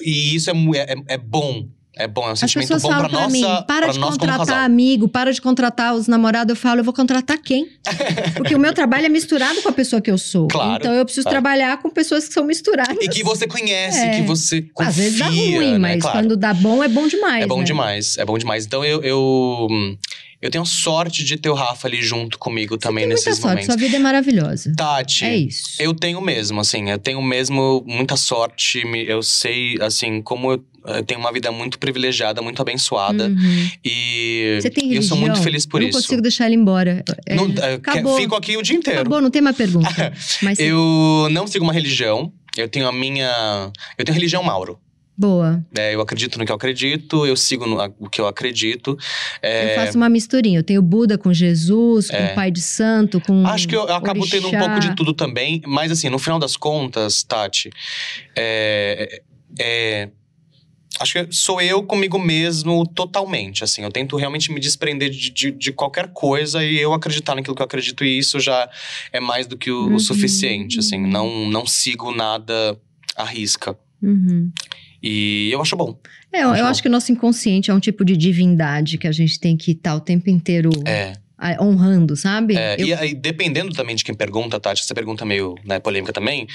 E 0.04 0.36
isso 0.36 0.50
é, 0.50 0.54
mu- 0.54 0.76
é, 0.76 0.96
é 1.08 1.18
bom, 1.18 1.68
é 2.00 2.08
bom, 2.08 2.24
é 2.24 2.30
um 2.30 2.32
As 2.32 2.40
sentimento 2.40 2.68
pessoas 2.70 2.82
bom 2.82 2.90
falam 2.90 3.04
pra 3.04 3.10
pra 3.10 3.20
nossa, 3.28 3.32
mim, 3.34 3.64
para 3.68 3.86
pra 3.86 3.92
de 3.92 4.00
contratar 4.00 4.64
amigo, 4.64 5.08
para 5.08 5.34
de 5.34 5.42
contratar 5.42 5.94
os 5.94 6.08
namorados. 6.08 6.50
Eu 6.50 6.56
falo, 6.56 6.80
eu 6.80 6.84
vou 6.84 6.94
contratar 6.94 7.38
quem? 7.38 7.68
Porque 8.36 8.56
o 8.56 8.60
meu 8.60 8.74
trabalho 8.74 9.06
é 9.06 9.10
misturado 9.10 9.62
com 9.62 9.70
a 9.70 9.72
pessoa 9.74 10.02
que 10.02 10.10
eu 10.10 10.18
sou. 10.18 10.48
Claro, 10.48 10.78
Então 10.82 10.94
eu 10.94 11.04
preciso 11.06 11.26
claro. 11.26 11.42
trabalhar 11.42 11.78
com 11.82 11.90
pessoas 11.90 12.28
que 12.28 12.34
são 12.34 12.44
misturadas. 12.46 12.98
E 13.02 13.10
que 13.10 13.24
você 13.24 13.46
conhece, 13.48 14.00
É. 14.00 14.10
que 14.12 14.22
você 14.22 14.62
confia, 14.74 14.90
Às 14.90 14.96
vezes 14.96 15.20
dá 15.20 15.26
ruim, 15.28 15.72
né? 15.74 15.78
mas 15.78 16.02
Claro. 16.02 16.18
quando 16.20 16.38
dá 16.38 16.54
bom, 16.54 16.84
é 16.84 16.88
bom 16.88 17.08
demais. 17.08 17.44
É 17.44 17.48
bom 17.48 17.60
né? 17.60 17.64
demais, 17.66 18.18
é 18.18 18.26
bom 18.26 18.38
demais. 18.38 18.66
Então 18.66 18.84
eu, 18.86 19.02
eu, 19.04 19.68
eu 20.42 20.50
tenho 20.50 20.66
sorte 20.66 21.24
de 21.24 21.36
ter 21.38 21.50
o 21.50 21.54
Rafa 21.54 21.88
ali 21.88 22.02
junto 22.02 22.38
comigo 22.40 22.78
também 22.78 23.04
Tem 23.04 23.10
muita 23.14 23.30
nesses 23.30 23.42
sorte, 23.42 23.56
momentos. 23.56 23.66
sua 23.66 23.76
vida 23.78 23.98
é 23.98 24.00
maravilhosa. 24.00 24.74
Tati, 24.76 25.26
É 25.26 25.36
isso. 25.36 25.82
eu 25.82 25.94
tenho 25.94 26.22
mesmo, 26.22 26.60
assim, 26.62 26.90
eu 26.90 26.98
tenho 26.98 27.22
mesmo 27.22 27.84
muita 27.86 28.16
sorte. 28.16 28.82
Eu 29.08 29.22
sei, 29.22 29.78
assim, 29.82 30.22
como 30.22 30.54
eu, 30.54 30.64
eu 30.86 31.04
tenho 31.04 31.20
uma 31.20 31.32
vida 31.34 31.52
muito 31.52 31.78
privilegiada, 31.78 32.42
muito 32.42 32.62
abençoada. 32.62 33.28
Uhum. 33.28 33.70
E 33.84 34.58
Você 34.62 34.70
tem 34.70 34.94
eu 34.94 35.02
sou 35.04 35.18
muito 35.18 35.42
feliz 35.42 35.66
por 35.66 35.82
eu 35.82 35.90
isso. 35.90 35.98
Não 35.98 36.04
consigo 36.04 36.22
deixar 36.22 36.46
ele 36.46 36.56
embora. 36.56 37.04
É, 37.26 37.36
Não, 37.36 37.46
é, 37.62 37.74
acabou. 37.74 38.16
Fico 38.18 38.36
aqui 38.36 38.56
o 38.56 38.62
dia 38.62 38.76
inteiro. 38.78 39.02
Acabou, 39.02 39.20
não 39.22 39.30
tem 39.30 39.42
mais 39.42 39.58
pergunta. 39.58 40.14
Mas 40.42 40.58
Eu 40.60 41.28
não 41.32 41.46
sigo 41.48 41.64
uma 41.66 41.74
religião. 41.74 42.32
Eu 42.58 42.68
tenho 42.68 42.88
a 42.88 42.92
minha. 42.92 43.72
Eu 43.98 44.06
tenho 44.06 44.16
religião 44.16 44.42
Mauro. 44.44 44.80
Boa. 45.20 45.64
É, 45.78 45.94
eu 45.94 46.00
acredito 46.02 46.40
no 46.40 46.46
que 46.46 46.52
eu 46.52 46.56
acredito, 46.56 47.26
eu 47.26 47.36
sigo 47.36 47.68
no, 47.68 47.76
o 48.00 48.10
que 48.10 48.22
eu 48.22 48.28
acredito. 48.28 48.98
É, 49.42 49.72
Eu 49.72 49.76
faço 49.86 49.98
uma 49.98 50.08
misturinha. 50.10 50.60
Eu 50.60 50.64
tenho 50.64 50.82
Buda 50.82 51.18
com 51.18 51.34
Jesus, 51.34 52.10
com 52.10 52.16
É. 52.16 52.34
Pai 52.34 52.50
de 52.50 52.62
Santo, 52.62 53.20
com. 53.20 53.46
Acho 53.46 53.68
que 53.68 53.76
eu, 53.76 53.86
eu 53.88 53.96
acabo 53.96 54.26
tendo 54.28 54.48
um 54.48 54.58
pouco 54.58 54.80
de 54.80 54.96
tudo 54.96 55.14
também, 55.14 55.62
mas 55.68 55.92
assim, 55.92 56.10
no 56.10 56.18
final 56.18 56.40
das 56.40 56.56
contas, 56.56 57.22
Tati, 57.24 57.70
é, 58.36 59.22
é- 59.60 60.10
acho 61.00 61.14
que 61.14 61.34
sou 61.36 61.62
eu 61.62 61.84
comigo 61.84 62.18
mesmo 62.20 62.86
totalmente, 62.88 63.64
assim, 63.64 63.84
eu 63.84 63.92
tento 63.92 64.16
realmente 64.18 64.52
me 64.52 64.60
desprender 64.60 65.10
de, 65.10 65.30
de, 65.30 65.52
de 65.52 65.72
qualquer 65.72 66.12
coisa 66.14 66.64
e 66.64 66.78
eu 66.78 66.94
acreditar 66.94 67.36
naquilo 67.36 67.56
que 67.56 67.62
eu 67.62 67.66
acredito 67.66 68.04
e 68.04 68.18
isso 68.18 68.40
já 68.40 68.70
é 69.14 69.20
mais 69.20 69.48
do 69.48 69.58
que 69.58 69.72
o, 69.72 69.88
o 69.88 69.92
Uhum. 69.92 70.00
suficiente, 70.00 70.80
assim, 70.80 70.98
não, 71.00 71.48
não 71.50 71.66
sigo 71.66 72.12
nada 72.14 72.78
à 73.16 73.24
risca. 73.24 73.78
Uhum. 74.02 74.52
E 75.02 75.50
eu 75.52 75.62
acho 75.62 75.76
bom. 75.76 75.98
É, 76.32 76.44
eu, 76.44 76.50
Acho 76.50 76.60
eu 76.60 76.64
bom. 76.66 76.70
acho 76.72 76.82
que 76.82 76.88
o 76.88 76.92
nosso 76.92 77.12
inconsciente 77.12 77.72
é 77.72 77.74
um 77.74 77.80
tipo 77.80 78.04
de 78.06 78.16
divindade 78.18 78.98
que 78.98 79.08
a 79.08 79.12
gente 79.12 79.40
tem 79.40 79.56
que 79.58 79.72
estar 79.72 79.96
o 79.96 80.00
tempo 80.02 80.30
inteiro 80.30 80.70
É. 80.86 81.14
honrando, 81.62 82.16
sabe? 82.18 82.56
É, 82.58 82.76
Eu- 82.80 82.88
E 82.88 82.94
aí, 82.94 83.14
dependendo 83.14 83.74
também 83.74 83.96
de 83.96 84.04
quem 84.04 84.14
pergunta, 84.14 84.60
Tati, 84.60 84.82
essa 84.82 84.94
pergunta 84.94 85.24
é 85.24 85.28
meio 85.28 85.56
né, 85.66 85.80
polêmica 85.80 86.12
também. 86.12 86.48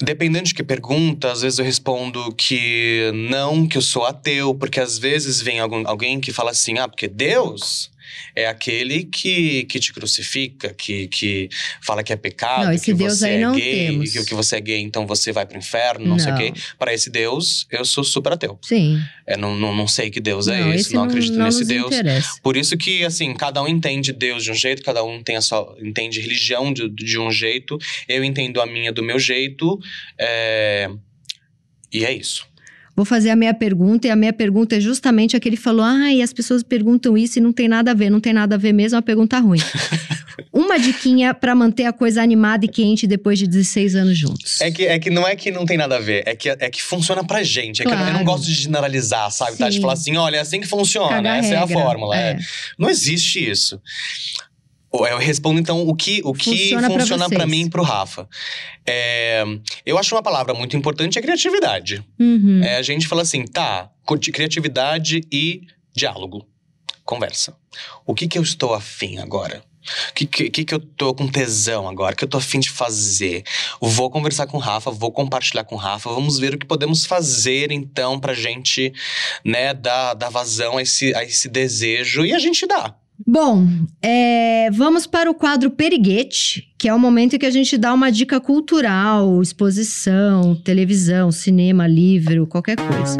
Dependendo 0.00 0.44
de 0.44 0.54
quem 0.54 0.64
pergunta, 0.64 1.32
às 1.32 1.42
vezes 1.42 1.58
eu 1.58 1.64
respondo 1.64 2.32
que 2.36 3.10
não, 3.12 3.66
que 3.66 3.76
eu 3.76 3.82
sou 3.82 4.04
ateu, 4.06 4.54
porque 4.54 4.78
às 4.78 4.96
vezes 4.96 5.40
vem 5.42 5.58
algum, 5.58 5.82
alguém 5.88 6.20
que 6.20 6.32
fala 6.32 6.52
assim: 6.52 6.78
ah, 6.78 6.86
porque 6.86 7.08
Deus 7.08 7.90
é 8.34 8.46
aquele 8.46 9.04
que, 9.04 9.64
que 9.64 9.78
te 9.78 9.92
crucifica, 9.92 10.72
que, 10.74 11.08
que 11.08 11.48
fala 11.82 12.02
que 12.02 12.12
é 12.12 12.16
pecado, 12.16 12.70
Não, 12.70 12.78
que 12.78 12.92
Deus 12.94 13.18
você 13.18 13.28
é 13.30 13.38
não 13.40 13.54
gay, 13.54 13.86
temos. 13.86 14.12
que, 14.12 14.24
que 14.24 14.34
você 14.34 14.56
é 14.56 14.60
gay, 14.60 14.80
então 14.80 15.06
você 15.06 15.32
vai 15.32 15.46
pro 15.46 15.58
inferno, 15.58 16.06
não, 16.06 16.18
sei 16.18 16.32
o 16.32 16.34
Não. 16.34 16.40
quê. 16.40 16.52
Para 16.78 16.92
esse 16.94 17.10
Deus, 17.10 17.66
eu 17.70 17.84
sou 17.84 18.04
super 18.04 18.32
ateu. 18.32 18.58
Sim. 18.62 19.00
É, 19.26 19.36
não, 19.36 19.54
não, 19.56 19.74
não 19.74 19.86
sei 19.88 20.10
que 20.10 20.20
Deus 20.20 20.48
é 20.48 20.60
não, 20.60 20.72
esse, 20.72 20.94
não 20.94 21.04
acredito 21.04 21.36
não 21.36 21.44
nesse 21.46 21.64
Deus. 21.64 21.86
interessa. 21.86 22.38
Por 22.42 22.56
isso 22.56 22.76
que, 22.76 23.04
assim, 23.04 23.34
cada 23.34 23.62
um 23.62 23.68
entende 23.68 24.12
Deus 24.12 24.44
de 24.44 24.50
um 24.50 24.54
jeito, 24.54 24.82
cada 24.82 25.02
um 25.04 25.22
tem 25.22 25.36
a 25.36 25.40
sua, 25.40 25.76
entende 25.82 26.20
religião 26.20 26.72
de, 26.72 26.88
de 26.88 27.18
um 27.18 27.30
jeito. 27.30 27.78
Eu 28.08 28.24
entendo 28.24 28.60
a 28.60 28.66
minha 28.66 28.92
do 28.92 29.02
meu 29.02 29.18
jeito. 29.18 29.78
é, 30.18 30.88
E 31.92 32.04
é 32.04 32.12
isso. 32.12 32.46
Vou 32.98 33.04
fazer 33.04 33.30
a 33.30 33.36
minha 33.36 33.54
pergunta, 33.54 34.08
e 34.08 34.10
a 34.10 34.16
minha 34.16 34.32
pergunta 34.32 34.74
é 34.74 34.80
justamente 34.80 35.36
a 35.36 35.40
que 35.40 35.48
ele 35.48 35.56
falou: 35.56 35.84
ai, 35.84 36.20
as 36.20 36.32
pessoas 36.32 36.64
perguntam 36.64 37.16
isso 37.16 37.38
e 37.38 37.40
não 37.40 37.52
tem 37.52 37.68
nada 37.68 37.92
a 37.92 37.94
ver, 37.94 38.10
não 38.10 38.18
tem 38.18 38.32
nada 38.32 38.56
a 38.56 38.58
ver 38.58 38.72
mesmo, 38.72 38.96
é 38.96 38.98
uma 38.98 39.02
pergunta 39.02 39.38
ruim. 39.38 39.60
Uma 40.52 40.78
diquinha 40.78 41.34
pra 41.34 41.52
manter 41.54 41.84
a 41.84 41.92
coisa 41.92 42.22
animada 42.22 42.64
e 42.64 42.68
quente 42.68 43.06
depois 43.08 43.38
de 43.38 43.46
16 43.46 43.94
anos 43.96 44.16
juntos. 44.16 44.60
É 44.60 44.70
que, 44.70 44.84
é 44.86 44.98
que 44.98 45.10
não 45.10 45.26
é 45.26 45.34
que 45.36 45.50
não 45.50 45.64
tem 45.66 45.76
nada 45.76 45.96
a 45.96 46.00
ver, 46.00 46.22
é 46.26 46.34
que, 46.34 46.48
é 46.48 46.70
que 46.70 46.80
funciona 46.82 47.24
pra 47.24 47.42
gente. 47.42 47.82
É 47.82 47.84
que 47.84 47.90
eu, 47.90 47.96
não- 47.96 48.00
eu 48.06 48.12
não 48.12 48.22
Claro. 48.24 48.38
gosto 48.38 48.46
de 48.46 48.54
generalizar, 48.54 49.30
sabe? 49.32 49.56
Tá? 49.56 49.68
De 49.68 49.80
falar 49.80 49.92
assim, 49.94 50.16
olha, 50.16 50.36
é 50.36 50.40
assim 50.40 50.60
que 50.60 50.66
funciona, 50.66 51.36
essa 51.38 51.54
é 51.54 51.56
a 51.56 51.64
regra. 51.64 51.82
fórmula. 51.82 52.16
é. 52.16 52.30
É. 52.32 52.38
Não 52.78 52.88
existe 52.88 53.50
isso. 53.50 53.80
Ou 54.90 55.06
Eu 55.06 55.18
respondo 55.18 55.60
então 55.60 55.86
o 55.86 55.94
que, 55.94 56.22
o 56.24 56.32
que 56.32 56.50
Funciona 56.50 56.88
vocês. 56.88 56.88
mim 57.46 57.66
e 57.66 57.70
pro 57.70 57.82
Rafa. 57.82 58.28
É, 58.86 59.44
eu 59.84 59.98
acho 59.98 60.14
uma 60.14 60.22
palavra 60.22 60.54
muito 60.54 60.76
importante 60.76 61.18
é 61.18 61.22
criatividade. 61.22 62.02
Uhum. 62.18 62.62
É, 62.62 62.76
a 62.76 62.82
gente 62.82 63.06
fala 63.06 63.22
assim, 63.22 63.44
tá, 63.44 63.90
criatividade 64.32 65.20
e 65.30 65.62
diálogo. 65.94 66.46
Conversa. 67.04 67.54
O 68.06 68.14
que 68.14 68.26
que 68.26 68.38
eu 68.38 68.42
estou 68.42 68.74
afim 68.74 69.18
agora? 69.18 69.62
O 70.10 70.14
que, 70.14 70.26
que, 70.26 70.50
que 70.50 70.64
que 70.64 70.74
eu 70.74 70.80
tô 70.80 71.14
com 71.14 71.26
tesão 71.26 71.88
agora? 71.88 72.14
O 72.14 72.16
que 72.16 72.24
eu 72.24 72.28
tô 72.28 72.36
afim 72.36 72.60
de 72.60 72.70
fazer? 72.70 73.44
Vou 73.80 74.10
conversar 74.10 74.46
com 74.46 74.58
o 74.58 74.60
Rafa, 74.60 74.90
vou 74.90 75.10
compartilhar 75.10 75.64
com 75.64 75.74
o 75.74 75.78
Rafa. 75.78 76.10
Vamos 76.10 76.38
ver 76.38 76.54
o 76.54 76.58
que 76.58 76.66
podemos 76.66 77.06
fazer, 77.06 77.72
então, 77.72 78.20
pra 78.20 78.34
gente, 78.34 78.92
né, 79.44 79.72
dar, 79.72 80.14
dar 80.14 80.30
vazão 80.30 80.76
a 80.76 80.82
esse, 80.82 81.14
a 81.14 81.24
esse 81.24 81.48
desejo. 81.48 82.24
E 82.24 82.34
a 82.34 82.38
gente 82.38 82.66
dá. 82.66 82.94
Bom, 83.26 83.66
é, 84.00 84.70
vamos 84.70 85.06
para 85.06 85.28
o 85.30 85.34
quadro 85.34 85.70
Periguete, 85.70 86.68
que 86.78 86.88
é 86.88 86.94
o 86.94 86.98
momento 86.98 87.34
em 87.34 87.38
que 87.38 87.46
a 87.46 87.50
gente 87.50 87.76
dá 87.76 87.92
uma 87.92 88.10
dica 88.10 88.40
cultural, 88.40 89.42
exposição, 89.42 90.54
televisão, 90.54 91.32
cinema, 91.32 91.86
livro, 91.86 92.46
qualquer 92.46 92.76
coisa. 92.76 93.16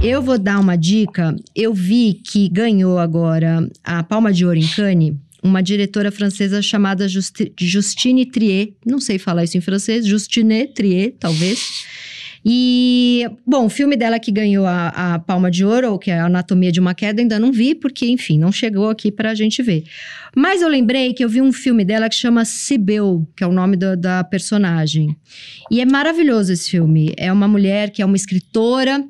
Eu 0.00 0.22
vou 0.22 0.38
dar 0.38 0.60
uma 0.60 0.76
dica. 0.76 1.34
Eu 1.54 1.74
vi 1.74 2.14
que 2.14 2.48
ganhou 2.48 2.98
agora 2.98 3.68
a 3.82 4.02
Palma 4.04 4.32
de 4.32 4.46
Ouro 4.46 4.58
em 4.58 4.66
Cannes 4.68 5.14
uma 5.42 5.62
diretora 5.62 6.10
francesa 6.10 6.60
chamada 6.60 7.08
Justi- 7.08 7.52
Justine 7.58 8.26
Trier. 8.26 8.72
Não 8.84 9.00
sei 9.00 9.18
falar 9.18 9.44
isso 9.44 9.56
em 9.56 9.60
francês. 9.60 10.06
Justine 10.06 10.66
Trier, 10.68 11.14
talvez. 11.18 11.84
E, 12.50 13.28
bom, 13.46 13.66
o 13.66 13.68
filme 13.68 13.94
dela 13.94 14.18
que 14.18 14.32
ganhou 14.32 14.64
a, 14.64 14.88
a 15.14 15.18
Palma 15.18 15.50
de 15.50 15.66
Ouro, 15.66 15.98
que 15.98 16.10
é 16.10 16.18
a 16.18 16.24
Anatomia 16.24 16.72
de 16.72 16.80
uma 16.80 16.94
Queda, 16.94 17.20
ainda 17.20 17.38
não 17.38 17.52
vi, 17.52 17.74
porque, 17.74 18.06
enfim, 18.06 18.38
não 18.38 18.50
chegou 18.50 18.88
aqui 18.88 19.12
pra 19.12 19.34
gente 19.34 19.62
ver. 19.62 19.84
Mas 20.34 20.62
eu 20.62 20.68
lembrei 20.68 21.12
que 21.12 21.22
eu 21.22 21.28
vi 21.28 21.42
um 21.42 21.52
filme 21.52 21.84
dela 21.84 22.08
que 22.08 22.14
chama 22.14 22.46
Sibyl, 22.46 23.28
que 23.36 23.44
é 23.44 23.46
o 23.46 23.52
nome 23.52 23.76
da- 23.76 23.94
da 23.94 24.24
personagem. 24.24 25.14
E 25.70 25.78
é 25.80 25.84
maravilhoso 25.84 26.50
esse 26.50 26.70
filme. 26.70 27.12
É 27.18 27.30
uma 27.30 27.46
mulher 27.46 27.90
que 27.90 28.00
é 28.00 28.06
uma 28.06 28.16
escritora, 28.16 29.04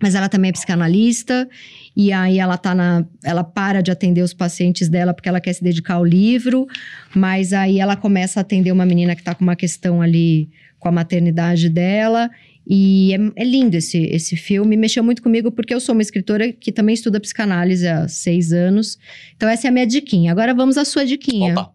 mas 0.00 0.14
ela 0.14 0.28
também 0.28 0.50
é 0.50 0.52
psicanalista. 0.52 1.48
E 1.96 2.12
aí 2.12 2.38
ela 2.38 2.56
tá 2.56 2.74
na. 2.74 3.04
Ela 3.24 3.42
para 3.44 3.82
de 3.82 3.90
atender 3.90 4.22
os 4.22 4.32
pacientes 4.32 4.88
dela 4.88 5.12
porque 5.12 5.28
ela 5.28 5.40
quer 5.40 5.52
se 5.52 5.62
dedicar 5.64 5.94
ao 5.94 6.04
livro. 6.04 6.66
Mas 7.14 7.52
aí 7.52 7.80
ela 7.80 7.96
começa 7.96 8.38
a 8.38 8.42
atender 8.42 8.70
uma 8.72 8.86
menina 8.86 9.14
que 9.16 9.22
tá 9.22 9.34
com 9.34 9.42
uma 9.42 9.56
questão 9.56 10.00
ali 10.00 10.48
com 10.78 10.88
a 10.88 10.92
maternidade 10.92 11.68
dela. 11.68 12.28
E 12.66 13.12
é, 13.14 13.42
é 13.42 13.44
lindo 13.44 13.76
esse, 13.76 13.98
esse 14.04 14.36
filme. 14.36 14.76
Mexeu 14.76 15.02
muito 15.02 15.22
comigo 15.22 15.50
porque 15.50 15.74
eu 15.74 15.80
sou 15.80 15.94
uma 15.94 16.02
escritora 16.02 16.52
que 16.52 16.70
também 16.70 16.94
estuda 16.94 17.20
psicanálise 17.20 17.86
há 17.86 18.06
seis 18.08 18.52
anos. 18.52 18.98
Então, 19.36 19.48
essa 19.48 19.66
é 19.66 19.68
a 19.68 19.72
minha 19.72 19.86
diquinha. 19.86 20.30
Agora 20.30 20.54
vamos 20.54 20.78
à 20.78 20.84
sua 20.84 21.04
diquinha. 21.04 21.52
Opa, 21.52 21.72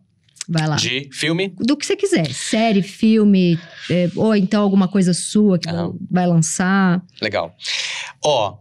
Vai 0.47 0.65
lá. 0.67 0.75
de 0.77 1.09
filme. 1.11 1.53
Do 1.59 1.75
que 1.75 1.85
você 1.85 1.95
quiser. 1.95 2.31
Série, 2.33 2.81
filme, 2.81 3.59
é, 3.89 4.09
ou 4.15 4.35
então 4.35 4.63
alguma 4.63 4.87
coisa 4.87 5.13
sua 5.13 5.59
que 5.59 5.69
Aham. 5.69 5.93
vai 6.09 6.25
lançar. 6.25 7.03
Legal. 7.21 7.53
Ó, 8.23 8.57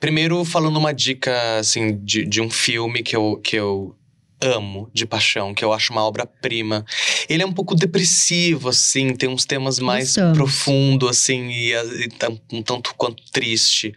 primeiro 0.00 0.42
falando 0.44 0.78
uma 0.78 0.92
dica, 0.94 1.58
assim, 1.58 1.98
de, 2.02 2.24
de 2.24 2.40
um 2.40 2.48
filme 2.48 3.02
que 3.02 3.14
eu, 3.14 3.36
que 3.44 3.56
eu 3.56 3.94
amo 4.40 4.90
de 4.92 5.06
paixão, 5.06 5.54
que 5.54 5.64
eu 5.64 5.72
acho 5.72 5.92
uma 5.92 6.04
obra-prima. 6.04 6.84
Ele 7.28 7.42
é 7.42 7.46
um 7.46 7.52
pouco 7.52 7.74
depressivo, 7.74 8.68
assim, 8.68 9.14
tem 9.14 9.28
uns 9.28 9.44
temas 9.44 9.78
mais 9.78 10.14
profundos, 10.34 11.10
assim, 11.10 11.48
e, 11.50 11.72
e 11.72 12.08
tá 12.08 12.28
um 12.52 12.62
tanto 12.62 12.94
quanto 12.96 13.22
triste. 13.32 13.94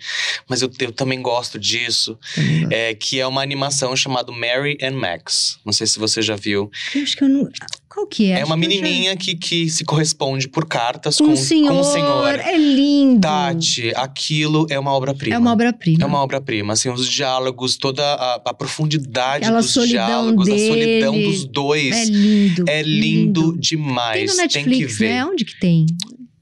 Mas 0.48 0.62
eu, 0.62 0.72
eu 0.80 0.92
também 0.92 1.22
gosto 1.22 1.60
disso. 1.60 2.18
Gosto. 2.36 2.74
É, 2.74 2.94
que 2.94 3.20
é 3.20 3.28
uma 3.28 3.42
animação 3.42 3.96
chamada 3.96 4.32
Mary 4.32 4.78
and 4.82 4.92
Max. 4.92 5.60
Não 5.66 5.74
sei 5.74 5.88
se 5.88 6.00
você 6.00 6.22
já 6.22 6.36
viu. 6.36 6.72
Eu 6.96 7.04
acho 7.04 7.16
que 7.18 7.24
eu 7.24 7.30
não. 7.30 7.50
Qual 7.94 8.08
que 8.08 8.32
é? 8.32 8.39
É, 8.39 8.46
uma 8.46 8.56
eu 8.56 8.62
já- 8.64 8.70
menininha 8.70 9.18
que, 9.18 9.36
que 9.36 9.70
se 9.70 9.84
corresponde 9.84 10.48
por 10.48 10.66
cartas 10.66 11.18
Com 11.18 11.26
com, 11.26 11.32
um 11.34 11.36
senhor. 11.36 11.68
com 11.74 11.80
um 11.82 11.84
senhor. 11.84 12.39
É 12.39 12.58
lindo. 12.58 13.20
Tati, 13.20 13.92
aquilo 13.96 14.66
é 14.70 14.80
uma 14.80 14.94
obra-prima. 14.94 15.36
É 15.36 15.38
uma 15.38 15.52
obra-prima. 15.52 16.02
É 16.02 16.06
uma 16.06 16.20
obra-prima, 16.22 16.72
assim, 16.72 16.89
os 16.89 17.06
diálogos, 17.10 17.76
toda 17.76 18.02
a, 18.02 18.36
a 18.46 18.54
profundidade 18.54 19.44
Aquela 19.44 19.60
dos 19.62 19.74
diálogos, 19.89 20.48
a 20.48 20.58
solidão 20.58 21.12
dele. 21.14 21.26
dos 21.32 21.44
dois. 21.46 21.96
É 21.96 22.06
lindo. 22.06 22.66
É 22.70 22.82
lindo, 22.82 23.52
Tem 23.52 23.60
demais. 23.60 24.32
no 24.32 24.38
Tem, 24.38 24.48
que 24.48 24.58
Netflix, 24.70 24.98
ver. 24.98 25.10
né? 25.10 25.26
Onde 25.26 25.44
que 25.44 25.60
tem? 25.60 25.86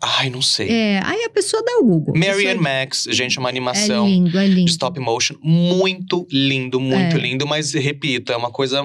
Ai, 0.01 0.29
não 0.29 0.41
sei. 0.41 0.69
É, 0.69 1.01
aí 1.03 1.23
a 1.25 1.29
pessoa 1.29 1.61
dá 1.61 1.73
o 1.79 1.83
Google. 1.83 2.13
Mary 2.15 2.47
and 2.47 2.61
Max, 2.61 3.05
gente, 3.11 3.37
é 3.37 3.39
uma 3.41 3.49
É 3.49 3.51
animação 3.51 4.07
lindo, 4.07 4.39
é 4.39 4.47
lindo. 4.47 4.69
stop 4.69 4.97
motion 4.99 5.35
muito 5.43 6.25
lindo, 6.31 6.79
muito 6.79 7.17
É. 7.17 7.19
lindo, 7.19 7.45
mas 7.45 7.73
repito, 7.73 8.31
é 8.31 8.37
uma 8.37 8.49
coisa 8.49 8.81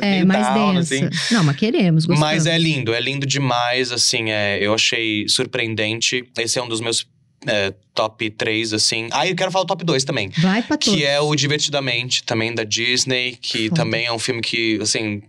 É, 0.00 0.24
mais 0.24 0.46
down, 0.54 0.74
densa. 0.76 0.94
assim. 1.08 1.34
Não, 1.34 1.44
mas 1.44 1.56
queremos, 1.56 2.06
gostamos. 2.06 2.20
Mas 2.20 2.46
é 2.46 2.56
lindo, 2.56 2.94
é 2.94 3.00
lindo 3.00 3.26
demais, 3.26 3.92
assim, 3.92 4.30
é, 4.30 4.58
eu 4.60 4.72
achei 4.72 5.28
surpreendente. 5.28 6.24
Esse 6.38 6.58
é 6.58 6.62
um 6.62 6.68
dos 6.68 6.80
meus 6.80 7.06
é, 7.46 7.74
top 7.96 8.30
3, 8.30 8.72
assim. 8.74 9.08
Ah, 9.10 9.26
eu 9.26 9.34
quero 9.34 9.50
falar 9.50 9.64
o 9.64 9.66
top 9.66 9.84
2 9.84 10.04
também. 10.04 10.30
Vai 10.38 10.62
pra 10.62 10.76
todos. 10.76 10.94
Que 10.98 11.04
é 11.04 11.18
o 11.20 11.34
Divertidamente, 11.34 12.22
também 12.22 12.54
da 12.54 12.62
Disney, 12.62 13.36
que 13.40 13.68
Foda. 13.70 13.82
também 13.82 14.06
é 14.06 14.12
um 14.12 14.18
filme 14.18 14.40
que, 14.42 14.78
assim. 14.80 15.22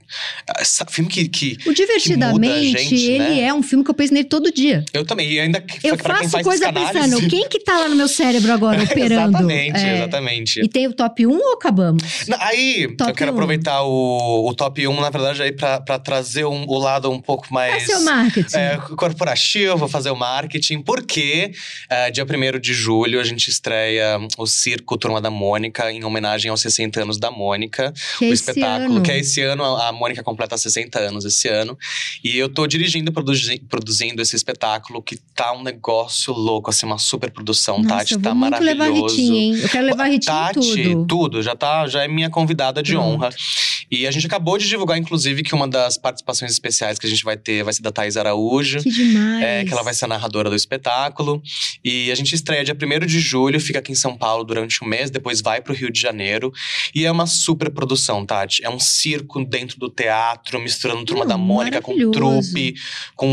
Filme 0.90 1.10
que, 1.10 1.28
que 1.28 1.58
O 1.66 1.74
Divertidamente, 1.74 2.76
que 2.90 2.98
gente, 2.98 3.12
ele 3.12 3.18
né? 3.20 3.42
é 3.42 3.54
um 3.54 3.64
filme 3.64 3.84
que 3.84 3.90
eu 3.90 3.96
penso 3.96 4.14
nele 4.14 4.26
todo 4.28 4.52
dia. 4.52 4.84
eu 4.94 5.06
também, 5.06 5.32
e 5.32 5.40
ainda 5.40 5.64
Eu 5.84 5.98
faço 5.98 6.30
faz 6.30 6.44
coisa 6.44 6.72
pensando, 6.72 7.26
quem 7.30 7.48
que 7.50 7.60
tá 7.60 7.78
lá 7.80 7.90
no 7.90 7.96
meu 7.96 8.08
cérebro 8.08 8.52
agora 8.52 8.82
operando? 8.84 9.38
exatamente, 9.38 9.78
É. 9.80 9.96
exatamente. 9.96 10.60
E 10.62 10.68
tem 10.68 10.88
o 10.88 10.94
top 10.94 11.26
1 11.26 11.32
ou 11.32 11.54
acabamos? 11.54 12.04
Não, 12.28 12.38
Aí, 12.42 12.88
Top 12.98 13.10
eu 13.10 13.16
quero 13.16 13.32
um. 13.32 13.34
aproveitar 13.34 13.82
o, 13.84 14.48
o 14.50 14.54
top 14.54 14.88
1, 14.88 15.02
na 15.02 15.10
verdade, 15.10 15.42
aí 15.42 15.52
pra, 15.52 15.80
pra 15.82 15.98
trazer 16.00 16.46
um- 16.46 16.66
o 16.68 16.78
lado 16.78 17.10
um 17.10 17.20
pouco 17.20 17.52
mais. 17.54 17.84
seu 17.86 18.02
marketing. 18.02 18.56
É, 18.58 18.78
corporativo, 18.96 19.78
vou 19.78 19.88
fazer 19.88 20.10
o 20.10 20.16
marketing, 20.16 20.82
porque 20.82 21.52
é, 21.90 22.10
dia 22.12 22.24
1 22.26 22.57
de 22.60 22.74
julho 22.74 23.20
a 23.20 23.24
gente 23.24 23.50
estreia 23.50 24.20
o 24.38 24.46
Circo 24.46 24.98
Turma 24.98 25.20
da 25.22 25.30
Mônica, 25.30 25.92
em 25.92 26.04
homenagem 26.04 26.50
aos 26.52 26.62
60 26.62 27.02
anos 27.02 27.18
da 27.18 27.30
Mônica. 27.32 27.94
que 28.18 28.26
é 28.26 28.30
o 28.30 28.34
esse 28.34 28.50
espetáculo, 28.50 28.96
ano. 28.96 29.02
que 29.04 29.12
é 29.12 29.20
esse 29.20 29.42
ano, 29.42 29.64
a 29.64 29.92
Mônica 29.92 30.24
completa 30.24 30.58
60 30.58 31.00
anos 31.00 31.26
esse 31.26 31.48
ano. 31.48 31.78
E 32.24 32.38
eu 32.38 32.50
tô 32.50 32.66
dirigindo 32.68 33.10
e 33.12 33.14
produzi- 33.14 33.62
produzindo 33.70 34.22
esse 34.22 34.36
espetáculo, 34.36 35.02
que 35.02 35.18
tá 35.36 35.54
um 35.54 35.64
negócio 35.64 36.34
louco, 36.34 36.70
assim, 36.70 36.86
uma 36.86 36.98
super 36.98 37.32
produção. 37.32 37.78
Nossa, 37.80 37.96
Tati 37.98 38.14
eu 38.14 38.22
tá 38.22 38.34
muito 38.34 38.60
levar 38.60 38.80
maravilhoso. 38.86 39.16
Ritinha, 39.16 39.40
hein? 39.40 39.60
Eu 39.62 39.70
quero 39.70 39.86
levar 39.86 40.04
a 40.04 40.08
Ritinha 40.08 40.34
Tati, 40.36 40.96
tudo. 41.08 41.42
já 41.44 41.56
tá, 41.56 41.88
já 41.88 42.04
é 42.04 42.08
minha 42.08 42.30
convidada 42.30 42.82
de 42.84 42.94
Pronto. 42.94 43.08
honra. 43.24 43.30
E 43.90 44.06
a 44.06 44.12
gente 44.12 44.26
acabou 44.26 44.58
de 44.58 44.68
divulgar, 44.68 44.98
inclusive, 44.98 45.42
que 45.44 45.56
uma 45.56 45.66
das 45.68 45.98
participações 45.98 46.52
especiais 46.52 47.00
que 47.00 47.08
a 47.08 47.10
gente 47.10 47.24
vai 47.24 47.38
ter 47.38 47.64
vai 47.64 47.72
ser 47.74 47.82
da 47.82 47.92
Thais 47.92 48.18
Araújo. 48.18 48.80
Que 48.84 48.90
demais. 48.92 49.44
É, 49.44 49.64
que 49.64 49.72
ela 49.72 49.82
vai 49.82 49.94
ser 49.94 50.06
a 50.06 50.08
narradora 50.10 50.50
do 50.50 50.56
espetáculo. 50.58 51.42
E 51.86 52.12
a 52.12 52.16
gente 52.16 52.36
estreia 52.48 52.64
dia 52.64 52.74
1 52.76 53.06
de 53.06 53.20
julho, 53.20 53.60
fica 53.60 53.80
aqui 53.80 53.92
em 53.92 53.96
São 53.96 54.16
Paulo 54.18 54.44
durante 54.46 54.82
um 54.84 54.88
mês, 54.88 55.10
depois 55.10 55.42
vai 55.42 55.60
pro 55.62 55.74
Rio 55.74 55.92
de 55.92 56.00
Janeiro. 56.00 56.52
E 56.96 57.06
é 57.06 57.12
uma 57.12 57.28
super 57.28 57.70
produção, 57.70 58.26
Tati. 58.26 58.64
É 58.64 58.70
um 58.70 58.80
circo 58.80 59.44
dentro 59.44 59.78
do 59.78 59.90
teatro, 59.90 60.60
misturando 60.60 61.04
Turma 61.04 61.24
Não, 61.26 61.30
da 61.32 61.38
Mônica 61.38 61.82
com 61.82 61.94
trupe, 62.12 62.74
com 63.16 63.28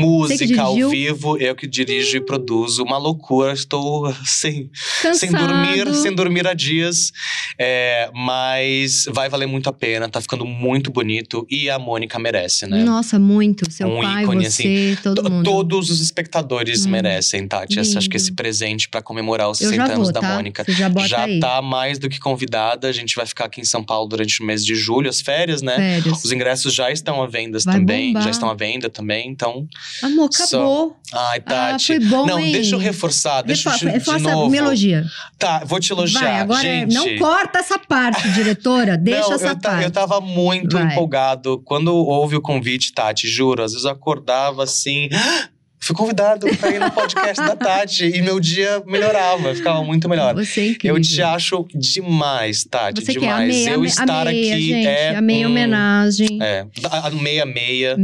música 0.00 0.62
ao 0.62 0.88
vivo. 0.88 1.36
Eu 1.36 1.54
que 1.54 1.66
dirijo 1.66 2.16
e 2.16 2.20
produzo. 2.24 2.82
Uma 2.82 2.96
loucura, 2.96 3.52
estou 3.52 4.12
sem, 4.24 4.70
Cansado. 5.02 5.16
sem 5.18 5.30
dormir, 5.30 5.94
sem 5.94 6.14
dormir 6.14 6.46
há 6.46 6.54
dias. 6.54 7.12
É, 7.58 8.10
mas 8.14 9.04
vai 9.12 9.28
valer 9.28 9.46
muito 9.46 9.68
a 9.68 9.72
pena, 9.72 10.08
tá 10.08 10.20
ficando 10.20 10.46
muito 10.46 10.90
bonito. 10.90 11.46
E 11.50 11.68
a 11.68 11.78
Mônica 11.78 12.18
merece, 12.18 12.66
né? 12.66 12.82
Nossa, 12.82 13.18
muito. 13.18 13.70
Seu 13.70 13.88
Um 13.88 14.00
pai, 14.00 14.22
ícone, 14.22 14.50
você, 14.50 14.96
todo 15.02 15.22
To- 15.22 15.30
mundo. 15.30 15.44
Todos 15.44 15.90
os 15.90 16.00
espectadores 16.00 16.86
Hum, 16.86 16.90
merecem, 16.90 17.46
Tati. 17.46 17.78
Essa- 17.78 17.98
Acho 17.98 18.08
que 18.08 18.16
lindo. 18.16 18.28
esse 18.28 18.32
presente 18.38 18.88
pra 18.88 19.02
comemorar 19.02 19.50
os 19.50 19.60
Eu 19.60 19.70
60 19.70 19.86
já 19.88 19.92
anos 19.94 20.06
vou, 20.06 20.12
da 20.12 20.20
tá? 20.20 20.34
Mônica. 20.36 20.62
Você 20.64 20.72
já 20.72 20.88
bota 20.88 21.08
Já 21.08 21.24
aí. 21.24 21.40
tá 21.40 21.60
mais 21.60 21.98
do 21.98 22.08
que 22.08 22.20
convidada. 22.20 22.86
A 22.88 22.92
gente 22.92 23.16
vai 23.16 23.26
ficar 23.26 23.46
aqui 23.46 23.60
em 23.60 23.64
São 23.64 23.82
Paulo 23.82 24.08
durante 24.08 24.40
o 24.40 24.44
mês 24.46 24.64
de 24.64 24.76
julho, 24.76 25.10
as 25.10 25.20
férias, 25.20 25.60
né? 25.60 25.74
Férias. 25.74 26.24
Os 26.24 26.30
ingressos 26.30 26.72
já 26.72 26.88
estão 26.92 27.20
à 27.20 27.26
venda 27.26 27.58
também. 27.58 28.12
bombar. 28.12 28.22
Já 28.22 28.30
estão 28.30 28.48
à 28.48 28.54
venda 28.54 28.88
também. 28.88 29.28
Então. 29.28 29.66
Amor, 30.02 30.28
Só- 30.32 30.44
acabou. 30.44 30.96
Ai, 31.12 31.38
Ah, 31.46 31.50
Tati. 31.72 31.86
foi 31.86 31.98
bom, 32.00 32.26
não, 32.26 32.38
hein? 32.38 32.52
deixa 32.52 32.74
eu 32.76 32.78
reforçar. 32.78 33.42
Deixa 33.42 33.68
eu 33.70 33.90
Refa- 33.90 34.16
de, 34.18 34.22
novo. 34.22 34.50
me 34.50 34.58
elogia. 34.58 35.04
Tá, 35.38 35.62
vou 35.64 35.80
te 35.80 35.92
elogiar. 35.92 36.20
Vai, 36.20 36.40
agora 36.40 36.66
é- 36.68 36.80
gente. 36.80 36.94
não 36.94 37.18
corta 37.18 37.58
essa 37.58 37.78
parte, 37.78 38.30
diretora. 38.30 38.96
Deixa 38.98 39.20
não, 39.28 39.32
essa 39.34 39.48
eu, 39.48 39.58
parte. 39.58 39.84
eu 39.84 39.90
tava 39.90 40.20
muito 40.20 40.76
Vai. 40.76 40.92
empolgado. 40.92 41.60
Quando 41.64 41.94
houve 41.94 42.36
o 42.36 42.40
convite, 42.40 42.92
Tati, 42.92 43.26
juro, 43.26 43.62
às 43.64 43.72
vezes 43.72 43.84
eu 43.84 43.90
acordava 43.90 44.62
assim. 44.64 45.08
Fui 45.88 45.96
convidado 45.96 46.46
pra 46.56 46.70
ir 46.70 46.78
no 46.80 46.90
podcast 46.90 47.36
da 47.46 47.56
Tati 47.56 48.04
e 48.14 48.20
meu 48.20 48.38
dia 48.38 48.82
melhorava, 48.86 49.54
ficava 49.54 49.82
muito 49.82 50.06
melhor. 50.06 50.34
Você 50.34 50.60
é 50.60 50.66
incrível. 50.66 50.96
Eu 50.98 51.02
te 51.02 51.22
acho 51.22 51.66
demais, 51.74 52.62
Tati, 52.64 53.00
Você 53.02 53.14
quer 53.14 53.20
demais. 53.20 53.42
amei, 53.44 53.68
eu 53.70 53.74
amei, 53.76 53.86
estar 53.88 54.20
amei, 54.28 54.52
aqui 54.52 54.62
gente. 54.68 54.86
é 54.86 55.16
amei 55.16 55.44
a 55.44 55.48
homenagem. 55.48 56.38
É, 56.42 56.66
a 56.84 57.06
a 57.06 57.10
meia 57.10 57.46
meia, 57.46 57.94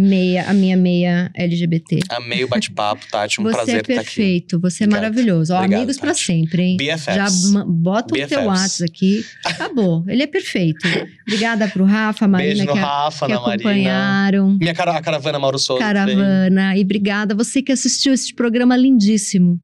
a 0.48 0.54
minha 0.54 0.76
meia 0.78 1.30
LGBT. 1.34 2.00
amei 2.08 2.42
o 2.42 2.48
bate-papo, 2.48 3.04
Tati, 3.10 3.38
um 3.38 3.44
você 3.44 3.52
prazer 3.54 3.74
é 3.74 3.78
estar 3.80 3.92
aqui. 3.92 4.00
perfeito, 4.02 4.58
você 4.58 4.84
é 4.84 4.86
maravilhoso. 4.86 5.52
Ó, 5.52 5.58
Obrigado, 5.58 5.78
amigos 5.80 5.98
pra 5.98 6.08
Tati. 6.08 6.24
sempre, 6.24 6.62
hein? 6.62 6.76
BFFs. 6.78 7.14
Já 7.16 7.26
bota 7.66 8.14
o 8.14 8.16
teu 8.16 8.26
BFFs. 8.40 8.46
WhatsApp 8.46 8.90
aqui. 8.90 9.24
Acabou. 9.44 10.02
Ele 10.08 10.22
é 10.22 10.26
perfeito. 10.26 10.88
Obrigada 11.26 11.68
pro 11.68 11.84
Rafa, 11.84 12.26
Marina, 12.26 12.54
Beijo 12.54 12.64
no 12.66 12.72
que, 12.72 12.78
Rafa, 12.78 13.26
que 13.26 13.32
na 13.34 13.40
Marina. 13.40 13.54
acompanharam. 13.54 14.56
Minha 14.58 14.72
cara, 14.72 14.92
a 14.96 15.02
caravana 15.02 15.38
Mauro 15.38 15.58
Souza. 15.58 15.82
Caravana. 15.82 16.74
E 16.78 16.80
obrigada 16.80 17.34
você 17.34 17.60
que 17.60 17.73
assistiu 17.74 18.14
esse 18.14 18.32
programa 18.32 18.76
lindíssimo. 18.76 19.58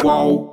Qual? 0.00 0.51